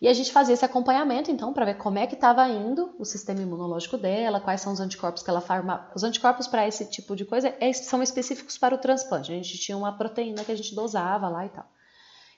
E 0.00 0.08
a 0.08 0.14
gente 0.14 0.32
fazia 0.32 0.54
esse 0.54 0.64
acompanhamento, 0.64 1.30
então, 1.30 1.52
para 1.52 1.66
ver 1.66 1.74
como 1.74 1.98
é 1.98 2.06
que 2.06 2.14
estava 2.14 2.48
indo 2.48 2.94
o 2.98 3.04
sistema 3.04 3.42
imunológico 3.42 3.98
dela, 3.98 4.40
quais 4.40 4.62
são 4.62 4.72
os 4.72 4.80
anticorpos 4.80 5.22
que 5.22 5.28
ela 5.28 5.42
forma. 5.42 5.90
Os 5.94 6.02
anticorpos 6.02 6.46
para 6.46 6.66
esse 6.66 6.86
tipo 6.86 7.14
de 7.14 7.26
coisa 7.26 7.54
é, 7.60 7.70
são 7.74 8.02
específicos 8.02 8.56
para 8.56 8.74
o 8.74 8.78
transplante. 8.78 9.30
A 9.30 9.34
gente 9.34 9.58
tinha 9.58 9.76
uma 9.76 9.92
proteína 9.92 10.42
que 10.42 10.52
a 10.52 10.56
gente 10.56 10.74
dosava 10.74 11.28
lá 11.28 11.44
e 11.44 11.50
tal. 11.50 11.66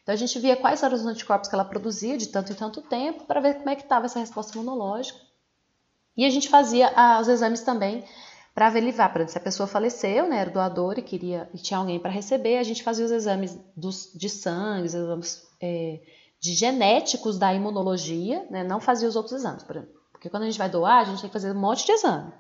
Então 0.03 0.13
a 0.13 0.17
gente 0.17 0.37
via 0.41 0.57
quais 0.57 0.83
eram 0.83 0.97
os 0.97 1.07
anticorpos 1.07 1.49
que 1.49 1.55
ela 1.55 1.65
produzia 1.65 2.19
de 2.19 2.27
tanto 2.27 2.51
em 2.53 2.57
tanto 2.57 2.83
tempo 2.83 3.25
para 3.25 3.41
ver 3.41 3.55
como 3.55 3.71
é 3.71 3.77
que 3.77 3.83
estava 3.83 4.07
essa 4.07 4.19
resposta 4.19 4.59
imunológica. 4.59 5.21
E 6.17 6.25
a 6.25 6.31
gente 6.31 6.49
fazia 6.49 6.93
ah, 6.97 7.21
os 7.21 7.29
exames 7.29 7.61
também 7.61 8.05
para 8.53 8.67
avaliar, 8.67 9.11
por 9.13 9.21
exemplo, 9.21 9.33
se 9.33 9.39
a 9.39 9.41
pessoa 9.41 9.67
faleceu, 9.67 10.29
né, 10.29 10.39
era 10.39 10.51
doador 10.51 10.99
e 10.99 11.03
queria 11.03 11.49
e 11.55 11.59
tinha 11.59 11.79
alguém 11.79 11.99
para 11.99 12.11
receber, 12.11 12.59
a 12.59 12.63
gente 12.63 12.83
fazia 12.83 13.05
os 13.05 13.11
exames 13.11 13.57
dos, 13.75 14.13
de 14.15 14.29
sangue, 14.29 14.89
os 14.89 14.95
exames 14.95 15.47
é, 15.61 16.01
de 16.43 16.55
genéticos 16.55 17.39
da 17.39 17.55
imunologia, 17.55 18.45
né? 18.51 18.65
não 18.65 18.81
fazia 18.81 19.09
os 19.09 19.15
outros 19.15 19.33
exames, 19.33 19.63
por 19.63 19.77
exemplo. 19.77 19.95
Porque 20.11 20.29
quando 20.29 20.43
a 20.43 20.47
gente 20.47 20.59
vai 20.59 20.69
doar, 20.69 20.99
a 20.99 21.05
gente 21.05 21.21
tem 21.21 21.31
que 21.31 21.33
fazer 21.33 21.53
um 21.53 21.61
monte 21.61 21.87
de 21.87 21.93
exame. 21.93 22.33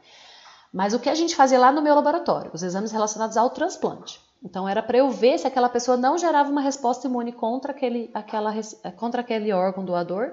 Mas 0.72 0.92
o 0.92 0.98
que 0.98 1.08
a 1.08 1.14
gente 1.14 1.36
fazia 1.36 1.58
lá 1.58 1.70
no 1.70 1.80
meu 1.80 1.94
laboratório? 1.94 2.50
Os 2.52 2.64
exames 2.64 2.90
relacionados 2.90 3.36
ao 3.36 3.50
transplante. 3.50 4.20
Então 4.42 4.68
era 4.68 4.82
para 4.82 4.98
eu 4.98 5.08
ver 5.08 5.38
se 5.38 5.46
aquela 5.46 5.68
pessoa 5.68 5.96
não 5.96 6.18
gerava 6.18 6.50
uma 6.50 6.60
resposta 6.60 7.06
imune 7.06 7.30
contra 7.30 7.70
aquele, 7.70 8.10
aquela, 8.12 8.52
contra 8.96 9.20
aquele 9.20 9.52
órgão 9.52 9.84
doador. 9.84 10.32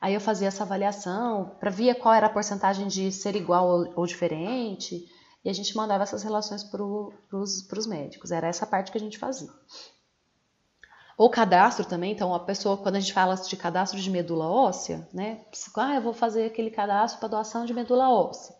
Aí 0.00 0.12
eu 0.12 0.20
fazia 0.20 0.48
essa 0.48 0.64
avaliação 0.64 1.52
para 1.60 1.70
ver 1.70 1.94
qual 1.94 2.12
era 2.14 2.26
a 2.26 2.30
porcentagem 2.30 2.88
de 2.88 3.12
ser 3.12 3.36
igual 3.36 3.68
ou, 3.68 3.92
ou 3.94 4.06
diferente. 4.06 5.04
E 5.44 5.48
a 5.48 5.52
gente 5.52 5.76
mandava 5.76 6.02
essas 6.02 6.24
relações 6.24 6.64
para 6.64 6.82
os 6.82 7.86
médicos. 7.86 8.32
Era 8.32 8.48
essa 8.48 8.66
parte 8.66 8.90
que 8.90 8.98
a 8.98 9.00
gente 9.00 9.18
fazia. 9.18 9.50
Ou 11.16 11.30
cadastro 11.30 11.84
também, 11.84 12.12
então 12.12 12.34
a 12.34 12.40
pessoa, 12.40 12.76
quando 12.76 12.96
a 12.96 13.00
gente 13.00 13.12
fala 13.12 13.36
de 13.36 13.56
cadastro 13.56 14.00
de 14.00 14.10
medula 14.10 14.46
óssea, 14.46 15.08
né? 15.12 15.40
Ah, 15.76 15.94
eu 15.94 16.02
vou 16.02 16.12
fazer 16.12 16.46
aquele 16.46 16.70
cadastro 16.70 17.20
para 17.20 17.28
doação 17.28 17.64
de 17.64 17.72
medula 17.72 18.10
óssea. 18.10 18.54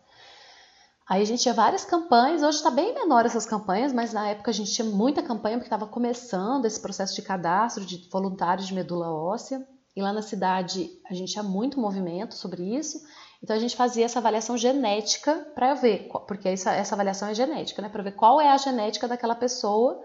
Aí 1.07 1.21
a 1.21 1.25
gente 1.25 1.43
tinha 1.43 1.53
várias 1.53 1.85
campanhas, 1.85 2.41
hoje 2.41 2.57
está 2.57 2.71
bem 2.71 2.93
menor 2.93 3.25
essas 3.25 3.45
campanhas, 3.45 3.93
mas 3.93 4.11
na 4.11 4.29
época 4.29 4.49
a 4.49 4.53
gente 4.53 4.71
tinha 4.71 4.87
muita 4.87 5.21
campanha 5.21 5.57
porque 5.57 5.67
estava 5.67 5.85
começando 5.85 6.65
esse 6.65 6.79
processo 6.79 7.13
de 7.13 7.21
cadastro 7.21 7.85
de 7.85 8.09
voluntários 8.09 8.67
de 8.67 8.73
medula 8.73 9.11
óssea. 9.11 9.65
E 9.95 10.01
lá 10.01 10.11
na 10.11 10.21
cidade 10.21 10.89
a 11.09 11.13
gente 11.13 11.33
tinha 11.33 11.43
muito 11.43 11.79
movimento 11.79 12.33
sobre 12.33 12.63
isso. 12.75 12.99
Então 13.43 13.55
a 13.55 13.59
gente 13.59 13.75
fazia 13.75 14.05
essa 14.05 14.17
avaliação 14.17 14.57
genética 14.57 15.35
para 15.53 15.75
ver, 15.75 16.09
porque 16.27 16.49
essa, 16.49 16.73
essa 16.73 16.95
avaliação 16.95 17.29
é 17.29 17.35
genética, 17.35 17.81
né? 17.81 17.89
Para 17.89 18.01
ver 18.01 18.13
qual 18.13 18.41
é 18.41 18.49
a 18.49 18.57
genética 18.57 19.07
daquela 19.07 19.35
pessoa 19.35 20.01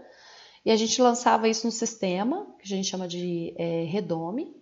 e 0.65 0.71
a 0.71 0.77
gente 0.77 1.01
lançava 1.01 1.49
isso 1.49 1.67
no 1.67 1.73
sistema, 1.73 2.47
que 2.59 2.65
a 2.65 2.77
gente 2.77 2.89
chama 2.89 3.09
de 3.09 3.55
é, 3.57 3.85
Redome. 3.85 4.55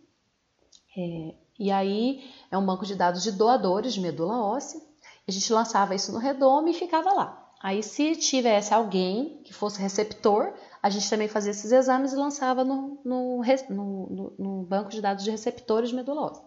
É, 0.96 1.34
e 1.58 1.70
aí 1.70 2.24
é 2.50 2.56
um 2.56 2.64
banco 2.64 2.87
de 2.87 2.94
dados 2.94 3.22
de 3.22 3.32
doadores 3.32 3.94
de 3.94 4.00
medula 4.00 4.40
óssea. 4.40 4.80
A 5.26 5.30
gente 5.30 5.52
lançava 5.52 5.94
isso 5.94 6.12
no 6.12 6.18
Redome 6.18 6.70
e 6.70 6.74
ficava 6.74 7.12
lá. 7.12 7.48
Aí, 7.61 7.82
se 7.82 8.14
tivesse 8.14 8.72
alguém 8.72 9.42
que 9.44 9.52
fosse 9.52 9.80
receptor, 9.80 10.54
a 10.80 10.88
gente 10.88 11.11
também 11.11 11.26
fazia 11.26 11.50
esses 11.50 11.72
exames 11.72 12.12
e 12.12 12.16
lançava 12.16 12.62
no, 12.62 13.00
no, 13.04 13.42
no, 13.68 14.32
no 14.38 14.62
banco 14.62 14.90
de 14.90 15.00
dados 15.00 15.24
de 15.24 15.30
receptores 15.30 15.90
de 15.90 15.96
medula 15.96 16.22
óssea. 16.22 16.44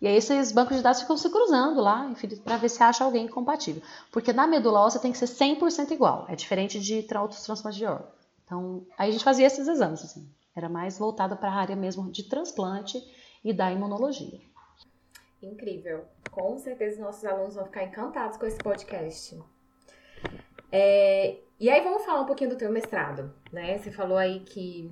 E 0.00 0.06
aí 0.06 0.16
esses 0.16 0.52
bancos 0.52 0.76
de 0.76 0.82
dados 0.82 1.00
ficam 1.00 1.16
se 1.16 1.28
cruzando 1.30 1.80
lá, 1.80 2.12
para 2.44 2.56
ver 2.56 2.68
se 2.68 2.82
acha 2.82 3.04
alguém 3.04 3.28
compatível. 3.28 3.82
Porque 4.12 4.32
na 4.32 4.46
medula 4.46 4.80
óssea 4.80 5.00
tem 5.00 5.12
que 5.12 5.18
ser 5.18 5.26
100% 5.26 5.92
igual. 5.92 6.26
É 6.28 6.34
diferente 6.34 6.80
de 6.80 7.06
outros 7.16 7.42
transplantes 7.42 7.78
de 7.78 7.86
órgão. 7.86 8.17
Então, 8.48 8.86
aí 8.96 9.10
a 9.10 9.12
gente 9.12 9.22
fazia 9.22 9.46
esses 9.46 9.68
exames, 9.68 10.02
assim. 10.02 10.26
Era 10.56 10.70
mais 10.70 10.98
voltada 10.98 11.36
para 11.36 11.50
a 11.50 11.54
área 11.54 11.76
mesmo 11.76 12.10
de 12.10 12.26
transplante 12.30 12.98
e 13.44 13.52
da 13.52 13.70
imunologia. 13.70 14.40
Incrível. 15.42 16.06
Com 16.30 16.56
certeza 16.56 16.98
nossos 17.02 17.26
alunos 17.26 17.56
vão 17.56 17.66
ficar 17.66 17.84
encantados 17.84 18.38
com 18.38 18.46
esse 18.46 18.56
podcast. 18.56 19.38
É, 20.72 21.36
e 21.60 21.68
aí 21.68 21.84
vamos 21.84 22.06
falar 22.06 22.22
um 22.22 22.26
pouquinho 22.26 22.48
do 22.48 22.56
teu 22.56 22.72
mestrado, 22.72 23.34
né? 23.52 23.76
Você 23.76 23.90
falou 23.90 24.16
aí 24.16 24.40
que 24.40 24.90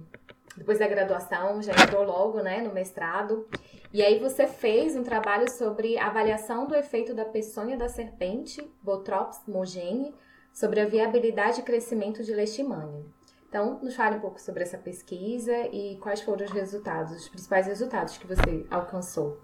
depois 0.55 0.79
da 0.79 0.87
graduação 0.87 1.63
já 1.63 1.73
entrou 1.73 2.05
logo, 2.05 2.43
né, 2.43 2.61
no 2.61 2.75
mestrado. 2.75 3.49
E 3.91 4.03
aí 4.03 4.19
você 4.19 4.47
fez 4.47 4.95
um 4.97 5.03
trabalho 5.03 5.51
sobre 5.51 5.97
avaliação 5.97 6.67
do 6.67 6.75
efeito 6.75 7.15
da 7.15 7.25
peçonha 7.25 7.79
da 7.79 7.89
serpente, 7.89 8.63
Botrops 8.83 9.41
mogene, 9.49 10.15
sobre 10.53 10.81
a 10.81 10.87
viabilidade 10.87 11.61
e 11.61 11.65
crescimento 11.65 12.23
de 12.23 12.35
leishmania. 12.35 13.16
Então, 13.57 13.79
nos 13.83 13.97
fale 13.97 14.17
um 14.17 14.21
pouco 14.21 14.39
sobre 14.39 14.63
essa 14.63 14.77
pesquisa 14.77 15.57
e 15.73 15.97
quais 15.97 16.21
foram 16.21 16.45
os 16.45 16.53
resultados, 16.53 17.11
os 17.17 17.27
principais 17.27 17.67
resultados 17.67 18.19
que 18.19 18.27
você 18.27 18.67
alcançou. 18.71 19.41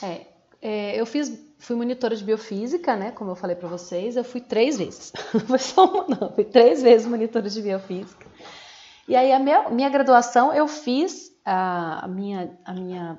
É, 0.00 0.28
é 0.62 1.00
eu 1.00 1.04
fiz, 1.04 1.36
fui 1.58 1.74
monitora 1.74 2.14
de 2.14 2.22
biofísica, 2.22 2.94
né? 2.94 3.10
Como 3.10 3.32
eu 3.32 3.34
falei 3.34 3.56
para 3.56 3.66
vocês, 3.66 4.14
eu 4.14 4.22
fui 4.22 4.40
três 4.40 4.78
vezes. 4.78 5.12
Foi 5.48 5.58
só 5.58 5.84
uma, 5.84 6.16
não, 6.16 6.32
fui 6.32 6.44
três 6.44 6.80
vezes 6.80 7.08
monitora 7.08 7.50
de 7.50 7.60
biofísica. 7.60 8.24
E 9.08 9.16
aí 9.16 9.32
a 9.32 9.40
minha, 9.40 9.68
minha 9.68 9.88
graduação 9.88 10.54
eu 10.54 10.68
fiz 10.68 11.32
a, 11.44 12.04
a 12.04 12.08
minha, 12.08 12.56
a 12.64 12.72
minha, 12.72 13.18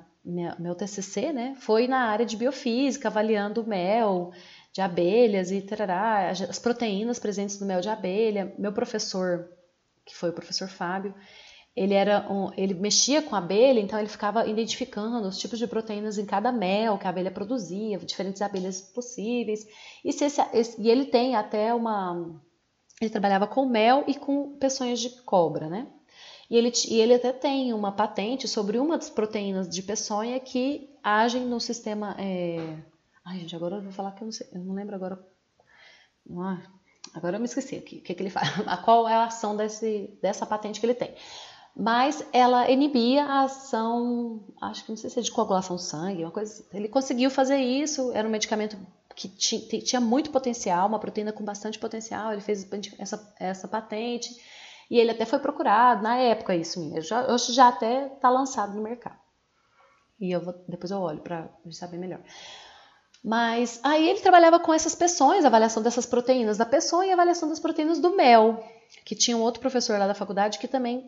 meu 0.57 0.75
TCC, 0.75 1.33
né? 1.33 1.55
Foi 1.59 1.89
na 1.89 2.05
área 2.05 2.25
de 2.25 2.37
biofísica, 2.37 3.09
avaliando 3.09 3.67
mel 3.67 4.31
de 4.71 4.79
abelhas 4.79 5.51
e 5.51 5.59
tarará, 5.59 6.29
as 6.29 6.57
proteínas 6.57 7.19
presentes 7.19 7.59
no 7.59 7.67
mel 7.67 7.81
de 7.81 7.89
abelha. 7.89 8.55
Meu 8.57 8.71
professor 8.71 9.49
que 10.05 10.15
foi 10.15 10.29
o 10.29 10.33
professor 10.33 10.67
Fábio, 10.67 11.13
ele 11.75 11.93
era 11.93 12.27
um, 12.29 12.51
ele 12.57 12.73
mexia 12.73 13.21
com 13.21 13.35
a 13.35 13.37
abelha, 13.37 13.79
então 13.79 13.97
ele 13.97 14.09
ficava 14.09 14.45
identificando 14.45 15.27
os 15.27 15.37
tipos 15.37 15.57
de 15.57 15.67
proteínas 15.67 16.17
em 16.17 16.25
cada 16.25 16.51
mel 16.51 16.97
que 16.97 17.07
a 17.07 17.09
abelha 17.09 17.31
produzia, 17.31 17.97
diferentes 17.99 18.41
abelhas 18.41 18.81
possíveis. 18.81 19.65
E, 20.03 20.09
esse, 20.09 20.25
esse, 20.53 20.81
e 20.81 20.89
ele 20.89 21.05
tem 21.05 21.35
até 21.35 21.73
uma 21.73 22.41
ele 23.01 23.09
trabalhava 23.09 23.47
com 23.47 23.65
mel 23.65 24.03
e 24.07 24.13
com 24.13 24.57
peçonhas 24.57 24.99
de 24.99 25.09
cobra, 25.23 25.67
né? 25.67 25.87
E 26.47 26.55
ele, 26.55 26.71
e 26.89 26.99
ele 26.99 27.15
até 27.15 27.33
tem 27.33 27.73
uma 27.73 27.91
patente 27.91 28.47
sobre 28.47 28.77
uma 28.77 28.97
das 28.97 29.09
proteínas 29.09 29.67
de 29.67 29.81
peçonha 29.81 30.39
que 30.39 30.93
agem 31.01 31.45
no 31.45 31.59
sistema. 31.59 32.15
É... 32.19 32.77
Ai, 33.25 33.39
gente, 33.39 33.55
agora 33.55 33.77
eu 33.77 33.81
vou 33.81 33.91
falar 33.91 34.11
que 34.11 34.21
eu 34.21 34.25
não 34.25 34.31
sei, 34.31 34.47
eu 34.53 34.63
não 34.63 34.75
lembro 34.75 34.95
agora. 34.95 35.25
Ah, 36.37 36.61
Agora 37.13 37.35
eu 37.35 37.39
me 37.39 37.45
esqueci 37.45 37.75
aqui, 37.75 37.97
o 37.97 38.01
que, 38.01 38.13
que 38.13 38.23
ele 38.23 38.29
faz, 38.29 38.49
qual 38.85 39.07
é 39.07 39.13
a 39.13 39.25
ação 39.25 39.55
desse, 39.55 40.17
dessa 40.21 40.45
patente 40.45 40.79
que 40.79 40.85
ele 40.85 40.93
tem. 40.93 41.13
Mas 41.75 42.25
ela 42.33 42.69
inibia 42.69 43.23
a 43.23 43.43
ação, 43.43 44.43
acho 44.61 44.83
que 44.83 44.89
não 44.89 44.97
sei 44.97 45.09
se 45.09 45.19
é 45.19 45.21
de 45.21 45.31
coagulação 45.31 45.77
sangue, 45.77 46.23
uma 46.23 46.31
coisa 46.31 46.51
assim. 46.51 46.65
Ele 46.73 46.89
conseguiu 46.89 47.29
fazer 47.29 47.57
isso, 47.57 48.11
era 48.13 48.27
um 48.27 48.31
medicamento 48.31 48.77
que 49.15 49.29
tinha 49.29 50.01
muito 50.01 50.31
potencial, 50.31 50.87
uma 50.87 50.99
proteína 50.99 51.31
com 51.31 51.43
bastante 51.43 51.79
potencial, 51.79 52.31
ele 52.31 52.41
fez 52.41 52.67
essa, 52.97 53.33
essa 53.39 53.67
patente, 53.67 54.29
e 54.89 54.99
ele 54.99 55.11
até 55.11 55.25
foi 55.25 55.39
procurado, 55.39 56.03
na 56.03 56.17
época 56.17 56.55
isso 56.55 56.79
mesmo, 56.81 57.01
já, 57.01 57.31
hoje 57.31 57.53
já 57.53 57.69
até 57.69 58.07
está 58.07 58.29
lançado 58.29 58.75
no 58.75 58.81
mercado. 58.81 59.19
E 60.19 60.31
eu 60.31 60.41
vou, 60.41 60.53
depois 60.67 60.91
eu 60.91 60.99
olho 60.99 61.21
para 61.21 61.49
saber 61.71 61.97
melhor. 61.97 62.21
Mas 63.23 63.79
aí 63.83 64.09
ele 64.09 64.19
trabalhava 64.19 64.59
com 64.59 64.73
essas 64.73 64.95
peçonhas, 64.95 65.45
avaliação 65.45 65.83
dessas 65.83 66.05
proteínas 66.05 66.57
da 66.57 66.65
peçonha 66.65 67.09
e 67.09 67.13
avaliação 67.13 67.47
das 67.47 67.59
proteínas 67.59 67.99
do 67.99 68.15
mel, 68.15 68.63
que 69.05 69.15
tinha 69.15 69.37
um 69.37 69.41
outro 69.41 69.61
professor 69.61 69.99
lá 69.99 70.07
da 70.07 70.15
faculdade 70.15 70.57
que 70.57 70.67
também 70.67 71.07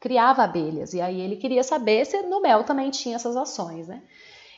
criava 0.00 0.42
abelhas. 0.42 0.92
E 0.92 1.00
aí 1.00 1.20
ele 1.20 1.36
queria 1.36 1.62
saber 1.62 2.04
se 2.04 2.20
no 2.22 2.40
mel 2.40 2.64
também 2.64 2.90
tinha 2.90 3.14
essas 3.14 3.36
ações, 3.36 3.86
né? 3.86 4.02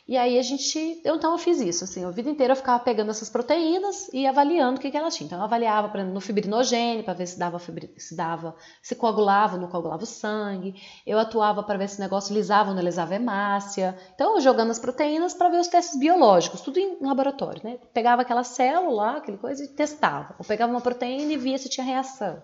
E 0.07 0.18
aí 0.18 0.38
a 0.38 0.42
gente, 0.42 1.00
eu, 1.02 1.16
então 1.16 1.32
eu 1.32 1.38
fiz 1.38 1.59
isso, 1.61 1.84
assim, 1.84 2.05
a 2.05 2.11
vida 2.11 2.28
inteira 2.28 2.52
eu 2.52 2.57
ficava 2.57 2.78
pegando 2.78 3.11
essas 3.11 3.30
proteínas 3.30 4.11
e 4.12 4.26
avaliando 4.26 4.76
o 4.76 4.80
que, 4.80 4.90
que 4.90 4.96
elas 4.98 5.16
tinham. 5.16 5.28
Então 5.28 5.38
eu 5.38 5.44
avaliava, 5.44 5.88
exemplo, 5.96 6.12
no 6.12 6.20
fibrinogênio 6.20 7.02
para 7.02 7.14
ver 7.14 7.26
se 7.26 7.38
dava, 7.38 7.59
se 7.59 8.14
dava, 8.14 8.55
se 8.82 8.94
coagulava, 8.94 9.57
não 9.57 9.66
coagulava 9.66 10.02
o 10.02 10.07
sangue. 10.07 10.74
Eu 11.07 11.18
atuava 11.18 11.62
para 11.62 11.78
ver 11.78 11.88
se 11.88 11.96
o 11.96 12.00
negócio 12.00 12.34
lisava 12.34 12.68
ou 12.68 12.76
não 12.76 12.82
lisava 12.82 13.14
hemácia. 13.14 13.96
Então 14.14 14.34
eu 14.34 14.42
jogando 14.42 14.72
as 14.72 14.78
proteínas 14.78 15.32
para 15.32 15.48
ver 15.48 15.61
os 15.61 15.68
testes 15.68 15.98
biológicos, 15.98 16.61
tudo 16.61 16.78
em 16.78 16.98
laboratório, 17.00 17.62
né? 17.64 17.78
Pegava 17.94 18.20
aquela 18.20 18.44
célula 18.44 19.16
aquele 19.16 19.38
coisa 19.38 19.64
e 19.64 19.68
testava. 19.68 20.34
Ou 20.38 20.44
pegava 20.44 20.70
uma 20.70 20.82
proteína 20.82 21.32
e 21.32 21.38
via 21.38 21.57
se 21.57 21.70
tinha 21.70 21.84
reação. 21.84 22.42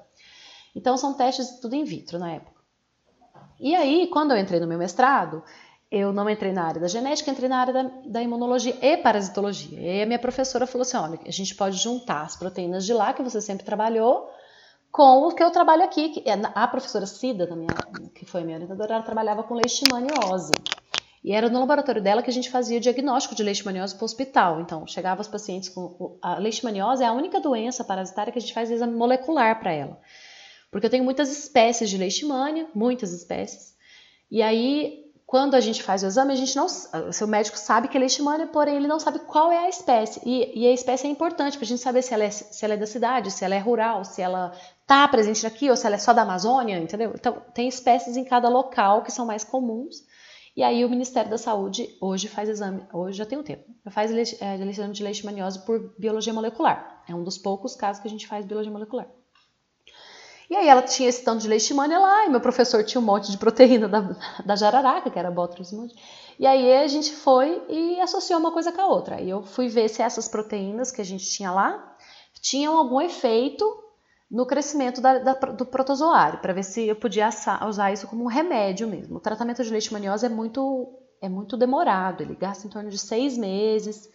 Então 0.74 0.96
são 0.96 1.12
testes 1.12 1.60
tudo 1.60 1.74
in 1.74 1.84
vitro 1.84 2.18
na 2.18 2.32
época. 2.32 2.58
E 3.58 3.74
aí, 3.74 4.06
quando 4.06 4.30
eu 4.30 4.38
entrei 4.38 4.58
no 4.58 4.66
meu 4.66 4.78
mestrado, 4.78 5.44
eu 5.90 6.12
não 6.12 6.30
entrei 6.30 6.52
na 6.52 6.64
área 6.64 6.80
da 6.80 6.86
genética, 6.86 7.30
entrei 7.30 7.48
na 7.48 7.58
área 7.58 7.72
da, 7.72 7.82
da, 8.06 8.22
imunologia 8.22 8.76
e 8.80 8.96
parasitologia. 8.98 9.80
E 9.80 10.02
a 10.02 10.06
minha 10.06 10.18
professora 10.20 10.66
falou 10.66 10.82
assim: 10.82 10.96
olha, 10.96 11.18
a 11.26 11.30
gente 11.32 11.54
pode 11.54 11.76
juntar 11.76 12.22
as 12.22 12.36
proteínas 12.36 12.86
de 12.86 12.92
lá, 12.92 13.12
que 13.12 13.22
você 13.22 13.40
sempre 13.40 13.64
trabalhou, 13.64 14.30
com 14.92 15.26
o 15.26 15.34
que 15.34 15.42
eu 15.42 15.50
trabalho 15.50 15.82
aqui. 15.82 16.22
É 16.24 16.32
a 16.54 16.68
professora 16.68 17.06
Cida, 17.06 17.44
minha, 17.56 17.74
que 18.14 18.24
foi 18.24 18.44
minha 18.44 18.56
orientadora, 18.56 18.94
ela 18.94 19.02
trabalhava 19.02 19.42
com 19.42 19.54
leishmaniose. 19.54 20.52
E 21.24 21.32
era 21.32 21.50
no 21.50 21.58
laboratório 21.58 22.00
dela 22.00 22.22
que 22.22 22.30
a 22.30 22.32
gente 22.32 22.50
fazia 22.50 22.78
o 22.78 22.80
diagnóstico 22.80 23.34
de 23.34 23.42
leishmaniose 23.42 23.94
para 23.94 24.04
o 24.04 24.06
hospital. 24.06 24.60
Então, 24.60 24.86
chegava 24.86 25.20
os 25.20 25.28
pacientes 25.28 25.68
com. 25.68 26.18
A 26.22 26.38
leishmaniose 26.38 27.02
é 27.02 27.06
a 27.06 27.12
única 27.12 27.40
doença 27.40 27.82
parasitária 27.82 28.32
que 28.32 28.38
a 28.38 28.40
gente 28.40 28.54
faz 28.54 28.70
exame 28.70 28.94
molecular 28.94 29.58
para 29.58 29.72
ela. 29.72 30.00
Porque 30.70 30.86
eu 30.86 30.90
tenho 30.90 31.02
muitas 31.02 31.32
espécies 31.32 31.90
de 31.90 31.98
leishmania, 31.98 32.68
muitas 32.72 33.12
espécies. 33.12 33.74
E 34.30 34.40
aí 34.40 35.09
quando 35.30 35.54
a 35.54 35.60
gente 35.60 35.80
faz 35.80 36.02
o 36.02 36.06
exame, 36.08 36.32
a 36.32 36.36
gente 36.36 36.56
não, 36.56 36.66
o 36.66 37.12
seu 37.12 37.28
médico 37.28 37.56
sabe 37.56 37.86
que 37.86 37.96
é 37.96 38.00
leishmania, 38.00 38.48
porém 38.48 38.74
ele 38.74 38.88
não 38.88 38.98
sabe 38.98 39.20
qual 39.20 39.52
é 39.52 39.58
a 39.58 39.68
espécie. 39.68 40.20
E, 40.26 40.62
e 40.62 40.66
a 40.66 40.72
espécie 40.72 41.06
é 41.06 41.10
importante 41.10 41.56
para 41.56 41.64
a 41.64 41.68
gente 41.68 41.80
saber 41.80 42.02
se 42.02 42.12
ela, 42.12 42.24
é, 42.24 42.30
se 42.30 42.64
ela 42.64 42.74
é 42.74 42.76
da 42.76 42.84
cidade, 42.84 43.30
se 43.30 43.44
ela 43.44 43.54
é 43.54 43.60
rural, 43.60 44.04
se 44.04 44.20
ela 44.20 44.52
está 44.82 45.06
presente 45.06 45.46
aqui 45.46 45.70
ou 45.70 45.76
se 45.76 45.86
ela 45.86 45.94
é 45.94 45.98
só 46.00 46.12
da 46.12 46.22
Amazônia, 46.22 46.76
entendeu? 46.80 47.12
Então, 47.14 47.40
tem 47.54 47.68
espécies 47.68 48.16
em 48.16 48.24
cada 48.24 48.48
local 48.48 49.04
que 49.04 49.12
são 49.12 49.24
mais 49.24 49.44
comuns. 49.44 49.98
E 50.56 50.64
aí 50.64 50.84
o 50.84 50.90
Ministério 50.90 51.30
da 51.30 51.38
Saúde 51.38 51.88
hoje 52.00 52.26
faz 52.26 52.48
exame, 52.48 52.84
hoje 52.92 53.16
já 53.18 53.24
tem 53.24 53.38
um 53.38 53.44
tempo, 53.44 53.62
faz 53.88 54.10
é, 54.10 54.56
exame 54.56 54.92
de 54.92 55.04
leishmaniose 55.04 55.64
por 55.64 55.94
biologia 55.96 56.34
molecular. 56.34 57.04
É 57.08 57.14
um 57.14 57.22
dos 57.22 57.38
poucos 57.38 57.76
casos 57.76 58.02
que 58.02 58.08
a 58.08 58.10
gente 58.10 58.26
faz 58.26 58.44
biologia 58.44 58.72
molecular. 58.72 59.06
E 60.50 60.56
aí 60.56 60.66
ela 60.66 60.82
tinha 60.82 61.08
esse 61.08 61.22
tanto 61.22 61.42
de 61.42 61.48
leishmania 61.48 62.00
lá, 62.00 62.26
e 62.26 62.28
meu 62.28 62.40
professor 62.40 62.82
tinha 62.82 63.00
um 63.00 63.04
monte 63.04 63.30
de 63.30 63.38
proteína 63.38 63.86
da, 63.88 64.00
da 64.44 64.56
jararaca, 64.56 65.08
que 65.08 65.16
era 65.16 65.30
botrus 65.30 65.70
E 66.36 66.44
aí 66.44 66.74
a 66.74 66.88
gente 66.88 67.12
foi 67.14 67.62
e 67.68 68.00
associou 68.00 68.40
uma 68.40 68.50
coisa 68.50 68.72
com 68.72 68.80
a 68.80 68.86
outra. 68.88 69.20
E 69.20 69.30
eu 69.30 69.44
fui 69.44 69.68
ver 69.68 69.88
se 69.88 70.02
essas 70.02 70.26
proteínas 70.26 70.90
que 70.90 71.00
a 71.00 71.04
gente 71.04 71.24
tinha 71.24 71.52
lá 71.52 71.96
tinham 72.42 72.76
algum 72.76 73.00
efeito 73.00 73.64
no 74.28 74.44
crescimento 74.44 75.00
da, 75.00 75.18
da, 75.18 75.34
do 75.34 75.64
protozoário, 75.64 76.40
para 76.40 76.52
ver 76.52 76.64
se 76.64 76.86
eu 76.86 76.96
podia 76.96 77.28
usar 77.68 77.92
isso 77.92 78.08
como 78.08 78.24
um 78.24 78.28
remédio 78.28 78.88
mesmo. 78.88 79.18
O 79.18 79.20
tratamento 79.20 79.62
de 79.62 79.70
leishmaniose 79.70 80.26
é 80.26 80.28
muito, 80.28 80.98
é 81.20 81.28
muito 81.28 81.56
demorado, 81.56 82.22
ele 82.22 82.34
gasta 82.34 82.66
em 82.66 82.70
torno 82.70 82.90
de 82.90 82.98
seis 82.98 83.38
meses. 83.38 84.08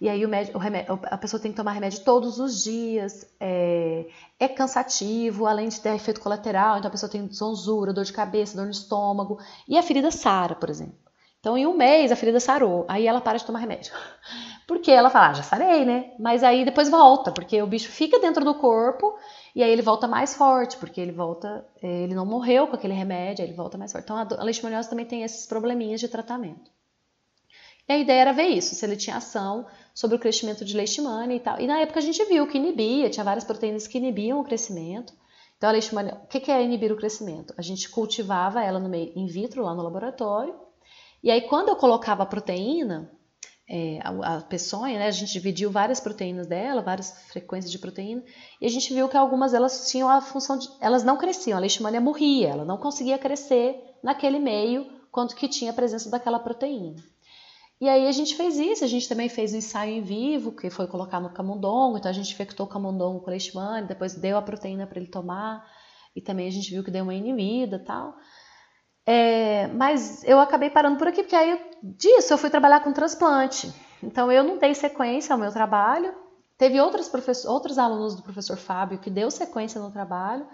E 0.00 0.08
aí 0.08 0.24
o, 0.24 0.28
médico, 0.28 0.56
o 0.56 0.60
remédio, 0.60 0.98
a 1.04 1.18
pessoa 1.18 1.40
tem 1.40 1.50
que 1.50 1.56
tomar 1.56 1.72
remédio 1.72 2.04
todos 2.04 2.38
os 2.38 2.62
dias, 2.62 3.26
é, 3.40 4.06
é, 4.38 4.46
cansativo, 4.46 5.46
além 5.46 5.68
de 5.68 5.80
ter 5.80 5.94
efeito 5.94 6.20
colateral, 6.20 6.78
então 6.78 6.88
a 6.88 6.92
pessoa 6.92 7.10
tem 7.10 7.28
zonzura, 7.32 7.92
dor 7.92 8.04
de 8.04 8.12
cabeça, 8.12 8.56
dor 8.56 8.66
no 8.66 8.70
estômago, 8.70 9.38
e 9.66 9.76
a 9.76 9.82
ferida 9.82 10.10
sara, 10.10 10.54
por 10.54 10.70
exemplo. 10.70 11.08
Então, 11.40 11.56
em 11.56 11.66
um 11.66 11.76
mês, 11.76 12.10
a 12.10 12.16
ferida 12.16 12.40
sarou, 12.40 12.84
aí 12.88 13.06
ela 13.06 13.20
para 13.20 13.38
de 13.38 13.44
tomar 13.44 13.60
remédio. 13.60 13.92
Porque 14.66 14.90
ela 14.90 15.08
fala, 15.08 15.28
ah, 15.28 15.34
já 15.34 15.42
sarei, 15.42 15.84
né? 15.84 16.12
Mas 16.18 16.42
aí 16.42 16.64
depois 16.64 16.90
volta, 16.90 17.32
porque 17.32 17.62
o 17.62 17.66
bicho 17.66 17.88
fica 17.88 18.18
dentro 18.18 18.44
do 18.44 18.54
corpo 18.54 19.16
e 19.54 19.62
aí 19.62 19.70
ele 19.70 19.80
volta 19.80 20.06
mais 20.06 20.34
forte, 20.34 20.76
porque 20.76 21.00
ele 21.00 21.10
volta, 21.10 21.66
é, 21.82 22.02
ele 22.02 22.14
não 22.14 22.26
morreu 22.26 22.66
com 22.66 22.76
aquele 22.76 22.92
remédio, 22.92 23.42
ele 23.42 23.54
volta 23.54 23.78
mais 23.78 23.92
forte. 23.92 24.04
Então, 24.04 24.18
a 24.18 24.44
leishmaniose 24.44 24.90
também 24.90 25.06
tem 25.06 25.22
esses 25.22 25.46
probleminhas 25.46 26.00
de 26.00 26.08
tratamento. 26.08 26.70
E 27.88 27.92
a 27.92 27.98
ideia 27.98 28.20
era 28.20 28.32
ver 28.32 28.48
isso, 28.48 28.74
se 28.74 28.84
ele 28.84 28.96
tinha 28.96 29.16
ação 29.16 29.66
sobre 29.94 30.16
o 30.16 30.18
crescimento 30.18 30.64
de 30.64 30.76
leishmania 30.76 31.36
e 31.36 31.40
tal. 31.40 31.58
E 31.58 31.66
na 31.66 31.80
época 31.80 31.98
a 31.98 32.02
gente 32.02 32.22
viu 32.26 32.46
que 32.46 32.58
inibia, 32.58 33.08
tinha 33.08 33.24
várias 33.24 33.44
proteínas 33.44 33.86
que 33.86 33.96
inibiam 33.98 34.38
o 34.38 34.44
crescimento. 34.44 35.14
Então 35.56 35.70
a 35.70 35.72
leishmania, 35.72 36.20
o 36.22 36.26
que 36.26 36.50
é 36.52 36.62
inibir 36.62 36.92
o 36.92 36.96
crescimento? 36.96 37.54
A 37.56 37.62
gente 37.62 37.88
cultivava 37.88 38.62
ela 38.62 38.78
no 38.78 38.88
meio 38.88 39.12
in 39.16 39.26
vitro 39.26 39.62
lá 39.62 39.74
no 39.74 39.82
laboratório. 39.82 40.54
E 41.22 41.30
aí 41.30 41.40
quando 41.48 41.70
eu 41.70 41.76
colocava 41.76 42.22
a 42.22 42.26
proteína, 42.26 43.10
é, 43.68 44.00
a, 44.02 44.36
a 44.36 44.40
peçonha, 44.42 44.98
né, 44.98 45.06
a 45.06 45.10
gente 45.10 45.32
dividiu 45.32 45.70
várias 45.70 45.98
proteínas 45.98 46.46
dela, 46.46 46.80
várias 46.82 47.10
frequências 47.28 47.70
de 47.72 47.78
proteína, 47.78 48.22
e 48.60 48.66
a 48.66 48.70
gente 48.70 48.92
viu 48.94 49.08
que 49.08 49.16
algumas 49.16 49.52
delas 49.52 49.90
tinham 49.90 50.08
a 50.08 50.20
função 50.20 50.58
de, 50.58 50.68
elas 50.80 51.04
não 51.04 51.16
cresciam, 51.16 51.56
a 51.56 51.60
leishmania 51.60 52.00
morria, 52.00 52.48
ela 52.48 52.64
não 52.64 52.78
conseguia 52.78 53.18
crescer 53.18 53.78
naquele 54.02 54.38
meio 54.38 54.86
quanto 55.10 55.34
que 55.34 55.48
tinha 55.48 55.70
a 55.70 55.74
presença 55.74 56.10
daquela 56.10 56.38
proteína. 56.38 56.96
E 57.80 57.88
aí 57.88 58.08
a 58.08 58.12
gente 58.12 58.34
fez 58.34 58.58
isso, 58.58 58.84
a 58.84 58.88
gente 58.88 59.08
também 59.08 59.28
fez 59.28 59.54
um 59.54 59.58
ensaio 59.58 59.94
em 59.94 60.02
vivo, 60.02 60.50
que 60.50 60.68
foi 60.68 60.88
colocar 60.88 61.20
no 61.20 61.30
camundongo, 61.30 61.96
então 61.96 62.10
a 62.10 62.14
gente 62.14 62.32
infectou 62.32 62.66
o 62.66 62.68
camundongo 62.68 63.20
com 63.20 63.30
leishmania, 63.30 63.86
depois 63.86 64.14
deu 64.14 64.36
a 64.36 64.42
proteína 64.42 64.86
para 64.86 64.98
ele 64.98 65.08
tomar, 65.08 65.64
e 66.14 66.20
também 66.20 66.48
a 66.48 66.50
gente 66.50 66.70
viu 66.70 66.82
que 66.82 66.90
deu 66.90 67.04
uma 67.04 67.14
inibida 67.14 67.78
tal. 67.78 68.16
É, 69.06 69.68
mas 69.68 70.22
eu 70.24 70.40
acabei 70.40 70.68
parando 70.68 70.98
por 70.98 71.06
aqui, 71.06 71.22
porque 71.22 71.36
aí 71.36 71.58
disso 71.82 72.32
eu 72.32 72.36
fui 72.36 72.50
trabalhar 72.50 72.80
com 72.80 72.92
transplante. 72.92 73.72
Então 74.02 74.30
eu 74.30 74.42
não 74.42 74.58
dei 74.58 74.74
sequência 74.74 75.32
ao 75.32 75.38
meu 75.38 75.52
trabalho. 75.52 76.12
Teve 76.58 76.80
outros, 76.80 77.10
outros 77.44 77.78
alunos 77.78 78.16
do 78.16 78.22
professor 78.22 78.56
Fábio 78.56 78.98
que 78.98 79.08
deu 79.08 79.30
sequência 79.30 79.80
no 79.80 79.92
trabalho, 79.92 80.46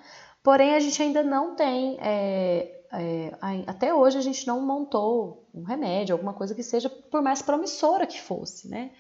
porém 0.43 0.75
a 0.75 0.79
gente 0.79 1.03
ainda 1.03 1.23
não 1.23 1.57
tem 1.57 1.97
é, 1.99 2.74
é, 3.01 3.33
até 3.67 3.93
hoje 3.95 4.19
a 4.19 4.21
gente 4.21 4.47
não 4.47 4.61
montou 4.61 5.49
um 5.55 5.63
remédio, 5.63 6.15
alguma 6.15 6.35
coisa 6.35 6.55
que 6.55 6.63
seja 6.63 6.89
por 6.89 7.23
mais 7.23 7.43
promissora 7.43 8.07
que 8.07 8.21
fosse, 8.21 8.69
né? 8.69 8.93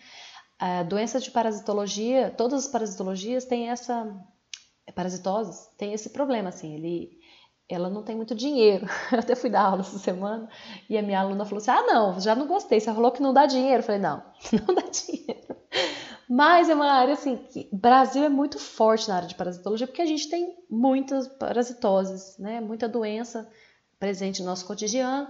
A 0.58 0.82
doença 0.82 1.20
de 1.20 1.30
parasitologia, 1.30 2.30
todas 2.30 2.64
as 2.66 2.70
parasitologias 2.70 3.44
têm 3.44 3.70
essa 3.70 4.08
parasitoses 4.94 5.68
tem 5.78 5.92
esse 5.92 6.10
problema 6.10 6.50
assim, 6.50 6.74
ele 6.74 7.18
ela 7.68 7.88
não 7.88 8.02
tem 8.02 8.14
muito 8.14 8.34
dinheiro. 8.34 8.86
Eu 9.10 9.20
até 9.20 9.34
fui 9.34 9.48
dar 9.48 9.62
aula 9.62 9.80
essa 9.80 9.98
semana 9.98 10.48
e 10.88 10.98
a 10.98 11.02
minha 11.02 11.20
aluna 11.20 11.44
falou 11.44 11.58
assim: 11.58 11.70
"Ah, 11.70 11.82
não, 11.82 12.20
já 12.20 12.34
não 12.34 12.46
gostei. 12.46 12.78
Você 12.78 12.92
falou 12.92 13.10
que 13.10 13.22
não 13.22 13.32
dá 13.32 13.46
dinheiro". 13.46 13.78
Eu 13.78 13.82
falei: 13.82 14.00
"Não, 14.00 14.22
não 14.66 14.74
dá 14.74 14.82
dinheiro". 14.82 15.56
Mas 16.28 16.68
é 16.68 16.74
uma 16.74 16.90
área 16.90 17.14
assim 17.14 17.36
que 17.36 17.68
Brasil 17.72 18.24
é 18.24 18.28
muito 18.28 18.58
forte 18.58 19.08
na 19.08 19.16
área 19.16 19.28
de 19.28 19.34
parasitologia 19.34 19.86
porque 19.86 20.02
a 20.02 20.06
gente 20.06 20.28
tem 20.28 20.54
muitas 20.70 21.26
parasitoses, 21.28 22.36
né? 22.38 22.60
Muita 22.60 22.88
doença 22.88 23.48
presente 24.04 24.42
no 24.42 24.48
nosso 24.48 24.66
cotidiano, 24.66 25.26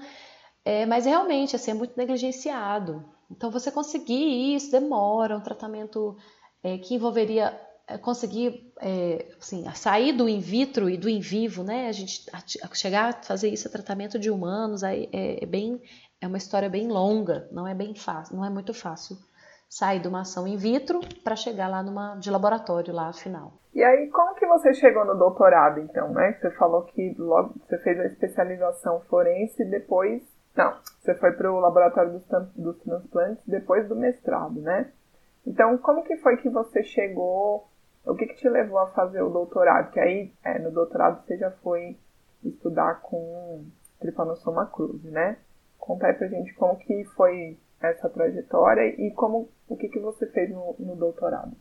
é, 0.65 0.85
mas 0.85 1.05
realmente 1.07 1.55
assim, 1.55 1.71
é 1.71 1.75
muito 1.75 1.97
negligenciado. 1.97 3.05
Então, 3.31 3.49
você 3.49 3.71
conseguir 3.71 4.55
isso 4.57 4.73
demora, 4.73 5.37
um 5.37 5.41
tratamento 5.41 6.17
é, 6.61 6.77
que 6.79 6.95
envolveria 6.95 7.57
é, 7.87 7.97
conseguir 7.99 8.73
é, 8.81 9.29
assim, 9.41 9.65
sair 9.75 10.13
do 10.13 10.29
in 10.29 10.41
vitro 10.41 10.91
e 10.91 10.97
do 10.97 11.09
in 11.09 11.21
vivo, 11.21 11.63
né? 11.63 11.87
A 11.87 11.93
gente 11.93 12.25
a 12.33 12.75
chegar 12.75 13.11
a 13.11 13.23
fazer 13.23 13.49
isso 13.49 13.69
a 13.69 13.71
tratamento 13.71 14.19
de 14.19 14.29
humanos 14.31 14.83
aí 14.83 15.09
é, 15.13 15.45
é, 15.45 15.47
bem 15.47 15.81
é 16.21 16.27
uma 16.27 16.39
história 16.39 16.69
bem 16.69 16.89
longa, 16.89 17.49
não 17.53 17.69
é 17.69 17.75
bem 17.75 17.95
fácil, 17.95 18.37
não 18.37 18.45
é 18.45 18.51
muito 18.51 18.75
fácil 18.75 19.17
sair 19.75 20.01
de 20.01 20.07
uma 20.07 20.21
ação 20.21 20.47
in 20.47 20.57
vitro 20.57 21.01
para 21.25 21.35
chegar 21.35 21.67
lá 21.67 21.83
numa 21.83 22.15
de 22.17 22.31
laboratório 22.31 22.95
lá 22.95 23.13
final. 23.13 23.55
E 23.75 23.83
aí, 23.83 24.09
como 24.09 24.37
que 24.37 24.47
você 24.47 24.73
chegou 24.73 25.05
no 25.05 25.17
doutorado, 25.17 25.81
então, 25.81 26.13
né? 26.13 26.39
Você 26.41 26.49
falou 26.53 26.83
que 26.83 27.13
logo 27.19 27.55
você 27.59 27.77
fez 27.79 27.99
a 27.99 28.07
especialização 28.07 29.01
forense 29.09 29.63
e 29.63 29.69
depois. 29.69 30.23
Não, 30.55 30.79
você 31.01 31.13
foi 31.17 31.33
para 31.33 31.53
o 31.53 31.59
laboratório 31.59 32.13
dos, 32.13 32.25
dos 32.55 32.79
transplantes 32.83 33.43
depois 33.45 33.89
do 33.89 33.97
mestrado, 33.97 34.61
né? 34.61 34.93
Então, 35.45 35.77
como 35.79 36.05
que 36.05 36.17
foi 36.19 36.37
que 36.37 36.49
você 36.49 36.85
chegou? 36.85 37.67
O 38.07 38.15
que, 38.15 38.27
que 38.27 38.37
te 38.37 38.49
levou 38.49 38.79
a 38.79 38.93
fazer 38.93 39.23
o 39.23 39.31
doutorado? 39.31 39.91
Que 39.91 39.99
aí, 39.99 40.33
é, 40.45 40.57
no 40.61 40.71
doutorado, 40.71 41.27
você 41.27 41.37
já 41.37 41.51
foi 41.51 41.99
estudar 42.45 43.01
com 43.01 43.65
Trypanosoma 43.99 44.67
cruzi, 44.67 45.11
né? 45.11 45.37
Conta 45.79 46.07
aí 46.07 46.13
pra 46.13 46.29
gente 46.29 46.55
como 46.55 46.77
que 46.77 47.05
foi 47.17 47.59
essa 47.81 48.09
trajetória 48.09 48.87
e 49.01 49.11
como 49.11 49.49
o 49.69 49.77
que, 49.77 49.89
que 49.89 50.01
você 50.01 50.27
fez 50.27 50.51
no, 50.51 50.77
no 50.79 50.97
doutorado. 50.97 51.57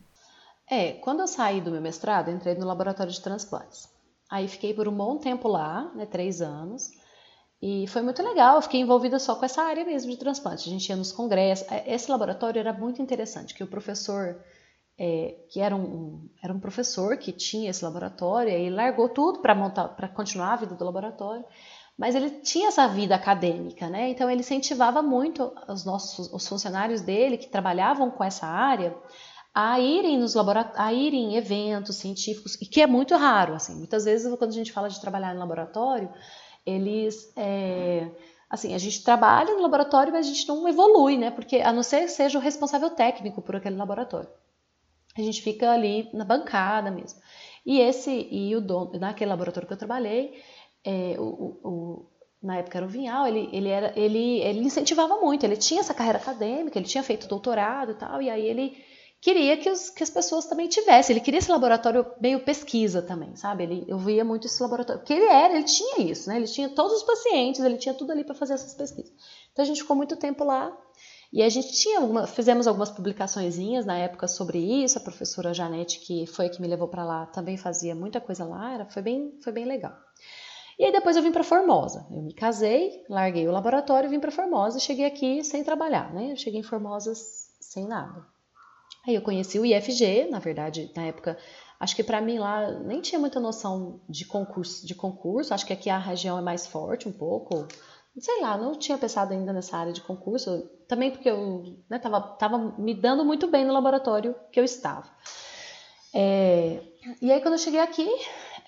É, 0.70 0.92
quando 0.92 1.20
eu 1.20 1.26
saí 1.26 1.60
do 1.60 1.70
meu 1.70 1.80
mestrado, 1.80 2.30
entrei 2.30 2.54
no 2.54 2.66
laboratório 2.66 3.12
de 3.12 3.20
transplantes. 3.20 3.88
Aí 4.30 4.48
fiquei 4.48 4.72
por 4.72 4.88
um 4.88 4.96
bom 4.96 5.18
tempo 5.18 5.48
lá, 5.48 5.92
né, 5.94 6.06
três 6.06 6.40
anos, 6.40 6.90
e 7.60 7.86
foi 7.88 8.02
muito 8.02 8.22
legal. 8.22 8.56
Eu 8.56 8.62
fiquei 8.62 8.80
envolvida 8.80 9.18
só 9.18 9.34
com 9.34 9.44
essa 9.44 9.62
área 9.62 9.84
mesmo 9.84 10.10
de 10.10 10.18
transplante. 10.18 10.68
A 10.68 10.72
gente 10.72 10.88
ia 10.88 10.96
nos 10.96 11.12
congressos. 11.12 11.70
É, 11.70 11.94
esse 11.94 12.10
laboratório 12.10 12.58
era 12.58 12.72
muito 12.72 13.00
interessante, 13.00 13.54
que 13.54 13.62
o 13.62 13.66
professor, 13.66 14.42
é, 14.98 15.36
que 15.50 15.60
era 15.60 15.76
um, 15.76 16.28
era 16.42 16.52
um 16.52 16.60
professor 16.60 17.16
que 17.18 17.32
tinha 17.32 17.70
esse 17.70 17.84
laboratório, 17.84 18.50
e 18.50 18.70
largou 18.70 19.08
tudo 19.08 19.40
para 19.40 19.54
montar, 19.54 19.88
para 19.88 20.08
continuar 20.08 20.54
a 20.54 20.56
vida 20.56 20.74
do 20.74 20.84
laboratório. 20.84 21.44
Mas 21.96 22.14
ele 22.14 22.30
tinha 22.30 22.68
essa 22.68 22.86
vida 22.88 23.14
acadêmica, 23.14 23.88
né? 23.88 24.10
Então 24.10 24.28
ele 24.28 24.40
incentivava 24.40 25.00
muito 25.02 25.52
os 25.68 25.84
nossos 25.84 26.32
os 26.32 26.46
funcionários 26.46 27.00
dele 27.00 27.38
que 27.38 27.48
trabalhavam 27.48 28.10
com 28.10 28.24
essa 28.24 28.46
área 28.46 28.96
a 29.54 29.78
irem 29.78 30.18
nos 30.18 30.34
a 30.36 30.92
irem 30.92 31.34
em 31.34 31.36
eventos 31.36 31.96
científicos, 31.96 32.60
e 32.60 32.66
que 32.66 32.80
é 32.82 32.86
muito 32.88 33.16
raro, 33.16 33.54
assim. 33.54 33.76
Muitas 33.76 34.04
vezes 34.04 34.26
quando 34.36 34.50
a 34.50 34.54
gente 34.54 34.72
fala 34.72 34.88
de 34.88 35.00
trabalhar 35.00 35.32
em 35.32 35.38
laboratório, 35.38 36.12
eles 36.66 37.32
é, 37.36 38.10
assim, 38.50 38.74
a 38.74 38.78
gente 38.78 39.04
trabalha 39.04 39.54
no 39.54 39.62
laboratório, 39.62 40.12
mas 40.12 40.26
a 40.26 40.28
gente 40.28 40.48
não 40.48 40.68
evolui, 40.68 41.16
né? 41.16 41.30
Porque 41.30 41.58
a 41.58 41.72
não 41.72 41.84
ser 41.84 42.02
que 42.02 42.08
seja 42.08 42.38
o 42.38 42.42
responsável 42.42 42.90
técnico 42.90 43.40
por 43.40 43.54
aquele 43.54 43.76
laboratório. 43.76 44.28
A 45.16 45.22
gente 45.22 45.40
fica 45.42 45.70
ali 45.70 46.10
na 46.12 46.24
bancada 46.24 46.90
mesmo. 46.90 47.20
E 47.64 47.78
esse 47.80 48.28
e 48.30 48.54
o 48.56 48.60
dono, 48.60 48.98
naquele 48.98 49.30
laboratório 49.30 49.66
que 49.66 49.72
eu 49.72 49.78
trabalhei, 49.78 50.42
é, 50.84 51.16
o, 51.18 51.58
o, 51.64 52.06
na 52.42 52.58
época 52.58 52.78
era 52.78 52.86
o 52.86 52.88
Vinhal, 52.88 53.26
ele, 53.26 53.48
ele, 53.52 53.68
era, 53.68 53.92
ele, 53.98 54.40
ele 54.40 54.60
incentivava 54.60 55.16
muito, 55.16 55.44
ele 55.44 55.56
tinha 55.56 55.80
essa 55.80 55.94
carreira 55.94 56.18
acadêmica, 56.18 56.78
ele 56.78 56.86
tinha 56.86 57.02
feito 57.02 57.26
doutorado 57.26 57.92
e 57.92 57.94
tal, 57.94 58.20
e 58.20 58.28
aí 58.28 58.46
ele 58.46 58.76
queria 59.20 59.56
que, 59.56 59.70
os, 59.70 59.88
que 59.88 60.02
as 60.02 60.10
pessoas 60.10 60.44
também 60.44 60.68
tivessem, 60.68 61.14
ele 61.14 61.24
queria 61.24 61.38
esse 61.38 61.50
laboratório 61.50 62.04
meio 62.20 62.40
pesquisa 62.40 63.00
também, 63.00 63.34
sabe? 63.34 63.64
Ele, 63.64 63.84
eu 63.88 63.96
via 63.96 64.22
muito 64.24 64.46
esse 64.46 64.62
laboratório, 64.62 65.00
porque 65.00 65.14
ele 65.14 65.24
era, 65.24 65.54
ele 65.54 65.64
tinha 65.64 66.00
isso, 66.00 66.28
né? 66.28 66.36
Ele 66.36 66.46
tinha 66.46 66.68
todos 66.68 66.98
os 66.98 67.02
pacientes, 67.02 67.62
ele 67.62 67.78
tinha 67.78 67.94
tudo 67.94 68.12
ali 68.12 68.22
para 68.22 68.34
fazer 68.34 68.52
essas 68.52 68.74
pesquisas. 68.74 69.12
Então 69.52 69.62
a 69.62 69.66
gente 69.66 69.80
ficou 69.80 69.96
muito 69.96 70.14
tempo 70.16 70.44
lá, 70.44 70.76
e 71.34 71.42
a 71.42 71.48
gente 71.48 71.72
tinha 71.72 71.98
alguma, 71.98 72.28
fizemos 72.28 72.68
algumas 72.68 72.90
publicaçõezinhas 72.90 73.84
na 73.84 73.98
época 73.98 74.28
sobre 74.28 74.56
isso. 74.58 74.98
A 74.98 75.00
professora 75.00 75.52
Janete, 75.52 75.98
que 75.98 76.26
foi 76.26 76.46
a 76.46 76.48
que 76.48 76.62
me 76.62 76.68
levou 76.68 76.86
para 76.86 77.04
lá, 77.04 77.26
também 77.26 77.56
fazia 77.56 77.92
muita 77.92 78.20
coisa 78.20 78.44
lá. 78.44 78.72
Era, 78.72 78.86
foi 78.86 79.02
bem, 79.02 79.36
foi 79.42 79.52
bem 79.52 79.64
legal. 79.64 79.92
E 80.78 80.84
aí 80.84 80.92
depois 80.92 81.16
eu 81.16 81.22
vim 81.22 81.32
para 81.32 81.44
Formosa. 81.44 82.06
Eu 82.10 82.22
me 82.22 82.34
casei, 82.34 83.04
larguei 83.08 83.46
o 83.46 83.52
laboratório, 83.52 84.10
vim 84.10 84.20
para 84.20 84.30
Formosa 84.30 84.78
e 84.78 84.80
cheguei 84.80 85.04
aqui 85.04 85.44
sem 85.44 85.62
trabalhar, 85.62 86.12
né? 86.12 86.32
Eu 86.32 86.36
cheguei 86.36 86.60
em 86.60 86.64
Formosa 86.64 87.12
sem 87.14 87.86
nada. 87.86 88.26
Aí 89.06 89.14
eu 89.14 89.22
conheci 89.22 89.58
o 89.58 89.66
IFG, 89.66 90.30
na 90.30 90.38
verdade, 90.38 90.90
na 90.96 91.04
época, 91.04 91.38
acho 91.78 91.94
que 91.94 92.02
para 92.02 92.20
mim 92.20 92.38
lá 92.38 92.70
nem 92.80 93.00
tinha 93.00 93.18
muita 93.18 93.38
noção 93.38 94.00
de 94.08 94.24
concurso, 94.24 94.86
de 94.86 94.94
concurso. 94.94 95.52
Acho 95.52 95.66
que 95.66 95.72
aqui 95.72 95.90
a 95.90 95.98
região 95.98 96.38
é 96.38 96.42
mais 96.42 96.66
forte 96.66 97.08
um 97.08 97.12
pouco. 97.12 97.68
Sei 98.18 98.40
lá, 98.40 98.56
não 98.56 98.72
tinha 98.72 98.96
pensado 98.96 99.32
ainda 99.32 99.52
nessa 99.52 99.76
área 99.76 99.92
de 99.92 100.00
concurso, 100.00 100.70
também 100.88 101.10
porque 101.10 101.28
eu 101.28 101.64
né, 101.90 101.98
tava, 101.98 102.20
tava 102.20 102.58
me 102.78 102.94
dando 102.94 103.24
muito 103.24 103.48
bem 103.48 103.64
no 103.64 103.72
laboratório 103.72 104.34
que 104.50 104.58
eu 104.58 104.64
estava. 104.64 105.10
É, 106.14 106.80
e 107.20 107.32
aí 107.32 107.40
quando 107.40 107.54
eu 107.54 107.58
cheguei 107.58 107.80
aqui, 107.80 108.08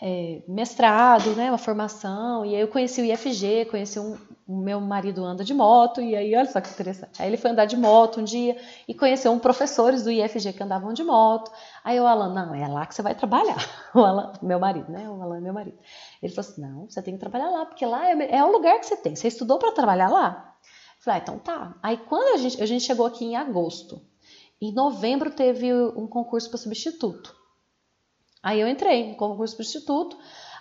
é, 0.01 0.43
mestrado, 0.47 1.35
né, 1.35 1.51
uma 1.51 1.59
formação, 1.59 2.45
e 2.45 2.55
aí 2.55 2.61
eu 2.61 2.69
conheci 2.69 3.01
o 3.01 3.05
IFG, 3.05 3.65
conheci 3.71 3.99
um, 3.99 4.17
o 4.47 4.57
meu 4.57 4.79
marido 4.81 5.25
anda 5.25 5.43
de 5.43 5.55
moto, 5.55 6.01
e 6.03 6.15
aí 6.15 6.37
olha 6.37 6.51
só 6.51 6.61
que 6.61 6.71
interessante. 6.71 7.21
Aí 7.21 7.29
ele 7.29 7.37
foi 7.37 7.51
andar 7.51 7.65
de 7.65 7.77
moto 7.77 8.21
um 8.21 8.25
dia 8.25 8.57
e 8.87 8.93
conheceu 8.93 9.33
um 9.33 9.39
professores 9.39 10.05
do 10.05 10.11
IFG 10.11 10.53
que 10.53 10.63
andavam 10.63 10.93
de 10.93 11.03
moto. 11.03 11.51
Aí 11.83 11.99
o 11.99 12.07
Alan, 12.07 12.33
não, 12.33 12.55
é 12.55 12.69
lá 12.69 12.85
que 12.85 12.95
você 12.95 13.03
vai 13.03 13.15
trabalhar. 13.15 13.57
O 13.95 14.01
Alan, 14.01 14.35
meu 14.43 14.61
marido, 14.61 14.93
né? 14.93 15.09
O 15.09 15.23
Alan 15.23 15.39
é 15.39 15.41
meu 15.41 15.55
marido. 15.55 15.79
Ele 16.23 16.35
falou 16.35 16.51
assim: 16.51 16.61
não, 16.61 16.87
você 16.87 17.01
tem 17.01 17.15
que 17.15 17.21
trabalhar 17.21 17.49
lá, 17.49 17.65
porque 17.65 17.87
lá 17.87 18.11
é, 18.11 18.37
é 18.37 18.45
o 18.45 18.53
lugar 18.53 18.79
que 18.79 18.85
você 18.85 18.97
tem. 18.97 19.17
Você 19.17 19.29
estudou 19.29 19.59
para 19.59 19.73
trabalhar 19.73 20.11
lá? 20.11 20.55
Eu 20.99 21.03
falei, 21.03 21.21
ah, 21.21 21.23
então 21.23 21.39
tá. 21.39 21.75
Aí 21.83 21.97
quando 21.97 22.35
a 22.35 22.37
gente, 22.37 22.63
a 22.63 22.67
gente 22.67 22.85
chegou 22.85 23.07
aqui 23.07 23.25
em 23.25 23.37
agosto, 23.37 24.03
em 24.61 24.71
novembro 24.71 25.31
teve 25.31 25.73
um 25.73 26.07
concurso 26.07 26.51
para 26.51 26.59
substituto. 26.59 27.35
Aí 28.43 28.61
eu 28.61 28.69
entrei 28.69 29.09
no 29.09 29.17
concurso 29.17 29.57
para 29.57 29.65
instituto, 29.65 30.17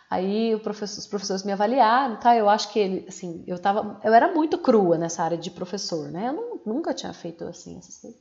aí 0.09 0.57
professor, 0.59 0.99
os 0.99 1.07
professores 1.07 1.43
me 1.43 1.51
avaliaram, 1.51 2.17
tá? 2.17 2.35
Eu 2.35 2.49
acho 2.49 2.71
que 2.71 2.79
ele, 2.79 3.05
assim, 3.07 3.43
eu 3.45 3.59
tava, 3.59 3.99
eu 4.03 4.13
era 4.13 4.33
muito 4.33 4.57
crua 4.57 4.97
nessa 4.97 5.23
área 5.23 5.37
de 5.37 5.51
professor, 5.51 6.09
né? 6.11 6.29
Eu 6.29 6.33
não, 6.33 6.61
nunca 6.65 6.93
tinha 6.93 7.13
feito 7.13 7.43
assim 7.45 7.77
essas 7.77 7.97
coisas. 7.97 8.19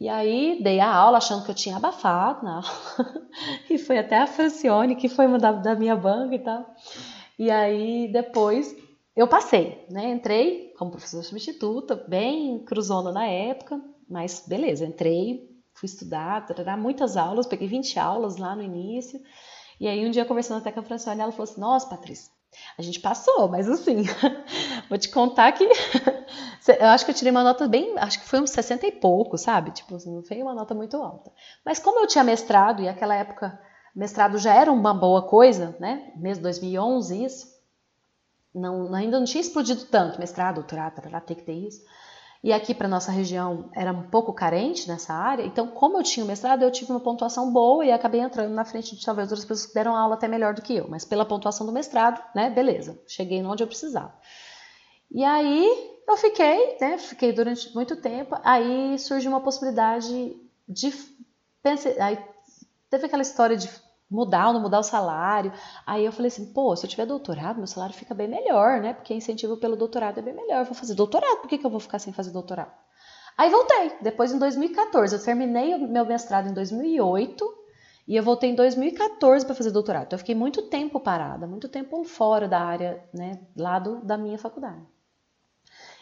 E 0.00 0.08
aí 0.08 0.60
dei 0.62 0.80
a 0.80 0.90
aula 0.90 1.18
achando 1.18 1.44
que 1.44 1.50
eu 1.50 1.54
tinha 1.54 1.76
abafado 1.76 2.44
na 2.44 2.56
aula. 2.64 3.28
e 3.68 3.78
foi 3.78 3.98
até 3.98 4.18
a 4.18 4.26
Francione 4.26 4.96
que 4.96 5.08
foi 5.08 5.26
uma 5.26 5.38
da, 5.38 5.52
da 5.52 5.74
minha 5.74 5.94
banca 5.94 6.34
e 6.34 6.38
tal. 6.38 6.74
E 7.38 7.50
aí 7.50 8.10
depois 8.12 8.74
eu 9.14 9.28
passei, 9.28 9.84
né? 9.90 10.10
Entrei 10.10 10.72
como 10.78 10.90
professora 10.90 11.22
substituta, 11.22 11.94
bem 12.08 12.58
cruzona 12.60 13.12
na 13.12 13.26
época, 13.26 13.78
mas 14.08 14.44
beleza, 14.46 14.86
entrei, 14.86 15.49
fui 15.80 15.86
estudar, 15.86 16.46
tarará, 16.46 16.76
muitas 16.76 17.16
aulas, 17.16 17.46
peguei 17.46 17.66
20 17.66 17.98
aulas 17.98 18.36
lá 18.36 18.54
no 18.54 18.62
início. 18.62 19.20
E 19.80 19.88
aí 19.88 20.06
um 20.06 20.10
dia 20.10 20.26
conversando 20.26 20.58
até 20.58 20.70
com 20.70 20.80
a 20.80 20.82
Francione, 20.82 21.22
ela 21.22 21.32
falou 21.32 21.44
assim: 21.44 21.60
"Nossa, 21.60 21.88
Patrícia, 21.88 22.30
a 22.76 22.82
gente 22.82 23.00
passou, 23.00 23.48
mas 23.48 23.66
assim, 23.66 24.04
vou 24.90 24.98
te 24.98 25.08
contar 25.08 25.52
que 25.52 25.64
eu 26.78 26.86
acho 26.88 27.06
que 27.06 27.10
eu 27.10 27.14
tirei 27.14 27.30
uma 27.30 27.42
nota 27.42 27.66
bem, 27.66 27.94
acho 27.98 28.20
que 28.20 28.28
foi 28.28 28.40
uns 28.40 28.50
60 28.50 28.86
e 28.86 28.92
pouco, 28.92 29.38
sabe? 29.38 29.70
Tipo, 29.70 29.96
assim, 29.96 30.14
não 30.14 30.22
foi 30.22 30.42
uma 30.42 30.54
nota 30.54 30.74
muito 30.74 30.98
alta. 30.98 31.32
Mas 31.64 31.78
como 31.78 32.00
eu 32.00 32.06
tinha 32.06 32.22
mestrado 32.22 32.82
e 32.82 32.88
aquela 32.88 33.14
época 33.14 33.58
mestrado 33.96 34.36
já 34.36 34.54
era 34.54 34.70
uma 34.70 34.92
boa 34.92 35.22
coisa, 35.22 35.74
né? 35.80 36.12
Mês 36.16 36.38
2011 36.38 37.24
isso. 37.24 37.58
Não, 38.54 38.92
ainda 38.94 39.18
não 39.18 39.24
tinha 39.24 39.40
explodido 39.40 39.86
tanto 39.86 40.18
mestrado, 40.18 40.56
doutorado, 40.56 40.96
tarará, 40.96 41.20
ter 41.20 41.36
que 41.36 41.44
ter 41.44 41.54
isso. 41.54 41.82
E 42.42 42.54
aqui 42.54 42.74
para 42.74 42.88
nossa 42.88 43.12
região 43.12 43.68
era 43.74 43.92
um 43.92 44.08
pouco 44.08 44.32
carente 44.32 44.88
nessa 44.88 45.12
área, 45.12 45.44
então 45.44 45.66
como 45.66 45.98
eu 45.98 46.02
tinha 46.02 46.24
o 46.24 46.26
mestrado, 46.26 46.62
eu 46.62 46.70
tive 46.70 46.90
uma 46.90 47.00
pontuação 47.00 47.52
boa 47.52 47.84
e 47.84 47.92
acabei 47.92 48.22
entrando 48.22 48.54
na 48.54 48.64
frente 48.64 48.96
de 48.96 49.04
talvez 49.04 49.30
outras 49.30 49.44
pessoas 49.44 49.66
que 49.66 49.74
deram 49.74 49.94
aula 49.94 50.14
até 50.14 50.26
melhor 50.26 50.54
do 50.54 50.62
que 50.62 50.74
eu, 50.74 50.88
mas 50.88 51.04
pela 51.04 51.26
pontuação 51.26 51.66
do 51.66 51.72
mestrado, 51.72 52.22
né, 52.34 52.48
beleza, 52.48 52.98
cheguei 53.06 53.44
onde 53.44 53.62
eu 53.62 53.66
precisava. 53.66 54.14
E 55.10 55.22
aí 55.22 55.68
eu 56.08 56.16
fiquei, 56.16 56.78
né, 56.80 56.96
fiquei 56.96 57.30
durante 57.30 57.74
muito 57.74 57.96
tempo, 57.96 58.34
aí 58.42 58.98
surgiu 58.98 59.30
uma 59.30 59.42
possibilidade 59.42 60.34
de 60.66 60.94
pensei, 61.62 62.00
aí 62.00 62.18
teve 62.88 63.04
aquela 63.04 63.22
história 63.22 63.56
de 63.56 63.68
mudar 64.10 64.48
ou 64.48 64.54
não 64.54 64.60
mudar 64.60 64.80
o 64.80 64.82
salário. 64.82 65.52
Aí 65.86 66.04
eu 66.04 66.12
falei 66.12 66.28
assim, 66.28 66.52
pô, 66.52 66.74
se 66.74 66.84
eu 66.84 66.90
tiver 66.90 67.06
doutorado, 67.06 67.58
meu 67.58 67.66
salário 67.66 67.94
fica 67.94 68.14
bem 68.14 68.26
melhor, 68.26 68.80
né? 68.80 68.92
Porque 68.92 69.14
incentivo 69.14 69.56
pelo 69.56 69.76
doutorado 69.76 70.18
é 70.18 70.22
bem 70.22 70.34
melhor. 70.34 70.60
Eu 70.60 70.64
vou 70.64 70.74
fazer 70.74 70.94
doutorado, 70.94 71.38
por 71.40 71.48
que, 71.48 71.58
que 71.58 71.64
eu 71.64 71.70
vou 71.70 71.80
ficar 71.80 71.98
sem 71.98 72.12
fazer 72.12 72.30
doutorado? 72.30 72.72
Aí 73.38 73.48
voltei, 73.48 73.92
depois 74.02 74.32
em 74.32 74.38
2014. 74.38 75.14
Eu 75.14 75.22
terminei 75.22 75.74
o 75.74 75.88
meu 75.88 76.04
mestrado 76.04 76.48
em 76.48 76.52
2008 76.52 77.60
e 78.08 78.16
eu 78.16 78.22
voltei 78.22 78.50
em 78.50 78.54
2014 78.54 79.46
para 79.46 79.54
fazer 79.54 79.70
doutorado. 79.70 80.06
Então 80.06 80.16
eu 80.16 80.20
fiquei 80.20 80.34
muito 80.34 80.62
tempo 80.62 80.98
parada, 80.98 81.46
muito 81.46 81.68
tempo 81.68 82.02
fora 82.04 82.48
da 82.48 82.60
área, 82.60 83.02
né, 83.14 83.40
lado 83.56 84.00
da 84.02 84.18
minha 84.18 84.36
faculdade. 84.36 84.82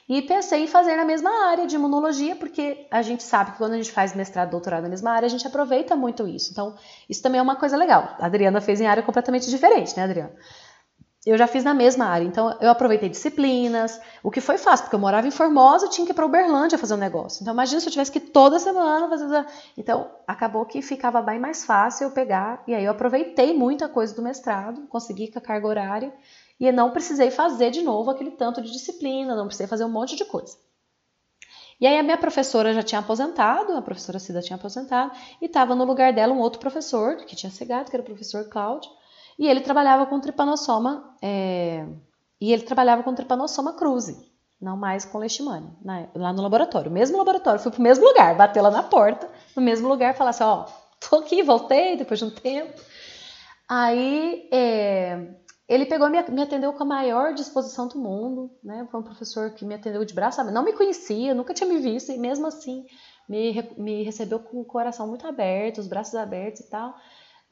E 0.08 0.22
pensei 0.22 0.64
em 0.64 0.66
fazer 0.66 0.96
na 0.96 1.04
mesma 1.04 1.30
área 1.50 1.66
de 1.66 1.74
imunologia, 1.74 2.34
porque 2.34 2.86
a 2.90 3.02
gente 3.02 3.22
sabe 3.22 3.52
que 3.52 3.58
quando 3.58 3.72
a 3.72 3.76
gente 3.76 3.92
faz 3.92 4.14
mestrado, 4.14 4.50
doutorado 4.50 4.84
na 4.84 4.88
mesma 4.88 5.10
área, 5.10 5.26
a 5.26 5.28
gente 5.28 5.46
aproveita 5.46 5.94
muito 5.94 6.26
isso. 6.26 6.50
Então, 6.50 6.74
isso 7.08 7.22
também 7.22 7.38
é 7.38 7.42
uma 7.42 7.56
coisa 7.56 7.76
legal. 7.76 8.16
A 8.18 8.24
Adriana 8.24 8.60
fez 8.60 8.80
em 8.80 8.86
área 8.86 9.02
completamente 9.02 9.50
diferente, 9.50 9.94
né, 9.94 10.04
Adriana? 10.04 10.32
Eu 11.26 11.36
já 11.36 11.46
fiz 11.46 11.62
na 11.62 11.74
mesma 11.74 12.06
área, 12.06 12.24
então 12.24 12.56
eu 12.58 12.70
aproveitei 12.70 13.08
disciplinas, 13.10 14.00
o 14.22 14.30
que 14.30 14.40
foi 14.40 14.56
fácil, 14.56 14.84
porque 14.84 14.96
eu 14.96 15.00
morava 15.00 15.26
em 15.26 15.30
Formosa, 15.30 15.84
eu 15.84 15.90
tinha 15.90 16.06
que 16.06 16.12
ir 16.12 16.14
para 16.14 16.24
Uberlândia 16.24 16.78
fazer 16.78 16.94
um 16.94 16.98
negócio. 16.98 17.42
Então, 17.42 17.52
imagina 17.52 17.80
se 17.80 17.88
eu 17.88 17.92
tivesse 17.92 18.10
que 18.10 18.18
ir 18.18 18.30
toda 18.30 18.58
semana 18.58 19.08
fazer. 19.10 19.46
Então, 19.76 20.10
acabou 20.26 20.64
que 20.64 20.80
ficava 20.80 21.20
bem 21.20 21.38
mais 21.38 21.66
fácil 21.66 22.06
eu 22.06 22.10
pegar, 22.12 22.62
e 22.66 22.74
aí 22.74 22.84
eu 22.84 22.92
aproveitei 22.92 23.52
muita 23.52 23.90
coisa 23.90 24.14
do 24.14 24.22
mestrado, 24.22 24.86
consegui 24.88 25.30
com 25.30 25.38
a 25.38 25.42
carga 25.42 25.66
horária, 25.66 26.14
e 26.58 26.70
não 26.72 26.90
precisei 26.90 27.30
fazer 27.30 27.70
de 27.70 27.82
novo 27.82 28.10
aquele 28.10 28.32
tanto 28.32 28.60
de 28.60 28.70
disciplina, 28.70 29.36
não 29.36 29.46
precisei 29.46 29.66
fazer 29.66 29.84
um 29.84 29.90
monte 29.90 30.16
de 30.16 30.24
coisa. 30.24 30.56
E 31.80 31.86
aí 31.86 31.96
a 31.96 32.02
minha 32.02 32.18
professora 32.18 32.74
já 32.74 32.82
tinha 32.82 32.98
aposentado, 32.98 33.76
a 33.76 33.82
professora 33.82 34.18
Cida 34.18 34.42
tinha 34.42 34.56
aposentado, 34.56 35.12
e 35.40 35.46
estava 35.46 35.74
no 35.74 35.84
lugar 35.84 36.12
dela 36.12 36.32
um 36.32 36.40
outro 36.40 36.58
professor, 36.58 37.16
que 37.18 37.36
tinha 37.36 37.50
cegado, 37.50 37.88
que 37.88 37.94
era 37.94 38.02
o 38.02 38.06
professor 38.06 38.48
Cláudio, 38.48 38.90
e 39.38 39.46
ele 39.46 39.60
trabalhava 39.60 40.04
com 40.06 40.18
tripanossoma, 40.18 41.14
é, 41.22 41.86
e 42.40 42.52
ele 42.52 42.62
trabalhava 42.62 43.04
com 43.04 43.14
tripanossoma 43.14 43.74
cruzi, 43.74 44.18
não 44.60 44.76
mais 44.76 45.04
com 45.04 45.18
leishmania, 45.18 45.70
né, 45.80 46.08
lá 46.16 46.32
no 46.32 46.42
laboratório, 46.42 46.90
mesmo 46.90 47.16
laboratório, 47.16 47.60
fui 47.60 47.70
pro 47.70 47.80
mesmo 47.80 48.04
lugar, 48.04 48.36
bateu 48.36 48.60
lá 48.60 48.72
na 48.72 48.82
porta, 48.82 49.30
no 49.54 49.62
mesmo 49.62 49.86
lugar, 49.86 50.16
falar 50.16 50.30
assim, 50.30 50.42
ó, 50.42 50.66
tô 51.08 51.16
aqui, 51.16 51.44
voltei 51.44 51.96
depois 51.96 52.18
de 52.18 52.24
um 52.24 52.30
tempo. 52.30 52.74
Aí 53.68 54.48
é, 54.50 55.28
ele 55.68 55.84
pegou 55.84 56.08
me, 56.08 56.22
me 56.30 56.42
atendeu 56.42 56.72
com 56.72 56.82
a 56.82 56.86
maior 56.86 57.34
disposição 57.34 57.86
do 57.86 57.98
mundo, 57.98 58.50
né? 58.64 58.88
Foi 58.90 59.00
um 59.00 59.02
professor 59.02 59.50
que 59.50 59.66
me 59.66 59.74
atendeu 59.74 60.02
de 60.04 60.14
braço 60.14 60.42
não 60.44 60.64
me 60.64 60.72
conhecia, 60.72 61.34
nunca 61.34 61.52
tinha 61.52 61.68
me 61.68 61.78
visto, 61.78 62.10
e 62.10 62.16
mesmo 62.16 62.46
assim 62.46 62.86
me, 63.28 63.62
me 63.76 64.02
recebeu 64.02 64.40
com 64.40 64.60
o 64.60 64.64
coração 64.64 65.06
muito 65.06 65.26
aberto, 65.26 65.78
os 65.78 65.86
braços 65.86 66.14
abertos 66.14 66.62
e 66.62 66.70
tal. 66.70 66.96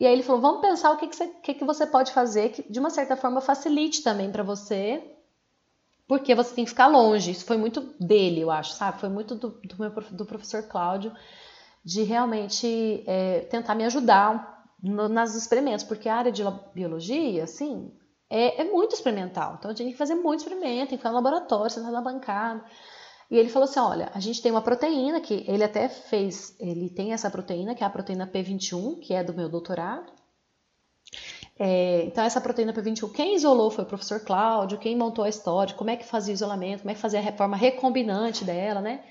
E 0.01 0.07
aí 0.07 0.12
ele 0.12 0.23
falou: 0.23 0.41
vamos 0.41 0.62
pensar 0.62 0.93
o 0.93 0.97
que, 0.97 1.09
que, 1.09 1.17
você, 1.17 1.27
que, 1.27 1.55
que 1.55 1.64
você 1.64 1.87
pode 1.87 2.12
fazer 2.12 2.51
que 2.51 2.71
de 2.71 2.81
uma 2.81 2.89
certa 2.89 3.17
forma 3.17 3.43
facilite 3.43 4.03
também 4.03 4.33
para 4.33 4.43
você, 4.43 5.03
porque 6.09 6.35
você 6.35 6.55
tem 6.55 6.64
que 6.64 6.71
ficar 6.71 6.87
longe. 6.87 7.31
Isso 7.31 7.45
foi 7.45 7.59
muito 7.59 7.83
dele, 8.01 8.41
eu 8.41 8.51
acho, 8.51 8.73
sabe? 8.73 8.99
Foi 8.99 9.11
muito 9.11 9.35
do, 9.35 9.51
do, 9.51 9.77
meu, 9.79 9.91
do 9.91 10.25
professor 10.25 10.62
Cláudio, 10.62 11.12
de 11.85 12.03
realmente 12.03 13.05
é, 13.07 13.41
tentar 13.51 13.75
me 13.75 13.85
ajudar 13.85 14.64
no, 14.83 15.07
nas 15.07 15.35
experimentos, 15.35 15.85
porque 15.85 16.09
a 16.09 16.17
área 16.17 16.33
de 16.33 16.43
biologia, 16.75 17.45
assim, 17.45 17.93
é, 18.29 18.62
é 18.62 18.64
muito 18.64 18.95
experimental. 18.95 19.57
Então, 19.59 19.70
a 19.70 19.74
gente 19.74 19.85
tem 19.85 19.93
que 19.93 19.99
fazer 19.99 20.14
muito 20.14 20.41
experimento, 20.41 20.89
tem 20.89 20.89
que 20.89 20.97
ficar 20.99 21.11
no 21.11 21.16
laboratório, 21.16 21.70
sentar 21.70 21.93
na 21.93 22.01
bancada. 22.01 22.64
E 23.31 23.37
ele 23.37 23.49
falou 23.49 23.68
assim: 23.68 23.81
olha, 23.81 24.11
a 24.14 24.20
gente 24.20 24.43
tem 24.43 24.53
uma 24.53 24.62
proteína 24.62 25.20
que 25.20 25.45
ele 25.49 25.64
até 25.64 25.89
fez, 25.89 26.57
ele 26.61 26.91
tem 26.91 27.12
essa 27.12 27.31
proteína, 27.31 27.74
que 27.74 27.83
é 27.83 27.87
a 27.87 27.91
proteína 27.91 28.27
P21, 28.27 29.01
que 29.01 29.14
é 29.14 29.22
do 29.22 29.35
meu 29.35 29.49
doutorado. 29.49 30.12
É, 31.59 32.05
então, 32.05 32.22
essa 32.22 32.41
proteína 32.41 32.72
P21, 32.72 33.11
quem 33.12 33.35
isolou 33.35 33.70
foi 33.70 33.85
o 33.85 33.87
professor 33.87 34.20
Cláudio, 34.20 34.79
quem 34.79 34.97
montou 34.97 35.24
a 35.24 35.29
história, 35.29 35.74
como 35.74 35.91
é 35.91 35.97
que 35.97 36.05
fazia 36.05 36.33
o 36.33 36.35
isolamento, 36.35 36.81
como 36.81 36.91
é 36.91 36.95
que 36.95 37.01
fazia 37.01 37.18
a 37.18 37.22
reforma 37.22 37.57
recombinante 37.57 38.45
dela, 38.45 38.81
né? 38.81 39.03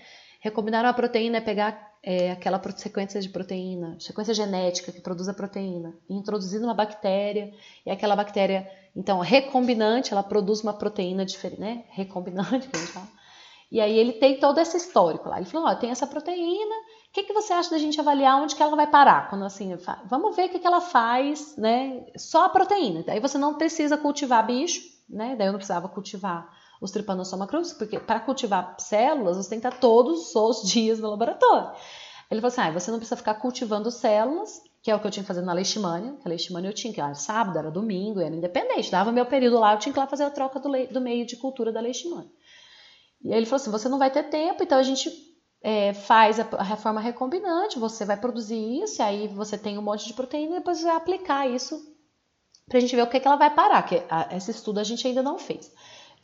Recombinar 0.46 0.86
uma 0.86 0.94
proteína 0.94 1.38
é 1.38 1.42
pegar 1.42 1.98
é, 2.04 2.30
aquela 2.30 2.62
sequência 2.76 3.20
de 3.20 3.30
proteína, 3.30 3.98
sequência 4.00 4.32
genética 4.32 4.92
que 4.92 5.02
produz 5.02 5.28
a 5.28 5.34
proteína, 5.34 5.96
e 6.08 6.14
introduzir 6.14 6.62
numa 6.62 6.76
bactéria, 6.76 7.52
e 7.84 7.90
aquela 7.90 8.16
bactéria, 8.16 8.70
então, 8.96 9.20
recombinante, 9.22 10.14
ela 10.14 10.22
produz 10.22 10.62
uma 10.62 10.74
proteína 10.74 11.26
diferente, 11.26 11.60
né? 11.60 11.86
Recombinante, 11.90 12.68
que 12.70 12.78
a 12.78 12.80
gente 12.80 12.92
fala 12.92 13.08
e 13.72 13.82
aí 13.82 13.98
ele 13.98 14.14
tem 14.14 14.40
todo 14.40 14.60
esse 14.60 14.78
histórico 14.78 15.28
lá. 15.28 15.38
Ele 15.38 15.48
falou, 15.48 15.68
ó, 15.68 15.76
tem 15.76 15.90
essa 15.90 16.06
proteína, 16.06 16.76
o 17.10 17.12
que, 17.12 17.24
que 17.24 17.34
você 17.34 17.52
acha 17.52 17.72
da 17.72 17.78
gente 17.80 18.00
avaliar 18.00 18.40
onde 18.40 18.56
que 18.56 18.62
ela 18.62 18.76
vai 18.76 18.88
parar? 18.88 19.28
Quando 19.30 19.44
assim, 19.44 19.76
vamos 20.06 20.36
ver 20.36 20.46
o 20.46 20.50
que, 20.50 20.60
que 20.60 20.68
ela 20.68 20.80
faz, 20.80 21.58
né? 21.58 22.06
Só 22.16 22.46
a 22.46 22.50
proteína. 22.50 23.04
Daí 23.04 23.20
você 23.20 23.38
não 23.38 23.56
precisa 23.56 23.98
cultivar 23.98 24.46
bicho, 24.46 24.82
né? 25.10 25.36
Daí 25.36 25.48
eu 25.48 25.52
não 25.52 25.58
precisava 25.60 25.90
cultivar 25.90 26.48
os 26.82 26.92
Trypanosoma 26.92 27.48
porque 27.78 28.00
para 28.00 28.20
cultivar 28.20 28.76
células 28.80 29.38
você 29.38 29.50
tem 29.50 29.60
que 29.60 29.68
estar 29.68 29.80
todos 29.80 30.36
os 30.36 30.64
dias 30.64 31.00
no 31.00 31.10
laboratório. 31.10 31.72
Ele 32.30 32.42
falou 32.42 32.52
assim, 32.52 32.62
ah, 32.62 32.72
você 32.72 32.90
não 32.90 32.98
precisa 32.98 33.16
ficar 33.16 33.36
cultivando 33.36 33.92
células, 33.92 34.62
que 34.82 34.90
é 34.90 34.96
o 34.96 35.00
que 35.00 35.08
eu 35.08 35.12
tinha 35.12 35.24
que 35.24 35.28
fazer 35.28 35.42
na 35.42 35.54
leishmania, 35.54 36.14
que 36.14 36.28
a 36.28 36.30
leishmania 36.30 36.70
eu 36.70 36.74
tinha 36.74 36.92
que, 36.92 37.00
era 37.00 37.14
sábado, 37.14 37.58
era 37.58 37.70
domingo, 37.70 38.20
era 38.20 38.36
independente, 38.36 38.90
dava 38.92 39.12
meu 39.12 39.26
período 39.26 39.60
lá, 39.60 39.74
eu 39.74 39.80
tinha 39.80 39.94
que 39.94 40.00
ir 40.00 40.02
lá 40.02 40.08
fazer 40.08 40.24
a 40.24 40.30
troca 40.32 40.60
do, 40.60 40.70
do 40.92 41.02
meio 41.02 41.26
de 41.26 41.38
cultura 41.38 41.72
da 41.72 41.80
leishmania. 41.80 42.30
E 43.22 43.32
aí 43.32 43.38
ele 43.38 43.46
falou 43.46 43.58
assim: 43.58 43.72
você 43.72 43.90
não 43.90 43.98
vai 43.98 44.12
ter 44.12 44.24
tempo, 44.24 44.64
então 44.64 44.78
a 44.78 44.84
gente 44.84 45.10
é, 45.62 45.94
faz 45.94 46.40
a, 46.40 46.48
a, 46.58 46.64
reforma 46.64 47.02
recombinante, 47.02 47.80
você 47.80 48.06
vai 48.06 48.18
produzir 48.18 48.84
isso, 48.84 49.02
aí 49.02 49.28
você 49.28 49.58
tem 49.58 49.78
um 49.78 49.82
monte 49.82 50.06
de 50.06 50.14
proteína, 50.14 50.54
e 50.54 50.60
depois 50.60 50.84
vai 50.84 50.96
aplicar 50.96 51.50
isso 51.50 51.96
pra 52.68 52.80
gente 52.80 52.96
ver 52.96 53.02
o 53.02 53.08
que, 53.08 53.20
que 53.20 53.28
ela 53.28 53.36
vai 53.36 53.54
parar, 53.54 53.82
que 53.84 54.04
a, 54.10 54.36
esse 54.36 54.52
estudo 54.52 54.80
a 54.80 54.84
gente 54.84 55.08
ainda 55.08 55.24
não 55.24 55.40
fez. 55.40 55.72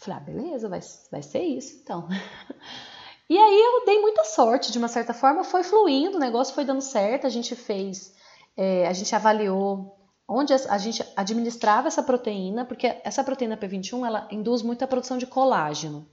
Falei, 0.02 0.18
ah, 0.18 0.20
beleza, 0.20 0.68
vai, 0.68 0.80
vai 1.12 1.22
ser 1.22 1.44
isso 1.44 1.80
então. 1.84 2.08
e 3.30 3.38
aí 3.38 3.62
eu 3.62 3.86
dei 3.86 4.00
muita 4.02 4.24
sorte, 4.24 4.72
de 4.72 4.80
uma 4.80 4.88
certa 4.88 5.14
forma, 5.14 5.44
foi 5.44 5.62
fluindo, 5.62 6.18
o 6.18 6.20
negócio 6.20 6.56
foi 6.56 6.66
dando 6.66 6.82
certo, 6.82 7.28
a 7.28 7.30
gente 7.30 7.56
fez, 7.56 8.12
é, 8.58 8.88
a 8.88 8.94
gente 8.94 9.16
avaliou 9.16 9.96
onde 10.28 10.54
a 10.54 10.78
gente 10.80 11.06
administrava 11.16 11.88
essa 11.88 12.02
proteína, 12.02 12.66
porque 12.66 13.00
essa 13.04 13.24
proteína 13.24 13.58
P21 13.58 14.08
ela 14.08 14.28
induz 14.32 14.64
muita 14.64 14.88
produção 14.88 15.20
de 15.20 15.28
colágeno. 15.28 16.10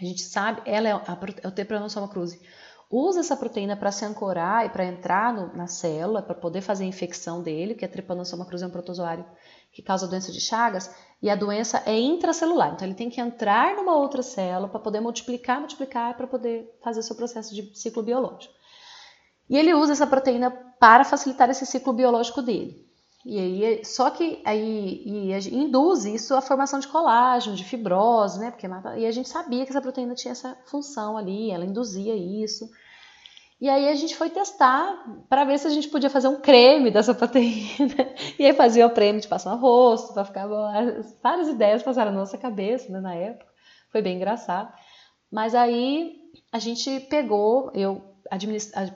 A 0.00 0.04
gente 0.04 0.22
sabe, 0.22 0.62
ela 0.64 0.88
é, 0.88 0.92
a, 0.92 1.18
é 1.42 1.48
o 1.48 1.50
Trypanosoma 1.50 2.06
cruzi. 2.06 2.40
Usa 2.88 3.20
essa 3.20 3.36
proteína 3.36 3.76
para 3.76 3.90
se 3.90 4.04
ancorar 4.04 4.66
e 4.66 4.68
para 4.68 4.84
entrar 4.84 5.34
no, 5.34 5.56
na 5.56 5.66
célula, 5.66 6.22
para 6.22 6.34
poder 6.34 6.60
fazer 6.60 6.84
a 6.84 6.88
infecção 6.88 7.42
dele, 7.42 7.74
que 7.74 7.84
a 7.84 7.88
Trypanosoma 7.88 8.46
cruzi 8.46 8.62
é 8.62 8.66
um 8.68 8.70
protozoário 8.70 9.24
que 9.72 9.82
causa 9.82 10.08
doença 10.08 10.32
de 10.32 10.40
Chagas, 10.40 10.94
e 11.22 11.28
a 11.28 11.36
doença 11.36 11.82
é 11.86 11.98
intracelular. 11.98 12.72
Então 12.72 12.86
ele 12.86 12.94
tem 12.94 13.10
que 13.10 13.20
entrar 13.20 13.76
numa 13.76 13.94
outra 13.94 14.22
célula 14.22 14.68
para 14.68 14.80
poder 14.80 15.00
multiplicar, 15.00 15.58
multiplicar 15.58 16.16
para 16.16 16.26
poder 16.26 16.78
fazer 16.82 17.00
o 17.00 17.02
seu 17.02 17.14
processo 17.14 17.54
de 17.54 17.70
ciclo 17.78 18.02
biológico. 18.02 18.54
E 19.48 19.56
ele 19.56 19.74
usa 19.74 19.92
essa 19.92 20.06
proteína 20.06 20.50
para 20.78 21.04
facilitar 21.04 21.50
esse 21.50 21.66
ciclo 21.66 21.92
biológico 21.92 22.40
dele. 22.40 22.88
E 23.24 23.38
aí, 23.38 23.84
só 23.84 24.08
que 24.08 24.40
aí 24.46 25.04
induz 25.52 26.06
isso 26.06 26.34
a 26.34 26.40
formação 26.40 26.80
de 26.80 26.88
colágeno, 26.88 27.54
de 27.54 27.64
fibrose, 27.64 28.38
né? 28.40 28.50
Porque 28.50 28.66
e 28.96 29.06
a 29.06 29.12
gente 29.12 29.28
sabia 29.28 29.64
que 29.64 29.70
essa 29.70 29.80
proteína 29.80 30.14
tinha 30.14 30.32
essa 30.32 30.56
função 30.64 31.18
ali, 31.18 31.50
ela 31.50 31.66
induzia 31.66 32.14
isso. 32.16 32.70
E 33.60 33.68
aí 33.68 33.88
a 33.88 33.94
gente 33.94 34.16
foi 34.16 34.30
testar 34.30 35.04
para 35.28 35.44
ver 35.44 35.58
se 35.58 35.66
a 35.66 35.70
gente 35.70 35.88
podia 35.88 36.08
fazer 36.08 36.28
um 36.28 36.40
creme 36.40 36.90
dessa 36.90 37.12
proteína. 37.14 38.14
E 38.38 38.46
aí 38.46 38.54
fazia 38.54 38.86
o 38.86 38.90
creme 38.90 39.20
de 39.20 39.28
passar 39.28 39.54
no 39.54 39.60
rosto, 39.60 40.14
para 40.14 40.24
ficar 40.24 40.48
bom. 40.48 40.66
Várias 41.22 41.48
ideias 41.48 41.82
passaram 41.82 42.10
na 42.10 42.18
nossa 42.18 42.38
cabeça 42.38 42.90
né, 42.90 43.00
na 43.00 43.14
época. 43.14 43.46
Foi 43.92 44.00
bem 44.00 44.16
engraçado. 44.16 44.72
Mas 45.30 45.54
aí 45.54 46.16
a 46.50 46.58
gente 46.58 47.00
pegou, 47.00 47.70
eu 47.74 48.02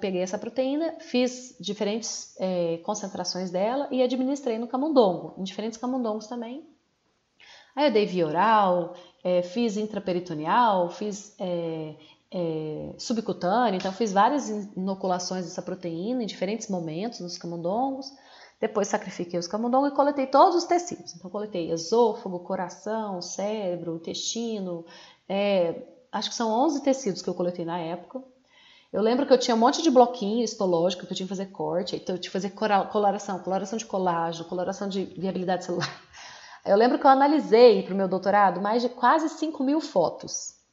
peguei 0.01 0.23
essa 0.23 0.39
proteína, 0.39 0.95
fiz 1.01 1.57
diferentes 1.61 2.35
é, 2.41 2.79
concentrações 2.85 3.51
dela 3.51 3.89
e 3.91 4.03
administrei 4.03 4.59
no 4.59 4.67
camundongo, 4.67 5.35
em 5.39 5.45
diferentes 5.45 5.79
camundongos 5.79 6.27
também. 6.27 6.67
Aí 7.77 7.87
eu 7.87 7.93
dei 7.93 8.07
via 8.07 8.27
oral, 8.27 8.95
é, 9.23 9.43
fiz 9.43 9.77
intraperitoneal, 9.77 10.89
fiz 10.91 11.35
é, 11.41 11.97
é, 12.37 12.93
subcutâneo, 12.99 13.77
então 13.77 13.93
fiz 13.93 14.13
várias 14.13 14.49
inoculações 14.49 15.45
dessa 15.45 15.63
proteína 15.63 16.25
em 16.25 16.27
diferentes 16.27 16.69
momentos 16.69 17.21
nos 17.21 17.39
camundongos. 17.39 18.13
Depois 18.61 18.89
sacrifiquei 18.89 19.39
os 19.39 19.47
camundongos 19.47 19.93
e 19.93 19.95
coletei 19.95 20.27
todos 20.27 20.57
os 20.57 20.65
tecidos. 20.65 21.15
Então 21.15 21.31
coletei 21.31 21.71
esôfago, 21.71 22.41
coração, 22.41 23.23
cérebro, 23.23 23.97
intestino, 23.97 24.85
é, 25.29 25.81
acho 26.11 26.31
que 26.31 26.35
são 26.35 26.51
11 26.51 26.83
tecidos 26.83 27.23
que 27.23 27.29
eu 27.29 27.35
coletei 27.35 27.65
na 27.65 27.79
época. 27.79 28.21
Eu 28.93 29.01
lembro 29.01 29.27
que 29.27 29.33
eu 29.33 29.39
tinha 29.39 29.55
um 29.55 29.59
monte 29.59 29.81
de 29.81 29.91
bloquinho 29.91 30.43
histológico 30.43 31.07
que 31.07 31.13
eu 31.13 31.17
tinha 31.17 31.27
que 31.27 31.35
fazer 31.35 31.47
corte, 31.47 31.97
então 31.97 32.17
eu 32.17 32.21
tinha 32.21 32.31
que 32.31 32.33
fazer 32.33 32.51
coloração, 32.91 33.39
coloração 33.39 33.79
de 33.79 33.87
colágeno, 33.87 34.49
coloração 34.49 34.89
de 34.89 35.05
viabilidade 35.05 35.65
celular. 35.65 35.89
Eu 36.67 36.79
lembro 36.79 36.99
que 36.99 37.05
eu 37.05 37.11
analisei 37.11 37.83
para 37.83 37.93
o 37.93 37.97
meu 37.97 38.09
doutorado 38.09 38.59
mais 38.59 38.81
de 38.81 38.89
quase 38.89 39.29
5 39.29 39.63
mil 39.63 39.83
fotos. 39.83 40.64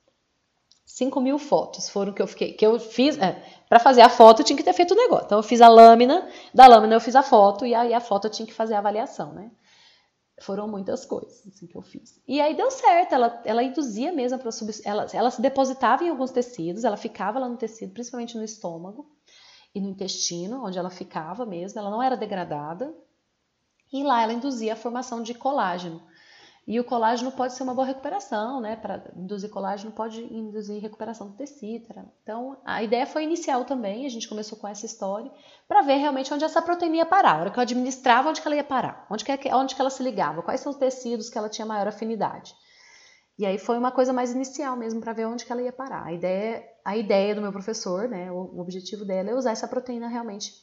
5 0.94 1.22
mil 1.22 1.40
fotos 1.40 1.88
foram 1.88 2.12
que 2.12 2.22
eu 2.22 2.28
fiquei, 2.28 2.52
que 2.52 2.66
eu 2.66 2.78
fiz. 2.78 3.18
É, 3.18 3.42
para 3.70 3.80
fazer 3.80 4.02
a 4.02 4.10
foto 4.10 4.42
eu 4.42 4.46
tinha 4.46 4.58
que 4.58 4.64
ter 4.64 4.74
feito 4.74 4.94
o 4.94 4.98
negócio. 4.98 5.26
Então 5.26 5.40
eu 5.40 5.44
fiz 5.44 5.62
a 5.62 5.70
lâmina, 5.70 6.30
da 6.54 6.68
lâmina 6.68 6.94
eu 6.94 7.00
fiz 7.00 7.16
a 7.16 7.24
foto 7.24 7.66
e 7.66 7.74
aí 7.74 7.94
a 7.94 8.02
foto 8.02 8.28
eu 8.28 8.32
tinha 8.32 8.46
que 8.46 8.54
fazer 8.54 8.74
a 8.74 8.80
avaliação, 8.80 9.34
né? 9.34 9.52
foram 10.42 10.68
muitas 10.68 11.06
coisas 11.06 11.46
assim, 11.48 11.68
que 11.68 11.78
eu 11.78 11.84
fiz. 11.84 12.20
E 12.28 12.42
aí 12.42 12.56
deu 12.56 12.72
certo, 12.72 13.14
ela, 13.14 13.42
ela 13.46 13.64
induzia 13.64 14.12
mesmo 14.12 14.40
para 14.40 14.50
ela, 14.84 15.06
ela 15.14 15.30
se 15.30 15.40
depositava 15.40 16.04
em 16.04 16.10
alguns 16.10 16.32
tecidos, 16.32 16.84
ela 16.84 16.98
ficava 16.98 17.38
lá 17.38 17.48
no 17.48 17.58
tecido, 17.58 17.94
principalmente 17.94 18.36
no 18.36 18.44
estômago 18.44 19.08
e 19.76 19.80
no 19.80 19.88
intestino, 19.88 20.66
onde 20.66 20.80
ela 20.80 20.90
ficava 20.90 21.46
mesmo, 21.46 21.80
ela 21.80 21.92
não 21.92 22.02
era 22.02 22.18
degradada. 22.18 22.92
E 23.94 24.04
lá 24.04 24.24
ela 24.24 24.34
induzia 24.34 24.74
a 24.74 24.76
formação 24.76 25.22
de 25.22 25.34
colágeno. 25.34 26.02
E 26.68 26.80
o 26.80 26.84
colágeno 26.84 27.32
pode 27.32 27.54
ser 27.54 27.64
uma 27.64 27.74
boa 27.74 27.88
recuperação, 27.88 28.62
né? 28.62 28.76
Para 28.76 29.12
induzir 29.16 29.50
colágeno 29.50 29.92
pode 29.92 30.22
induzir 30.22 30.80
recuperação 30.80 31.28
do 31.28 31.34
tecido. 31.36 31.88
Então, 32.22 32.58
a 32.64 32.84
ideia 32.84 33.06
foi 33.08 33.24
inicial 33.24 33.66
também, 33.66 34.06
a 34.06 34.10
gente 34.10 34.30
começou 34.30 34.58
com 34.58 34.68
essa 34.68 34.86
história, 34.86 35.32
para 35.68 35.82
ver 35.82 35.96
realmente 35.96 36.32
onde 36.34 36.46
essa 36.46 36.62
proteína 36.62 36.98
ia 36.98 37.06
parar, 37.06 37.34
a 37.34 37.40
hora 37.42 37.52
que 37.52 37.58
eu 37.58 37.64
administrava, 37.64 38.30
onde 38.30 38.42
que 38.42 38.48
ela 38.48 38.56
ia 38.56 38.64
parar, 38.64 39.08
onde 39.10 39.26
que, 39.26 39.54
onde 39.54 39.76
que 39.76 39.82
ela 39.82 39.90
se 39.90 40.04
ligava, 40.04 40.44
quais 40.44 40.62
são 40.62 40.72
os 40.72 40.78
tecidos 40.78 41.30
que 41.30 41.38
ela 41.38 41.50
tinha 41.50 41.66
maior 41.66 41.88
afinidade. 41.88 42.54
E 43.40 43.46
aí 43.46 43.58
foi 43.58 43.78
uma 43.78 43.92
coisa 43.92 44.14
mais 44.14 44.32
inicial 44.32 44.78
mesmo, 44.78 45.02
para 45.02 45.14
ver 45.14 45.26
onde 45.26 45.44
que 45.44 45.52
ela 45.52 45.64
ia 45.64 45.74
parar. 45.74 46.06
A 46.06 46.14
ideia, 46.14 46.64
a 46.86 46.96
ideia 46.96 47.34
do 47.34 47.42
meu 47.42 47.52
professor, 47.52 48.08
né, 48.08 48.32
o, 48.32 48.36
o 48.36 48.60
objetivo 48.62 49.04
dela 49.04 49.32
é 49.32 49.36
usar 49.36 49.52
essa 49.52 49.68
proteína 49.68 50.08
realmente 50.08 50.54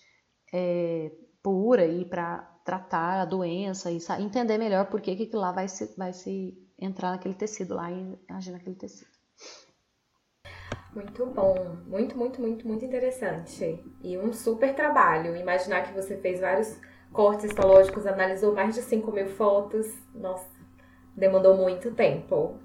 é, 0.52 1.10
pura 1.42 1.84
e 1.84 2.04
para 2.04 2.47
tratar 2.68 3.22
a 3.22 3.24
doença 3.24 3.90
e 3.90 3.98
entender 4.22 4.58
melhor 4.58 4.90
por 4.90 5.00
que 5.00 5.16
que 5.16 5.34
lá 5.34 5.52
vai 5.52 5.66
se, 5.66 5.96
vai 5.96 6.12
se 6.12 6.54
entrar 6.78 7.12
naquele 7.12 7.32
tecido 7.32 7.74
lá 7.74 7.90
e 7.90 8.18
agir 8.28 8.50
naquele 8.50 8.76
tecido. 8.76 9.10
Muito 10.94 11.24
bom, 11.24 11.78
muito, 11.86 12.14
muito, 12.14 12.38
muito, 12.42 12.68
muito 12.68 12.84
interessante. 12.84 13.82
E 14.02 14.18
um 14.18 14.34
super 14.34 14.74
trabalho. 14.74 15.34
Imaginar 15.34 15.84
que 15.84 15.94
você 15.94 16.18
fez 16.18 16.40
vários 16.40 16.78
cortes 17.10 17.46
histológicos, 17.46 18.06
analisou 18.06 18.54
mais 18.54 18.74
de 18.74 18.82
5 18.82 19.10
mil 19.12 19.28
fotos. 19.28 19.86
Nossa, 20.14 20.46
demandou 21.16 21.56
muito 21.56 21.94
tempo. 21.94 22.58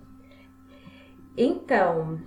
Então, 1.38 2.20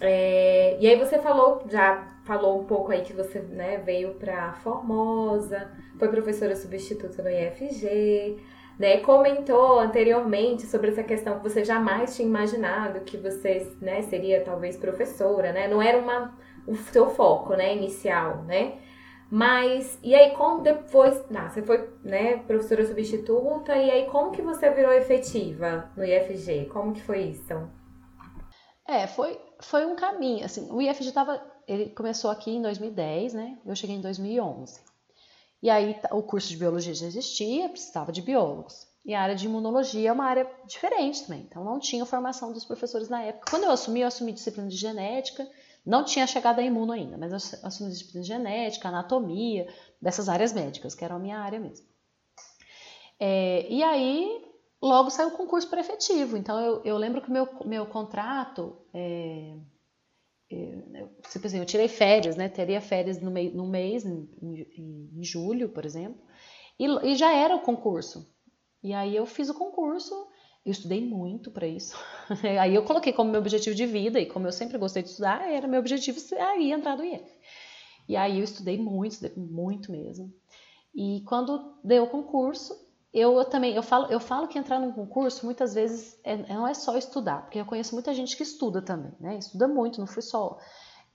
é, 0.00 0.76
e 0.80 0.86
aí 0.86 0.96
você 0.98 1.18
falou, 1.18 1.64
já 1.68 2.06
falou 2.24 2.60
um 2.60 2.64
pouco 2.64 2.92
aí 2.92 3.02
que 3.02 3.12
você 3.12 3.40
né, 3.40 3.78
veio 3.78 4.14
para 4.14 4.52
Formosa, 4.54 5.70
foi 5.98 6.08
professora 6.08 6.56
substituta 6.56 7.22
no 7.22 7.30
IFG, 7.30 8.38
né, 8.78 8.98
comentou 8.98 9.78
anteriormente 9.78 10.66
sobre 10.66 10.90
essa 10.90 11.02
questão 11.02 11.38
que 11.38 11.48
você 11.48 11.64
jamais 11.64 12.16
tinha 12.16 12.26
imaginado 12.26 13.00
que 13.00 13.16
você 13.16 13.70
né, 13.80 14.02
seria 14.02 14.42
talvez 14.42 14.76
professora, 14.76 15.52
né? 15.52 15.68
Não 15.68 15.80
era 15.80 15.96
uma, 15.98 16.36
o 16.66 16.74
seu 16.74 17.08
foco, 17.10 17.54
né, 17.54 17.74
inicial, 17.76 18.42
né? 18.44 18.74
Mas, 19.30 19.98
e 20.02 20.14
aí 20.14 20.32
como 20.32 20.62
depois, 20.62 21.24
não, 21.30 21.48
você 21.48 21.62
foi, 21.62 21.88
né, 22.02 22.38
professora 22.46 22.84
substituta, 22.84 23.76
e 23.76 23.90
aí 23.90 24.06
como 24.06 24.30
que 24.30 24.42
você 24.42 24.70
virou 24.70 24.92
efetiva 24.92 25.90
no 25.96 26.04
IFG? 26.04 26.66
Como 26.66 26.92
que 26.92 27.02
foi 27.02 27.20
isso? 27.20 27.54
É, 28.86 29.06
foi, 29.06 29.40
foi 29.60 29.86
um 29.86 29.96
caminho, 29.96 30.44
assim, 30.44 30.70
o 30.70 30.80
IFG 30.80 31.08
estava, 31.08 31.42
ele 31.66 31.90
começou 31.90 32.30
aqui 32.30 32.50
em 32.50 32.60
2010, 32.60 33.32
né, 33.32 33.58
eu 33.64 33.74
cheguei 33.74 33.96
em 33.96 34.00
2011. 34.00 34.80
E 35.62 35.70
aí 35.70 35.98
o 36.10 36.22
curso 36.22 36.48
de 36.48 36.58
biologia 36.58 36.94
já 36.94 37.06
existia, 37.06 37.70
precisava 37.70 38.12
de 38.12 38.20
biólogos. 38.20 38.86
E 39.02 39.14
a 39.14 39.22
área 39.22 39.34
de 39.34 39.46
imunologia 39.46 40.10
é 40.10 40.12
uma 40.12 40.26
área 40.26 40.50
diferente 40.66 41.22
também. 41.22 41.40
Então 41.40 41.64
não 41.64 41.78
tinha 41.78 42.04
formação 42.04 42.52
dos 42.52 42.66
professores 42.66 43.08
na 43.08 43.22
época. 43.22 43.50
Quando 43.50 43.64
eu 43.64 43.70
assumi, 43.70 44.00
eu 44.00 44.08
assumi 44.08 44.32
disciplina 44.32 44.68
de 44.68 44.76
genética. 44.76 45.48
Não 45.84 46.04
tinha 46.04 46.26
chegado 46.26 46.58
a 46.58 46.62
imuno 46.62 46.92
ainda, 46.92 47.16
mas 47.16 47.32
eu 47.32 47.58
assumi 47.62 47.90
disciplina 47.90 48.22
de 48.22 48.28
genética, 48.28 48.88
anatomia, 48.88 49.66
dessas 50.00 50.28
áreas 50.28 50.52
médicas, 50.52 50.94
que 50.94 51.04
era 51.04 51.14
a 51.14 51.18
minha 51.18 51.38
área 51.38 51.58
mesmo. 51.58 51.86
É, 53.18 53.66
e 53.68 53.82
aí, 53.82 54.53
logo 54.84 55.10
saiu 55.10 55.28
o 55.28 55.36
concurso 55.36 55.68
para 55.68 55.80
efetivo. 55.80 56.36
Então, 56.36 56.60
eu, 56.60 56.82
eu 56.84 56.98
lembro 56.98 57.22
que 57.22 57.28
o 57.28 57.32
meu, 57.32 57.48
meu 57.64 57.86
contrato, 57.86 58.76
é, 58.92 59.56
é, 60.52 61.08
tipo 61.30 61.46
assim, 61.46 61.58
eu 61.58 61.64
tirei 61.64 61.88
férias, 61.88 62.36
né? 62.36 62.48
Teria 62.48 62.80
férias 62.80 63.20
no, 63.20 63.30
mei, 63.30 63.50
no 63.50 63.66
mês, 63.66 64.04
em, 64.04 64.28
em, 64.42 65.10
em 65.16 65.24
julho, 65.24 65.70
por 65.70 65.86
exemplo, 65.86 66.20
e, 66.78 66.86
e 67.08 67.14
já 67.16 67.32
era 67.32 67.56
o 67.56 67.62
concurso. 67.62 68.30
E 68.82 68.92
aí 68.92 69.16
eu 69.16 69.24
fiz 69.24 69.48
o 69.48 69.54
concurso, 69.54 70.14
eu 70.64 70.72
estudei 70.72 71.00
muito 71.00 71.50
para 71.50 71.66
isso. 71.66 71.96
aí 72.60 72.74
eu 72.74 72.84
coloquei 72.84 73.12
como 73.12 73.30
meu 73.30 73.40
objetivo 73.40 73.74
de 73.74 73.86
vida, 73.86 74.20
e 74.20 74.26
como 74.26 74.46
eu 74.46 74.52
sempre 74.52 74.76
gostei 74.76 75.02
de 75.02 75.08
estudar, 75.08 75.50
era 75.50 75.66
meu 75.66 75.80
objetivo 75.80 76.20
aí 76.38 76.72
entrar 76.72 76.96
no 76.96 77.04
IF. 77.04 77.24
E 78.06 78.16
aí 78.16 78.38
eu 78.38 78.44
estudei 78.44 78.76
muito, 78.76 79.12
estudei 79.12 79.42
muito 79.42 79.90
mesmo. 79.90 80.30
E 80.94 81.22
quando 81.26 81.78
deu 81.82 82.04
o 82.04 82.10
concurso, 82.10 82.83
eu, 83.14 83.38
eu 83.38 83.44
também 83.44 83.76
eu 83.76 83.82
falo, 83.82 84.06
eu 84.10 84.18
falo 84.18 84.48
que 84.48 84.58
entrar 84.58 84.80
num 84.80 84.90
concurso 84.90 85.46
muitas 85.46 85.72
vezes 85.72 86.18
é, 86.24 86.36
não 86.52 86.66
é 86.66 86.74
só 86.74 86.98
estudar, 86.98 87.42
porque 87.42 87.60
eu 87.60 87.64
conheço 87.64 87.94
muita 87.94 88.12
gente 88.12 88.36
que 88.36 88.42
estuda 88.42 88.82
também, 88.82 89.12
né? 89.20 89.38
Estuda 89.38 89.68
muito, 89.68 90.00
não 90.00 90.06
fui 90.06 90.20
só. 90.20 90.58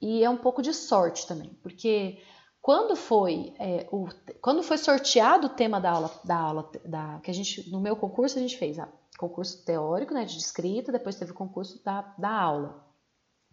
E 0.02 0.24
é 0.24 0.30
um 0.30 0.38
pouco 0.38 0.62
de 0.62 0.74
sorte 0.74 1.28
também, 1.28 1.54
porque 1.62 2.18
quando 2.62 2.96
foi 2.96 3.54
é, 3.60 3.86
o, 3.92 4.08
quando 4.42 4.64
foi 4.64 4.78
sorteado 4.78 5.48
o 5.48 5.50
tema 5.50 5.82
da 5.82 5.92
aula 5.92 6.22
da 6.24 6.38
aula 6.38 6.72
da 6.86 7.20
que 7.22 7.30
a 7.32 7.34
gente 7.34 7.70
no 7.70 7.82
meu 7.82 7.98
concurso 7.98 8.38
a 8.38 8.42
gente 8.42 8.58
fez 8.58 8.80
a, 8.80 8.88
concurso 9.18 9.66
teórico 9.66 10.14
né 10.14 10.24
de 10.24 10.38
escrita 10.38 10.92
depois 10.92 11.16
teve 11.16 11.32
o 11.32 11.36
concurso 11.36 11.84
da, 11.84 12.02
da 12.18 12.30
aula 12.30 12.86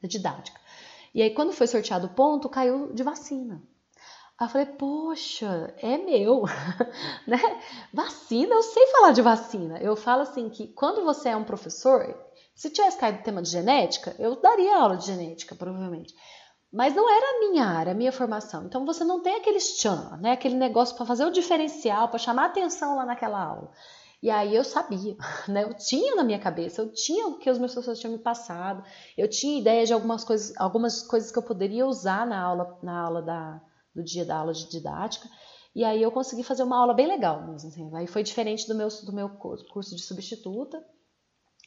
da 0.00 0.08
didática 0.08 0.60
e 1.14 1.22
aí 1.22 1.30
quando 1.30 1.52
foi 1.52 1.66
sorteado 1.66 2.06
o 2.06 2.14
ponto 2.14 2.48
caiu 2.48 2.92
de 2.92 3.02
vacina 3.02 3.62
Aí 4.38 4.46
eu 4.46 4.50
falei, 4.50 4.66
poxa, 4.66 5.74
é 5.78 5.96
meu, 5.96 6.42
né? 7.26 7.38
Vacina, 7.92 8.54
eu 8.54 8.62
sei 8.62 8.86
falar 8.88 9.12
de 9.12 9.22
vacina. 9.22 9.78
Eu 9.78 9.96
falo 9.96 10.22
assim 10.22 10.50
que 10.50 10.68
quando 10.68 11.04
você 11.04 11.30
é 11.30 11.36
um 11.36 11.44
professor, 11.44 12.14
se 12.54 12.70
tivesse 12.70 12.98
caído 12.98 13.22
tema 13.22 13.40
de 13.40 13.50
genética, 13.50 14.14
eu 14.18 14.40
daria 14.40 14.76
aula 14.76 14.96
de 14.98 15.06
genética, 15.06 15.54
provavelmente. 15.54 16.14
Mas 16.70 16.94
não 16.94 17.08
era 17.08 17.36
a 17.36 17.40
minha 17.40 17.64
área, 17.64 17.92
a 17.92 17.94
minha 17.94 18.12
formação. 18.12 18.66
Então 18.66 18.84
você 18.84 19.04
não 19.04 19.22
tem 19.22 19.36
aquele 19.36 19.58
tchan, 19.58 20.18
né? 20.20 20.32
Aquele 20.32 20.56
negócio 20.56 20.94
para 20.96 21.06
fazer 21.06 21.24
o 21.24 21.30
diferencial, 21.30 22.08
para 22.08 22.18
chamar 22.18 22.46
atenção 22.46 22.96
lá 22.96 23.06
naquela 23.06 23.42
aula. 23.42 23.72
E 24.22 24.28
aí 24.28 24.54
eu 24.54 24.64
sabia, 24.64 25.16
né? 25.48 25.64
Eu 25.64 25.72
tinha 25.72 26.14
na 26.14 26.24
minha 26.24 26.38
cabeça, 26.38 26.82
eu 26.82 26.92
tinha 26.92 27.26
o 27.28 27.38
que 27.38 27.50
os 27.50 27.58
meus 27.58 27.72
professores 27.72 28.00
tinham 28.00 28.12
me 28.12 28.18
passado, 28.18 28.84
eu 29.16 29.28
tinha 29.30 29.58
ideia 29.58 29.86
de 29.86 29.94
algumas 29.94 30.24
coisas, 30.24 30.54
algumas 30.58 31.02
coisas 31.02 31.30
que 31.32 31.38
eu 31.38 31.42
poderia 31.42 31.86
usar 31.86 32.26
na 32.26 32.38
aula, 32.38 32.78
na 32.82 33.00
aula 33.00 33.22
da, 33.22 33.60
do 33.96 34.04
dia 34.04 34.24
da 34.24 34.36
aula 34.36 34.52
de 34.52 34.68
didática. 34.68 35.28
E 35.74 35.82
aí 35.84 36.02
eu 36.02 36.12
consegui 36.12 36.42
fazer 36.42 36.62
uma 36.62 36.78
aula 36.78 36.94
bem 36.94 37.06
legal 37.06 37.46
mesmo. 37.46 37.68
Assim. 37.68 37.90
Aí 37.94 38.06
foi 38.06 38.22
diferente 38.22 38.68
do 38.68 38.74
meu, 38.74 38.88
do 38.88 39.12
meu 39.12 39.28
curso 39.30 39.96
de 39.96 40.02
substituta. 40.02 40.82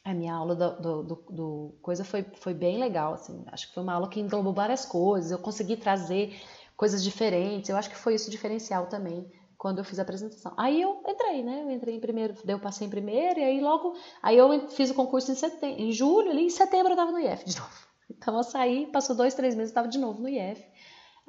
A 0.04 0.14
minha 0.14 0.34
aula 0.34 0.54
do, 0.54 1.02
do, 1.02 1.24
do, 1.30 1.78
coisa 1.82 2.04
foi, 2.04 2.24
foi 2.34 2.54
bem 2.54 2.78
legal. 2.78 3.14
Assim. 3.14 3.44
Acho 3.48 3.68
que 3.68 3.74
foi 3.74 3.82
uma 3.82 3.92
aula 3.92 4.08
que 4.08 4.20
englobou 4.20 4.52
várias 4.52 4.84
coisas. 4.84 5.30
Eu 5.30 5.38
consegui 5.38 5.76
trazer 5.76 6.40
coisas 6.76 7.02
diferentes. 7.02 7.68
Eu 7.68 7.76
acho 7.76 7.90
que 7.90 7.96
foi 7.96 8.14
isso 8.14 8.30
diferencial 8.30 8.86
também 8.86 9.30
quando 9.56 9.78
eu 9.78 9.84
fiz 9.84 9.98
a 9.98 10.02
apresentação. 10.02 10.54
Aí 10.56 10.80
eu 10.80 11.02
entrei, 11.06 11.42
né? 11.42 11.62
Eu 11.62 11.70
entrei 11.70 11.94
em 11.94 12.00
primeiro, 12.00 12.34
eu 12.48 12.58
passei 12.58 12.86
em 12.86 12.90
primeiro 12.90 13.38
e 13.38 13.44
aí 13.44 13.60
logo, 13.60 13.94
aí 14.22 14.38
eu 14.38 14.68
fiz 14.70 14.88
o 14.90 14.94
concurso 14.94 15.30
em 15.30 15.34
setembro, 15.34 15.82
em 15.82 15.92
julho, 15.92 16.30
ali 16.30 16.46
em 16.46 16.50
setembro 16.50 16.88
eu 16.88 16.92
estava 16.94 17.12
no 17.12 17.18
IF 17.18 17.44
de 17.44 17.56
novo. 17.60 17.86
Então 18.10 18.38
eu 18.38 18.42
saí, 18.42 18.86
passou 18.86 19.14
dois, 19.14 19.34
três 19.34 19.54
meses, 19.54 19.70
estava 19.70 19.86
de 19.86 19.98
novo 19.98 20.22
no 20.22 20.30
IF 20.30 20.66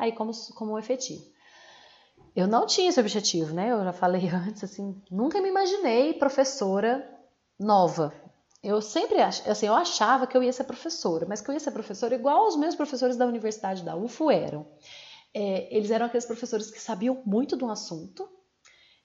aí 0.02 0.12
como, 0.12 0.32
como 0.56 0.80
efetivo. 0.80 1.24
Eu 2.36 2.47
não 2.47 2.66
tinha 2.66 2.89
esse 2.89 2.99
objetivo, 2.99 3.54
né? 3.54 3.72
Eu 3.72 3.84
já 3.84 3.93
falei 3.93 4.28
antes, 4.34 4.64
assim, 4.64 4.99
nunca 5.12 5.39
me 5.39 5.47
imaginei 5.47 6.14
professora 6.14 7.08
nova. 7.60 8.12
Eu 8.64 8.82
sempre 8.82 9.22
assim, 9.22 9.68
eu 9.68 9.74
achava 9.74 10.28
que 10.28 10.36
eu 10.36 10.43
ia 10.43 10.54
ser 10.54 10.64
professora, 10.66 11.26
mas 11.28 11.41
que 11.41 11.49
eu 11.49 11.54
ia 11.54 11.60
ser 11.60 11.72
professora 11.72 12.16
igual 12.16 12.47
os 12.47 12.56
meus 12.56 12.76
professores 12.76 13.16
da 13.16 13.26
universidade 13.26 13.84
da 13.84 13.95
UFO 13.95 14.30
eram. 14.30 14.68
É, 15.34 15.76
eles 15.76 15.89
eram 15.89 16.08
aqueles 16.08 16.26
professores 16.26 16.70
que 16.70 16.80
sabiam 16.80 17.22
muito 17.26 17.56
do 17.56 17.70
assunto, 17.70 18.28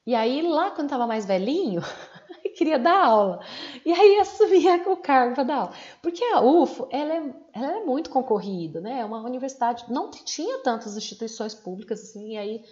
e 0.07 0.15
aí 0.15 0.43
lá 0.43 0.71
quando 0.71 0.87
estava 0.87 1.07
mais 1.07 1.25
velhinho, 1.25 1.81
queria 2.57 2.79
dar 2.79 3.07
aula. 3.07 3.41
E 3.85 3.93
aí 3.93 4.19
assumia 4.19 4.83
o 4.89 4.97
cargo 4.97 5.35
para 5.35 5.45
dar 5.45 5.57
aula. 5.57 5.73
Porque 6.03 6.25
a 6.25 6.41
UFO, 6.41 6.89
ela 6.91 7.15
é, 7.15 7.35
ela 7.53 7.79
é 7.79 7.85
muito 7.85 8.11
concorrida, 8.11 8.81
né? 8.81 9.01
É 9.01 9.05
uma 9.05 9.23
universidade, 9.23 9.85
não 9.89 10.11
tinha 10.11 10.59
tantas 10.63 10.97
instituições 10.97 11.55
públicas 11.55 12.03
assim, 12.03 12.35
e 12.35 12.37
aí 12.37 12.65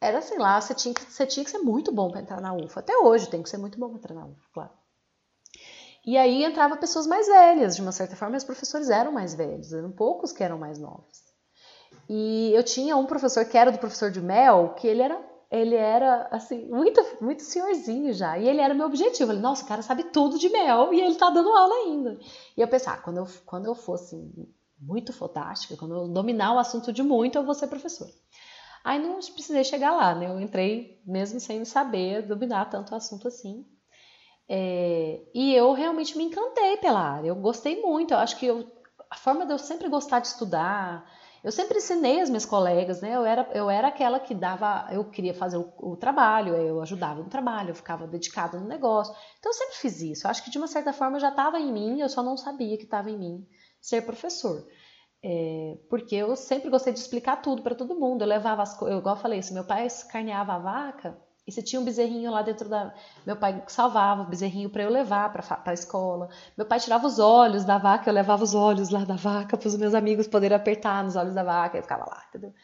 era 0.00 0.18
assim 0.18 0.38
lá, 0.38 0.60
você 0.60 0.74
tinha 0.74 0.94
que, 0.94 1.02
você 1.02 1.26
tinha 1.26 1.44
que 1.44 1.50
ser 1.50 1.58
muito 1.58 1.92
bom 1.92 2.10
para 2.10 2.20
entrar 2.20 2.40
na 2.40 2.54
UFO. 2.54 2.78
Até 2.78 2.96
hoje 2.96 3.28
tem 3.28 3.42
que 3.42 3.50
ser 3.50 3.58
muito 3.58 3.78
bom 3.78 3.88
para 3.88 3.98
entrar 3.98 4.14
na 4.14 4.26
UFO, 4.26 4.48
claro. 4.52 4.70
E 6.04 6.16
aí 6.16 6.44
entrava 6.44 6.76
pessoas 6.76 7.06
mais 7.06 7.26
velhas, 7.26 7.76
de 7.76 7.82
uma 7.82 7.92
certa 7.92 8.16
forma, 8.16 8.36
os 8.36 8.44
professores 8.44 8.88
eram 8.88 9.12
mais 9.12 9.34
velhos, 9.34 9.72
eram 9.72 9.92
poucos 9.92 10.32
que 10.32 10.42
eram 10.42 10.58
mais 10.58 10.78
novos. 10.78 11.30
E 12.08 12.52
eu 12.54 12.64
tinha 12.64 12.96
um 12.96 13.04
professor 13.04 13.44
que 13.44 13.58
era 13.58 13.70
do 13.70 13.78
professor 13.78 14.10
de 14.10 14.20
Mel, 14.20 14.74
que 14.74 14.86
ele 14.86 15.02
era 15.02 15.29
ele 15.50 15.74
era, 15.74 16.28
assim, 16.30 16.66
muito, 16.66 17.04
muito 17.20 17.42
senhorzinho 17.42 18.12
já. 18.12 18.38
E 18.38 18.48
ele 18.48 18.60
era 18.60 18.72
meu 18.72 18.86
objetivo. 18.86 19.26
Falei, 19.26 19.42
nossa, 19.42 19.64
o 19.64 19.68
cara 19.68 19.82
sabe 19.82 20.04
tudo 20.04 20.38
de 20.38 20.48
mel 20.48 20.94
e 20.94 21.00
ele 21.00 21.16
tá 21.16 21.28
dando 21.28 21.50
aula 21.50 21.74
ainda. 21.74 22.18
E 22.56 22.60
eu 22.60 22.68
pensei, 22.68 22.92
ah, 22.92 22.96
quando 22.96 23.16
eu, 23.16 23.26
quando 23.44 23.66
eu 23.66 23.74
for, 23.74 23.94
assim, 23.94 24.32
muito 24.78 25.12
fantástica, 25.12 25.76
quando 25.76 25.94
eu 25.94 26.08
dominar 26.08 26.54
o 26.54 26.58
assunto 26.58 26.92
de 26.92 27.02
muito, 27.02 27.36
eu 27.36 27.44
vou 27.44 27.54
ser 27.54 27.66
professora. 27.66 28.12
Aí 28.84 28.98
não 28.98 29.18
precisei 29.18 29.64
chegar 29.64 29.90
lá, 29.92 30.14
né? 30.14 30.26
Eu 30.26 30.40
entrei 30.40 31.02
mesmo 31.04 31.40
sem 31.40 31.64
saber 31.64 32.22
dominar 32.22 32.70
tanto 32.70 32.92
o 32.92 32.96
assunto 32.96 33.28
assim. 33.28 33.66
É, 34.48 35.20
e 35.34 35.54
eu 35.54 35.72
realmente 35.72 36.16
me 36.16 36.24
encantei 36.24 36.76
pela 36.78 37.00
área. 37.00 37.28
Eu 37.28 37.34
gostei 37.36 37.82
muito. 37.82 38.14
Eu 38.14 38.18
acho 38.18 38.38
que 38.38 38.46
eu, 38.46 38.70
a 39.10 39.16
forma 39.16 39.44
de 39.44 39.52
eu 39.52 39.58
sempre 39.58 39.88
gostar 39.88 40.20
de 40.20 40.28
estudar, 40.28 41.04
eu 41.42 41.50
sempre 41.50 41.78
ensinei 41.78 42.20
as 42.20 42.28
minhas 42.28 42.44
colegas, 42.44 43.00
né? 43.00 43.16
Eu 43.16 43.24
era, 43.24 43.50
eu 43.54 43.70
era 43.70 43.88
aquela 43.88 44.20
que 44.20 44.34
dava, 44.34 44.88
eu 44.92 45.04
queria 45.10 45.32
fazer 45.32 45.56
o, 45.56 45.72
o 45.78 45.96
trabalho, 45.96 46.54
eu 46.54 46.80
ajudava 46.82 47.22
no 47.22 47.30
trabalho, 47.30 47.70
eu 47.70 47.74
ficava 47.74 48.06
dedicada 48.06 48.58
no 48.58 48.68
negócio. 48.68 49.14
Então 49.38 49.50
eu 49.50 49.54
sempre 49.54 49.76
fiz 49.76 50.00
isso. 50.02 50.26
Eu 50.26 50.30
acho 50.30 50.44
que 50.44 50.50
de 50.50 50.58
uma 50.58 50.66
certa 50.66 50.92
forma 50.92 51.18
já 51.18 51.30
estava 51.30 51.58
em 51.58 51.72
mim, 51.72 52.00
eu 52.00 52.08
só 52.08 52.22
não 52.22 52.36
sabia 52.36 52.76
que 52.76 52.84
estava 52.84 53.10
em 53.10 53.18
mim 53.18 53.46
ser 53.80 54.02
professor. 54.02 54.66
É, 55.22 55.78
porque 55.88 56.14
eu 56.14 56.34
sempre 56.36 56.70
gostei 56.70 56.92
de 56.92 56.98
explicar 56.98 57.36
tudo 57.42 57.62
para 57.62 57.74
todo 57.74 57.98
mundo. 57.98 58.22
Eu 58.22 58.28
levava 58.28 58.62
as 58.62 58.76
coisas, 58.76 58.98
igual 58.98 59.16
eu 59.16 59.20
falei, 59.20 59.42
se 59.42 59.54
meu 59.54 59.64
pai 59.64 59.88
carneava 60.10 60.54
a 60.54 60.58
vaca, 60.58 61.18
e 61.46 61.52
se 61.52 61.62
tinha 61.62 61.80
um 61.80 61.84
bezerrinho 61.84 62.30
lá 62.30 62.42
dentro 62.42 62.68
da. 62.68 62.94
Meu 63.26 63.36
pai 63.36 63.62
salvava 63.66 64.22
o 64.22 64.26
bezerrinho 64.26 64.70
para 64.70 64.82
eu 64.82 64.90
levar 64.90 65.32
para 65.32 65.62
a 65.64 65.72
escola. 65.72 66.28
Meu 66.56 66.66
pai 66.66 66.78
tirava 66.78 67.06
os 67.06 67.18
olhos 67.18 67.64
da 67.64 67.78
vaca, 67.78 68.08
eu 68.08 68.14
levava 68.14 68.44
os 68.44 68.54
olhos 68.54 68.90
lá 68.90 69.04
da 69.04 69.16
vaca 69.16 69.56
para 69.56 69.66
os 69.66 69.76
meus 69.76 69.94
amigos 69.94 70.28
poderem 70.28 70.56
apertar 70.56 71.02
nos 71.02 71.16
olhos 71.16 71.34
da 71.34 71.42
vaca 71.42 71.78
e 71.78 71.82
ficava 71.82 72.04
lá, 72.04 72.24
entendeu? 72.28 72.54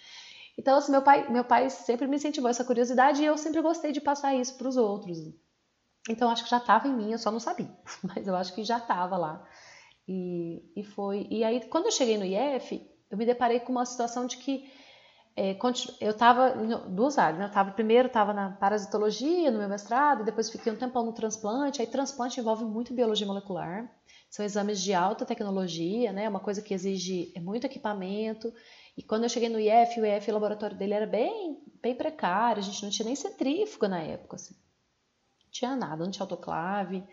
Então, 0.58 0.78
assim, 0.78 0.92
meu 0.92 1.02
pai, 1.02 1.28
meu 1.30 1.44
pai 1.44 1.68
sempre 1.68 2.06
me 2.06 2.16
incentivou 2.16 2.48
essa 2.48 2.64
curiosidade 2.64 3.22
e 3.22 3.26
eu 3.26 3.36
sempre 3.36 3.60
gostei 3.60 3.92
de 3.92 4.00
passar 4.00 4.34
isso 4.34 4.56
para 4.56 4.68
os 4.68 4.76
outros. 4.76 5.18
Então, 6.08 6.30
acho 6.30 6.44
que 6.44 6.50
já 6.50 6.58
estava 6.58 6.86
em 6.88 6.94
mim, 6.94 7.12
eu 7.12 7.18
só 7.18 7.30
não 7.30 7.40
sabia, 7.40 7.70
mas 8.02 8.26
eu 8.26 8.36
acho 8.36 8.54
que 8.54 8.64
já 8.64 8.78
estava 8.78 9.16
lá. 9.16 9.44
E, 10.08 10.62
e 10.76 10.84
foi. 10.84 11.26
E 11.30 11.42
aí, 11.42 11.60
quando 11.68 11.86
eu 11.86 11.92
cheguei 11.92 12.16
no 12.16 12.24
IF, 12.24 12.88
eu 13.10 13.18
me 13.18 13.26
deparei 13.26 13.60
com 13.60 13.72
uma 13.72 13.84
situação 13.84 14.26
de 14.26 14.36
que 14.36 14.70
é, 15.38 15.54
eu 16.00 16.10
estava 16.12 16.50
duas 16.88 17.18
áreas, 17.18 17.38
né? 17.38 17.44
Eu 17.44 17.50
tava, 17.50 17.70
primeiro 17.72 18.06
estava 18.08 18.32
na 18.32 18.52
parasitologia, 18.52 19.50
no 19.50 19.58
meu 19.58 19.68
mestrado, 19.68 20.24
depois 20.24 20.48
fiquei 20.48 20.72
um 20.72 20.76
tempão 20.76 21.04
no 21.04 21.12
transplante. 21.12 21.82
Aí 21.82 21.86
transplante 21.86 22.40
envolve 22.40 22.64
muito 22.64 22.94
biologia 22.94 23.26
molecular, 23.26 23.86
são 24.30 24.42
exames 24.44 24.80
de 24.80 24.94
alta 24.94 25.26
tecnologia, 25.26 26.10
né? 26.10 26.26
Uma 26.26 26.40
coisa 26.40 26.62
que 26.62 26.72
exige 26.72 27.34
muito 27.38 27.66
equipamento. 27.66 28.50
E 28.96 29.02
quando 29.02 29.24
eu 29.24 29.28
cheguei 29.28 29.50
no 29.50 29.60
IF, 29.60 30.00
o 30.00 30.06
IF, 30.06 30.30
o 30.30 30.34
laboratório 30.34 30.76
dele 30.76 30.94
era 30.94 31.06
bem, 31.06 31.62
bem 31.82 31.94
precário, 31.94 32.62
a 32.62 32.64
gente 32.64 32.82
não 32.82 32.90
tinha 32.90 33.04
nem 33.04 33.14
centrífuga 33.14 33.88
na 33.88 34.00
época, 34.00 34.36
assim. 34.36 34.54
Não 35.44 35.50
tinha 35.50 35.76
nada, 35.76 36.02
não 36.02 36.10
tinha 36.10 36.24
autoclave. 36.24 37.04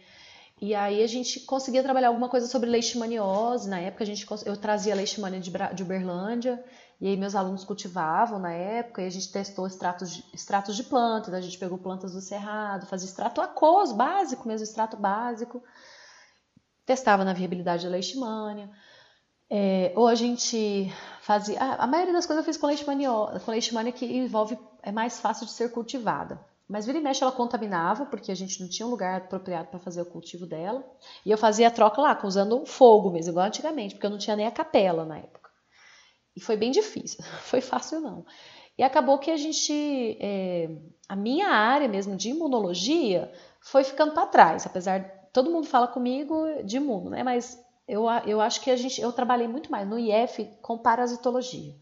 E 0.66 0.74
aí 0.74 1.04
a 1.04 1.08
gente 1.08 1.42
conseguia 1.42 1.84
trabalhar 1.84 2.08
alguma 2.08 2.30
coisa 2.30 2.48
sobre 2.48 2.70
leishmaniose. 2.70 3.70
Na 3.70 3.82
época 3.82 4.06
a 4.06 4.08
gente, 4.08 4.26
eu 4.46 4.56
trazia 4.56 4.96
leishmania 4.96 5.42
de, 5.42 5.52
de 5.52 5.84
Uberlândia 5.84 6.64
e 7.02 7.08
aí 7.10 7.18
meus 7.18 7.36
alunos 7.36 7.66
cultivavam 7.66 8.40
na 8.40 8.54
época 8.54 9.02
e 9.02 9.06
a 9.06 9.10
gente 9.10 9.30
testou 9.30 9.68
extratos 9.68 10.10
de, 10.10 10.24
extratos 10.34 10.78
de 10.78 10.84
plantas, 10.84 11.34
a 11.34 11.42
gente 11.42 11.58
pegou 11.58 11.78
plantas 11.78 12.14
do 12.14 12.22
cerrado, 12.22 12.86
fazia 12.86 13.10
extrato 13.10 13.42
aquoso, 13.42 13.94
básico 13.94 14.48
mesmo, 14.48 14.64
extrato 14.64 14.96
básico. 14.96 15.62
Testava 16.86 17.26
na 17.26 17.34
viabilidade 17.34 17.84
da 17.84 17.90
leishmania. 17.90 18.70
É, 19.50 19.92
ou 19.98 20.08
a 20.08 20.16
gente 20.16 20.90
fazia... 21.20 21.60
A, 21.60 21.84
a 21.84 21.88
maioria 21.88 22.14
das 22.14 22.26
coisas 22.26 22.42
eu 22.42 22.46
fiz 22.46 22.56
com 22.56 22.68
leishmania, 22.68 23.10
com 23.44 23.52
leishmania 23.52 23.92
que 23.92 24.06
envolve... 24.06 24.58
É 24.82 24.94
mais 24.94 25.20
fácil 25.20 25.46
de 25.46 25.52
ser 25.52 25.74
cultivada. 25.74 26.40
Mas 26.68 26.86
vira 26.86 26.98
e 26.98 27.02
mexe 27.02 27.22
ela 27.24 27.32
contaminava, 27.32 28.06
porque 28.06 28.32
a 28.32 28.36
gente 28.36 28.62
não 28.62 28.70
tinha 28.70 28.88
um 28.88 28.90
lugar 28.90 29.22
apropriado 29.22 29.68
para 29.68 29.80
fazer 29.80 30.02
o 30.02 30.06
cultivo 30.06 30.46
dela. 30.46 30.84
E 31.26 31.32
eu 31.32 31.38
fazia 31.38 31.68
a 31.68 31.72
troca 31.72 32.02
lá, 32.02 32.20
usando 32.24 32.66
fogo 32.66 33.12
mesmo, 33.12 33.32
igual 33.32 33.46
antigamente, 33.46 33.96
porque 33.96 34.06
eu 34.06 34.12
não 34.12 34.18
tinha 34.18 34.36
nem 34.36 34.48
a 34.48 34.52
capela 34.52 35.06
na 35.06 35.18
época. 35.18 35.50
E 36.36 36.40
foi 36.40 36.56
bem 36.56 36.72
difícil, 36.72 37.24
foi 37.44 37.62
fácil 37.62 38.00
não. 38.00 38.26
E 38.78 38.84
acabou 38.84 39.20
que 39.20 39.30
a 39.30 39.38
gente, 39.38 40.18
é, 40.20 40.70
a 41.08 41.16
minha 41.16 41.48
área 41.50 41.88
mesmo 41.88 42.16
de 42.16 42.30
imunologia 42.30 43.32
foi 43.62 43.84
ficando 43.84 44.14
para 44.14 44.26
trás, 44.26 44.66
apesar 44.66 45.00
todo 45.32 45.52
mundo 45.52 45.68
fala 45.68 45.88
comigo 45.88 46.64
de 46.64 46.78
imuno, 46.78 47.10
né? 47.10 47.24
Mas 47.24 47.62
eu, 47.88 48.06
eu 48.26 48.42
acho 48.42 48.62
que 48.62 48.72
a 48.72 48.76
gente, 48.76 49.02
eu 49.02 49.12
trabalhei 49.12 49.48
muito 49.48 49.72
mais 49.72 49.88
no 49.88 50.00
IF 50.00 50.46
com 50.62 50.78
parasitologia. 50.78 51.76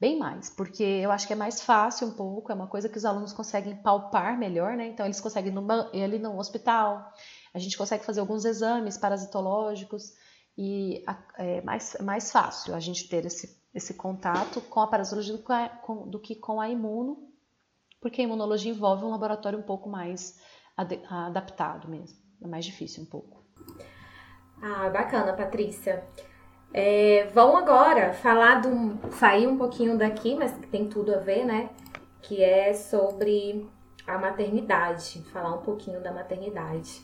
Bem 0.00 0.18
mais, 0.18 0.48
porque 0.48 0.82
eu 0.82 1.10
acho 1.10 1.26
que 1.26 1.34
é 1.34 1.36
mais 1.36 1.60
fácil 1.60 2.08
um 2.08 2.12
pouco, 2.12 2.50
é 2.50 2.54
uma 2.54 2.66
coisa 2.66 2.88
que 2.88 2.96
os 2.96 3.04
alunos 3.04 3.34
conseguem 3.34 3.76
palpar 3.76 4.38
melhor, 4.38 4.74
né? 4.74 4.86
Então 4.86 5.04
eles 5.04 5.20
conseguem 5.20 5.52
ir 5.92 6.02
ali 6.02 6.18
no 6.18 6.38
hospital, 6.38 7.12
a 7.52 7.58
gente 7.58 7.76
consegue 7.76 8.02
fazer 8.02 8.20
alguns 8.20 8.46
exames 8.46 8.96
parasitológicos 8.96 10.14
e 10.56 11.04
é 11.36 11.60
mais, 11.60 11.94
é 11.96 12.02
mais 12.02 12.32
fácil 12.32 12.74
a 12.74 12.80
gente 12.80 13.08
ter 13.10 13.26
esse, 13.26 13.62
esse 13.74 13.92
contato 13.92 14.62
com 14.62 14.80
a 14.80 14.86
parasitologia 14.86 15.36
do 15.36 15.42
que, 15.42 15.68
com, 15.82 16.08
do 16.08 16.18
que 16.18 16.34
com 16.34 16.62
a 16.62 16.70
imuno, 16.70 17.28
porque 18.00 18.22
a 18.22 18.24
imunologia 18.24 18.72
envolve 18.72 19.04
um 19.04 19.10
laboratório 19.10 19.58
um 19.58 19.62
pouco 19.62 19.90
mais 19.90 20.40
ad, 20.78 20.98
adaptado 21.10 21.86
mesmo, 21.88 22.18
é 22.42 22.46
mais 22.46 22.64
difícil 22.64 23.02
um 23.02 23.06
pouco. 23.06 23.44
Ah, 24.62 24.88
bacana, 24.88 25.34
Patrícia. 25.34 26.06
É, 26.72 27.28
vamos 27.34 27.56
agora 27.56 28.12
falar 28.12 28.60
do. 28.60 28.98
sair 29.16 29.46
um 29.46 29.56
pouquinho 29.56 29.98
daqui, 29.98 30.36
mas 30.36 30.52
tem 30.70 30.88
tudo 30.88 31.14
a 31.14 31.18
ver, 31.18 31.44
né? 31.44 31.70
Que 32.22 32.42
é 32.42 32.72
sobre 32.72 33.66
a 34.06 34.18
maternidade, 34.18 35.22
falar 35.32 35.54
um 35.54 35.62
pouquinho 35.62 36.00
da 36.00 36.12
maternidade. 36.12 37.02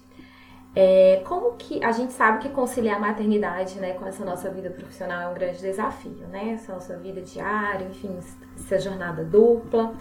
É, 0.75 1.23
como 1.25 1.53
que 1.53 1.83
a 1.83 1.91
gente 1.91 2.13
sabe 2.13 2.41
que 2.41 2.51
conciliar 2.51 2.97
a 2.97 3.01
maternidade 3.01 3.79
né, 3.81 3.95
com 3.95 4.05
essa 4.05 4.23
nossa 4.23 4.51
vida 4.51 4.69
profissional 4.69 5.23
é 5.23 5.29
um 5.29 5.35
grande 5.35 5.59
desafio, 5.59 6.29
né? 6.29 6.51
Essa 6.51 6.75
nossa 6.75 6.97
vida 6.99 7.21
diária, 7.23 7.87
enfim, 7.87 8.15
essa 8.59 8.79
jornada 8.79 9.25
dupla 9.25 9.95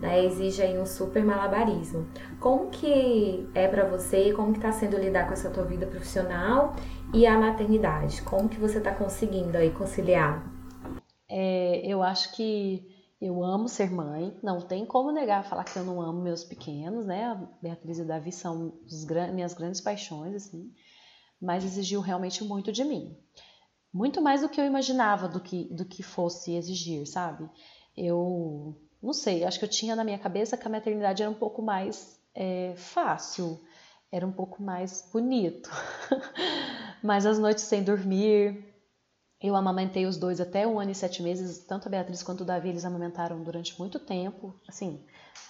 né, 0.00 0.24
exige 0.24 0.62
aí 0.62 0.78
um 0.78 0.86
super 0.86 1.22
malabarismo. 1.22 2.06
Como 2.38 2.70
que 2.70 3.48
é 3.54 3.68
para 3.68 3.84
você, 3.84 4.32
como 4.32 4.52
que 4.52 4.60
tá 4.60 4.72
sendo 4.72 4.96
lidar 4.96 5.26
com 5.26 5.34
essa 5.34 5.50
tua 5.50 5.64
vida 5.64 5.86
profissional 5.86 6.74
e 7.12 7.26
a 7.26 7.36
maternidade? 7.38 8.22
Como 8.22 8.48
que 8.48 8.58
você 8.58 8.78
está 8.78 8.94
conseguindo 8.94 9.56
aí 9.56 9.70
conciliar? 9.72 10.44
É, 11.28 11.80
eu 11.84 12.02
acho 12.02 12.32
que 12.34 12.88
eu 13.20 13.42
amo 13.42 13.68
ser 13.68 13.90
mãe, 13.90 14.36
não 14.42 14.60
tem 14.60 14.86
como 14.86 15.10
negar 15.10 15.44
falar 15.44 15.64
que 15.64 15.76
eu 15.76 15.84
não 15.84 16.00
amo 16.00 16.22
meus 16.22 16.44
pequenos, 16.44 17.04
né? 17.04 17.24
A 17.24 17.34
Beatriz 17.60 17.98
e 17.98 18.04
Davi 18.04 18.32
são 18.32 18.74
os, 18.86 19.04
minhas 19.32 19.54
grandes 19.54 19.80
paixões, 19.80 20.34
assim, 20.34 20.72
mas 21.40 21.64
exigiu 21.64 22.00
realmente 22.00 22.44
muito 22.44 22.72
de 22.72 22.84
mim. 22.84 23.16
Muito 23.92 24.22
mais 24.22 24.42
do 24.42 24.48
que 24.48 24.60
eu 24.60 24.64
imaginava 24.64 25.28
do 25.28 25.40
que, 25.40 25.64
do 25.64 25.84
que 25.84 26.02
fosse 26.02 26.54
exigir, 26.54 27.06
sabe? 27.06 27.50
Eu 27.96 28.80
não 29.02 29.12
sei, 29.12 29.44
acho 29.44 29.58
que 29.58 29.64
eu 29.64 29.68
tinha 29.68 29.96
na 29.96 30.04
minha 30.04 30.18
cabeça 30.18 30.56
que 30.56 30.66
a 30.66 30.70
maternidade 30.70 31.22
era 31.22 31.30
um 31.30 31.34
pouco 31.34 31.60
mais 31.60 32.20
é, 32.34 32.72
fácil, 32.76 33.60
era 34.12 34.26
um 34.26 34.32
pouco 34.32 34.62
mais 34.62 35.08
bonito. 35.12 35.70
Mas 37.02 37.24
as 37.24 37.38
noites 37.38 37.64
sem 37.64 37.82
dormir, 37.82 38.70
eu 39.40 39.56
amamentei 39.56 40.04
os 40.04 40.16
dois 40.16 40.40
até 40.40 40.66
um 40.66 40.78
ano 40.78 40.90
e 40.90 40.94
sete 40.94 41.22
meses, 41.22 41.64
tanto 41.64 41.88
a 41.88 41.90
Beatriz 41.90 42.22
quanto 42.22 42.42
o 42.42 42.44
Davi, 42.44 42.68
eles 42.68 42.84
amamentaram 42.84 43.42
durante 43.42 43.78
muito 43.78 43.98
tempo. 43.98 44.54
Assim, 44.68 45.02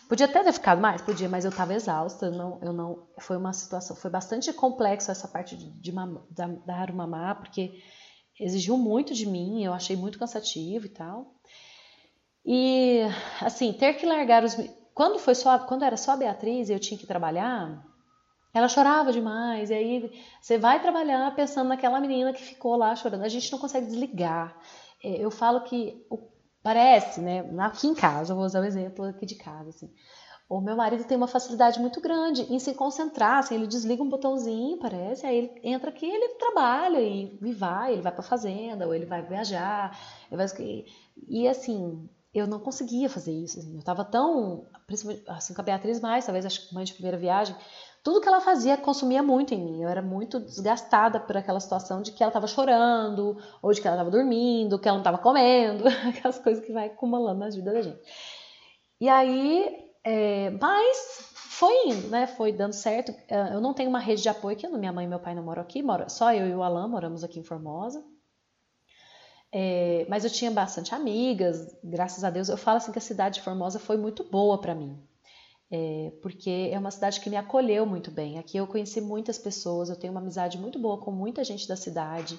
podia 0.09 0.27
até 0.27 0.45
ter 0.45 0.53
ficado 0.53 0.81
mais, 0.81 1.03
podia, 1.03 1.29
mas 1.29 1.45
eu 1.45 1.51
estava 1.51 1.75
exausta. 1.75 2.27
Eu 2.27 2.33
não, 2.33 2.59
eu 2.63 2.73
não, 2.73 3.09
foi 3.19 3.37
uma 3.37 3.53
situação, 3.53 3.97
foi 3.97 4.11
bastante 4.11 4.53
complexa 4.53 5.11
essa 5.13 5.27
parte 5.27 5.57
de, 5.57 5.71
de 5.71 5.93
dar 6.65 6.91
o 6.91 6.95
mamar, 6.95 7.41
porque 7.41 7.83
exigiu 8.39 8.77
muito 8.77 9.13
de 9.13 9.27
mim, 9.27 9.65
eu 9.65 9.73
achei 9.73 9.97
muito 9.97 10.19
cansativo 10.19 10.87
e 10.87 10.91
tal. 10.91 11.35
E 12.45 13.01
assim, 13.41 13.73
ter 13.73 13.95
que 13.95 14.07
largar 14.07 14.45
os 14.45 14.57
quando 14.95 15.19
foi 15.19 15.35
só 15.35 15.59
quando 15.61 15.85
era 15.85 15.97
só 15.97 16.13
a 16.13 16.17
Beatriz 16.17 16.69
e 16.69 16.73
eu 16.73 16.79
tinha 16.79 16.99
que 16.99 17.07
trabalhar, 17.07 17.85
ela 18.53 18.69
chorava 18.69 19.13
demais. 19.13 19.71
E 19.71 19.75
aí 19.75 20.23
você 20.41 20.59
vai 20.59 20.81
trabalhar 20.81 21.35
pensando 21.35 21.69
naquela 21.69 22.01
menina 22.01 22.33
que 22.33 22.43
ficou 22.43 22.77
lá 22.77 22.95
chorando. 22.97 23.25
A 23.25 23.29
gente 23.29 23.51
não 23.53 23.59
consegue 23.59 23.87
desligar. 23.87 24.57
É, 25.03 25.25
eu 25.25 25.31
falo 25.31 25.63
que 25.63 26.07
parece, 26.63 27.21
né? 27.21 27.45
Aqui 27.59 27.87
em 27.87 27.95
casa, 27.95 28.35
vou 28.35 28.45
usar 28.45 28.61
o 28.61 28.65
exemplo 28.65 29.05
aqui 29.05 29.25
de 29.25 29.35
casa, 29.35 29.71
assim. 29.71 29.91
O 30.49 30.61
meu 30.61 30.75
marido 30.75 31.05
tem 31.05 31.17
uma 31.17 31.29
facilidade 31.29 31.79
muito 31.79 32.01
grande 32.01 32.43
em 32.53 32.59
se 32.59 32.75
concentrar, 32.75 33.39
assim, 33.39 33.55
ele 33.55 33.69
desliga 33.69 34.03
um 34.03 34.09
botãozinho, 34.09 34.79
parece, 34.79 35.25
aí 35.25 35.39
ele 35.39 35.61
entra 35.63 35.91
aqui, 35.91 36.05
ele 36.05 36.35
trabalha 36.35 36.99
e, 37.01 37.39
e 37.41 37.53
vai, 37.53 37.93
ele 37.93 38.03
vai 38.03 38.11
para 38.11 38.21
fazenda, 38.21 38.85
ou 38.85 38.93
ele 38.93 39.07
vai 39.07 39.23
viajar, 39.23 39.97
ele 40.29 40.37
vai, 40.37 40.85
e 41.29 41.47
assim, 41.47 42.09
eu 42.35 42.47
não 42.47 42.59
conseguia 42.59 43.09
fazer 43.09 43.33
isso. 43.33 43.61
Assim. 43.61 43.75
Eu 43.75 43.79
estava 43.79 44.05
tão, 44.05 44.67
assim, 45.29 45.55
com 45.55 45.61
a 45.61 45.65
Beatriz 45.65 46.01
mais, 46.01 46.25
talvez 46.25 46.45
acho 46.45 46.69
que 46.69 46.75
mãe 46.75 46.85
de 46.85 46.95
primeira 46.95 47.17
viagem, 47.17 47.55
tudo 48.03 48.21
que 48.21 48.29
ela 48.29 48.41
fazia 48.41 48.77
consumia 48.77 49.23
muito 49.23 49.53
em 49.55 49.63
mim. 49.63 49.83
Eu 49.83 49.89
era 49.89 50.01
muito 50.01 50.41
desgastada 50.41 51.21
por 51.21 51.37
aquela 51.37 51.61
situação 51.61 52.01
de 52.03 52.13
que 52.13 52.23
ela 52.23 52.31
estava 52.31 52.47
chorando, 52.47 53.37
ou 53.61 53.73
de 53.73 53.81
que 53.81 53.87
ela 53.87 53.97
estava 53.97 54.11
dormindo, 54.11 54.79
que 54.79 54.89
ela 54.89 54.97
não 54.97 55.03
estava 55.03 55.19
comendo, 55.19 55.85
aquelas 56.09 56.39
coisas 56.39 56.65
que 56.65 56.73
vai 56.73 56.87
acumulando 56.87 57.41
na 57.41 57.51
vida 57.51 57.73
da 57.73 57.83
gente. 57.83 58.01
E 59.01 59.09
aí, 59.09 59.91
é, 60.05 60.51
mas 60.51 61.31
foi 61.35 61.89
indo, 61.89 62.09
né? 62.09 62.27
Foi 62.27 62.53
dando 62.53 62.73
certo. 62.73 63.15
É, 63.29 63.55
eu 63.55 63.61
não 63.61 63.75
tenho 63.75 63.91
uma 63.91 63.99
rede 63.99 64.23
de 64.23 64.29
apoio 64.29 64.57
aqui, 64.57 64.67
minha 64.69 64.93
mãe 64.93 65.05
e 65.05 65.09
meu 65.09 65.21
pai 65.21 65.35
não 65.35 65.43
moram 65.43 65.63
aqui, 65.63 65.83
mora, 65.83 66.09
só 66.09 66.33
eu 66.33 66.47
e 66.47 66.55
o 66.55 66.63
Alan 66.63 66.89
moramos 66.89 67.23
aqui 67.23 67.39
em 67.39 67.45
Formosa. 67.45 68.03
É, 69.53 70.07
mas 70.09 70.25
eu 70.25 70.31
tinha 70.31 70.51
bastante 70.51 70.95
amigas, 70.95 71.77
graças 71.83 72.23
a 72.25 72.31
Deus. 72.31 72.49
Eu 72.49 72.57
falo 72.57 72.79
assim 72.79 72.93
que 72.93 72.99
a 72.99 73.03
cidade 73.03 73.37
de 73.37 73.43
Formosa 73.43 73.79
foi 73.79 73.97
muito 73.97 74.25
boa 74.25 74.59
para 74.61 74.75
mim, 74.75 74.99
é, 75.71 76.13
porque 76.21 76.71
é 76.73 76.79
uma 76.79 76.91
cidade 76.91 77.21
que 77.21 77.31
me 77.31 77.37
acolheu 77.37 77.87
muito 77.87 78.11
bem. 78.11 78.39
Aqui 78.39 78.57
eu 78.57 78.67
conheci 78.67 79.01
muitas 79.01 79.39
pessoas, 79.39 79.89
eu 79.89 79.97
tenho 79.97 80.13
uma 80.13 80.21
amizade 80.21 80.59
muito 80.59 80.79
boa 80.79 80.99
com 80.99 81.13
muita 81.13 81.45
gente 81.45 81.69
da 81.69 81.77
cidade. 81.77 82.39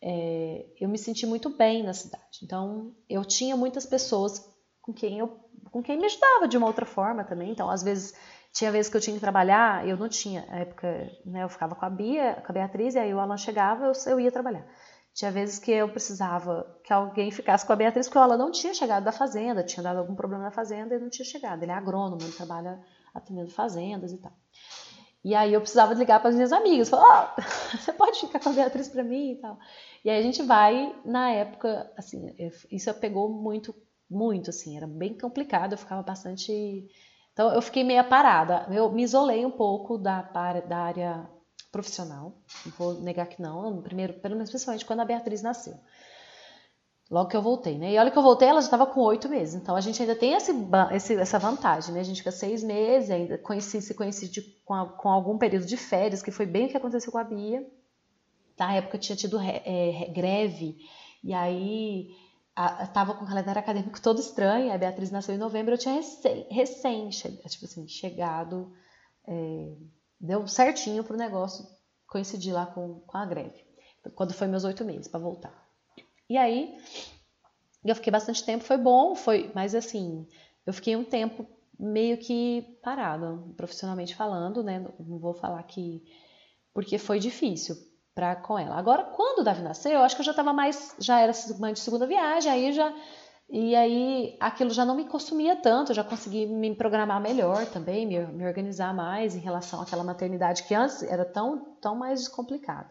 É, 0.00 0.66
eu 0.80 0.88
me 0.88 0.98
senti 0.98 1.26
muito 1.26 1.50
bem 1.50 1.82
na 1.82 1.92
cidade. 1.92 2.40
Então 2.42 2.94
eu 3.08 3.24
tinha 3.24 3.56
muitas 3.56 3.84
pessoas 3.84 4.42
com 4.80 4.92
quem 4.92 5.18
eu, 5.18 5.28
com 5.70 5.82
quem 5.82 5.98
me 5.98 6.06
ajudava 6.06 6.48
de 6.48 6.56
uma 6.56 6.66
outra 6.66 6.86
forma 6.86 7.24
também. 7.24 7.50
Então 7.50 7.68
às 7.68 7.82
vezes 7.82 8.14
tinha 8.52 8.70
vezes 8.70 8.90
que 8.90 8.96
eu 8.96 9.00
tinha 9.00 9.14
que 9.14 9.20
trabalhar, 9.20 9.86
eu 9.86 9.96
não 9.96 10.08
tinha, 10.08 10.44
na 10.46 10.58
época, 10.58 11.10
né, 11.24 11.42
eu 11.42 11.48
ficava 11.48 11.74
com 11.74 11.84
a 11.86 11.90
Bia, 11.90 12.42
com 12.44 12.52
a 12.52 12.54
Beatriz, 12.54 12.94
e 12.94 12.98
aí 12.98 13.12
o 13.14 13.18
Alan 13.18 13.38
chegava, 13.38 13.86
eu, 13.86 13.92
eu 14.06 14.20
ia 14.20 14.30
trabalhar. 14.30 14.66
Tinha 15.14 15.30
vezes 15.30 15.58
que 15.58 15.70
eu 15.70 15.88
precisava 15.88 16.66
que 16.82 16.92
alguém 16.92 17.30
ficasse 17.30 17.66
com 17.66 17.72
a 17.72 17.76
Beatriz, 17.76 18.08
porque 18.08 18.18
ela 18.18 18.36
não 18.36 18.50
tinha 18.50 18.72
chegado 18.72 19.04
da 19.04 19.12
fazenda, 19.12 19.62
tinha 19.62 19.82
dado 19.82 19.98
algum 19.98 20.14
problema 20.14 20.44
na 20.44 20.50
fazenda 20.50 20.94
e 20.94 20.98
não 20.98 21.10
tinha 21.10 21.24
chegado. 21.24 21.62
Ele 21.62 21.70
é 21.70 21.74
agrônomo, 21.74 22.22
ele 22.22 22.32
trabalha 22.32 22.80
atendendo 23.14 23.50
fazendas 23.50 24.10
e 24.12 24.18
tal. 24.18 24.32
E 25.24 25.34
aí 25.34 25.52
eu 25.52 25.60
precisava 25.60 25.94
ligar 25.94 26.18
para 26.18 26.30
as 26.30 26.34
minhas 26.34 26.52
amigas, 26.52 26.88
falar, 26.88 27.34
oh, 27.38 27.42
você 27.76 27.92
pode 27.92 28.20
ficar 28.20 28.40
com 28.40 28.48
a 28.48 28.52
Beatriz 28.52 28.88
para 28.88 29.04
mim 29.04 29.32
e 29.32 29.36
tal. 29.36 29.58
E 30.04 30.10
aí 30.10 30.18
a 30.18 30.22
gente 30.22 30.42
vai, 30.42 30.98
na 31.04 31.30
época, 31.30 31.92
assim, 31.96 32.34
isso 32.70 32.92
pegou 32.94 33.28
muito, 33.28 33.74
muito, 34.10 34.50
assim, 34.50 34.76
era 34.76 34.86
bem 34.86 35.16
complicado, 35.16 35.72
eu 35.72 35.78
ficava 35.78 36.02
bastante... 36.02 36.88
Então 37.32 37.52
eu 37.52 37.62
fiquei 37.62 37.84
meio 37.84 38.04
parada, 38.08 38.66
eu 38.70 38.90
me 38.90 39.02
isolei 39.02 39.44
um 39.46 39.50
pouco 39.50 39.96
da, 39.96 40.22
da 40.22 40.78
área 40.78 41.30
profissional. 41.72 42.36
Não 42.64 42.72
vou 42.78 43.00
negar 43.00 43.26
que 43.26 43.40
não. 43.40 43.82
Primeiro, 43.82 44.12
pelo 44.14 44.34
menos 44.34 44.50
principalmente 44.50 44.84
quando 44.84 45.00
a 45.00 45.04
Beatriz 45.04 45.42
nasceu. 45.42 45.74
Logo 47.10 47.28
que 47.28 47.36
eu 47.36 47.42
voltei, 47.42 47.76
né? 47.76 47.92
E 47.92 47.98
olha 47.98 48.10
que 48.10 48.16
eu 48.16 48.22
voltei, 48.22 48.48
ela 48.48 48.60
já 48.60 48.66
estava 48.66 48.86
com 48.86 49.00
oito 49.00 49.28
meses. 49.28 49.54
Então 49.54 49.74
a 49.74 49.80
gente 49.80 50.00
ainda 50.00 50.14
tem 50.14 50.34
esse, 50.34 50.52
esse, 50.92 51.14
essa 51.14 51.38
vantagem, 51.38 51.92
né? 51.92 52.00
A 52.00 52.04
gente 52.04 52.18
fica 52.18 52.30
seis 52.30 52.62
meses, 52.62 53.10
ainda 53.10 53.36
conheci, 53.38 53.82
se 53.82 53.94
conheci 53.94 54.28
de, 54.28 54.40
com, 54.64 54.74
a, 54.74 54.86
com, 54.86 55.08
algum 55.08 55.36
período 55.36 55.66
de 55.66 55.76
férias, 55.76 56.22
que 56.22 56.30
foi 56.30 56.46
bem 56.46 56.66
o 56.66 56.68
que 56.68 56.76
aconteceu 56.76 57.10
com 57.10 57.18
a 57.18 57.24
Bia. 57.24 57.66
Na 58.58 58.74
época 58.74 58.96
tinha 58.96 59.16
tido 59.16 59.38
é, 59.40 60.08
greve, 60.14 60.76
e 61.24 61.34
aí 61.34 62.14
estava 62.82 63.14
com 63.14 63.24
o 63.24 63.28
calendário 63.28 63.60
acadêmico 63.60 64.00
todo 64.00 64.20
estranho. 64.20 64.72
A 64.72 64.78
Beatriz 64.78 65.10
nasceu 65.10 65.34
em 65.34 65.38
novembro, 65.38 65.74
eu 65.74 65.78
tinha 65.78 65.94
recém, 65.94 66.46
recém 66.50 67.08
tipo 67.10 67.64
assim, 67.64 67.86
chegado. 67.88 68.72
É, 69.26 69.74
deu 70.22 70.46
certinho 70.46 71.02
para 71.02 71.14
o 71.14 71.18
negócio 71.18 71.66
coincidir 72.06 72.54
lá 72.54 72.66
com, 72.66 73.00
com 73.00 73.18
a 73.18 73.26
greve, 73.26 73.64
quando 74.14 74.32
foi 74.32 74.46
meus 74.46 74.62
oito 74.64 74.84
meses 74.84 75.08
para 75.08 75.18
voltar. 75.18 75.52
E 76.30 76.36
aí, 76.36 76.78
eu 77.84 77.94
fiquei 77.96 78.12
bastante 78.12 78.44
tempo, 78.44 78.64
foi 78.64 78.78
bom, 78.78 79.16
foi, 79.16 79.50
mas 79.54 79.74
assim, 79.74 80.26
eu 80.64 80.72
fiquei 80.72 80.94
um 80.94 81.04
tempo 81.04 81.46
meio 81.78 82.16
que 82.18 82.78
parado, 82.82 83.52
profissionalmente 83.56 84.14
falando, 84.14 84.62
né? 84.62 84.86
Não 85.00 85.18
vou 85.18 85.34
falar 85.34 85.62
que 85.64 86.02
porque 86.72 86.96
foi 86.96 87.18
difícil 87.18 87.76
para 88.14 88.36
com 88.36 88.58
ela. 88.58 88.76
Agora, 88.76 89.04
quando 89.04 89.40
o 89.40 89.44
Davi 89.44 89.62
nasceu, 89.62 89.92
eu 89.92 90.02
acho 90.02 90.14
que 90.14 90.20
eu 90.20 90.26
já 90.26 90.32
estava 90.32 90.52
mais, 90.52 90.94
já 90.98 91.18
era 91.18 91.32
mãe 91.58 91.72
de 91.72 91.80
segunda 91.80 92.06
viagem, 92.06 92.50
aí 92.50 92.72
já 92.72 92.94
E 93.48 93.76
aí 93.76 94.36
aquilo 94.40 94.70
já 94.70 94.84
não 94.84 94.96
me 94.96 95.04
consumia 95.04 95.56
tanto, 95.56 95.92
já 95.92 96.02
consegui 96.02 96.46
me 96.46 96.74
programar 96.74 97.20
melhor 97.20 97.66
também, 97.66 98.06
me, 98.06 98.18
me 98.26 98.46
organizar 98.46 98.94
mais 98.94 99.34
em 99.34 99.40
relação 99.40 99.82
àquela 99.82 100.02
maternidade 100.02 100.62
que 100.64 100.74
antes 100.74 101.02
era 101.02 101.24
tão, 101.24 101.76
tão 101.80 101.94
mais 101.94 102.28
complicada. 102.28 102.90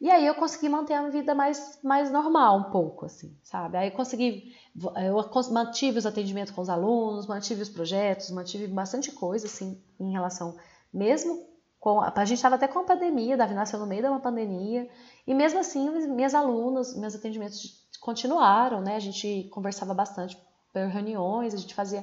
E 0.00 0.08
aí 0.08 0.24
eu 0.24 0.34
consegui 0.36 0.68
manter 0.68 0.94
a 0.94 1.08
vida 1.08 1.34
mais, 1.34 1.80
mais 1.82 2.10
normal 2.10 2.58
um 2.58 2.70
pouco, 2.70 3.06
assim, 3.06 3.36
sabe? 3.42 3.76
Aí 3.76 3.88
eu 3.88 3.92
consegui, 3.92 4.54
eu 5.04 5.52
mantive 5.52 5.98
os 5.98 6.06
atendimentos 6.06 6.52
com 6.52 6.60
os 6.60 6.68
alunos, 6.68 7.26
mantive 7.26 7.62
os 7.62 7.68
projetos, 7.68 8.30
mantive 8.30 8.68
bastante 8.68 9.10
coisa, 9.10 9.46
assim, 9.46 9.82
em 9.98 10.12
relação, 10.12 10.56
mesmo 10.94 11.48
com, 11.80 12.00
a 12.00 12.24
gente 12.24 12.38
estava 12.38 12.56
até 12.56 12.68
com 12.68 12.80
a 12.80 12.84
pandemia, 12.84 13.36
Davi 13.36 13.54
nasceu 13.54 13.78
no 13.78 13.86
meio 13.86 14.02
de 14.02 14.08
uma 14.08 14.20
pandemia, 14.20 14.88
e 15.28 15.34
mesmo 15.34 15.60
assim, 15.60 15.90
minhas 16.08 16.34
alunas, 16.34 16.96
meus 16.96 17.14
atendimentos 17.14 17.86
continuaram, 18.00 18.80
né? 18.80 18.96
A 18.96 18.98
gente 18.98 19.46
conversava 19.50 19.92
bastante 19.92 20.38
por 20.72 20.86
reuniões, 20.86 21.52
a 21.52 21.58
gente 21.58 21.74
fazia, 21.74 22.02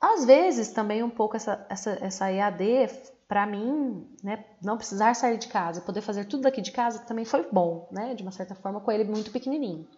às 0.00 0.24
vezes, 0.24 0.70
também 0.70 1.02
um 1.02 1.10
pouco 1.10 1.36
essa, 1.36 1.66
essa, 1.68 1.98
essa 2.00 2.30
EAD 2.30 2.88
para 3.26 3.44
mim, 3.44 4.06
né, 4.22 4.44
não 4.62 4.76
precisar 4.76 5.14
sair 5.14 5.36
de 5.36 5.48
casa, 5.48 5.80
poder 5.80 6.00
fazer 6.00 6.26
tudo 6.26 6.44
daqui 6.44 6.60
de 6.60 6.70
casa 6.70 7.00
também 7.00 7.24
foi 7.24 7.44
bom, 7.50 7.88
né, 7.90 8.14
de 8.14 8.22
uma 8.22 8.30
certa 8.30 8.54
forma, 8.54 8.80
com 8.80 8.92
ele 8.92 9.02
muito 9.02 9.32
pequenininho. 9.32 9.88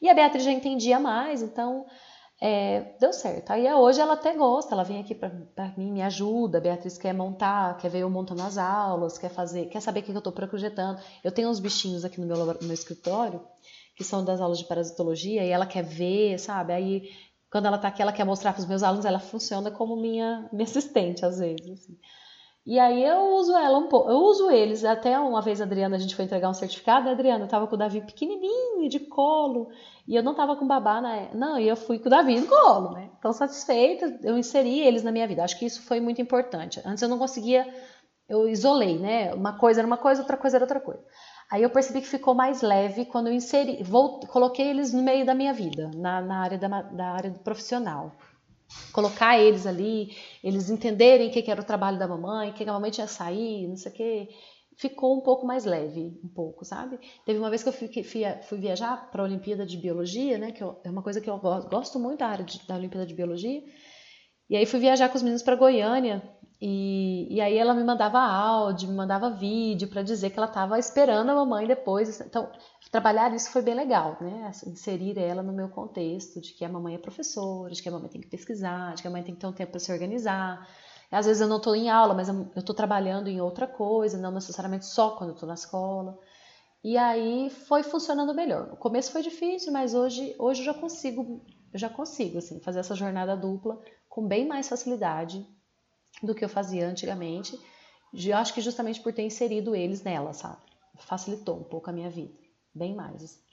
E 0.00 0.08
a 0.08 0.14
Beatriz 0.14 0.44
já 0.44 0.52
entendia 0.52 0.98
mais, 0.98 1.42
então 1.42 1.84
é, 2.40 2.94
deu 3.00 3.12
certo. 3.12 3.50
Aí 3.50 3.72
hoje 3.72 4.00
ela 4.00 4.14
até 4.14 4.34
gosta, 4.34 4.74
ela 4.74 4.84
vem 4.84 5.00
aqui 5.00 5.14
para 5.14 5.30
mim, 5.76 5.92
me 5.92 6.02
ajuda. 6.02 6.60
Beatriz 6.60 6.96
quer 6.96 7.12
montar, 7.12 7.76
quer 7.78 7.88
ver 7.88 8.00
eu 8.00 8.10
montando 8.10 8.42
as 8.42 8.56
aulas, 8.56 9.18
quer 9.18 9.30
fazer, 9.30 9.66
quer 9.66 9.80
saber 9.80 10.00
o 10.00 10.02
que 10.04 10.10
eu 10.12 10.18
estou 10.18 10.32
projetando. 10.32 11.00
Eu 11.24 11.32
tenho 11.32 11.48
uns 11.48 11.58
bichinhos 11.60 12.04
aqui 12.04 12.20
no 12.20 12.26
meu, 12.26 12.36
no 12.36 12.56
meu 12.62 12.74
escritório 12.74 13.40
que 13.96 14.04
são 14.04 14.24
das 14.24 14.40
aulas 14.40 14.58
de 14.58 14.64
parasitologia 14.64 15.44
e 15.44 15.50
ela 15.50 15.66
quer 15.66 15.82
ver, 15.82 16.38
sabe? 16.38 16.72
Aí 16.72 17.10
quando 17.50 17.66
ela 17.66 17.76
está 17.76 17.88
aqui, 17.88 18.00
ela 18.00 18.12
quer 18.12 18.24
mostrar 18.24 18.52
para 18.52 18.60
os 18.60 18.68
meus 18.68 18.82
alunos, 18.82 19.04
ela 19.04 19.18
funciona 19.18 19.70
como 19.70 19.96
minha, 19.96 20.48
minha 20.52 20.64
assistente 20.64 21.24
às 21.24 21.38
vezes. 21.38 21.68
Assim. 21.68 21.98
E 22.68 22.78
aí 22.78 23.02
eu 23.02 23.34
uso 23.36 23.56
ela 23.56 23.78
um 23.78 23.88
pouco, 23.88 24.10
eu 24.10 24.18
uso 24.18 24.50
eles. 24.50 24.84
Até 24.84 25.18
uma 25.18 25.40
vez 25.40 25.58
Adriana, 25.58 25.96
a 25.96 25.98
gente 25.98 26.14
foi 26.14 26.26
entregar 26.26 26.50
um 26.50 26.54
certificado, 26.54 27.08
a 27.08 27.12
Adriana 27.12 27.46
tava 27.46 27.66
com 27.66 27.74
o 27.74 27.78
Davi 27.78 28.02
pequenininho, 28.02 28.90
de 28.90 29.00
colo, 29.00 29.70
e 30.06 30.14
eu 30.14 30.22
não 30.22 30.34
tava 30.34 30.54
com 30.54 30.66
babá 30.66 31.00
na 31.00 31.16
época. 31.16 31.38
Não, 31.38 31.58
e 31.58 31.66
eu 31.66 31.74
fui 31.74 31.98
com 31.98 32.08
o 32.08 32.10
Davi 32.10 32.38
no 32.38 32.46
colo, 32.46 32.92
né? 32.92 33.08
Tão 33.22 33.32
satisfeita, 33.32 34.20
eu 34.22 34.36
inseri 34.36 34.80
eles 34.80 35.02
na 35.02 35.10
minha 35.10 35.26
vida. 35.26 35.42
Acho 35.42 35.58
que 35.58 35.64
isso 35.64 35.80
foi 35.80 35.98
muito 35.98 36.20
importante. 36.20 36.78
Antes 36.84 37.02
eu 37.02 37.08
não 37.08 37.16
conseguia, 37.16 37.66
eu 38.28 38.46
isolei, 38.46 38.98
né? 38.98 39.32
Uma 39.32 39.56
coisa 39.56 39.80
era 39.80 39.86
uma 39.86 39.96
coisa, 39.96 40.20
outra 40.20 40.36
coisa 40.36 40.58
era 40.58 40.64
outra 40.64 40.78
coisa. 40.78 41.02
Aí 41.50 41.62
eu 41.62 41.70
percebi 41.70 42.02
que 42.02 42.06
ficou 42.06 42.34
mais 42.34 42.60
leve 42.60 43.06
quando 43.06 43.28
eu 43.28 43.32
inseri, 43.32 43.82
coloquei 44.28 44.68
eles 44.68 44.92
no 44.92 45.02
meio 45.02 45.24
da 45.24 45.34
minha 45.34 45.54
vida, 45.54 45.90
na, 45.96 46.20
na 46.20 46.42
área 46.42 46.58
da, 46.58 46.82
da 46.82 47.06
área 47.12 47.30
profissional 47.42 48.12
colocar 48.92 49.38
eles 49.38 49.66
ali, 49.66 50.16
eles 50.42 50.70
entenderem 50.70 51.28
o 51.28 51.32
que, 51.32 51.50
era 51.50 51.60
o 51.60 51.64
trabalho 51.64 51.98
da 51.98 52.06
mamãe, 52.06 52.52
que 52.52 52.64
a 52.64 52.72
mamãe 52.72 52.90
tinha 52.90 53.06
sair, 53.06 53.66
não 53.66 53.76
sei 53.76 53.92
o 53.92 53.94
quê, 53.94 54.28
ficou 54.76 55.16
um 55.16 55.20
pouco 55.20 55.46
mais 55.46 55.64
leve, 55.64 56.20
um 56.22 56.28
pouco, 56.28 56.64
sabe? 56.64 56.98
Teve 57.24 57.38
uma 57.38 57.50
vez 57.50 57.62
que 57.62 57.68
eu 57.68 57.72
fui, 57.72 57.88
fui, 57.88 58.22
fui 58.42 58.58
viajar 58.58 59.10
para 59.10 59.22
a 59.22 59.24
Olimpíada 59.24 59.66
de 59.66 59.76
Biologia, 59.76 60.38
né, 60.38 60.52
que 60.52 60.62
eu, 60.62 60.80
é 60.84 60.90
uma 60.90 61.02
coisa 61.02 61.20
que 61.20 61.28
eu 61.28 61.38
gosto 61.38 61.98
muito 61.98 62.20
da 62.20 62.28
área 62.28 62.44
de, 62.44 62.66
da 62.66 62.76
Olimpíada 62.76 63.06
de 63.06 63.14
Biologia, 63.14 63.62
e 64.48 64.56
aí 64.56 64.64
fui 64.64 64.80
viajar 64.80 65.08
com 65.08 65.16
os 65.16 65.22
meninos 65.22 65.42
para 65.42 65.56
Goiânia, 65.56 66.22
e, 66.60 67.28
e 67.30 67.40
aí 67.40 67.56
ela 67.56 67.72
me 67.72 67.84
mandava 67.84 68.18
áudio, 68.18 68.88
me 68.88 68.94
mandava 68.96 69.30
vídeo 69.30 69.86
para 69.88 70.02
dizer 70.02 70.30
que 70.30 70.38
ela 70.38 70.48
estava 70.48 70.76
esperando 70.78 71.30
a 71.30 71.34
mamãe 71.34 71.68
depois. 71.68 72.20
Então, 72.20 72.50
trabalhar 72.90 73.32
isso 73.32 73.50
foi 73.50 73.62
bem 73.62 73.74
legal, 73.74 74.16
né? 74.20 74.50
Inserir 74.66 75.16
ela 75.18 75.42
no 75.42 75.52
meu 75.52 75.68
contexto 75.68 76.40
de 76.40 76.52
que 76.54 76.64
a 76.64 76.68
mamãe 76.68 76.96
é 76.96 76.98
professora, 76.98 77.72
de 77.72 77.80
que 77.80 77.88
a 77.88 77.92
mamãe 77.92 78.08
tem 78.08 78.20
que 78.20 78.26
pesquisar, 78.26 78.94
de 78.94 79.02
que 79.02 79.08
a 79.08 79.10
mãe 79.10 79.22
tem 79.22 79.34
que 79.34 79.40
ter 79.40 79.46
um 79.46 79.52
tempo 79.52 79.70
para 79.70 79.80
se 79.80 79.92
organizar. 79.92 80.68
Às 81.12 81.26
vezes 81.26 81.40
eu 81.40 81.48
não 81.48 81.58
estou 81.58 81.76
em 81.76 81.88
aula, 81.88 82.12
mas 82.12 82.28
eu 82.28 82.50
estou 82.56 82.74
trabalhando 82.74 83.28
em 83.28 83.40
outra 83.40 83.66
coisa, 83.66 84.18
não 84.18 84.32
necessariamente 84.32 84.86
só 84.86 85.12
quando 85.12 85.30
eu 85.30 85.34
estou 85.34 85.46
na 85.46 85.54
escola. 85.54 86.18
E 86.82 86.98
aí 86.98 87.50
foi 87.50 87.84
funcionando 87.84 88.34
melhor. 88.34 88.70
O 88.72 88.76
começo 88.76 89.12
foi 89.12 89.22
difícil, 89.22 89.72
mas 89.72 89.94
hoje, 89.94 90.34
hoje 90.38 90.62
eu 90.62 90.66
já 90.66 90.74
consigo, 90.74 91.40
eu 91.72 91.78
já 91.78 91.88
consigo 91.88 92.38
assim, 92.38 92.58
fazer 92.60 92.80
essa 92.80 92.96
jornada 92.96 93.36
dupla 93.36 93.80
com 94.08 94.26
bem 94.26 94.46
mais 94.46 94.68
facilidade 94.68 95.46
do 96.22 96.34
que 96.34 96.44
eu 96.44 96.48
fazia 96.48 96.86
antigamente. 96.86 97.58
Eu 98.12 98.36
acho 98.36 98.54
que 98.54 98.60
justamente 98.60 99.00
por 99.00 99.12
ter 99.12 99.22
inserido 99.22 99.74
eles 99.74 100.02
nela, 100.02 100.32
sabe? 100.32 100.62
Facilitou 100.98 101.58
um 101.58 101.64
pouco 101.64 101.90
a 101.90 101.92
minha 101.92 102.10
vida, 102.10 102.34
bem 102.74 102.94
mais. 102.94 103.22
Assim. 103.22 103.48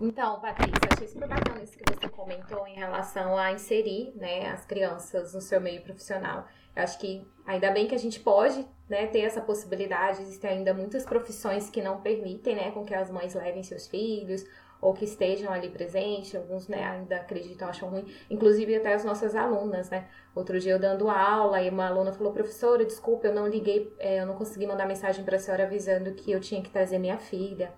Então, 0.00 0.40
Patrícia, 0.40 0.88
achei 0.90 1.08
super 1.08 1.28
bacana 1.28 1.62
isso 1.62 1.76
que 1.76 1.84
você 1.94 2.08
comentou 2.08 2.66
em 2.66 2.74
relação 2.74 3.36
a 3.36 3.52
inserir 3.52 4.12
né, 4.16 4.48
as 4.50 4.64
crianças 4.64 5.34
no 5.34 5.40
seu 5.40 5.60
meio 5.60 5.82
profissional. 5.82 6.46
Eu 6.74 6.82
acho 6.82 6.98
que 6.98 7.26
ainda 7.44 7.70
bem 7.70 7.86
que 7.86 7.94
a 7.94 7.98
gente 7.98 8.20
pode 8.20 8.66
né, 8.88 9.06
ter 9.08 9.20
essa 9.20 9.42
possibilidade, 9.42 10.22
existem 10.22 10.50
ainda 10.50 10.72
muitas 10.72 11.04
profissões 11.04 11.68
que 11.68 11.82
não 11.82 12.00
permitem 12.00 12.56
né, 12.56 12.70
com 12.70 12.84
que 12.84 12.94
as 12.94 13.10
mães 13.10 13.34
levem 13.34 13.62
seus 13.62 13.86
filhos 13.88 14.44
ou 14.80 14.94
que 14.94 15.04
estejam 15.04 15.52
ali 15.52 15.68
presentes, 15.68 16.34
alguns 16.34 16.66
né, 16.66 16.82
ainda 16.82 17.16
acreditam, 17.16 17.68
acham 17.68 17.88
ruim, 17.90 18.06
inclusive 18.30 18.74
até 18.74 18.94
as 18.94 19.04
nossas 19.04 19.34
alunas, 19.34 19.90
né? 19.90 20.08
Outro 20.34 20.58
dia 20.58 20.72
eu 20.72 20.78
dando 20.78 21.10
aula 21.10 21.60
e 21.60 21.68
uma 21.68 21.86
aluna 21.86 22.12
falou, 22.12 22.32
professora, 22.32 22.84
desculpa, 22.84 23.26
eu 23.26 23.34
não 23.34 23.46
liguei, 23.46 23.92
é, 23.98 24.20
eu 24.20 24.26
não 24.26 24.34
consegui 24.34 24.66
mandar 24.66 24.86
mensagem 24.86 25.24
para 25.24 25.36
a 25.36 25.38
senhora 25.38 25.64
avisando 25.64 26.12
que 26.12 26.30
eu 26.30 26.40
tinha 26.40 26.62
que 26.62 26.70
trazer 26.70 26.98
minha 26.98 27.18
filha. 27.18 27.72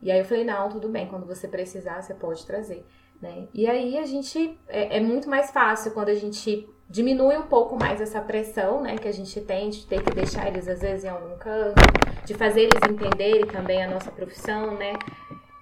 E 0.00 0.12
aí 0.12 0.18
eu 0.18 0.24
falei, 0.24 0.44
não, 0.44 0.68
tudo 0.68 0.88
bem, 0.88 1.08
quando 1.08 1.26
você 1.26 1.48
precisar, 1.48 2.00
você 2.02 2.14
pode 2.14 2.46
trazer. 2.46 2.86
Né? 3.20 3.48
E 3.52 3.66
aí 3.66 3.98
a 3.98 4.06
gente 4.06 4.56
é, 4.68 4.98
é, 4.98 5.00
muito 5.00 5.28
mais 5.28 5.50
fácil 5.50 5.90
quando 5.90 6.10
a 6.10 6.14
gente 6.14 6.68
diminui 6.88 7.36
um 7.36 7.46
pouco 7.46 7.76
mais 7.76 8.00
essa 8.00 8.20
pressão, 8.20 8.80
né, 8.80 8.96
que 8.96 9.08
a 9.08 9.12
gente 9.12 9.40
tem 9.40 9.68
de 9.68 9.84
ter 9.86 10.02
que 10.02 10.14
deixar 10.14 10.46
eles 10.46 10.68
às 10.68 10.80
vezes 10.80 11.04
em 11.04 11.08
algum 11.08 11.36
canto, 11.36 11.74
de 12.24 12.32
fazer 12.34 12.62
eles 12.62 12.80
entenderem 12.88 13.46
também 13.46 13.82
a 13.82 13.90
nossa 13.90 14.10
profissão, 14.10 14.74
né? 14.74 14.92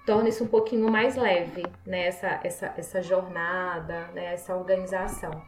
Torna 0.07 0.29
isso 0.29 0.45
um 0.45 0.47
pouquinho 0.47 0.89
mais 0.89 1.17
leve, 1.17 1.63
né? 1.85 2.07
Essa, 2.07 2.39
essa, 2.41 2.73
essa 2.77 3.01
jornada, 3.03 4.07
né? 4.13 4.33
essa 4.33 4.55
organização. 4.55 5.43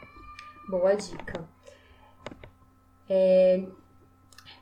Boa 0.68 0.95
dica. 0.95 1.47
É... 3.10 3.64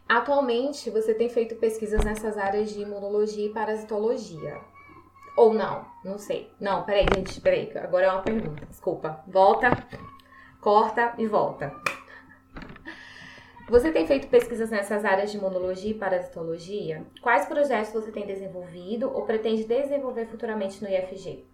Atualmente, 0.08 0.91
você 0.91 1.16
tem 1.16 1.28
feito 1.28 1.56
pesquisas 1.56 2.06
nessas 2.06 2.38
áreas 2.38 2.70
de 2.70 2.82
imunologia 2.82 3.48
e 3.48 3.50
parasitologia. 3.50 4.62
Ou 5.36 5.54
não? 5.54 5.86
Não 6.06 6.20
sei. 6.20 6.54
Não, 6.60 6.84
peraí, 6.84 7.06
gente, 7.16 7.41
peraí. 7.41 7.72
Agora 7.78 8.06
é 8.06 8.12
uma 8.12 8.22
pergunta. 8.22 8.66
Desculpa. 8.68 9.24
Volta, 9.28 9.72
corta 10.62 11.16
e 11.18 11.26
volta. 11.26 11.74
Você 13.70 13.91
tem 13.91 14.07
feito 14.07 14.28
pesquisas 14.28 14.70
nessas 14.70 15.03
áreas 15.03 15.30
de 15.30 15.38
imunologia 15.38 15.91
e 15.91 15.93
parasitologia? 15.93 17.05
Quais 17.22 17.45
projetos 17.45 17.91
você 17.91 18.11
tem 18.11 18.26
desenvolvido 18.26 19.11
ou 19.13 19.26
pretende 19.26 19.65
desenvolver 19.65 20.26
futuramente 20.28 20.82
no 20.82 20.89
IFG? 20.89 21.45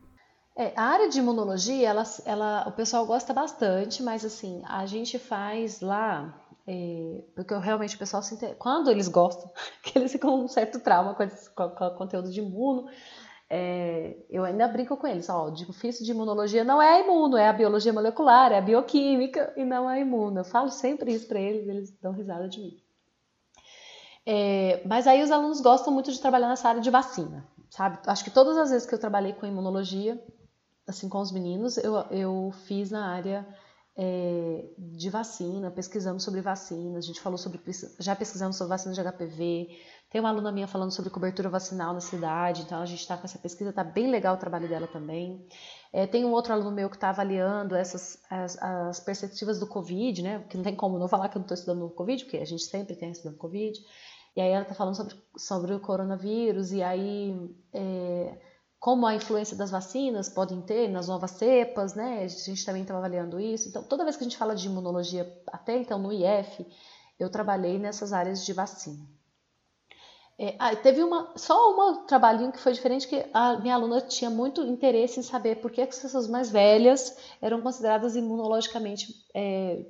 É, 0.56 0.72
a 0.76 0.84
área 0.84 1.10
de 1.10 1.18
imunologia, 1.18 1.90
ela, 1.90 2.04
ela, 2.26 2.68
o 2.68 2.72
pessoal 2.74 3.04
gosta 3.08 3.34
bastante, 3.34 4.04
mas 4.04 4.24
assim, 4.24 4.62
a 4.66 4.86
gente 4.86 5.18
faz 5.18 5.82
lá, 5.82 6.40
é, 6.68 7.24
porque 7.36 7.58
realmente 7.58 7.96
o 7.96 8.00
pessoal 8.00 8.22
se 8.22 8.38
quando 8.60 8.92
eles 8.92 9.08
gostam, 9.08 9.52
que 9.82 9.98
eles 9.98 10.12
ficam 10.12 10.30
com 10.38 10.46
um 10.46 10.48
certo 10.48 10.80
trauma 10.80 11.16
com 11.16 11.64
o 11.64 11.96
conteúdo 11.98 12.30
de 12.30 12.42
imuno, 12.42 12.88
é, 13.50 14.16
eu 14.30 14.44
ainda 14.44 14.68
brinco 14.68 14.98
com 14.98 15.06
eles, 15.06 15.30
ó, 15.30 15.48
o 15.48 15.52
difícil 15.52 16.06
de 16.06 16.12
imunologia 16.12 16.64
não 16.64 16.82
é 16.82 17.02
imuno, 17.02 17.38
é 17.38 17.48
a 17.48 17.54
biologia 17.54 17.94
molecular, 17.94 18.52
é 18.52 18.58
a 18.58 18.62
bioquímica 18.62 19.54
e 19.56 19.64
não 19.64 19.88
a 19.88 20.00
imuno. 20.00 20.40
Eu 20.40 20.46
falo 20.46 20.70
sempre 20.70 21.14
isso 21.14 21.28
para 21.28 21.40
eles, 21.40 21.68
eles 21.68 21.92
dão 22.02 22.14
risada 22.14 22.48
de 22.48 22.60
mim. 22.60 22.78
É, 24.26 24.82
mas 24.86 25.06
aí 25.06 25.22
os 25.22 25.32
alunos 25.32 25.60
gostam 25.62 25.94
muito 25.94 26.12
de 26.12 26.20
trabalhar 26.20 26.48
nessa 26.48 26.70
área 26.70 26.82
de 26.82 26.90
vacina, 26.90 27.46
sabe? 27.70 28.00
Acho 28.08 28.24
que 28.24 28.32
todas 28.32 28.58
as 28.58 28.72
vezes 28.72 28.88
que 28.88 28.96
eu 28.96 29.00
trabalhei 29.00 29.34
com 29.34 29.46
imunologia, 29.46 30.22
assim 30.88 31.10
com 31.10 31.20
os 31.20 31.32
meninos, 31.32 31.78
eu, 31.78 31.96
eu 32.10 32.52
fiz 32.66 32.90
na 32.90 33.08
área 33.08 33.46
é, 33.96 34.66
de 34.78 35.10
vacina, 35.10 35.70
pesquisamos 35.70 36.24
sobre 36.24 36.42
vacinas, 36.42 37.04
a 37.04 37.08
gente 37.08 37.22
falou 37.22 37.38
sobre, 37.38 37.62
já 38.00 38.16
pesquisamos 38.16 38.56
sobre 38.56 38.70
vacina 38.70 38.94
de 38.94 39.02
HPV, 39.02 39.68
tem 40.10 40.20
uma 40.20 40.30
aluna 40.30 40.52
minha 40.52 40.68
falando 40.68 40.92
sobre 40.92 41.10
cobertura 41.10 41.50
vacinal 41.50 41.94
na 41.94 42.00
cidade, 42.00 42.62
então 42.62 42.80
a 42.80 42.86
gente 42.86 43.00
está 43.00 43.18
com 43.18 43.26
essa 43.26 43.40
pesquisa, 43.40 43.72
está 43.72 43.84
bem 43.84 44.12
legal 44.12 44.36
o 44.36 44.38
trabalho 44.38 44.70
dela 44.70 44.88
também. 44.88 45.44
É, 45.92 46.06
tem 46.06 46.24
um 46.24 46.32
outro 46.32 46.54
aluno 46.54 46.72
meu 46.72 46.88
que 46.88 46.96
está 46.96 47.10
avaliando 47.10 47.76
essas 47.76 48.20
as, 48.30 48.56
as, 48.62 49.00
perspectivas 49.00 49.60
do 49.60 49.66
Covid, 49.66 50.22
né? 50.22 50.40
Porque 50.40 50.56
não 50.56 50.64
tem 50.64 50.76
como 50.76 51.00
não 51.00 51.08
falar 51.08 51.30
que 51.30 51.38
eu 51.38 51.40
não 51.40 51.46
estou 51.46 51.56
estudando 51.56 51.90
Covid, 51.90 52.26
porque 52.26 52.38
a 52.38 52.46
gente 52.46 52.64
sempre 52.64 52.96
tem 52.96 53.10
estudando 53.10 53.38
Covid. 53.38 53.80
E 54.36 54.42
aí 54.42 54.50
ela 54.50 54.64
está 54.64 54.76
falando 54.76 54.96
sobre, 54.96 55.16
sobre 55.36 55.74
o 55.74 55.80
coronavírus, 55.80 56.72
e 56.72 56.84
aí 56.84 57.36
é, 57.74 58.38
como 58.84 59.08
a 59.08 59.16
influência 59.16 59.56
das 59.56 59.72
vacinas 59.72 60.28
podem 60.28 60.60
ter 60.60 60.90
nas 60.90 61.08
novas 61.08 61.32
cepas, 61.32 61.94
né? 61.94 62.22
A 62.22 62.28
gente 62.28 62.66
também 62.66 62.82
está 62.82 62.94
avaliando 62.98 63.40
isso. 63.40 63.70
Então, 63.70 63.82
toda 63.82 64.04
vez 64.04 64.18
que 64.18 64.24
a 64.24 64.28
gente 64.28 64.36
fala 64.36 64.54
de 64.54 64.68
imunologia, 64.68 65.42
até 65.48 65.78
então 65.78 65.98
no 65.98 66.12
IF, 66.12 66.68
eu 67.18 67.30
trabalhei 67.30 67.80
nessas 67.80 68.12
áreas 68.12 68.46
de 68.46 68.52
vacina. 68.52 69.08
É, 70.38 70.58
ah, 70.60 70.76
teve 70.76 71.02
uma, 71.02 71.32
só 71.38 71.56
um 71.72 72.06
trabalhinho 72.06 72.52
que 72.52 72.60
foi 72.60 72.74
diferente, 72.74 73.08
que 73.08 73.26
a 73.34 73.58
minha 73.58 73.74
aluna 73.74 74.02
tinha 74.02 74.30
muito 74.30 74.62
interesse 74.64 75.18
em 75.18 75.24
saber 75.24 75.62
por 75.62 75.72
que 75.72 75.80
as 75.80 76.00
pessoas 76.00 76.28
mais 76.28 76.52
velhas 76.52 77.18
eram 77.42 77.62
consideradas 77.62 78.18
imunologicamente 78.18 79.16
é, 79.34 79.86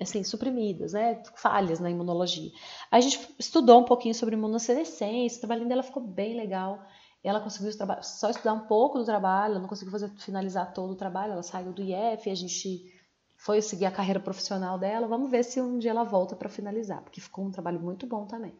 assim, 0.00 0.24
suprimidas, 0.24 0.94
né, 0.94 1.22
falhas 1.36 1.78
na 1.78 1.88
imunologia. 1.88 2.50
A 2.90 3.00
gente 3.00 3.20
estudou 3.38 3.78
um 3.78 3.84
pouquinho 3.84 4.16
sobre 4.16 4.34
imunossenescência, 4.34 5.36
o 5.36 5.40
trabalhinho 5.42 5.68
dela 5.68 5.84
ficou 5.84 6.02
bem 6.02 6.34
legal. 6.34 6.84
Ela 7.24 7.40
conseguiu 7.40 7.70
só 8.02 8.30
estudar 8.30 8.52
um 8.52 8.66
pouco 8.66 8.98
do 8.98 9.04
trabalho, 9.04 9.52
ela 9.52 9.60
não 9.60 9.68
conseguiu 9.68 9.92
fazer, 9.92 10.08
finalizar 10.18 10.72
todo 10.72 10.92
o 10.92 10.96
trabalho, 10.96 11.32
ela 11.32 11.42
saiu 11.42 11.72
do 11.72 11.82
IF, 11.82 12.28
a 12.28 12.34
gente 12.34 12.92
foi 13.36 13.60
seguir 13.62 13.86
a 13.86 13.90
carreira 13.90 14.20
profissional 14.20 14.78
dela. 14.78 15.06
Vamos 15.06 15.30
ver 15.30 15.44
se 15.44 15.60
um 15.60 15.78
dia 15.78 15.90
ela 15.90 16.04
volta 16.04 16.34
para 16.34 16.48
finalizar, 16.48 17.02
porque 17.02 17.20
ficou 17.20 17.44
um 17.44 17.50
trabalho 17.50 17.80
muito 17.80 18.06
bom 18.06 18.26
também. 18.26 18.54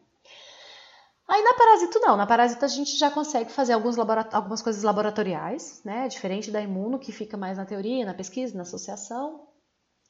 Aí 1.27 1.41
na 1.41 1.53
parasito 1.53 1.99
não, 1.99 2.17
na 2.17 2.27
parasita 2.27 2.65
a 2.65 2.69
gente 2.69 2.97
já 2.97 3.09
consegue 3.09 3.51
fazer 3.51 3.73
alguns 3.73 3.97
algumas 3.97 4.61
coisas 4.61 4.83
laboratoriais, 4.83 5.81
né? 5.83 6.07
Diferente 6.07 6.51
da 6.51 6.61
imuno, 6.61 6.99
que 6.99 7.11
fica 7.11 7.37
mais 7.37 7.57
na 7.57 7.65
teoria, 7.65 8.05
na 8.05 8.13
pesquisa, 8.13 8.55
na 8.55 8.63
associação. 8.63 9.47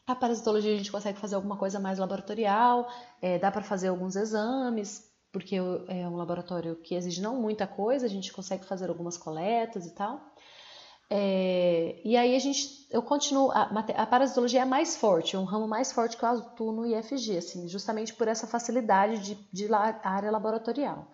A 0.07 0.15
parasitologia 0.15 0.73
a 0.73 0.77
gente 0.77 0.91
consegue 0.91 1.19
fazer 1.19 1.35
alguma 1.35 1.55
coisa 1.55 1.79
mais 1.79 1.97
laboratorial, 1.97 2.89
é, 3.21 3.39
dá 3.39 3.51
para 3.51 3.63
fazer 3.63 3.87
alguns 3.87 4.15
exames, 4.15 5.12
porque 5.33 5.55
é 5.55 6.07
um 6.07 6.15
laboratório 6.15 6.75
que 6.75 6.93
exige 6.93 7.19
não 7.19 7.41
muita 7.41 7.65
coisa, 7.65 8.05
a 8.05 8.09
gente 8.09 8.31
consegue 8.31 8.63
fazer 8.63 8.87
algumas 8.87 9.17
coletas 9.17 9.87
e 9.87 9.95
tal. 9.95 10.21
É, 11.09 11.99
e 12.05 12.15
aí 12.15 12.35
a 12.35 12.39
gente, 12.39 12.87
eu 12.91 13.01
continuo, 13.01 13.51
a, 13.51 13.63
a 13.97 14.05
parasitologia 14.05 14.61
é 14.61 14.65
mais 14.65 14.95
forte, 14.95 15.35
é 15.35 15.39
um 15.39 15.43
ramo 15.43 15.67
mais 15.67 15.91
forte 15.91 16.15
que 16.15 16.23
eu 16.23 16.29
atuo 16.29 16.71
no 16.71 16.85
IFG, 16.85 17.37
assim, 17.37 17.67
justamente 17.67 18.13
por 18.13 18.27
essa 18.27 18.45
facilidade 18.45 19.19
de, 19.23 19.35
de 19.51 19.67
la, 19.67 19.99
área 20.03 20.31
laboratorial. 20.31 21.11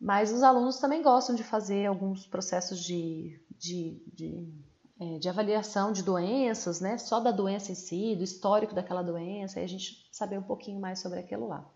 Mas 0.00 0.32
os 0.32 0.42
alunos 0.42 0.78
também 0.78 1.02
gostam 1.02 1.36
de 1.36 1.44
fazer 1.44 1.86
alguns 1.86 2.26
processos 2.26 2.80
de, 2.80 3.38
de, 3.58 4.02
de, 4.12 4.54
é, 4.98 5.18
de 5.18 5.28
avaliação 5.28 5.92
de 5.92 6.02
doenças, 6.02 6.80
né? 6.80 6.96
Só 6.96 7.20
da 7.20 7.30
doença 7.30 7.72
em 7.72 7.74
si, 7.74 8.16
do 8.16 8.24
histórico 8.24 8.74
daquela 8.74 9.02
doença, 9.02 9.60
e 9.60 9.64
a 9.64 9.68
gente 9.68 10.08
saber 10.10 10.38
um 10.38 10.42
pouquinho 10.42 10.80
mais 10.80 10.98
sobre 10.98 11.18
aquilo 11.18 11.46
lá. 11.46 11.70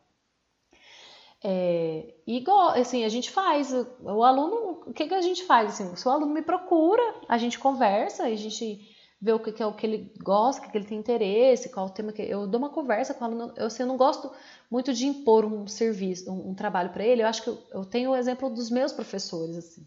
É, 1.43 2.15
igual, 2.27 2.71
assim, 2.71 3.05
a 3.05 3.09
gente 3.09 3.31
faz, 3.31 3.73
o 3.73 4.25
aluno, 4.25 4.83
o 4.87 4.93
que, 4.93 5.07
que 5.07 5.15
a 5.15 5.21
gente 5.21 5.45
faz? 5.45 5.75
Assim, 5.75 5.95
se 5.95 6.07
o 6.07 6.11
aluno 6.11 6.33
me 6.33 6.43
procura, 6.43 7.03
a 7.29 7.39
gente 7.39 7.59
conversa, 7.59 8.25
a 8.25 8.35
gente 8.35 8.81
vê 9.21 9.33
o 9.33 9.39
que, 9.39 9.53
que 9.53 9.63
é 9.63 9.67
o 9.67 9.73
que 9.73 9.87
ele 9.87 10.13
gosta, 10.23 10.61
o 10.61 10.65
que, 10.65 10.73
que 10.73 10.79
ele 10.79 10.87
tem 10.87 10.99
interesse, 10.99 11.71
qual 11.71 11.87
o 11.87 11.91
tema 11.91 12.13
que. 12.13 12.23
Eu 12.23 12.47
dou 12.47 12.59
uma 12.59 12.71
conversa 12.71 13.15
com 13.15 13.25
o 13.25 13.29
aluno, 13.29 13.53
eu, 13.57 13.67
assim, 13.67 13.83
eu 13.83 13.87
não 13.87 13.97
gosto 13.97 14.31
muito 14.71 14.93
de 14.93 15.07
impor 15.07 15.45
um 15.45 15.67
serviço, 15.67 16.31
um, 16.31 16.51
um 16.51 16.55
trabalho 16.55 16.91
para 16.91 17.05
ele, 17.05 17.23
eu 17.23 17.27
acho 17.27 17.43
que 17.43 17.49
eu, 17.49 17.63
eu 17.73 17.85
tenho 17.85 18.11
o 18.11 18.17
exemplo 18.17 18.51
dos 18.51 18.71
meus 18.71 18.93
professores, 18.93 19.57
assim 19.57 19.87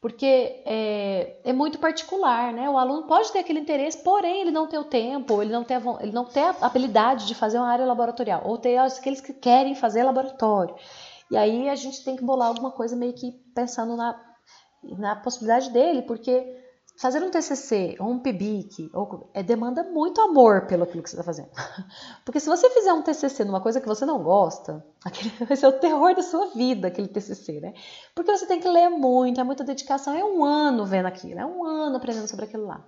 porque 0.00 0.62
é, 0.64 1.36
é, 1.44 1.52
muito 1.52 1.78
particular, 1.78 2.52
né? 2.52 2.68
O 2.70 2.78
aluno 2.78 3.06
pode 3.06 3.30
ter 3.30 3.40
aquele 3.40 3.60
interesse, 3.60 4.02
porém 4.02 4.40
ele 4.40 4.50
não 4.50 4.66
tem 4.66 4.78
o 4.78 4.84
tempo, 4.84 5.42
ele 5.42 5.52
não 5.52 5.62
tem 5.62 5.76
a, 5.76 5.80
ele 6.00 6.12
não 6.12 6.24
tem 6.24 6.42
a 6.42 6.56
habilidade 6.62 7.26
de 7.26 7.34
fazer 7.34 7.58
uma 7.58 7.68
área 7.68 7.84
laboratorial, 7.84 8.42
ou 8.44 8.56
tem 8.56 8.78
aqueles 8.78 9.20
que 9.20 9.34
querem 9.34 9.74
fazer 9.74 10.02
laboratório. 10.02 10.74
E 11.30 11.36
aí 11.36 11.68
a 11.68 11.74
gente 11.74 12.02
tem 12.02 12.16
que 12.16 12.24
bolar 12.24 12.48
alguma 12.48 12.70
coisa 12.70 12.96
meio 12.96 13.12
que 13.12 13.32
pensando 13.54 13.94
na, 13.94 14.18
na 14.82 15.16
possibilidade 15.16 15.70
dele, 15.70 16.02
porque 16.02 16.59
fazer 17.00 17.22
um 17.22 17.30
TCC 17.30 17.96
ou 17.98 18.10
um 18.10 18.18
PIBIC 18.18 18.90
ou, 18.92 19.30
é, 19.32 19.42
demanda 19.42 19.82
muito 19.84 20.20
amor 20.20 20.66
pelo 20.66 20.82
aquilo 20.82 21.02
que 21.02 21.08
você 21.08 21.16
está 21.16 21.24
fazendo. 21.24 21.48
Porque 22.26 22.38
se 22.38 22.46
você 22.46 22.68
fizer 22.68 22.92
um 22.92 23.00
TCC 23.00 23.42
numa 23.42 23.62
coisa 23.62 23.80
que 23.80 23.88
você 23.88 24.04
não 24.04 24.22
gosta, 24.22 24.84
aquele 25.02 25.30
vai 25.46 25.56
ser 25.56 25.66
o 25.66 25.72
terror 25.72 26.14
da 26.14 26.22
sua 26.22 26.48
vida, 26.48 26.88
aquele 26.88 27.08
TCC, 27.08 27.58
né? 27.58 27.72
Porque 28.14 28.30
você 28.30 28.46
tem 28.46 28.60
que 28.60 28.68
ler 28.68 28.90
muito, 28.90 29.40
é 29.40 29.44
muita 29.44 29.64
dedicação, 29.64 30.14
é 30.14 30.22
um 30.22 30.44
ano 30.44 30.84
vendo 30.84 31.06
aquilo, 31.06 31.40
é 31.40 31.46
um 31.46 31.64
ano 31.64 31.96
aprendendo 31.96 32.28
sobre 32.28 32.44
aquilo 32.44 32.66
lá. 32.66 32.86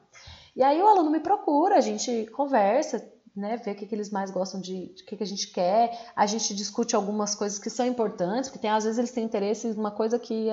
E 0.54 0.62
aí 0.62 0.82
o 0.82 0.86
aluno 0.86 1.10
me 1.10 1.20
procura, 1.20 1.78
a 1.78 1.80
gente 1.80 2.26
conversa, 2.32 3.02
né, 3.34 3.56
ver 3.56 3.70
o 3.70 3.74
que, 3.74 3.86
que 3.86 3.94
eles 3.94 4.10
mais 4.10 4.30
gostam 4.30 4.60
de, 4.60 4.94
o 5.00 5.06
que, 5.06 5.16
que 5.16 5.22
a 5.22 5.26
gente 5.26 5.50
quer, 5.50 6.12
a 6.14 6.26
gente 6.26 6.54
discute 6.54 6.94
algumas 6.94 7.34
coisas 7.34 7.58
que 7.58 7.70
são 7.70 7.86
importantes, 7.86 8.50
porque 8.50 8.60
tem, 8.60 8.70
às 8.70 8.84
vezes 8.84 8.98
eles 8.98 9.10
têm 9.10 9.24
interesse 9.24 9.68
em 9.68 9.72
uma 9.72 9.90
coisa 9.90 10.18
que, 10.18 10.50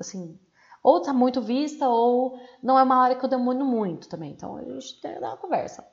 assim, 0.00 0.38
ou 0.86 1.00
tá 1.00 1.12
muito 1.12 1.42
vista, 1.42 1.88
ou 1.88 2.38
não 2.62 2.78
é 2.78 2.82
uma 2.84 3.02
área 3.02 3.16
que 3.16 3.24
eu 3.24 3.28
demoro 3.28 3.64
muito 3.64 4.08
também. 4.08 4.30
Então 4.30 4.56
a 4.56 4.62
gente 4.62 5.00
tem 5.00 5.14
que 5.14 5.20
dar 5.20 5.30
uma 5.30 5.36
conversa. 5.36 5.84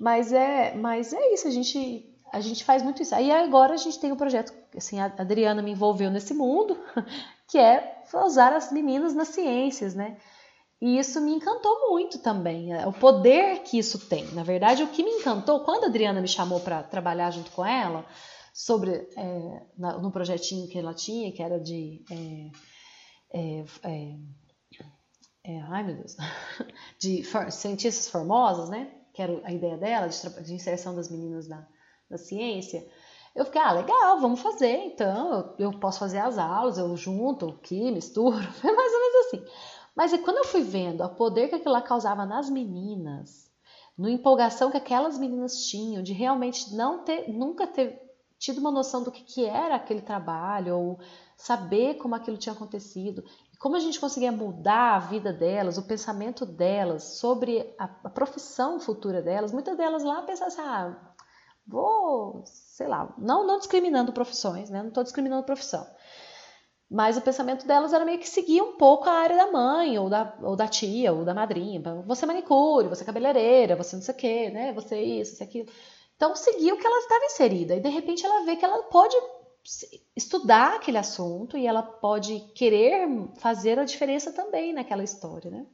Mas 0.00 0.32
é, 0.32 0.74
mas 0.74 1.12
é 1.12 1.32
isso, 1.32 1.46
a 1.46 1.52
gente, 1.52 2.12
a 2.32 2.40
gente 2.40 2.64
faz 2.64 2.82
muito 2.82 3.00
isso. 3.00 3.14
Aí 3.14 3.30
agora 3.30 3.74
a 3.74 3.76
gente 3.76 4.00
tem 4.00 4.10
um 4.10 4.16
projeto, 4.16 4.52
assim, 4.76 4.98
a 4.98 5.04
Adriana 5.04 5.62
me 5.62 5.70
envolveu 5.70 6.10
nesse 6.10 6.34
mundo, 6.34 6.76
que 7.46 7.58
é 7.58 8.02
usar 8.24 8.52
as 8.52 8.72
meninas 8.72 9.14
nas 9.14 9.28
ciências, 9.28 9.94
né? 9.94 10.16
E 10.82 10.98
isso 10.98 11.20
me 11.20 11.32
encantou 11.32 11.90
muito 11.90 12.18
também, 12.18 12.72
é, 12.72 12.88
o 12.88 12.92
poder 12.92 13.60
que 13.60 13.78
isso 13.78 14.08
tem. 14.08 14.24
Na 14.32 14.42
verdade, 14.42 14.82
o 14.82 14.88
que 14.88 15.04
me 15.04 15.12
encantou, 15.12 15.60
quando 15.60 15.84
a 15.84 15.86
Adriana 15.86 16.20
me 16.20 16.26
chamou 16.26 16.58
para 16.58 16.82
trabalhar 16.82 17.30
junto 17.30 17.52
com 17.52 17.64
ela, 17.64 18.04
sobre 18.52 19.08
é, 19.16 19.62
no 19.78 20.10
projetinho 20.10 20.66
que 20.66 20.76
ela 20.76 20.92
tinha, 20.92 21.30
que 21.30 21.40
era 21.40 21.60
de 21.60 22.02
é, 22.10 22.50
é, 23.32 23.64
é, 23.82 24.16
é, 25.44 25.60
ai 25.62 25.82
meu 25.82 25.96
Deus, 25.96 26.16
de 26.98 27.22
for, 27.24 27.50
cientistas 27.50 28.08
formosas, 28.08 28.68
né? 28.68 28.92
Que 29.12 29.22
era 29.22 29.40
a 29.44 29.52
ideia 29.52 29.76
dela, 29.76 30.08
de, 30.08 30.42
de 30.42 30.54
inserção 30.54 30.94
das 30.94 31.08
meninas 31.10 31.48
na, 31.48 31.66
na 32.08 32.18
ciência. 32.18 32.86
Eu 33.34 33.44
fiquei, 33.44 33.60
ah, 33.60 33.72
legal, 33.72 34.20
vamos 34.20 34.40
fazer 34.40 34.76
então. 34.84 35.54
Eu, 35.58 35.70
eu 35.70 35.78
posso 35.78 35.98
fazer 35.98 36.18
as 36.18 36.36
aulas, 36.36 36.78
eu 36.78 36.96
junto 36.96 37.48
aqui, 37.48 37.90
misturo, 37.90 38.36
é 38.64 38.72
mais 38.72 38.92
ou 38.92 39.00
menos 39.00 39.26
assim. 39.26 39.44
Mas 39.94 40.16
quando 40.22 40.38
eu 40.38 40.44
fui 40.44 40.62
vendo 40.62 41.02
o 41.04 41.14
poder 41.14 41.48
que 41.48 41.56
aquilo 41.56 41.74
lá 41.74 41.82
causava 41.82 42.24
nas 42.24 42.48
meninas, 42.50 43.50
no 43.96 44.08
empolgação 44.08 44.70
que 44.70 44.76
aquelas 44.76 45.18
meninas 45.18 45.66
tinham 45.66 46.02
de 46.02 46.12
realmente 46.12 46.74
não 46.74 47.04
ter, 47.04 47.28
nunca 47.28 47.66
ter 47.66 48.09
tido 48.40 48.58
uma 48.58 48.70
noção 48.70 49.04
do 49.04 49.12
que, 49.12 49.22
que 49.22 49.44
era 49.44 49.76
aquele 49.76 50.00
trabalho, 50.00 50.76
ou 50.76 50.98
saber 51.36 51.94
como 51.98 52.14
aquilo 52.14 52.38
tinha 52.38 52.54
acontecido, 52.54 53.22
e 53.52 53.56
como 53.58 53.76
a 53.76 53.78
gente 53.78 54.00
conseguia 54.00 54.32
mudar 54.32 54.96
a 54.96 54.98
vida 54.98 55.30
delas, 55.30 55.76
o 55.76 55.86
pensamento 55.86 56.46
delas 56.46 57.18
sobre 57.18 57.72
a, 57.78 57.84
a 57.84 58.08
profissão 58.08 58.80
futura 58.80 59.20
delas. 59.20 59.52
Muitas 59.52 59.76
delas 59.76 60.02
lá 60.02 60.22
pensavam 60.22 60.48
assim, 60.48 60.62
ah, 60.62 61.12
vou, 61.66 62.42
sei 62.46 62.88
lá, 62.88 63.14
não, 63.18 63.46
não 63.46 63.58
discriminando 63.58 64.12
profissões, 64.12 64.70
né? 64.70 64.80
Não 64.80 64.88
estou 64.88 65.04
discriminando 65.04 65.44
profissão. 65.44 65.86
Mas 66.90 67.16
o 67.16 67.20
pensamento 67.20 67.66
delas 67.66 67.92
era 67.92 68.04
meio 68.04 68.18
que 68.18 68.28
seguir 68.28 68.62
um 68.62 68.76
pouco 68.76 69.08
a 69.08 69.12
área 69.12 69.36
da 69.36 69.52
mãe, 69.52 69.98
ou 69.98 70.08
da, 70.08 70.34
ou 70.42 70.56
da 70.56 70.66
tia, 70.66 71.12
ou 71.12 71.24
da 71.24 71.34
madrinha. 71.34 71.80
Você 72.06 72.24
é 72.24 72.26
manicure, 72.26 72.88
você 72.88 73.02
é 73.02 73.06
cabeleireira, 73.06 73.76
você 73.76 73.94
não 73.94 74.02
sei 74.02 74.14
o 74.14 74.16
quê, 74.16 74.50
né? 74.50 74.72
Você 74.72 74.96
é 74.96 75.02
isso, 75.02 75.36
você 75.36 75.44
é 75.44 75.46
aquilo. 75.46 75.68
Então, 76.20 76.36
seguiu 76.36 76.76
que 76.76 76.86
ela 76.86 76.98
estava 76.98 77.24
inserida. 77.24 77.76
E 77.76 77.80
de 77.80 77.88
repente 77.88 78.26
ela 78.26 78.44
vê 78.44 78.54
que 78.54 78.62
ela 78.62 78.82
pode 78.82 79.16
estudar 80.14 80.74
aquele 80.74 80.98
assunto 80.98 81.56
e 81.56 81.66
ela 81.66 81.82
pode 81.82 82.40
querer 82.54 83.08
fazer 83.38 83.78
a 83.78 83.86
diferença 83.86 84.30
também 84.30 84.74
naquela 84.74 85.02
história, 85.02 85.50
né? 85.50 85.66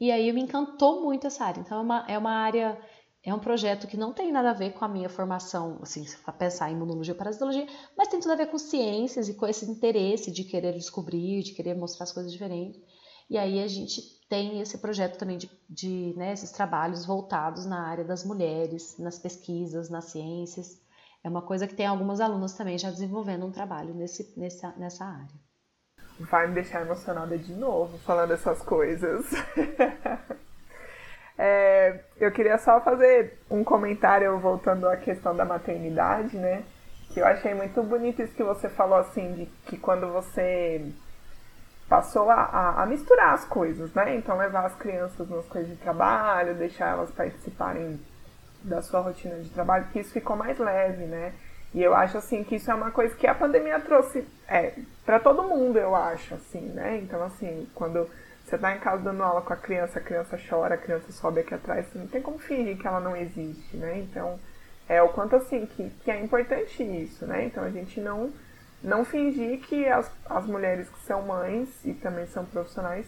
E 0.00 0.10
aí 0.10 0.32
me 0.32 0.40
encantou 0.40 1.02
muito 1.02 1.26
essa 1.26 1.44
área. 1.44 1.60
Então, 1.60 1.76
é 1.76 1.82
uma, 1.82 2.06
é 2.08 2.16
uma 2.16 2.30
área, 2.30 2.80
é 3.22 3.34
um 3.34 3.38
projeto 3.38 3.86
que 3.86 3.98
não 3.98 4.14
tem 4.14 4.32
nada 4.32 4.48
a 4.48 4.54
ver 4.54 4.72
com 4.72 4.82
a 4.86 4.88
minha 4.88 5.10
formação, 5.10 5.78
assim, 5.82 6.06
para 6.24 6.32
pensar 6.32 6.70
em 6.70 6.74
imunologia 6.74 7.12
ou 7.12 7.18
parasitologia, 7.18 7.66
mas 7.98 8.08
tem 8.08 8.20
tudo 8.20 8.32
a 8.32 8.36
ver 8.36 8.46
com 8.46 8.56
ciências 8.56 9.28
e 9.28 9.34
com 9.34 9.46
esse 9.46 9.70
interesse 9.70 10.30
de 10.30 10.42
querer 10.42 10.72
descobrir, 10.72 11.42
de 11.42 11.52
querer 11.52 11.74
mostrar 11.74 12.04
as 12.04 12.12
coisas 12.12 12.32
diferentes. 12.32 12.80
E 13.28 13.36
aí 13.36 13.62
a 13.62 13.66
gente 13.66 14.17
tem 14.28 14.60
esse 14.60 14.78
projeto 14.78 15.18
também 15.18 15.38
de, 15.38 15.50
de 15.68 16.14
né, 16.16 16.32
esses 16.32 16.52
trabalhos 16.52 17.06
voltados 17.06 17.64
na 17.64 17.88
área 17.88 18.04
das 18.04 18.24
mulheres, 18.24 18.96
nas 18.98 19.18
pesquisas, 19.18 19.88
nas 19.88 20.06
ciências. 20.06 20.80
É 21.24 21.28
uma 21.28 21.42
coisa 21.42 21.66
que 21.66 21.74
tem 21.74 21.86
algumas 21.86 22.20
alunas 22.20 22.52
também 22.52 22.78
já 22.78 22.90
desenvolvendo 22.90 23.46
um 23.46 23.50
trabalho 23.50 23.94
nesse, 23.94 24.38
nessa, 24.38 24.72
nessa 24.76 25.04
área. 25.04 25.48
Vai 26.20 26.46
me 26.48 26.54
deixar 26.54 26.82
emocionada 26.82 27.38
de 27.38 27.52
novo 27.54 27.96
falando 27.98 28.32
essas 28.32 28.60
coisas. 28.62 29.24
é, 31.38 32.04
eu 32.18 32.30
queria 32.30 32.58
só 32.58 32.80
fazer 32.80 33.38
um 33.50 33.64
comentário 33.64 34.38
voltando 34.38 34.88
à 34.88 34.96
questão 34.96 35.34
da 35.34 35.44
maternidade, 35.44 36.36
né? 36.36 36.64
Que 37.10 37.20
eu 37.20 37.26
achei 37.26 37.54
muito 37.54 37.82
bonito 37.82 38.20
isso 38.20 38.34
que 38.34 38.44
você 38.44 38.68
falou, 38.68 38.98
assim, 38.98 39.32
de 39.32 39.46
que 39.66 39.78
quando 39.78 40.12
você 40.12 40.92
passou 41.88 42.30
a, 42.30 42.34
a, 42.34 42.82
a, 42.82 42.86
misturar 42.86 43.34
as 43.34 43.44
coisas, 43.44 43.92
né? 43.94 44.14
Então 44.16 44.36
levar 44.36 44.66
as 44.66 44.74
crianças 44.76 45.28
nas 45.28 45.46
coisas 45.46 45.70
de 45.70 45.76
trabalho, 45.76 46.54
deixar 46.54 46.88
elas 46.88 47.10
participarem 47.10 48.00
da 48.62 48.82
sua 48.82 49.00
rotina 49.00 49.36
de 49.36 49.48
trabalho, 49.50 49.86
que 49.92 50.00
isso 50.00 50.12
ficou 50.12 50.36
mais 50.36 50.58
leve, 50.58 51.04
né? 51.04 51.32
E 51.72 51.82
eu 51.82 51.94
acho 51.94 52.18
assim 52.18 52.42
que 52.44 52.56
isso 52.56 52.70
é 52.70 52.74
uma 52.74 52.90
coisa 52.90 53.14
que 53.14 53.26
a 53.26 53.34
pandemia 53.34 53.78
trouxe 53.80 54.26
é, 54.48 54.74
para 55.04 55.20
todo 55.20 55.42
mundo, 55.42 55.78
eu 55.78 55.94
acho, 55.94 56.34
assim, 56.34 56.60
né? 56.60 56.98
Então 56.98 57.22
assim, 57.22 57.68
quando 57.74 58.08
você 58.44 58.56
tá 58.56 58.74
em 58.74 58.80
casa 58.80 59.02
dando 59.02 59.22
aula 59.22 59.42
com 59.42 59.52
a 59.52 59.56
criança, 59.56 59.98
a 59.98 60.02
criança 60.02 60.38
chora, 60.48 60.74
a 60.74 60.78
criança 60.78 61.12
sobe 61.12 61.40
aqui 61.40 61.54
atrás, 61.54 61.86
você 61.86 61.98
não 61.98 62.06
tem 62.06 62.22
como 62.22 62.38
fingir 62.38 62.78
que 62.78 62.86
ela 62.86 63.00
não 63.00 63.14
existe, 63.14 63.76
né? 63.76 63.98
Então, 63.98 64.38
é 64.88 65.02
o 65.02 65.10
quanto 65.10 65.36
assim 65.36 65.66
que, 65.66 65.90
que 66.02 66.10
é 66.10 66.18
importante 66.18 66.82
isso, 66.82 67.26
né? 67.26 67.44
Então 67.44 67.62
a 67.62 67.70
gente 67.70 68.00
não 68.00 68.32
não 68.82 69.04
fingir 69.04 69.60
que 69.60 69.86
as, 69.88 70.10
as 70.26 70.46
mulheres 70.46 70.88
que 70.88 71.00
são 71.00 71.22
mães 71.22 71.68
e 71.84 71.94
também 71.94 72.26
são 72.26 72.44
profissionais 72.44 73.06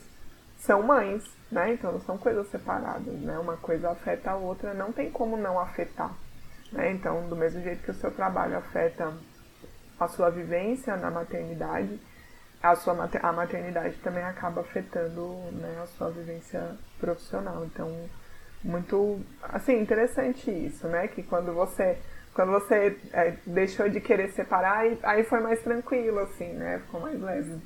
são 0.60 0.82
mães, 0.82 1.24
né? 1.50 1.72
Então 1.72 1.92
não 1.92 2.00
são 2.00 2.18
coisas 2.18 2.48
separadas, 2.48 3.14
né? 3.20 3.38
Uma 3.38 3.56
coisa 3.56 3.90
afeta 3.90 4.32
a 4.32 4.36
outra, 4.36 4.74
não 4.74 4.92
tem 4.92 5.10
como 5.10 5.36
não 5.36 5.58
afetar, 5.58 6.14
né? 6.72 6.92
Então, 6.92 7.28
do 7.28 7.36
mesmo 7.36 7.62
jeito 7.62 7.82
que 7.82 7.90
o 7.90 7.94
seu 7.94 8.10
trabalho 8.10 8.58
afeta 8.58 9.12
a 9.98 10.08
sua 10.08 10.30
vivência 10.30 10.96
na 10.96 11.10
maternidade, 11.10 11.98
a 12.62 12.76
sua 12.76 13.08
a 13.22 13.32
maternidade 13.32 13.96
também 13.98 14.22
acaba 14.22 14.60
afetando, 14.60 15.34
né, 15.52 15.80
a 15.82 15.86
sua 15.86 16.10
vivência 16.10 16.76
profissional. 16.98 17.64
Então, 17.64 17.90
muito 18.62 19.20
assim 19.42 19.80
interessante 19.80 20.50
isso, 20.50 20.86
né? 20.88 21.08
Que 21.08 21.22
quando 21.22 21.54
você 21.54 21.98
quando 22.34 22.52
você 22.52 22.98
é, 23.12 23.36
deixou 23.46 23.88
de 23.88 24.00
querer 24.00 24.30
separar, 24.32 24.78
aí, 24.78 24.98
aí 25.02 25.24
foi 25.24 25.40
mais 25.40 25.62
tranquilo, 25.62 26.18
assim, 26.20 26.52
né? 26.52 26.78
Ficou 26.80 27.00
mais 27.00 27.20
leve. 27.20 27.60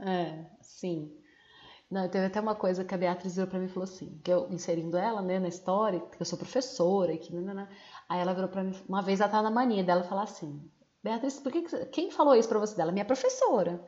É, 0.00 0.44
sim. 0.60 1.12
Não, 1.90 2.08
teve 2.08 2.26
até 2.26 2.40
uma 2.40 2.54
coisa 2.54 2.84
que 2.84 2.94
a 2.94 2.98
Beatriz 2.98 3.34
virou 3.34 3.48
pra 3.48 3.58
mim 3.58 3.66
e 3.66 3.68
falou 3.70 3.84
assim, 3.84 4.20
que 4.22 4.30
eu 4.30 4.46
inserindo 4.50 4.96
ela, 4.96 5.22
né, 5.22 5.38
na 5.38 5.48
história, 5.48 6.00
que 6.00 6.20
eu 6.20 6.26
sou 6.26 6.38
professora 6.38 7.16
que... 7.16 7.34
Né. 7.34 7.68
aí 8.08 8.20
ela 8.20 8.34
virou 8.34 8.48
pra 8.50 8.62
mim, 8.62 8.74
uma 8.86 9.00
vez 9.00 9.20
ela 9.20 9.30
tava 9.30 9.44
na 9.44 9.50
mania 9.50 9.82
dela 9.82 10.04
falar 10.04 10.24
assim, 10.24 10.60
Beatriz, 11.02 11.40
por 11.40 11.50
que, 11.50 11.62
quem 11.86 12.10
falou 12.10 12.34
isso 12.34 12.48
pra 12.48 12.58
você 12.58 12.76
dela? 12.76 12.92
Minha 12.92 13.04
professora. 13.04 13.82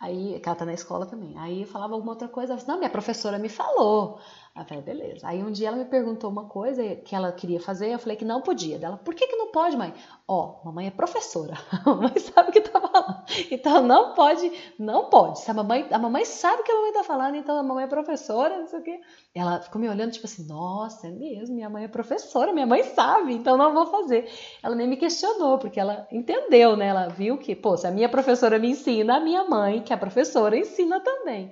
Aí, 0.00 0.40
que 0.40 0.48
ela 0.48 0.56
tá 0.56 0.64
na 0.64 0.74
escola 0.74 1.06
também. 1.06 1.38
Aí 1.38 1.62
eu 1.62 1.66
falava 1.66 1.94
alguma 1.94 2.12
outra 2.12 2.28
coisa, 2.28 2.52
ela 2.52 2.60
falou, 2.60 2.74
não, 2.74 2.78
minha 2.80 2.90
professora 2.90 3.38
me 3.38 3.48
falou. 3.48 4.18
Eu 4.56 4.64
falei, 4.64 4.84
beleza. 4.84 5.26
Aí 5.26 5.42
um 5.42 5.50
dia 5.50 5.66
ela 5.66 5.76
me 5.76 5.84
perguntou 5.84 6.30
uma 6.30 6.44
coisa 6.44 6.94
que 6.94 7.12
ela 7.12 7.32
queria 7.32 7.58
fazer, 7.58 7.90
eu 7.90 7.98
falei 7.98 8.16
que 8.16 8.24
não 8.24 8.40
podia. 8.40 8.78
Dela, 8.78 8.96
por 8.96 9.12
que, 9.12 9.26
que 9.26 9.34
não 9.34 9.50
pode, 9.50 9.76
mãe? 9.76 9.92
Ó, 10.28 10.60
oh, 10.62 10.66
mamãe 10.66 10.86
é 10.86 10.90
professora. 10.92 11.54
A 11.84 11.90
mamãe 11.90 12.16
sabe 12.18 12.50
o 12.50 12.52
que 12.52 12.60
tá 12.60 12.80
falando. 12.80 13.24
Então 13.50 13.82
não 13.82 14.14
pode, 14.14 14.52
não 14.78 15.10
pode. 15.10 15.40
Se 15.40 15.50
a 15.50 15.54
mamãe, 15.54 15.88
a 15.90 15.98
mamãe 15.98 16.24
sabe 16.24 16.62
o 16.62 16.64
que 16.64 16.70
a 16.70 16.74
mamãe 16.76 16.92
tá 16.92 17.02
falando, 17.02 17.34
então 17.34 17.58
a 17.58 17.62
mamãe 17.64 17.84
é 17.84 17.88
professora, 17.88 18.60
não 18.60 18.66
sei 18.68 18.78
o 18.78 18.82
quê. 18.82 19.00
Ela 19.34 19.60
ficou 19.60 19.80
me 19.80 19.88
olhando, 19.88 20.12
tipo 20.12 20.26
assim, 20.26 20.46
nossa, 20.46 21.08
é 21.08 21.10
mesmo, 21.10 21.56
minha 21.56 21.68
mãe 21.68 21.84
é 21.84 21.88
professora, 21.88 22.52
minha 22.52 22.66
mãe 22.66 22.84
sabe, 22.84 23.34
então 23.34 23.56
não 23.56 23.74
vou 23.74 23.86
fazer. 23.86 24.30
Ela 24.62 24.76
nem 24.76 24.86
me 24.86 24.96
questionou, 24.96 25.58
porque 25.58 25.80
ela 25.80 26.06
entendeu, 26.12 26.76
né? 26.76 26.86
Ela 26.86 27.08
viu 27.08 27.38
que, 27.38 27.56
pô, 27.56 27.76
se 27.76 27.88
a 27.88 27.90
minha 27.90 28.08
professora 28.08 28.56
me 28.58 28.70
ensina, 28.70 29.16
a 29.16 29.20
minha 29.20 29.44
mãe, 29.44 29.82
que 29.82 29.92
é 29.92 29.96
professora, 29.96 30.56
ensina 30.56 31.00
também. 31.00 31.50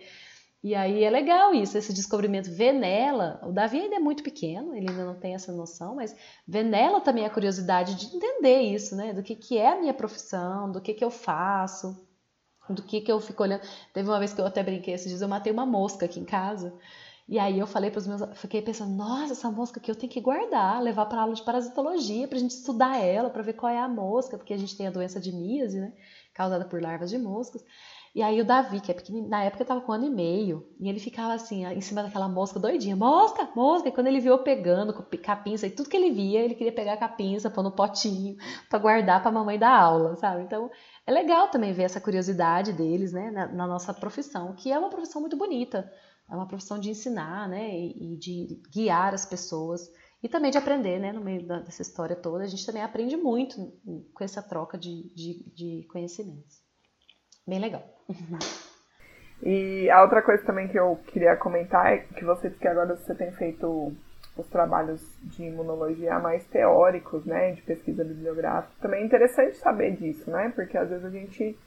E 0.62 0.76
aí 0.76 1.02
é 1.02 1.10
legal 1.10 1.52
isso, 1.52 1.76
esse 1.76 1.92
descobrimento, 1.92 2.52
ver 2.52 2.72
nela, 2.72 3.40
o 3.42 3.50
Davi 3.50 3.80
ainda 3.80 3.96
é 3.96 3.98
muito 3.98 4.22
pequeno, 4.22 4.76
ele 4.76 4.88
ainda 4.90 5.04
não 5.04 5.18
tem 5.18 5.34
essa 5.34 5.50
noção, 5.50 5.96
mas 5.96 6.14
ver 6.46 6.62
nela 6.62 7.00
também 7.00 7.26
a 7.26 7.30
curiosidade 7.30 7.96
de 7.96 8.14
entender 8.14 8.60
isso, 8.60 8.94
né? 8.94 9.12
Do 9.12 9.24
que, 9.24 9.34
que 9.34 9.58
é 9.58 9.72
a 9.72 9.80
minha 9.80 9.92
profissão, 9.92 10.70
do 10.70 10.80
que, 10.80 10.94
que 10.94 11.04
eu 11.04 11.10
faço, 11.10 12.06
do 12.70 12.80
que, 12.82 13.00
que 13.00 13.10
eu 13.10 13.20
fico 13.20 13.42
olhando. 13.42 13.62
Teve 13.92 14.08
uma 14.08 14.20
vez 14.20 14.32
que 14.32 14.40
eu 14.40 14.46
até 14.46 14.62
brinquei 14.62 14.94
esses 14.94 15.08
dias, 15.08 15.20
eu 15.20 15.28
matei 15.28 15.52
uma 15.52 15.66
mosca 15.66 16.06
aqui 16.06 16.20
em 16.20 16.24
casa. 16.24 16.72
E 17.28 17.38
aí 17.38 17.58
eu 17.58 17.66
falei 17.66 17.90
para 17.90 17.98
os 17.98 18.06
meus, 18.06 18.20
fiquei 18.34 18.62
pensando, 18.62 18.92
nossa, 18.94 19.32
essa 19.32 19.50
mosca 19.50 19.80
aqui 19.80 19.90
eu 19.90 19.96
tenho 19.96 20.12
que 20.12 20.20
guardar, 20.20 20.82
levar 20.82 21.06
para 21.06 21.22
aula 21.22 21.34
de 21.34 21.42
parasitologia, 21.42 22.28
para 22.28 22.36
a 22.36 22.40
gente 22.40 22.50
estudar 22.50 22.98
ela, 22.98 23.30
para 23.30 23.42
ver 23.42 23.54
qual 23.54 23.72
é 23.72 23.78
a 23.78 23.88
mosca, 23.88 24.36
porque 24.36 24.52
a 24.52 24.58
gente 24.58 24.76
tem 24.76 24.86
a 24.86 24.90
doença 24.90 25.20
de 25.20 25.32
míase, 25.32 25.80
né, 25.80 25.92
causada 26.34 26.64
por 26.64 26.82
larvas 26.82 27.10
de 27.10 27.18
moscas. 27.18 27.64
E 28.14 28.22
aí 28.22 28.42
o 28.42 28.44
Davi, 28.44 28.78
que 28.78 28.90
é 28.90 28.94
pequenininho, 28.94 29.30
na 29.30 29.42
época 29.42 29.64
tava 29.64 29.80
com 29.80 29.90
um 29.90 29.94
ano 29.94 30.04
e 30.04 30.10
meio, 30.10 30.68
e 30.78 30.86
ele 30.86 31.00
ficava 31.00 31.32
assim, 31.32 31.64
em 31.64 31.80
cima 31.80 32.02
daquela 32.02 32.28
mosca 32.28 32.60
doidinha, 32.60 32.94
mosca, 32.94 33.48
mosca, 33.56 33.88
e 33.88 33.92
quando 33.92 34.06
ele 34.08 34.20
viu 34.20 34.36
pegando 34.38 34.92
com 34.92 35.02
a 35.02 35.36
pinça, 35.36 35.66
e 35.66 35.70
tudo 35.70 35.88
que 35.88 35.96
ele 35.96 36.10
via, 36.10 36.40
ele 36.40 36.54
queria 36.54 36.74
pegar 36.74 36.94
a 36.94 37.08
pinça, 37.08 37.50
pôr 37.50 37.62
no 37.62 37.72
potinho, 37.72 38.36
para 38.68 38.78
guardar 38.78 39.22
para 39.22 39.30
a 39.30 39.32
mamãe 39.32 39.58
dar 39.58 39.74
aula, 39.74 40.14
sabe? 40.16 40.42
Então, 40.42 40.70
é 41.06 41.10
legal 41.10 41.48
também 41.48 41.72
ver 41.72 41.84
essa 41.84 42.02
curiosidade 42.02 42.74
deles, 42.74 43.12
né, 43.12 43.30
na, 43.30 43.46
na, 43.48 43.66
nossa 43.66 43.94
profissão, 43.94 44.54
que 44.54 44.70
é 44.70 44.78
uma 44.78 44.90
profissão 44.90 45.22
muito 45.22 45.36
bonita, 45.36 45.90
é 46.30 46.34
uma 46.34 46.46
profissão 46.46 46.78
de 46.78 46.90
ensinar, 46.90 47.48
né, 47.48 47.70
e, 47.74 48.14
e 48.14 48.16
de 48.18 48.62
guiar 48.70 49.14
as 49.14 49.24
pessoas, 49.24 49.90
e 50.22 50.28
também 50.28 50.50
de 50.50 50.58
aprender, 50.58 51.00
né, 51.00 51.12
no 51.12 51.22
meio 51.22 51.46
da, 51.46 51.60
dessa 51.60 51.80
história 51.80 52.14
toda, 52.14 52.44
a 52.44 52.46
gente 52.46 52.66
também 52.66 52.82
aprende 52.82 53.16
muito 53.16 53.72
com 54.12 54.22
essa 54.22 54.42
troca 54.42 54.76
de, 54.76 55.14
de, 55.14 55.50
de 55.54 55.86
conhecimentos. 55.90 56.61
Bem 57.46 57.60
legal. 57.60 57.82
E 59.42 59.90
a 59.90 60.02
outra 60.02 60.22
coisa 60.22 60.44
também 60.44 60.68
que 60.68 60.78
eu 60.78 60.96
queria 61.08 61.36
comentar 61.36 61.92
é 61.92 61.98
que 61.98 62.24
você 62.24 62.48
disse 62.48 62.60
que 62.60 62.68
agora 62.68 62.94
você 62.94 63.12
tem 63.14 63.32
feito 63.32 63.92
os 64.36 64.46
trabalhos 64.48 65.04
de 65.22 65.44
imunologia 65.44 66.18
mais 66.20 66.46
teóricos, 66.46 67.26
né, 67.26 67.52
de 67.52 67.62
pesquisa 67.62 68.04
bibliográfica. 68.04 68.72
Também 68.80 69.02
é 69.02 69.04
interessante 69.04 69.56
saber 69.56 69.96
disso, 69.96 70.30
né, 70.30 70.52
porque 70.54 70.78
às 70.78 70.88
vezes 70.88 71.04
a 71.04 71.10
gente 71.10 71.58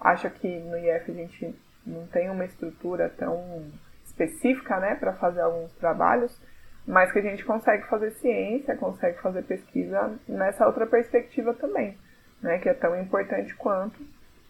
acha 0.00 0.30
que 0.30 0.58
no 0.60 0.76
IF 0.78 1.10
a 1.10 1.14
gente 1.14 1.54
não 1.86 2.06
tem 2.06 2.30
uma 2.30 2.44
estrutura 2.44 3.08
tão 3.10 3.70
específica, 4.04 4.80
né, 4.80 4.94
para 4.94 5.12
fazer 5.12 5.42
alguns 5.42 5.72
trabalhos, 5.74 6.40
mas 6.86 7.12
que 7.12 7.18
a 7.18 7.22
gente 7.22 7.44
consegue 7.44 7.86
fazer 7.88 8.10
ciência, 8.12 8.76
consegue 8.76 9.20
fazer 9.20 9.42
pesquisa 9.42 10.18
nessa 10.26 10.66
outra 10.66 10.86
perspectiva 10.86 11.52
também, 11.54 11.96
né, 12.42 12.58
que 12.58 12.68
é 12.68 12.74
tão 12.74 12.98
importante 12.98 13.54
quanto 13.54 14.02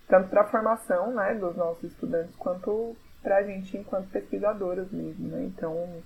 tanto 0.09 0.28
para 0.28 0.43
a 0.43 0.48
formação 0.48 1.14
né, 1.14 1.35
dos 1.35 1.55
nossos 1.56 1.85
estudantes 1.85 2.35
quanto 2.36 2.97
para 3.22 3.36
a 3.39 3.43
gente 3.43 3.76
enquanto 3.76 4.09
pesquisadoras 4.09 4.90
mesmo. 4.90 5.28
Né? 5.28 5.44
Então, 5.44 6.02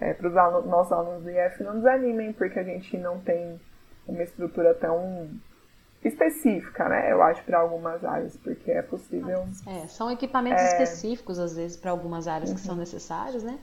é, 0.00 0.14
para 0.14 0.28
os 0.28 0.36
alunos, 0.36 0.66
nossos 0.66 0.92
alunos 0.92 1.22
do 1.22 1.30
IF 1.30 1.62
não 1.62 1.76
desanimem 1.76 2.32
porque 2.32 2.58
a 2.58 2.64
gente 2.64 2.96
não 2.96 3.20
tem 3.20 3.60
uma 4.06 4.22
estrutura 4.22 4.74
tão 4.74 5.28
específica, 6.02 6.88
né? 6.88 7.10
Eu 7.10 7.22
acho 7.22 7.42
para 7.44 7.58
algumas 7.58 8.04
áreas, 8.04 8.36
porque 8.36 8.70
é 8.70 8.82
possível. 8.82 9.46
É, 9.66 9.86
são 9.86 10.10
equipamentos 10.10 10.62
é... 10.62 10.66
específicos 10.66 11.38
às 11.38 11.56
vezes 11.56 11.76
para 11.76 11.90
algumas 11.90 12.28
áreas 12.28 12.50
uhum. 12.50 12.56
que 12.56 12.60
são 12.60 12.76
necessários, 12.76 13.42
né? 13.42 13.58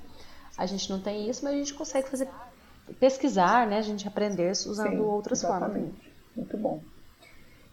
A 0.58 0.66
gente 0.66 0.90
não 0.90 1.00
tem 1.00 1.30
isso, 1.30 1.44
mas 1.44 1.54
a 1.54 1.58
gente 1.58 1.74
consegue 1.74 2.10
fazer 2.10 2.28
pesquisar, 3.00 3.68
né? 3.68 3.78
A 3.78 3.84
gente 3.84 4.08
aprender 4.08 4.52
usando 4.52 4.90
Sim, 4.90 5.00
outras 5.00 5.44
exatamente. 5.44 5.92
formas. 5.92 6.12
Muito 6.36 6.58
bom. 6.58 6.82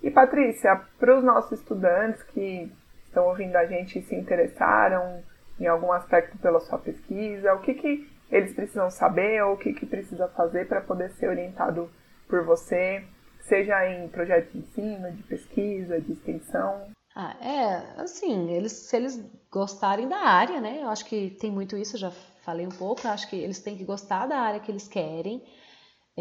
E 0.03 0.11
Patrícia, 0.11 0.81
para 0.99 1.19
os 1.19 1.25
nossos 1.25 1.61
estudantes 1.61 2.23
que 2.23 2.71
estão 3.05 3.27
ouvindo 3.27 3.57
a 3.57 3.67
gente 3.67 3.99
e 3.99 4.03
se 4.03 4.15
interessaram 4.15 5.23
em 5.59 5.67
algum 5.67 5.93
aspecto 5.93 6.39
pela 6.39 6.61
sua 6.61 6.79
pesquisa, 6.79 7.55
o 7.55 7.61
que, 7.61 7.75
que 7.75 8.09
eles 8.31 8.55
precisam 8.55 8.91
saber 8.91 9.43
ou 9.43 9.55
o 9.55 9.57
que, 9.57 9.73
que 9.73 9.87
precisa 9.87 10.29
fazer 10.29 10.69
para 10.69 10.81
poder 10.81 11.11
ser 11.13 11.29
orientado 11.29 11.91
por 12.29 12.45
você, 12.45 13.05
seja 13.41 13.89
em 13.89 14.09
projeto 14.09 14.53
de 14.53 14.59
ensino, 14.59 15.11
de 15.11 15.23
pesquisa, 15.25 16.01
de 16.01 16.13
extensão? 16.13 16.89
Ah, 17.17 17.35
é, 17.41 18.01
assim, 18.01 18.51
eles, 18.53 18.73
se 18.73 18.97
eles 18.97 19.21
gostarem 19.51 20.07
da 20.07 20.19
área, 20.19 20.61
né? 20.61 20.81
Eu 20.83 20.89
acho 20.89 21.05
que 21.07 21.31
tem 21.41 21.51
muito 21.51 21.77
isso, 21.77 21.97
já 21.97 22.13
falei 22.45 22.67
um 22.67 22.71
pouco, 22.71 23.09
acho 23.09 23.29
que 23.29 23.37
eles 23.37 23.59
têm 23.59 23.77
que 23.77 23.85
gostar 23.85 24.27
da 24.27 24.39
área 24.39 24.61
que 24.61 24.71
eles 24.71 24.87
querem. 24.87 25.43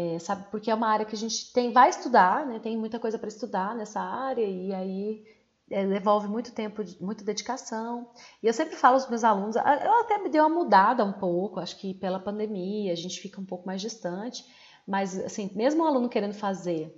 É, 0.00 0.16
sabe, 0.20 0.46
porque 0.48 0.70
é 0.70 0.74
uma 0.76 0.86
área 0.86 1.04
que 1.04 1.16
a 1.16 1.18
gente 1.18 1.52
tem, 1.52 1.72
vai 1.72 1.88
estudar, 1.88 2.46
né, 2.46 2.60
tem 2.60 2.76
muita 2.76 3.00
coisa 3.00 3.18
para 3.18 3.26
estudar 3.26 3.74
nessa 3.74 4.00
área, 4.00 4.44
e 4.44 4.72
aí 4.72 5.24
é, 5.68 5.84
devolve 5.84 6.28
muito 6.28 6.52
tempo, 6.52 6.84
muita 7.00 7.24
dedicação. 7.24 8.08
E 8.40 8.46
eu 8.46 8.52
sempre 8.52 8.76
falo 8.76 8.94
aos 8.94 9.10
meus 9.10 9.24
alunos, 9.24 9.56
eu 9.56 10.00
até 10.00 10.18
me 10.18 10.28
dei 10.28 10.40
uma 10.40 10.48
mudada 10.48 11.04
um 11.04 11.12
pouco, 11.12 11.58
acho 11.58 11.76
que 11.76 11.94
pela 11.94 12.20
pandemia 12.20 12.92
a 12.92 12.94
gente 12.94 13.20
fica 13.20 13.40
um 13.40 13.44
pouco 13.44 13.66
mais 13.66 13.80
distante, 13.80 14.44
mas 14.86 15.18
assim, 15.18 15.50
mesmo 15.56 15.82
o 15.82 15.86
aluno 15.86 16.08
querendo 16.08 16.34
fazer, 16.34 16.94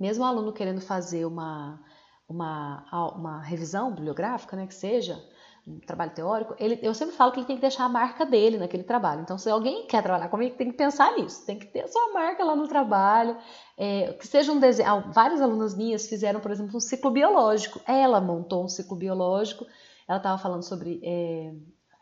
mesmo 0.00 0.24
o 0.24 0.26
aluno 0.26 0.54
querendo 0.54 0.80
fazer 0.80 1.26
uma, 1.26 1.84
uma, 2.26 3.12
uma 3.14 3.42
revisão 3.42 3.90
bibliográfica, 3.94 4.56
né, 4.56 4.66
que 4.66 4.74
seja, 4.74 5.22
um 5.66 5.78
trabalho 5.80 6.10
teórico, 6.10 6.54
ele, 6.58 6.78
eu 6.82 6.92
sempre 6.92 7.14
falo 7.14 7.32
que 7.32 7.38
ele 7.38 7.46
tem 7.46 7.56
que 7.56 7.62
deixar 7.62 7.84
a 7.84 7.88
marca 7.88 8.26
dele 8.26 8.58
naquele 8.58 8.84
trabalho. 8.84 9.22
Então, 9.22 9.38
se 9.38 9.48
alguém 9.48 9.86
quer 9.86 10.02
trabalhar 10.02 10.28
comigo, 10.28 10.56
tem 10.56 10.70
que 10.70 10.76
pensar 10.76 11.16
nisso, 11.16 11.44
tem 11.46 11.58
que 11.58 11.66
ter 11.66 11.80
a 11.80 11.88
sua 11.88 12.12
marca 12.12 12.44
lá 12.44 12.54
no 12.54 12.68
trabalho, 12.68 13.36
é, 13.78 14.12
que 14.12 14.26
seja 14.26 14.52
um 14.52 14.60
desenho. 14.60 14.88
Ah, 14.88 14.98
várias 15.10 15.40
alunas 15.40 15.74
minhas 15.74 16.06
fizeram, 16.06 16.38
por 16.40 16.50
exemplo, 16.50 16.76
um 16.76 16.80
ciclo 16.80 17.10
biológico. 17.10 17.80
Ela 17.86 18.20
montou 18.20 18.64
um 18.64 18.68
ciclo 18.68 18.96
biológico, 18.96 19.66
ela 20.06 20.18
estava 20.18 20.36
falando 20.36 20.62
sobre. 20.62 21.00
É, 21.02 21.54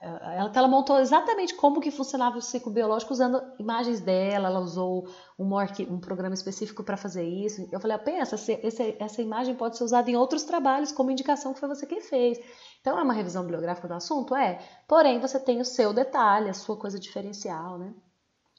ela, 0.02 0.50
ela, 0.52 0.66
montou 0.66 0.98
exatamente 0.98 1.54
como 1.54 1.80
que 1.80 1.92
funcionava 1.92 2.36
o 2.36 2.42
ciclo 2.42 2.72
biológico 2.72 3.12
usando 3.12 3.40
imagens 3.56 4.00
dela, 4.00 4.48
ela 4.48 4.58
usou 4.58 5.06
um, 5.38 5.48
um 5.88 6.00
programa 6.00 6.34
específico 6.34 6.82
para 6.82 6.96
fazer 6.96 7.22
isso. 7.22 7.68
Eu 7.70 7.78
falei, 7.78 7.94
ah, 7.94 8.00
pensa, 8.00 8.34
essa, 8.34 8.82
essa 8.98 9.22
imagem 9.22 9.54
pode 9.54 9.76
ser 9.76 9.84
usada 9.84 10.10
em 10.10 10.16
outros 10.16 10.42
trabalhos 10.42 10.90
como 10.90 11.12
indicação 11.12 11.54
que 11.54 11.60
foi 11.60 11.68
você 11.68 11.86
quem 11.86 12.00
fez. 12.00 12.40
Então 12.82 12.98
é 12.98 13.02
uma 13.02 13.14
revisão 13.14 13.42
bibliográfica 13.42 13.86
do 13.86 13.94
assunto? 13.94 14.34
É. 14.34 14.58
Porém, 14.88 15.20
você 15.20 15.38
tem 15.38 15.60
o 15.60 15.64
seu 15.64 15.92
detalhe, 15.94 16.50
a 16.50 16.54
sua 16.54 16.76
coisa 16.76 16.98
diferencial, 16.98 17.78
né? 17.78 17.94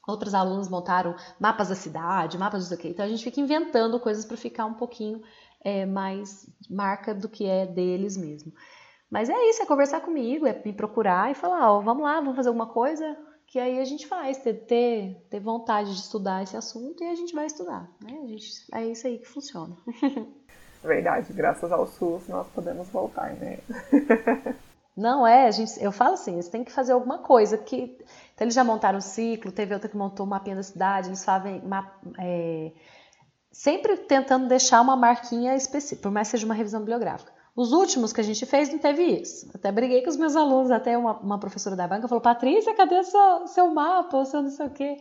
Outros 0.07 0.33
alunos 0.33 0.69
montaram 0.69 1.15
mapas 1.39 1.69
da 1.69 1.75
cidade, 1.75 2.37
mapas 2.37 2.69
do 2.69 2.77
que. 2.77 2.87
Então 2.87 3.05
a 3.05 3.07
gente 3.07 3.23
fica 3.23 3.41
inventando 3.41 3.99
coisas 3.99 4.25
para 4.25 4.37
ficar 4.37 4.65
um 4.65 4.73
pouquinho 4.73 5.21
é, 5.61 5.85
mais 5.85 6.49
marca 6.69 7.13
do 7.13 7.27
que 7.27 7.45
é 7.45 7.65
deles 7.65 8.15
mesmo. 8.15 8.53
Mas 9.09 9.29
é 9.29 9.49
isso, 9.49 9.61
é 9.61 9.65
conversar 9.65 10.01
comigo, 10.01 10.47
é 10.47 10.61
me 10.65 10.73
procurar 10.73 11.29
e 11.29 11.35
falar, 11.35 11.71
ó, 11.71 11.81
vamos 11.81 12.03
lá, 12.03 12.15
vamos 12.19 12.35
fazer 12.35 12.47
alguma 12.47 12.67
coisa, 12.67 13.17
que 13.45 13.59
aí 13.59 13.79
a 13.79 13.85
gente 13.85 14.07
faz, 14.07 14.37
ter, 14.37 14.53
ter, 14.65 15.27
ter 15.29 15.39
vontade 15.39 15.93
de 15.93 15.99
estudar 15.99 16.41
esse 16.43 16.57
assunto 16.57 17.03
e 17.03 17.07
a 17.07 17.15
gente 17.15 17.35
vai 17.35 17.45
estudar. 17.45 17.89
Né? 18.03 18.19
A 18.23 18.27
gente, 18.27 18.49
é 18.73 18.87
isso 18.87 19.05
aí 19.05 19.19
que 19.19 19.27
funciona. 19.27 19.75
Verdade, 20.83 21.31
graças 21.31 21.71
ao 21.71 21.87
SUS 21.87 22.27
nós 22.27 22.47
podemos 22.47 22.87
voltar, 22.89 23.33
né? 23.35 23.59
Não 24.95 25.25
é, 25.25 25.51
gente, 25.51 25.83
eu 25.83 25.91
falo 25.91 26.13
assim, 26.13 26.33
eles 26.33 26.49
têm 26.49 26.63
que 26.63 26.71
fazer 26.71 26.91
alguma 26.91 27.17
coisa. 27.17 27.57
Que, 27.57 27.97
então 28.35 28.45
eles 28.45 28.53
já 28.53 28.63
montaram 28.63 28.99
o 28.99 29.01
ciclo, 29.01 29.51
teve 29.51 29.73
outra 29.73 29.89
que 29.89 29.97
montou 29.97 30.25
o 30.25 30.29
mapinha 30.29 30.55
da 30.55 30.61
cidade, 30.63 31.09
eles 31.09 31.25
fazem 31.25 31.63
é, 32.19 32.71
sempre 33.51 33.97
tentando 33.97 34.47
deixar 34.47 34.81
uma 34.81 34.95
marquinha 34.95 35.55
específica, 35.55 36.03
por 36.03 36.11
mais 36.11 36.27
que 36.27 36.31
seja 36.31 36.45
uma 36.45 36.53
revisão 36.53 36.79
bibliográfica. 36.81 37.31
Os 37.55 37.71
últimos 37.71 38.11
que 38.11 38.19
a 38.19 38.23
gente 38.23 38.45
fez 38.45 38.71
não 38.71 38.79
teve 38.79 39.03
isso. 39.03 39.49
Até 39.53 39.71
briguei 39.71 40.01
com 40.01 40.09
os 40.09 40.17
meus 40.17 40.35
alunos, 40.35 40.71
até 40.71 40.97
uma, 40.97 41.13
uma 41.19 41.39
professora 41.39 41.75
da 41.75 41.87
banca 41.87 42.07
falou, 42.07 42.21
Patrícia, 42.21 42.73
cadê 42.75 43.03
seu, 43.03 43.47
seu 43.47 43.67
mapa, 43.73 44.25
seu 44.25 44.41
não 44.41 44.49
sei 44.49 44.65
o 44.65 44.69
quê? 44.71 44.97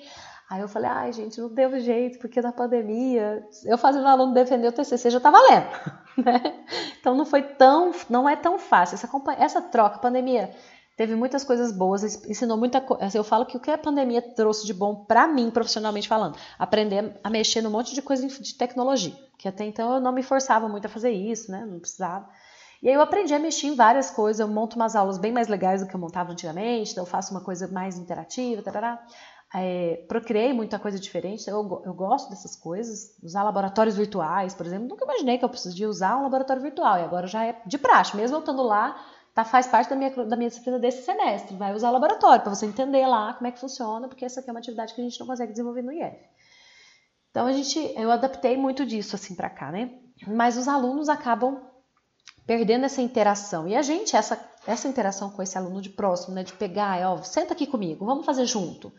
Aí 0.52 0.60
eu 0.60 0.68
falei, 0.68 0.90
ai 0.90 1.12
gente, 1.14 1.40
não 1.40 1.48
deu 1.48 1.80
jeito, 1.80 2.18
porque 2.18 2.38
na 2.42 2.52
pandemia, 2.52 3.42
eu 3.64 3.78
fazendo 3.78 4.04
o 4.04 4.08
aluno 4.08 4.34
defender 4.34 4.68
o 4.68 4.72
TCC 4.72 5.08
já 5.08 5.16
estava 5.16 5.40
lendo, 5.40 5.66
né? 6.22 6.62
Então 7.00 7.14
não 7.14 7.24
foi 7.24 7.40
tão, 7.40 7.90
não 8.10 8.28
é 8.28 8.36
tão 8.36 8.58
fácil. 8.58 8.96
Essa, 8.96 9.08
essa 9.38 9.62
troca, 9.62 9.98
pandemia, 9.98 10.54
teve 10.94 11.14
muitas 11.14 11.42
coisas 11.42 11.72
boas, 11.72 12.04
ensinou 12.28 12.58
muita 12.58 12.82
coisa. 12.82 13.02
Assim, 13.02 13.16
eu 13.16 13.24
falo 13.24 13.46
que 13.46 13.56
o 13.56 13.60
que 13.60 13.70
a 13.70 13.78
pandemia 13.78 14.20
trouxe 14.20 14.66
de 14.66 14.74
bom 14.74 14.94
para 14.94 15.26
mim, 15.26 15.50
profissionalmente 15.50 16.06
falando, 16.06 16.36
aprender 16.58 17.18
a 17.24 17.30
mexer 17.30 17.62
num 17.62 17.70
monte 17.70 17.94
de 17.94 18.02
coisa 18.02 18.28
de 18.28 18.54
tecnologia, 18.54 19.16
que 19.38 19.48
até 19.48 19.64
então 19.64 19.94
eu 19.94 20.00
não 20.02 20.12
me 20.12 20.22
forçava 20.22 20.68
muito 20.68 20.84
a 20.84 20.90
fazer 20.90 21.12
isso, 21.12 21.50
né? 21.50 21.64
Não 21.64 21.80
precisava. 21.80 22.28
E 22.82 22.88
aí 22.90 22.94
eu 22.94 23.00
aprendi 23.00 23.32
a 23.32 23.38
mexer 23.38 23.68
em 23.68 23.74
várias 23.74 24.10
coisas, 24.10 24.40
eu 24.40 24.48
monto 24.48 24.76
umas 24.76 24.94
aulas 24.94 25.16
bem 25.16 25.32
mais 25.32 25.48
legais 25.48 25.80
do 25.80 25.86
que 25.86 25.94
eu 25.94 26.00
montava 26.00 26.30
antigamente, 26.30 26.92
então 26.92 27.04
eu 27.04 27.08
faço 27.08 27.30
uma 27.30 27.40
coisa 27.40 27.68
mais 27.68 27.96
interativa, 27.96 28.60
tarará. 28.60 29.02
É, 29.54 30.04
procriei 30.08 30.52
muita 30.54 30.78
coisa 30.78 30.98
diferente, 30.98 31.48
eu, 31.48 31.82
eu 31.84 31.92
gosto 31.92 32.30
dessas 32.30 32.56
coisas, 32.56 33.18
usar 33.22 33.42
laboratórios 33.42 33.94
virtuais, 33.94 34.54
por 34.54 34.64
exemplo, 34.64 34.88
nunca 34.88 35.04
imaginei 35.04 35.36
que 35.36 35.44
eu 35.44 35.48
precisaria 35.48 35.86
usar 35.86 36.16
um 36.16 36.22
laboratório 36.22 36.62
virtual, 36.62 36.98
e 36.98 37.02
agora 37.02 37.26
já 37.26 37.44
é 37.44 37.60
de 37.66 37.76
praxe, 37.76 38.16
mesmo 38.16 38.36
eu 38.36 38.40
estando 38.40 38.62
lá, 38.62 38.98
tá, 39.34 39.44
faz 39.44 39.66
parte 39.66 39.90
da 39.90 39.96
minha, 39.96 40.10
da 40.10 40.36
minha 40.36 40.48
disciplina 40.48 40.78
desse 40.78 41.02
semestre, 41.02 41.54
vai 41.54 41.74
usar 41.74 41.90
o 41.90 41.92
laboratório, 41.92 42.42
para 42.42 42.54
você 42.54 42.64
entender 42.64 43.06
lá 43.06 43.34
como 43.34 43.46
é 43.46 43.52
que 43.52 43.60
funciona, 43.60 44.08
porque 44.08 44.24
essa 44.24 44.40
aqui 44.40 44.48
é 44.48 44.52
uma 44.54 44.60
atividade 44.60 44.94
que 44.94 45.00
a 45.02 45.04
gente 45.04 45.20
não 45.20 45.26
consegue 45.26 45.52
desenvolver 45.52 45.82
no 45.82 45.92
IF. 45.92 46.16
Então 47.30 47.46
a 47.46 47.52
gente, 47.52 47.78
eu 47.96 48.10
adaptei 48.10 48.56
muito 48.56 48.86
disso 48.86 49.16
assim 49.16 49.34
para 49.34 49.50
cá, 49.50 49.70
né? 49.70 49.90
Mas 50.26 50.56
os 50.56 50.66
alunos 50.66 51.10
acabam 51.10 51.60
perdendo 52.46 52.84
essa 52.84 53.00
interação. 53.00 53.68
E 53.68 53.74
a 53.74 53.82
gente, 53.82 54.16
essa, 54.16 54.38
essa 54.66 54.88
interação 54.88 55.30
com 55.30 55.42
esse 55.42 55.56
aluno 55.56 55.80
de 55.80 55.90
próximo, 55.90 56.34
né, 56.34 56.42
de 56.42 56.52
pegar, 56.52 57.00
ó, 57.10 57.22
senta 57.22 57.52
aqui 57.54 57.66
comigo, 57.66 58.04
vamos 58.04 58.26
fazer 58.26 58.46
junto 58.46 58.92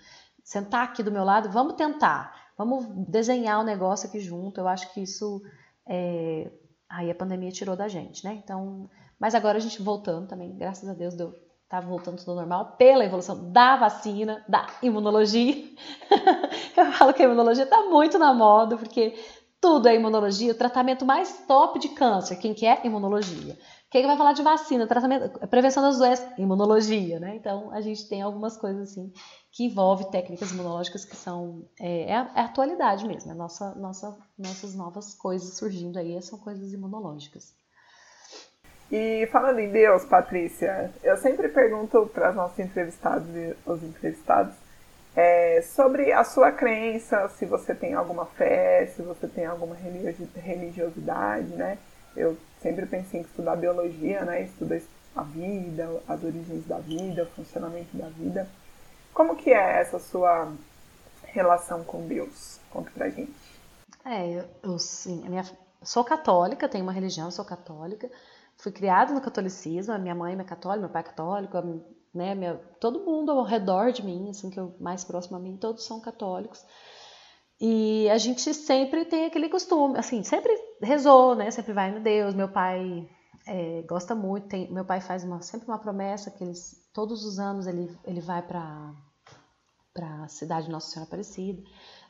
sentar 0.44 0.84
aqui 0.84 1.02
do 1.02 1.12
meu 1.12 1.24
lado, 1.24 1.50
vamos 1.50 1.74
tentar, 1.74 2.52
vamos 2.58 2.86
desenhar 3.08 3.60
o 3.60 3.62
um 3.62 3.66
negócio 3.66 4.08
aqui 4.08 4.20
junto. 4.20 4.60
Eu 4.60 4.68
acho 4.68 4.94
que 4.94 5.02
isso 5.02 5.42
é... 5.88 6.52
aí 6.90 7.10
a 7.10 7.16
pandemia 7.16 7.52
tirou 7.52 7.76
da 7.76 7.88
gente, 7.88 8.24
né? 8.24 8.42
Então, 8.44 8.90
mas 9.20 9.34
agora 9.34 9.58
a 9.58 9.62
gente 9.62 9.82
voltando 9.82 10.28
também, 10.28 10.56
graças 10.58 10.88
a 10.88 10.94
Deus 10.94 11.16
deu 11.16 11.34
tá 11.74 11.80
voltando 11.80 12.18
tudo 12.18 12.36
normal 12.36 12.76
pela 12.78 13.04
evolução 13.04 13.52
da 13.52 13.76
vacina, 13.76 14.46
da 14.48 14.68
imunologia. 14.84 15.56
eu 16.78 16.86
falo 16.92 17.12
que 17.16 17.24
a 17.24 17.26
imunologia 17.26 17.64
está 17.64 17.82
muito 17.86 18.20
na 18.20 18.32
moda, 18.32 18.78
porque 18.78 19.16
tudo 19.60 19.88
é 19.88 19.96
imunologia, 19.96 20.52
o 20.52 20.56
tratamento 20.56 21.04
mais 21.04 21.46
top 21.48 21.80
de 21.80 21.90
câncer, 21.90 22.36
quem 22.36 22.54
quer 22.54 22.82
é 22.84 22.86
imunologia. 22.86 23.58
Quem 23.94 24.08
vai 24.08 24.18
falar 24.18 24.34
de 24.34 24.42
vacina, 24.42 24.88
tratamento, 24.88 25.38
prevenção 25.48 25.84
das 25.84 26.00
doenças, 26.00 26.28
imunologia, 26.40 27.20
né? 27.20 27.36
Então 27.36 27.72
a 27.72 27.80
gente 27.80 28.10
tem 28.10 28.24
algumas 28.24 28.58
coisas 28.58 28.90
assim 28.90 29.14
que 29.52 29.66
envolve 29.66 30.10
técnicas 30.10 30.50
imunológicas 30.50 31.06
que 31.06 31.16
são 31.16 31.64
é, 31.80 32.10
é, 32.10 32.16
a, 32.16 32.32
é 32.36 32.40
a, 32.40 32.46
atualidade 32.46 33.08
mesmo, 33.08 33.32
é 33.32 33.36
nossa, 33.36 33.76
nossa, 33.76 34.18
nossas 34.36 34.74
novas 34.74 35.14
coisas 35.14 35.56
surgindo 35.56 36.00
aí 36.00 36.20
são 36.24 36.40
coisas 36.40 36.74
imunológicas. 36.74 37.54
E 38.92 39.30
falando 39.32 39.60
em 39.60 39.70
Deus, 39.70 40.04
Patrícia, 40.06 40.92
eu 41.04 41.16
sempre 41.18 41.48
pergunto 41.50 42.10
para 42.12 42.32
os 42.32 42.36
nossos 42.36 42.58
entrevistados 42.58 43.28
e 43.36 43.56
os 43.64 43.84
entrevistados 43.84 44.56
é, 45.16 45.62
sobre 45.62 46.12
a 46.12 46.24
sua 46.24 46.52
crença, 46.52 47.30
se 47.30 47.46
você 47.46 47.76
tem 47.76 47.94
alguma 47.94 48.26
fé, 48.26 48.88
se 48.88 49.04
você 49.04 49.28
tem 49.28 49.46
alguma 49.46 49.76
religiosidade, 49.76 51.50
né? 51.50 51.78
Eu 52.16 52.38
sempre 52.62 52.86
pensei 52.86 53.22
em 53.22 53.24
estudar 53.24 53.56
biologia, 53.56 54.24
né? 54.24 54.44
Estudar 54.44 54.80
a 55.16 55.24
vida, 55.24 56.02
as 56.08 56.24
origens 56.24 56.66
da 56.66 56.80
vida, 56.80 57.24
o 57.24 57.28
funcionamento 57.28 57.96
da 57.96 58.08
vida. 58.10 58.48
Como 59.14 59.36
que 59.36 59.52
é 59.52 59.80
essa 59.80 60.00
sua 60.00 60.52
relação 61.24 61.84
com 61.84 62.08
Deus? 62.08 62.60
Conta 62.72 62.90
pra 62.92 63.10
gente. 63.10 63.34
É, 64.06 64.46
eu, 64.64 64.80
sim, 64.80 65.24
a 65.26 65.30
minha, 65.30 65.44
sou 65.82 66.04
católica, 66.04 66.68
tenho 66.68 66.84
uma 66.84 66.92
religião, 66.92 67.30
sou 67.32 67.46
católica. 67.46 68.10
Fui 68.58 68.72
criada 68.72 69.14
no 69.14 69.22
catolicismo, 69.22 69.94
a 69.94 69.98
minha 69.98 70.16
mãe 70.16 70.38
é 70.38 70.44
católica, 70.44 70.82
meu 70.82 70.90
pai 70.90 71.02
é 71.02 71.06
católico, 71.06 71.58
né, 72.14 72.36
minha, 72.36 72.56
todo 72.80 73.00
mundo 73.00 73.32
ao 73.32 73.44
redor 73.44 73.92
de 73.92 74.06
mim, 74.06 74.30
assim, 74.30 74.50
que 74.50 74.60
eu 74.60 74.76
mais 74.80 75.04
próximo 75.04 75.38
a 75.38 75.40
mim, 75.40 75.58
todos 75.58 75.86
são 75.86 76.00
católicos. 76.00 76.64
E 77.66 78.10
a 78.10 78.18
gente 78.18 78.54
sempre 78.54 79.06
tem 79.06 79.24
aquele 79.24 79.48
costume, 79.48 79.98
assim, 79.98 80.22
sempre 80.22 80.54
rezou, 80.82 81.34
né, 81.34 81.50
sempre 81.50 81.72
vai 81.72 81.92
no 81.92 82.02
Deus. 82.02 82.34
Meu 82.34 82.50
pai 82.50 83.10
é, 83.48 83.82
gosta 83.84 84.14
muito, 84.14 84.50
tem, 84.50 84.70
meu 84.70 84.84
pai 84.84 85.00
faz 85.00 85.24
uma, 85.24 85.42
sempre 85.42 85.70
uma 85.70 85.80
promessa 85.80 86.30
que 86.30 86.44
eles 86.44 86.86
todos 86.94 87.24
os 87.24 87.40
anos 87.40 87.66
ele, 87.66 87.90
ele 88.04 88.20
vai 88.20 88.42
para 88.42 88.94
para 89.94 90.24
a 90.24 90.28
cidade 90.28 90.66
de 90.66 90.74
Nossa 90.74 90.90
Senhora 90.90 91.08
Aparecida 91.08 91.64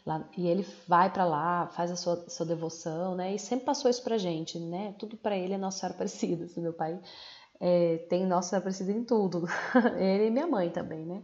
lá, 0.05 0.27
e 0.35 0.47
ele 0.47 0.65
vai 0.87 1.11
para 1.11 1.23
lá 1.23 1.67
faz 1.67 1.91
a 1.91 1.95
sua, 1.95 2.27
sua 2.29 2.45
devoção 2.45 3.13
né 3.13 3.35
e 3.35 3.39
sempre 3.39 3.65
passou 3.65 3.91
isso 3.91 4.03
para 4.03 4.17
gente 4.17 4.57
né 4.57 4.95
tudo 4.97 5.17
para 5.17 5.37
ele 5.37 5.53
é 5.53 5.57
Nossa 5.57 5.79
Senhora 5.79 5.95
Aparecida 5.95 6.45
assim, 6.45 6.61
meu 6.61 6.73
pai 6.73 6.99
é, 7.59 7.97
tem 8.09 8.25
Nossa 8.25 8.49
Senhora 8.49 8.63
Aparecida 8.63 8.91
em 8.91 9.03
tudo 9.03 9.45
ele 9.99 10.27
e 10.27 10.31
minha 10.31 10.47
mãe 10.47 10.69
também 10.71 11.05
né 11.05 11.23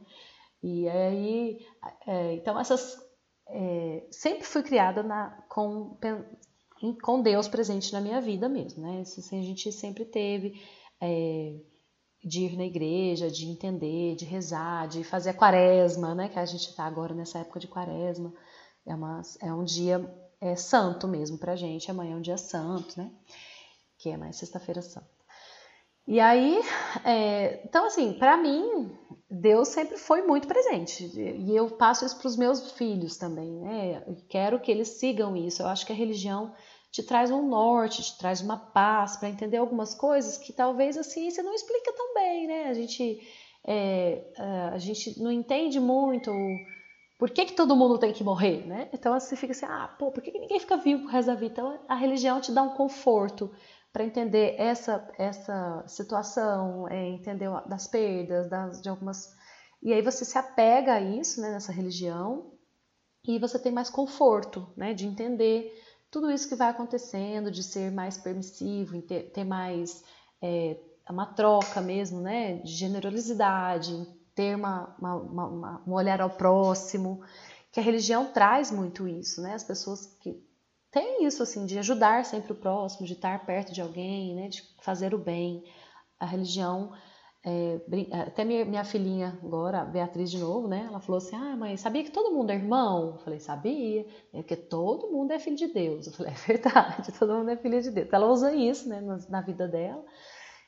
e 0.62 0.88
aí 0.90 1.66
é, 2.06 2.34
então 2.34 2.60
essas 2.60 3.09
é, 3.50 4.08
sempre 4.12 4.46
fui 4.46 4.64
criada 4.64 5.04
na, 5.04 5.30
com 5.50 5.98
com 7.02 7.22
Deus 7.22 7.48
presente 7.48 7.92
na 7.92 8.00
minha 8.00 8.22
vida 8.22 8.48
mesmo 8.48 8.82
né 8.82 9.02
isso 9.02 9.20
assim, 9.20 9.40
a 9.40 9.44
gente 9.44 9.72
sempre 9.72 10.06
teve 10.06 10.62
é, 11.02 11.56
de 12.24 12.42
ir 12.42 12.58
na 12.58 12.66
igreja, 12.66 13.30
de 13.30 13.46
entender, 13.46 14.16
de 14.16 14.26
rezar, 14.26 14.88
de 14.88 15.04
fazer 15.04 15.30
a 15.30 15.34
quaresma, 15.34 16.14
né? 16.14 16.28
Que 16.28 16.40
a 16.40 16.46
gente 16.46 16.70
está 16.70 16.84
agora 16.86 17.14
nessa 17.14 17.40
época 17.40 17.60
de 17.60 17.68
quaresma. 17.68 18.34
É, 18.86 18.94
uma, 18.94 19.22
é 19.42 19.54
um 19.54 19.64
dia 19.64 20.04
é, 20.42 20.56
santo 20.56 21.08
mesmo 21.08 21.38
pra 21.38 21.56
gente. 21.56 21.90
Amanhã 21.90 22.14
é 22.14 22.18
um 22.18 22.22
dia 22.22 22.38
santo, 22.38 23.00
né? 23.00 23.12
Que 23.98 24.10
é 24.10 24.18
mais 24.18 24.36
sexta-feira 24.36 24.82
santa. 24.82 25.19
E 26.10 26.20
aí, 26.20 26.60
é, 27.06 27.62
então 27.64 27.86
assim, 27.86 28.14
para 28.14 28.36
mim, 28.36 28.90
Deus 29.30 29.68
sempre 29.68 29.96
foi 29.96 30.24
muito 30.24 30.48
presente. 30.48 31.04
E 31.16 31.56
eu 31.56 31.70
passo 31.70 32.04
isso 32.04 32.18
para 32.18 32.28
os 32.28 32.36
meus 32.36 32.72
filhos 32.72 33.16
também, 33.16 33.52
né? 33.60 34.04
Eu 34.08 34.18
quero 34.28 34.60
que 34.60 34.72
eles 34.72 34.88
sigam 34.88 35.38
isso. 35.38 35.62
Eu 35.62 35.68
acho 35.68 35.86
que 35.86 35.92
a 35.92 35.96
religião 35.96 36.52
te 36.92 37.04
traz 37.04 37.30
um 37.30 37.48
norte, 37.48 38.02
te 38.02 38.18
traz 38.18 38.42
uma 38.42 38.58
paz 38.58 39.18
para 39.18 39.30
entender 39.30 39.58
algumas 39.58 39.94
coisas 39.94 40.36
que 40.36 40.52
talvez 40.52 40.98
a 40.98 41.04
ciência 41.04 41.44
não 41.44 41.54
explica 41.54 41.94
tão 41.94 42.16
bem, 42.16 42.48
né? 42.48 42.70
A 42.70 42.74
gente, 42.74 43.22
é, 43.64 44.24
a 44.74 44.80
gente 44.80 45.22
não 45.22 45.32
entende 45.32 45.80
muito 45.80 46.32
por 47.20 47.30
que, 47.30 47.46
que 47.46 47.54
todo 47.54 47.76
mundo 47.76 48.00
tem 48.00 48.14
que 48.14 48.24
morrer, 48.24 48.66
né? 48.66 48.90
Então 48.92 49.14
você 49.14 49.36
fica 49.36 49.52
assim, 49.52 49.68
ah, 49.68 49.94
pô, 50.00 50.10
por 50.10 50.24
que, 50.24 50.32
que 50.32 50.40
ninguém 50.40 50.60
fica 50.60 50.76
vivo 50.76 51.04
pro 51.04 51.12
resto 51.12 51.28
da 51.28 51.36
vida? 51.36 51.52
Então 51.52 51.80
a 51.88 51.94
religião 51.94 52.42
te 52.42 52.52
dá 52.52 52.64
um 52.64 52.70
conforto 52.70 53.52
para 53.92 54.04
entender 54.04 54.56
essa, 54.58 55.08
essa 55.18 55.84
situação, 55.88 56.88
é, 56.88 57.10
entender 57.10 57.50
das 57.68 57.88
perdas, 57.88 58.50
das, 58.50 58.82
de 58.82 58.90
algumas. 58.90 59.34
E 59.82 59.94
aí 59.94 60.02
você 60.02 60.24
se 60.24 60.38
apega 60.38 60.94
a 60.94 61.02
isso, 61.02 61.42
né, 61.42 61.52
nessa 61.52 61.72
religião, 61.72 62.52
e 63.26 63.40
você 63.40 63.58
tem 63.60 63.72
mais 63.72 63.90
conforto, 63.90 64.72
né, 64.76 64.94
de 64.94 65.06
entender 65.06 65.74
tudo 66.12 66.32
isso 66.32 66.48
que 66.48 66.56
vai 66.56 66.70
acontecendo, 66.70 67.52
de 67.52 67.64
ser 67.64 67.92
mais 67.92 68.18
permissivo, 68.18 69.02
ter, 69.02 69.44
mais 69.44 70.04
é, 70.42 70.78
uma 71.10 71.26
troca 71.26 71.82
mesmo, 71.82 72.22
né, 72.22 72.58
de 72.58 72.72
generosidade, 72.72 74.08
ter 74.34 74.56
uma, 74.56 74.96
uma, 75.00 75.16
uma, 75.16 75.84
um 75.86 75.94
olhar 75.94 76.22
ao 76.22 76.30
próximo, 76.30 77.22
que 77.72 77.80
a 77.80 77.84
religião 77.84 78.32
traz 78.32 78.72
muito 78.72 79.08
isso, 79.08 79.42
né, 79.42 79.54
as 79.54 79.64
pessoas 79.64 80.18
que 80.20 80.49
têm 80.92 81.26
isso 81.26 81.44
assim 81.44 81.66
de 81.66 81.78
ajudar 81.80 82.26
sempre 82.26 82.52
o 82.52 82.56
próximo, 82.56 83.06
de 83.06 83.14
estar 83.14 83.46
perto 83.46 83.74
de 83.74 83.82
alguém, 83.82 84.36
né, 84.36 84.48
de 84.48 84.64
fazer 84.82 85.14
o 85.14 85.18
bem, 85.18 85.64
a 86.20 86.26
religião 86.26 86.92
é, 87.46 87.80
até 88.28 88.44
minha, 88.44 88.66
minha, 88.66 88.84
filhinha 88.84 89.40
agora, 89.42 89.86
Beatriz 89.86 90.30
de 90.30 90.40
novo, 90.40 90.68
né? 90.68 90.86
Ela 90.90 91.00
falou 91.00 91.20
assim: 91.20 91.36
Ah, 91.38 91.56
mãe, 91.56 91.78
sabia 91.78 92.04
que 92.04 92.12
todo 92.12 92.36
mundo 92.36 92.52
é 92.52 92.56
irmão? 92.56 93.14
Eu 93.14 93.18
falei: 93.20 93.40
Sabia, 93.40 94.06
é 94.34 94.42
porque 94.42 94.58
todo 94.58 95.10
mundo 95.10 95.32
é 95.32 95.40
filho 95.40 95.56
de 95.56 95.68
Deus. 95.68 96.08
Eu 96.08 96.14
falei: 96.14 96.34
É 96.34 96.36
verdade, 96.36 97.12
todo 97.18 97.34
mundo 97.36 97.50
é 97.50 97.56
filho 97.56 97.82
de 97.82 97.92
Deus. 97.92 98.10
Ela 98.12 98.28
usa 98.28 98.54
isso, 98.54 98.90
né, 98.90 99.00
na, 99.00 99.18
na 99.30 99.42
vida 99.42 99.68
dela. 99.70 100.04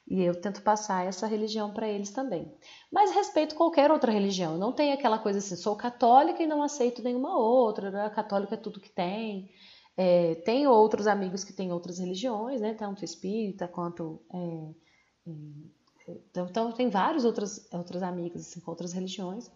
E 0.07 0.23
eu 0.23 0.39
tento 0.39 0.61
passar 0.61 1.05
essa 1.05 1.27
religião 1.27 1.73
para 1.73 1.87
eles 1.87 2.11
também. 2.11 2.53
Mas 2.91 3.11
respeito 3.11 3.55
qualquer 3.55 3.91
outra 3.91 4.11
religião. 4.11 4.57
Não 4.57 4.71
tem 4.71 4.93
aquela 4.93 5.19
coisa 5.19 5.39
assim, 5.39 5.55
sou 5.55 5.75
católica 5.75 6.41
e 6.41 6.47
não 6.47 6.63
aceito 6.63 7.03
nenhuma 7.03 7.37
outra. 7.37 7.91
Né? 7.91 8.09
Católico 8.09 8.53
é 8.53 8.57
tudo 8.57 8.79
que 8.79 8.89
tem. 8.89 9.49
É, 9.97 10.35
tem 10.35 10.67
outros 10.67 11.07
amigos 11.07 11.43
que 11.43 11.53
têm 11.53 11.71
outras 11.71 11.99
religiões, 11.99 12.61
né? 12.61 12.73
Tanto 12.73 13.03
espírita 13.03 13.67
quanto. 13.67 14.21
É, 14.33 15.29
é, 15.29 16.11
então, 16.29 16.47
então, 16.49 16.71
tem 16.71 16.89
vários 16.89 17.25
outros, 17.25 17.67
outros 17.71 18.01
amigos 18.01 18.41
assim, 18.41 18.59
com 18.59 18.71
outras 18.71 18.93
religiões. 18.93 19.51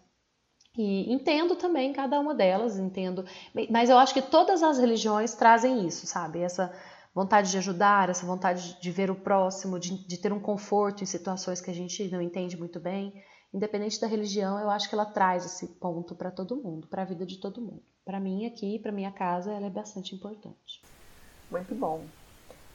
E 0.76 1.10
entendo 1.12 1.56
também 1.56 1.92
cada 1.92 2.20
uma 2.20 2.34
delas, 2.34 2.78
entendo. 2.78 3.24
Mas 3.70 3.88
eu 3.88 3.96
acho 3.96 4.12
que 4.12 4.22
todas 4.22 4.62
as 4.62 4.78
religiões 4.78 5.34
trazem 5.34 5.86
isso, 5.86 6.06
sabe? 6.06 6.40
Essa 6.40 6.72
vontade 7.14 7.50
de 7.50 7.56
ajudar, 7.56 8.10
essa 8.10 8.26
vontade 8.26 8.78
de 8.78 8.90
ver 8.90 9.10
o 9.10 9.14
próximo, 9.14 9.78
de, 9.78 10.06
de 10.06 10.18
ter 10.18 10.34
um 10.34 10.38
conforto 10.38 11.02
em 11.02 11.06
situações 11.06 11.62
que 11.62 11.70
a 11.70 11.74
gente 11.74 12.06
não 12.10 12.20
entende 12.20 12.58
muito 12.58 12.78
bem. 12.78 13.14
Independente 13.52 14.00
da 14.00 14.06
religião, 14.06 14.58
eu 14.58 14.68
acho 14.70 14.88
que 14.88 14.94
ela 14.94 15.06
traz 15.06 15.44
esse 15.44 15.66
ponto 15.66 16.14
para 16.14 16.30
todo 16.30 16.56
mundo, 16.56 16.86
para 16.86 17.02
a 17.02 17.06
vida 17.06 17.24
de 17.24 17.40
todo 17.40 17.60
mundo. 17.60 17.82
Para 18.04 18.20
mim 18.20 18.46
aqui, 18.46 18.78
para 18.78 18.92
minha 18.92 19.12
casa, 19.12 19.52
ela 19.52 19.66
é 19.66 19.70
bastante 19.70 20.14
importante. 20.14 20.82
Muito 21.50 21.74
bom. 21.74 22.04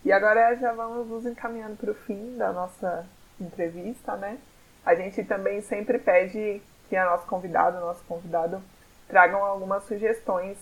E 0.03 0.11
agora 0.11 0.55
já 0.55 0.73
vamos 0.73 1.07
nos 1.07 1.25
encaminhando 1.25 1.77
para 1.77 1.91
o 1.91 1.95
fim 1.95 2.35
da 2.37 2.51
nossa 2.51 3.05
entrevista, 3.39 4.15
né? 4.15 4.39
A 4.83 4.95
gente 4.95 5.23
também 5.23 5.61
sempre 5.61 5.99
pede 5.99 6.61
que 6.89 6.95
a 6.95 7.05
nossa 7.05 7.25
convidada, 7.27 7.77
o 7.77 7.81
nosso 7.81 8.03
convidado, 8.05 8.61
tragam 9.07 9.43
algumas 9.45 9.83
sugestões 9.83 10.57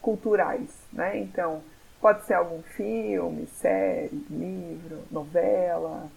culturais, 0.00 0.70
né? 0.92 1.18
Então, 1.18 1.62
pode 2.00 2.24
ser 2.24 2.34
algum 2.34 2.62
filme, 2.62 3.46
série, 3.46 4.24
livro, 4.30 5.02
novela, 5.10 6.08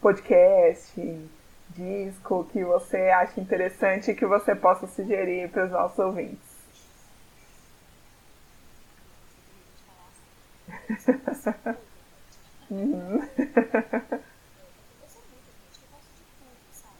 podcast, 0.00 1.00
disco 1.76 2.44
que 2.52 2.64
você 2.64 2.96
acha 3.10 3.40
interessante 3.40 4.10
e 4.10 4.14
que 4.14 4.26
você 4.26 4.54
possa 4.54 4.86
sugerir 4.86 5.50
para 5.50 5.64
os 5.66 5.70
nossos 5.70 5.98
ouvintes. 5.98 6.52
uhum. 12.70 13.22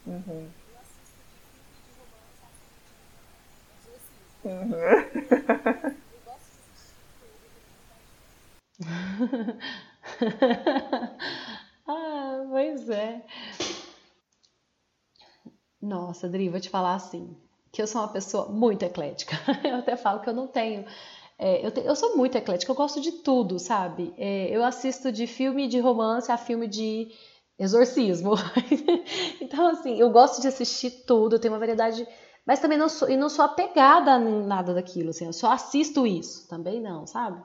uhum. 0.07 0.49
Uhum. 4.44 4.73
ah, 11.86 12.44
pois 12.51 12.89
é. 12.90 13.23
Nossa, 15.82 16.28
Dri, 16.28 16.48
vou 16.48 16.60
te 16.60 16.70
falar 16.70 16.94
assim, 16.94 17.36
que 17.72 17.82
eu 17.82 17.86
sou 17.86 18.00
uma 18.00 18.09
pessoa 18.09 18.48
muito 18.48 18.84
eclética. 18.84 19.36
Eu 19.64 19.76
até 19.76 19.96
falo 19.96 20.20
que 20.20 20.28
eu 20.28 20.34
não 20.34 20.46
tenho. 20.46 20.86
É, 21.38 21.66
eu, 21.66 21.72
te, 21.72 21.80
eu, 21.80 21.96
sou 21.96 22.16
muito 22.16 22.36
eclética, 22.38 22.70
eu 22.70 22.76
gosto 22.76 23.00
de 23.00 23.10
tudo, 23.10 23.59
sabe? 23.59 24.14
É, 24.16 24.48
eu 24.50 24.62
assisto 24.62 25.10
de 25.10 25.26
filme 25.26 25.66
de 25.66 25.80
romance 25.80 26.30
a 26.30 26.38
filme 26.38 26.68
de 26.68 27.10
exorcismo. 27.59 28.34
então, 29.40 29.66
assim, 29.66 29.98
eu 29.98 30.10
gosto 30.10 30.40
de 30.40 30.46
assistir 30.46 31.04
tudo, 31.04 31.34
eu 31.34 31.40
tenho 31.40 31.52
uma 31.52 31.59
variedade 31.59 32.06
mas 32.46 32.59
também 32.59 32.76
não 32.76 32.88
sou, 32.88 33.09
e 33.09 33.16
não 33.16 33.28
sou 33.28 33.44
apegada 33.44 34.12
a 34.12 34.18
nada 34.18 34.74
daquilo, 34.74 35.10
assim, 35.10 35.26
eu 35.26 35.32
só 35.32 35.52
assisto 35.52 36.06
isso, 36.06 36.48
também 36.48 36.80
não, 36.80 37.06
sabe? 37.06 37.42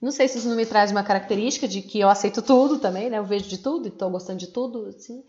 Não 0.00 0.12
sei 0.12 0.28
se 0.28 0.38
isso 0.38 0.48
não 0.48 0.56
me 0.56 0.66
traz 0.66 0.90
uma 0.90 1.02
característica 1.02 1.66
de 1.66 1.82
que 1.82 1.98
eu 1.98 2.08
aceito 2.08 2.42
tudo 2.42 2.78
também, 2.78 3.08
né? 3.08 3.18
Eu 3.18 3.24
vejo 3.24 3.48
de 3.48 3.58
tudo 3.58 3.86
e 3.86 3.88
estou 3.88 4.10
gostando 4.10 4.38
de 4.38 4.48
tudo, 4.48 4.86
assim. 4.86 5.24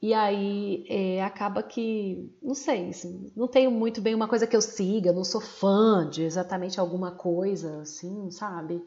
E 0.00 0.12
aí 0.12 0.84
é, 0.88 1.22
acaba 1.22 1.62
que, 1.62 2.30
não 2.42 2.54
sei, 2.54 2.90
assim, 2.90 3.32
não 3.34 3.48
tenho 3.48 3.70
muito 3.70 4.00
bem 4.00 4.14
uma 4.14 4.28
coisa 4.28 4.46
que 4.46 4.54
eu 4.54 4.60
siga, 4.60 5.12
não 5.12 5.24
sou 5.24 5.40
fã 5.40 6.08
de 6.08 6.22
exatamente 6.22 6.78
alguma 6.78 7.12
coisa, 7.12 7.80
assim, 7.80 8.30
sabe? 8.30 8.82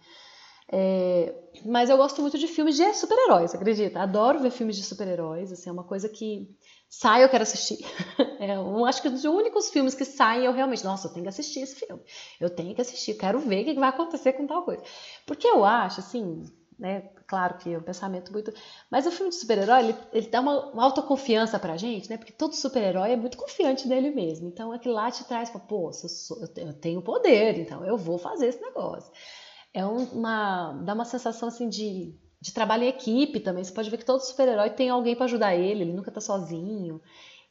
É, 0.72 1.34
mas 1.65 1.90
eu 1.90 1.98
gosto 1.98 2.22
muito 2.22 2.38
de 2.38 2.48
filmes 2.48 2.76
de 2.76 2.94
super-heróis, 2.94 3.56
acredita? 3.56 4.02
Adoro 4.02 4.40
ver 4.40 4.52
filmes 4.52 4.76
de 4.76 4.84
super-heróis, 4.84 5.52
assim, 5.52 5.68
é 5.69 5.73
uma 5.73 5.84
coisa 5.84 6.07
que 6.07 6.48
sai, 6.88 7.23
eu 7.23 7.30
quero 7.30 7.44
assistir. 7.44 7.80
É, 8.41 8.56
acho 8.88 9.02
que 9.02 9.10
dos 9.10 9.26
únicos 9.26 9.69
filmes 9.69 9.94
que 9.94 10.06
saem, 10.06 10.45
eu 10.45 10.53
realmente, 10.53 10.81
nossa, 10.86 11.07
eu 11.07 11.11
tenho 11.11 11.23
que 11.26 11.30
assistir 11.30 11.60
esse 11.60 11.76
filme. 11.76 12.02
Eu 12.40 12.49
tenho 12.49 12.73
que 12.73 12.80
assistir, 12.80 13.15
quero 13.15 13.38
ver 13.38 13.64
o 13.64 13.65
que 13.65 13.73
vai 13.73 13.90
acontecer 13.90 14.31
com 14.31 14.48
tal 14.48 14.64
coisa. 14.64 14.81
Porque 15.26 15.45
eu 15.45 15.65
acho, 15.65 15.99
assim, 15.99 16.45
né, 16.80 17.10
claro 17.30 17.57
que 17.57 17.73
é 17.73 17.77
um 17.77 17.84
pensamento 17.84 18.31
muito. 18.31 18.51
Mas 18.89 19.06
o 19.06 19.11
filme 19.11 19.30
de 19.30 19.35
super-herói, 19.35 19.80
ele, 19.84 19.95
ele, 20.11 20.27
dá 20.27 20.41
uma, 20.41 20.72
uma 20.72 20.84
autoconfiança 20.84 21.60
pra 21.60 21.77
gente, 21.77 22.10
né? 22.10 22.18
Porque 22.18 22.34
todo 22.34 22.56
super-herói 22.56 23.11
é 23.11 23.15
muito 23.15 23.38
confiante 23.38 23.88
nele 23.88 24.10
mesmo. 24.10 24.47
Então 24.47 24.72
aquilo 24.72 24.95
lá 24.95 25.11
te 25.11 25.23
traz, 25.26 25.49
pô, 25.49 25.88
eu, 25.89 26.10
sou, 26.10 26.41
eu 26.57 26.73
tenho 26.73 27.01
poder, 27.01 27.60
então 27.60 27.85
eu 27.85 27.97
vou 27.97 28.18
fazer 28.18 28.47
esse 28.47 28.61
negócio. 28.61 29.11
É 29.73 29.85
uma. 29.85 30.73
dá 30.84 30.93
uma 30.93 31.06
sensação 31.06 31.47
assim 31.49 31.69
de 31.69 32.18
de 32.41 32.53
trabalho 32.53 32.84
em 32.84 32.88
equipe 32.88 33.39
também. 33.39 33.64
Você 33.64 33.73
pode 33.73 33.89
ver 33.89 33.97
que 33.97 34.06
todo 34.06 34.22
super-herói 34.22 34.69
tem 34.69 34.89
alguém 34.89 35.15
para 35.15 35.26
ajudar 35.26 35.56
ele, 35.56 35.81
ele 35.81 35.93
nunca 35.93 36.11
tá 36.11 36.22
sozinho. 36.22 37.01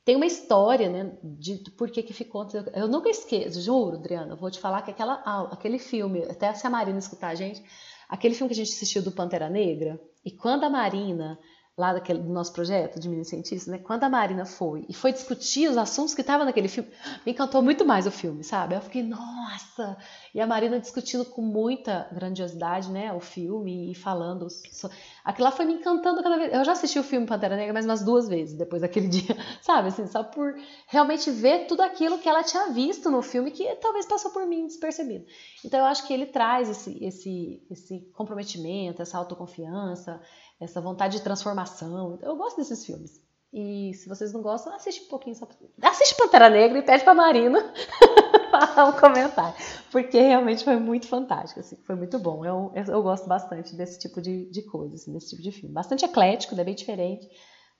Tem 0.05 0.17
uma 0.17 0.25
história, 0.25 0.89
né, 0.89 1.19
de, 1.23 1.59
por 1.77 1.91
que 1.91 2.03
que 2.03 2.15
ficou. 2.15 2.49
Eu 2.73 2.89
nunca 2.89 3.11
esqueço, 3.11 3.61
juro, 3.61 3.97
Adriana, 3.97 4.33
eu 4.33 4.37
vou 4.39 4.51
te 4.51 4.59
falar 4.59 4.81
que 4.81 4.91
aquela, 4.91 5.17
aquele 5.53 5.79
filme, 5.79 6.23
até 6.25 6.53
se 6.55 6.67
a 6.67 6.71
Marina 6.71 6.99
escutar 6.99 7.29
a 7.29 7.35
gente, 7.35 7.63
aquele 8.09 8.35
filme 8.35 8.49
que 8.49 8.61
a 8.61 8.65
gente 8.65 8.75
assistiu 8.75 9.03
do 9.03 9.13
Pantera 9.13 9.49
Negra, 9.49 10.01
e 10.25 10.31
quando 10.31 10.65
a 10.65 10.71
Marina 10.71 11.39
lá 11.79 11.93
daquele, 11.93 12.19
do 12.19 12.33
nosso 12.33 12.53
projeto 12.53 12.99
de 12.99 13.09
mini 13.09 13.25
cientista, 13.25 13.71
né? 13.71 13.79
Quando 13.79 14.03
a 14.03 14.09
Marina 14.09 14.45
foi 14.45 14.85
e 14.89 14.93
foi 14.93 15.13
discutir 15.13 15.71
os 15.71 15.77
assuntos 15.77 16.13
que 16.13 16.23
estavam 16.23 16.45
naquele 16.45 16.67
filme, 16.67 16.91
me 17.25 17.31
encantou 17.31 17.63
muito 17.63 17.85
mais 17.87 18.05
o 18.05 18.11
filme, 18.11 18.43
sabe? 18.43 18.75
Eu 18.75 18.81
fiquei, 18.81 19.05
nossa! 19.05 19.97
E 20.35 20.41
a 20.41 20.47
Marina 20.47 20.81
discutindo 20.81 21.25
com 21.25 21.41
muita 21.41 22.09
grandiosidade, 22.11 22.91
né? 22.91 23.13
O 23.13 23.21
filme 23.21 23.93
e 23.93 23.95
falando. 23.95 24.49
So... 24.51 24.91
Aquilo 25.25 25.45
lá 25.45 25.53
foi 25.53 25.67
me 25.67 25.75
encantando 25.75 26.21
cada 26.21 26.37
vez. 26.37 26.53
Eu 26.53 26.65
já 26.65 26.73
assisti 26.73 26.99
o 26.99 27.05
filme 27.05 27.27
Pantera 27.27 27.55
Negra 27.55 27.73
mais 27.73 27.85
umas 27.85 28.03
duas 28.03 28.29
vezes 28.29 28.59
depois 28.59 28.83
daquele 28.83 29.07
dia, 29.09 29.37
sabe? 29.63 29.89
Assim, 29.89 30.07
só 30.09 30.25
por 30.25 30.57
realmente 30.89 31.31
ver 31.31 31.67
tudo 31.69 31.83
aquilo 31.83 32.19
que 32.19 32.29
ela 32.29 32.43
tinha 32.43 32.71
visto 32.71 33.09
no 33.09 33.23
filme 33.23 33.53
que 33.53 33.77
talvez 33.77 34.05
passou 34.05 34.33
por 34.33 34.45
mim 34.47 34.67
despercebido. 34.67 35.25
Então 35.65 35.79
eu 35.79 35.87
acho 35.87 36.05
que 36.09 36.13
ele 36.13 36.27
traz 36.27 36.69
esse, 36.69 37.05
esse, 37.05 37.63
esse 37.71 38.01
comprometimento, 38.15 39.01
essa 39.01 39.17
autoconfiança 39.17 40.21
essa 40.61 40.81
vontade 40.81 41.17
de 41.17 41.23
transformação. 41.23 42.15
Então, 42.15 42.31
eu 42.31 42.37
gosto 42.37 42.57
desses 42.57 42.85
filmes. 42.85 43.21
E 43.53 43.95
se 43.95 44.09
vocês 44.09 44.33
não 44.33 44.43
gostam, 44.43 44.75
assiste 44.75 45.05
um 45.05 45.09
pouquinho 45.09 45.35
só. 45.35 45.49
Assiste 45.83 46.17
Pantera 46.17 46.51
Negra 46.51 46.79
e 46.79 46.83
pede 46.83 47.03
pra 47.03 47.15
Marina 47.15 47.73
falar 48.51 48.91
um 48.91 48.93
comentário. 48.93 49.55
Porque 49.91 50.21
realmente 50.21 50.65
foi 50.65 50.77
muito 50.77 51.07
fantástico, 51.09 51.61
assim, 51.61 51.77
foi 51.87 51.97
muito 51.97 52.19
bom. 52.19 52.45
Eu, 52.45 52.73
eu, 52.75 53.03
gosto 53.03 53.27
bastante 53.27 53.75
desse 53.75 53.99
tipo 53.99 54.21
de, 54.21 54.51
de 54.51 54.63
coisa, 54.63 54.97
assim, 54.97 55.13
desse 55.15 55.31
tipo 55.31 55.43
de 55.43 55.51
filme. 55.51 55.75
Bastante 55.75 56.05
eclético, 56.05 56.61
é 56.61 56.65
bem 56.65 56.75
diferente, 56.75 57.27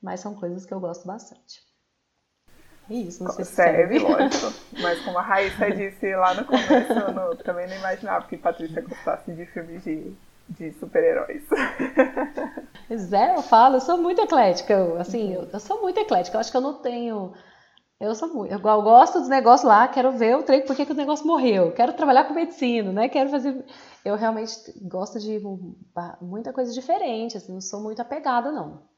mas 0.03 0.21
são 0.21 0.35
coisas 0.35 0.65
que 0.65 0.73
eu 0.73 0.81
gosto 0.81 1.07
bastante. 1.07 1.69
É 2.91 2.95
isso, 2.95 3.23
não 3.23 3.31
sei 3.33 3.45
se 3.45 3.55
serve. 3.55 3.99
lógico. 3.99 4.51
Mas 4.81 4.99
como 5.05 5.19
a 5.19 5.23
Raíssa 5.23 5.71
disse 5.71 6.17
lá 6.17 6.33
no 6.33 6.47
começo, 6.47 6.91
eu 6.91 7.13
não, 7.13 7.37
também 7.37 7.69
não 7.69 7.77
imaginava 7.77 8.27
que 8.27 8.39
Patrícia 8.39 8.81
gostasse 8.81 9.31
de 9.31 9.45
filmes 9.45 9.85
de 9.85 10.17
de 10.49 10.73
super-heróis. 10.73 11.43
Pois 12.89 13.13
é, 13.13 13.37
eu 13.37 13.43
falo, 13.43 13.77
eu 13.77 13.81
sou 13.83 13.99
muito 13.99 14.19
eclética. 14.23 14.73
Eu, 14.73 14.99
assim, 14.99 15.35
eu, 15.35 15.47
eu, 15.53 15.61
sou 15.61 15.83
muito 15.83 16.01
eclética. 16.01 16.37
Eu 16.37 16.41
acho 16.41 16.51
que 16.51 16.57
eu 16.57 16.61
não 16.63 16.81
tenho. 16.81 17.35
Eu 18.01 18.15
sou 18.15 18.33
muito. 18.33 18.51
Eu, 18.51 18.59
eu 18.59 18.83
gosto 18.83 19.21
dos 19.21 19.29
negócios 19.29 19.69
lá, 19.69 19.87
quero 19.89 20.11
ver 20.13 20.37
o 20.39 20.43
trem, 20.43 20.65
por 20.65 20.75
que, 20.75 20.87
que 20.87 20.93
o 20.93 20.97
negócio 20.97 21.27
morreu. 21.27 21.73
Quero 21.73 21.93
trabalhar 21.93 22.25
com 22.25 22.33
medicina, 22.33 22.91
né? 22.91 23.11
Quero 23.11 23.29
fazer. 23.29 23.63
Eu 24.03 24.17
realmente 24.17 24.55
gosto 24.81 25.21
de 25.21 25.39
muita 26.23 26.51
coisa 26.51 26.73
diferente, 26.73 27.37
assim, 27.37 27.53
não 27.53 27.61
sou 27.61 27.83
muito 27.83 28.01
apegada, 28.01 28.51
não. 28.51 28.89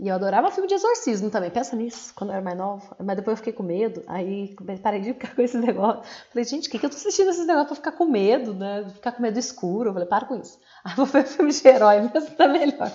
E 0.00 0.08
eu 0.08 0.14
adorava 0.14 0.50
filme 0.50 0.66
de 0.66 0.72
exorcismo 0.72 1.28
também. 1.28 1.50
Pensa 1.50 1.76
nisso, 1.76 2.14
quando 2.16 2.30
eu 2.30 2.34
era 2.36 2.42
mais 2.42 2.56
nova. 2.56 2.96
Mas 2.98 3.16
depois 3.16 3.34
eu 3.34 3.36
fiquei 3.36 3.52
com 3.52 3.62
medo. 3.62 4.02
Aí 4.06 4.56
parei 4.82 5.02
de 5.02 5.12
ficar 5.12 5.28
com 5.36 5.42
esses 5.42 5.60
negócios. 5.60 6.24
Falei, 6.32 6.44
gente, 6.46 6.68
o 6.68 6.70
que, 6.70 6.78
que 6.78 6.86
eu 6.86 6.90
tô 6.90 6.96
assistindo 6.96 7.28
esses 7.28 7.46
negócios 7.46 7.68
pra 7.68 7.76
ficar 7.76 7.92
com 7.92 8.10
medo, 8.10 8.54
né? 8.54 8.86
Ficar 8.94 9.12
com 9.12 9.20
medo 9.20 9.38
escuro. 9.38 9.90
Eu 9.90 9.92
falei, 9.92 10.08
para 10.08 10.24
com 10.24 10.36
isso. 10.36 10.58
Aí 10.82 10.94
vou 10.96 11.04
ver 11.04 11.24
filme 11.24 11.52
de 11.52 11.68
herói, 11.68 12.00
mesmo 12.14 12.34
tá 12.34 12.48
melhor. 12.48 12.90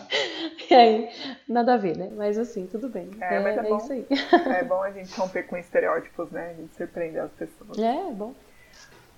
E 0.68 0.74
aí, 0.74 1.10
nada 1.48 1.76
a 1.76 1.78
ver, 1.78 1.96
né? 1.96 2.10
Mas 2.18 2.40
assim, 2.40 2.66
tudo 2.66 2.90
bem. 2.90 3.12
É, 3.22 3.36
é 3.36 3.40
mas 3.40 3.56
é, 3.56 3.60
é 3.60 3.70
bom, 3.70 3.78
isso 3.78 3.94
aí. 3.94 4.08
É 4.58 4.64
bom 4.64 4.82
a 4.82 4.90
gente 4.90 5.16
romper 5.16 5.44
com 5.44 5.58
estereótipos, 5.58 6.32
né? 6.32 6.50
A 6.50 6.54
gente 6.60 6.76
surpreender 6.76 7.22
as 7.22 7.32
pessoas. 7.34 7.78
É, 7.78 7.98
é 7.98 8.12
bom. 8.12 8.34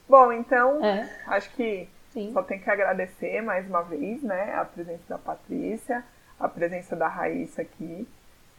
Bom, 0.09 0.33
então, 0.33 0.83
é. 0.83 1.09
acho 1.27 1.49
que 1.51 1.87
Sim. 2.11 2.31
só 2.33 2.43
tem 2.43 2.59
que 2.59 2.69
agradecer 2.69 3.41
mais 3.41 3.65
uma 3.65 3.83
vez, 3.83 4.21
né? 4.23 4.55
A 4.55 4.65
presença 4.65 5.03
da 5.07 5.17
Patrícia 5.17 6.03
a 6.39 6.47
presença 6.47 6.95
da 6.95 7.07
Raíssa 7.07 7.61
aqui 7.61 8.07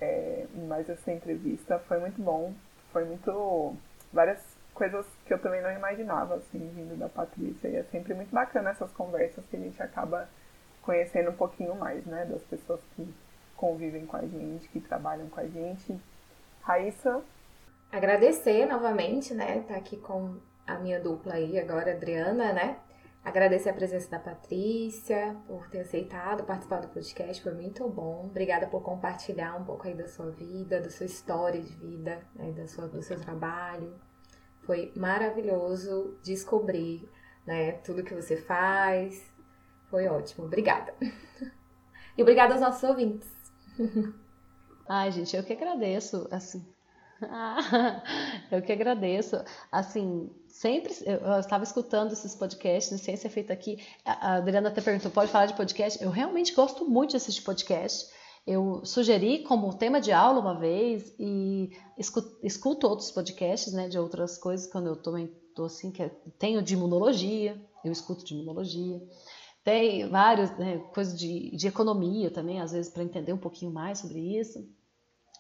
é, 0.00 0.46
essa 0.88 1.12
entrevista. 1.12 1.78
Foi 1.80 1.98
muito 1.98 2.20
bom. 2.20 2.52
Foi 2.92 3.04
muito. 3.04 3.74
várias 4.12 4.40
coisas 4.74 5.06
que 5.26 5.34
eu 5.34 5.38
também 5.38 5.60
não 5.60 5.72
imaginava, 5.72 6.36
assim, 6.36 6.70
vindo 6.74 6.96
da 6.96 7.08
Patrícia. 7.08 7.68
E 7.68 7.76
é 7.76 7.82
sempre 7.84 8.14
muito 8.14 8.30
bacana 8.30 8.70
essas 8.70 8.90
conversas 8.92 9.44
que 9.46 9.56
a 9.56 9.60
gente 9.60 9.82
acaba 9.82 10.28
conhecendo 10.82 11.30
um 11.30 11.36
pouquinho 11.36 11.74
mais, 11.74 12.04
né? 12.06 12.24
Das 12.24 12.42
pessoas 12.44 12.80
que 12.94 13.12
convivem 13.56 14.06
com 14.06 14.16
a 14.16 14.22
gente, 14.22 14.68
que 14.68 14.80
trabalham 14.80 15.28
com 15.28 15.40
a 15.40 15.46
gente. 15.46 15.98
Raíssa? 16.62 17.22
Agradecer 17.90 18.66
novamente, 18.66 19.34
né? 19.34 19.58
Estar 19.58 19.74
tá 19.74 19.80
aqui 19.80 19.96
com 19.96 20.36
a 20.66 20.74
minha 20.78 21.00
dupla 21.00 21.34
aí 21.34 21.58
agora, 21.58 21.92
Adriana, 21.92 22.52
né? 22.52 22.76
Agradecer 23.24 23.68
a 23.68 23.74
presença 23.74 24.10
da 24.10 24.18
Patrícia 24.18 25.36
por 25.46 25.68
ter 25.68 25.80
aceitado 25.80 26.44
participar 26.44 26.80
do 26.80 26.88
podcast, 26.88 27.42
foi 27.42 27.52
muito 27.52 27.86
bom. 27.88 28.26
Obrigada 28.26 28.66
por 28.66 28.82
compartilhar 28.82 29.56
um 29.56 29.64
pouco 29.64 29.86
aí 29.86 29.94
da 29.94 30.08
sua 30.08 30.30
vida, 30.30 30.80
da 30.80 30.88
sua 30.88 31.06
história 31.06 31.60
de 31.60 31.72
vida, 31.74 32.20
né, 32.34 32.52
da 32.52 32.66
sua, 32.66 32.88
do 32.88 33.02
seu 33.02 33.20
trabalho. 33.20 33.94
Foi 34.62 34.92
maravilhoso 34.96 36.18
descobrir 36.22 37.08
né, 37.46 37.72
tudo 37.72 38.04
que 38.04 38.14
você 38.14 38.36
faz. 38.36 39.22
Foi 39.90 40.06
ótimo. 40.06 40.46
Obrigada. 40.46 40.94
E 42.16 42.22
obrigada 42.22 42.52
aos 42.52 42.60
nossos 42.60 42.82
ouvintes. 42.82 43.30
Ai, 44.88 45.12
gente, 45.12 45.36
eu 45.36 45.44
que 45.44 45.52
agradeço. 45.52 46.26
Assim, 46.32 46.66
ah, 47.22 48.02
eu 48.50 48.60
que 48.60 48.72
agradeço. 48.72 49.36
Assim, 49.70 50.28
sempre 50.58 50.92
eu 51.04 51.38
estava 51.38 51.62
escutando 51.62 52.12
esses 52.12 52.34
podcasts, 52.34 52.90
né, 52.90 52.98
Ciência 52.98 53.30
Feita 53.30 53.52
aqui. 53.52 53.78
A 54.04 54.34
Adriana 54.36 54.68
até 54.68 54.80
perguntou: 54.80 55.10
pode 55.10 55.30
falar 55.30 55.46
de 55.46 55.54
podcast? 55.54 56.02
Eu 56.02 56.10
realmente 56.10 56.52
gosto 56.52 56.84
muito 56.84 57.10
de 57.10 57.16
assistir 57.16 57.42
podcast. 57.42 58.10
Eu 58.44 58.84
sugeri 58.84 59.44
como 59.44 59.72
tema 59.74 60.00
de 60.00 60.10
aula 60.10 60.40
uma 60.40 60.58
vez 60.58 61.14
e 61.18 61.70
escuto, 61.96 62.38
escuto 62.42 62.88
outros 62.88 63.10
podcasts, 63.10 63.72
né, 63.72 63.88
de 63.88 63.98
outras 63.98 64.38
coisas 64.38 64.66
quando 64.66 64.86
eu 64.86 64.96
tô, 64.96 65.12
tô 65.54 65.64
assim, 65.66 65.90
que 65.90 66.02
é, 66.02 66.08
tenho 66.38 66.62
de 66.62 66.74
imunologia, 66.74 67.60
eu 67.84 67.92
escuto 67.92 68.24
de 68.24 68.34
imunologia. 68.34 69.00
Tem 69.62 70.08
vários, 70.08 70.50
né, 70.58 70.78
coisas 70.94 71.16
de, 71.16 71.54
de 71.54 71.68
economia 71.68 72.30
também, 72.30 72.60
às 72.60 72.72
vezes 72.72 72.90
para 72.90 73.04
entender 73.04 73.32
um 73.32 73.38
pouquinho 73.38 73.70
mais 73.70 73.98
sobre 73.98 74.18
isso. 74.38 74.66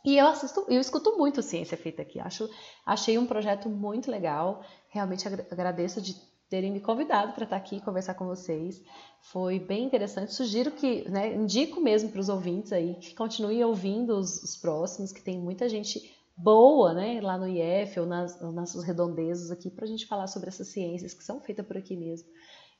E 0.08 0.16
eu 0.16 0.26
assisto, 0.26 0.64
eu 0.68 0.80
escuto 0.80 1.18
muito 1.18 1.42
Ciência 1.42 1.76
Feita 1.76 2.00
aqui. 2.00 2.18
Acho, 2.18 2.48
achei 2.86 3.18
um 3.18 3.26
projeto 3.26 3.68
muito 3.68 4.10
legal. 4.10 4.64
Realmente 4.88 5.28
agradeço 5.28 6.00
de 6.00 6.14
terem 6.48 6.72
me 6.72 6.80
convidado 6.80 7.34
para 7.34 7.44
estar 7.44 7.56
aqui 7.56 7.76
e 7.76 7.80
conversar 7.82 8.14
com 8.14 8.24
vocês. 8.24 8.82
Foi 9.20 9.58
bem 9.58 9.84
interessante. 9.84 10.32
Sugiro 10.32 10.70
que, 10.70 11.06
né, 11.10 11.34
indico 11.34 11.78
mesmo 11.78 12.08
para 12.08 12.22
os 12.22 12.30
ouvintes 12.30 12.72
aí 12.72 12.94
que 12.94 13.14
continuem 13.14 13.62
ouvindo 13.62 14.16
os, 14.16 14.42
os, 14.42 14.56
próximos, 14.56 15.12
que 15.12 15.20
tem 15.20 15.38
muita 15.38 15.68
gente 15.68 16.00
boa, 16.34 16.94
né, 16.94 17.20
lá 17.20 17.36
no 17.36 17.46
IF 17.46 18.00
ou 18.00 18.06
nas, 18.06 18.40
nas 18.40 18.82
redondezas 18.82 19.50
aqui 19.50 19.68
para 19.70 19.84
a 19.84 19.88
gente 19.88 20.06
falar 20.06 20.26
sobre 20.26 20.48
essas 20.48 20.68
ciências 20.68 21.12
que 21.12 21.22
são 21.22 21.38
feitas 21.38 21.66
por 21.66 21.76
aqui 21.76 21.94
mesmo. 21.94 22.26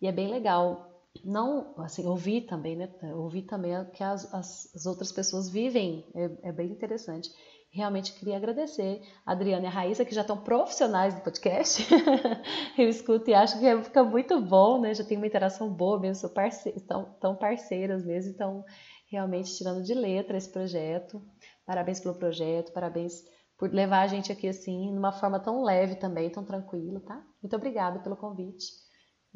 E 0.00 0.06
é 0.06 0.12
bem 0.12 0.30
legal 0.30 0.97
não, 1.24 1.74
assim, 1.78 2.06
ouvir 2.06 2.42
também, 2.42 2.76
né? 2.76 2.88
Ouvir 3.14 3.42
também 3.42 3.72
que 3.92 4.02
as, 4.02 4.32
as, 4.32 4.74
as 4.74 4.86
outras 4.86 5.12
pessoas 5.12 5.48
vivem, 5.48 6.06
é, 6.14 6.48
é, 6.48 6.52
bem 6.52 6.70
interessante. 6.70 7.28
Realmente 7.70 8.14
queria 8.14 8.36
agradecer 8.36 9.02
a 9.26 9.32
Adriana 9.32 9.64
e 9.64 9.66
a 9.66 9.70
Raíssa, 9.70 10.04
que 10.04 10.14
já 10.14 10.22
estão 10.22 10.38
profissionais 10.38 11.14
do 11.14 11.20
podcast. 11.20 11.86
Eu 12.78 12.88
escuto 12.88 13.28
e 13.28 13.34
acho 13.34 13.58
que 13.58 13.66
é, 13.66 13.82
fica 13.82 14.02
muito 14.02 14.40
bom, 14.40 14.80
né? 14.80 14.94
Já 14.94 15.04
tem 15.04 15.16
uma 15.18 15.26
interação 15.26 15.72
boa 15.72 16.00
mesmo, 16.00 16.14
são 16.14 16.30
parceiras, 16.30 16.82
tão, 16.82 17.04
tão 17.20 17.36
parceiras 17.36 18.04
mesmo, 18.04 18.32
então 18.32 18.64
realmente 19.10 19.54
tirando 19.56 19.82
de 19.82 19.94
letra 19.94 20.36
esse 20.36 20.50
projeto. 20.50 21.22
Parabéns 21.66 22.00
pelo 22.00 22.14
projeto, 22.14 22.72
parabéns 22.72 23.22
por 23.58 23.70
levar 23.70 24.00
a 24.02 24.06
gente 24.06 24.30
aqui 24.32 24.48
assim, 24.48 24.90
numa 24.92 25.12
forma 25.12 25.40
tão 25.40 25.62
leve 25.62 25.96
também, 25.96 26.30
tão 26.30 26.44
tranquila, 26.44 27.00
tá? 27.00 27.22
Muito 27.42 27.56
obrigada 27.56 27.98
pelo 27.98 28.16
convite. 28.16 28.87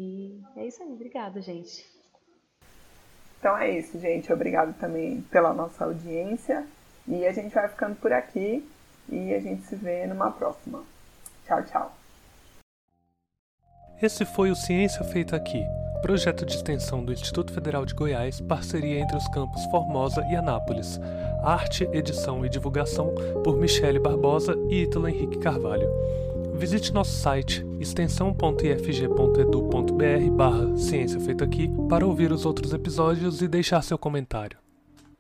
E 0.02 0.42
é 0.56 0.66
isso 0.66 0.82
aí, 0.82 0.88
obrigada, 0.88 1.40
gente. 1.40 1.86
Então 3.38 3.56
é 3.56 3.70
isso, 3.78 4.00
gente. 4.00 4.32
Obrigado 4.32 4.76
também 4.78 5.20
pela 5.30 5.54
nossa 5.54 5.84
audiência. 5.84 6.66
E 7.06 7.24
a 7.24 7.32
gente 7.32 7.54
vai 7.54 7.68
ficando 7.68 7.94
por 7.96 8.12
aqui 8.12 8.68
e 9.08 9.32
a 9.32 9.40
gente 9.40 9.62
se 9.62 9.76
vê 9.76 10.06
numa 10.06 10.32
próxima. 10.32 10.82
Tchau, 11.46 11.64
tchau. 11.64 11.96
Esse 14.00 14.24
foi 14.24 14.50
o 14.50 14.56
Ciência 14.56 15.04
Feita 15.04 15.36
Aqui, 15.36 15.64
projeto 16.00 16.44
de 16.44 16.56
extensão 16.56 17.04
do 17.04 17.12
Instituto 17.12 17.52
Federal 17.52 17.84
de 17.84 17.94
Goiás, 17.94 18.40
parceria 18.40 18.98
entre 18.98 19.16
os 19.16 19.28
campos 19.28 19.64
Formosa 19.66 20.26
e 20.28 20.34
Anápolis. 20.34 20.98
Arte, 21.44 21.84
edição 21.92 22.44
e 22.44 22.48
divulgação 22.48 23.14
por 23.44 23.56
Michele 23.56 24.00
Barbosa 24.00 24.56
e 24.68 24.82
Ítalo 24.82 25.06
Henrique 25.06 25.38
Carvalho 25.38 25.88
visite 26.62 26.92
nosso 26.92 27.18
site 27.18 27.66
extensão.ifg.edu.br 27.80 30.30
barra 30.30 30.76
ciência 30.76 31.18
feita 31.18 31.42
aqui 31.42 31.68
para 31.88 32.06
ouvir 32.06 32.30
os 32.30 32.46
outros 32.46 32.72
episódios 32.72 33.42
e 33.42 33.48
deixar 33.48 33.82
seu 33.82 33.98
comentário. 33.98 34.61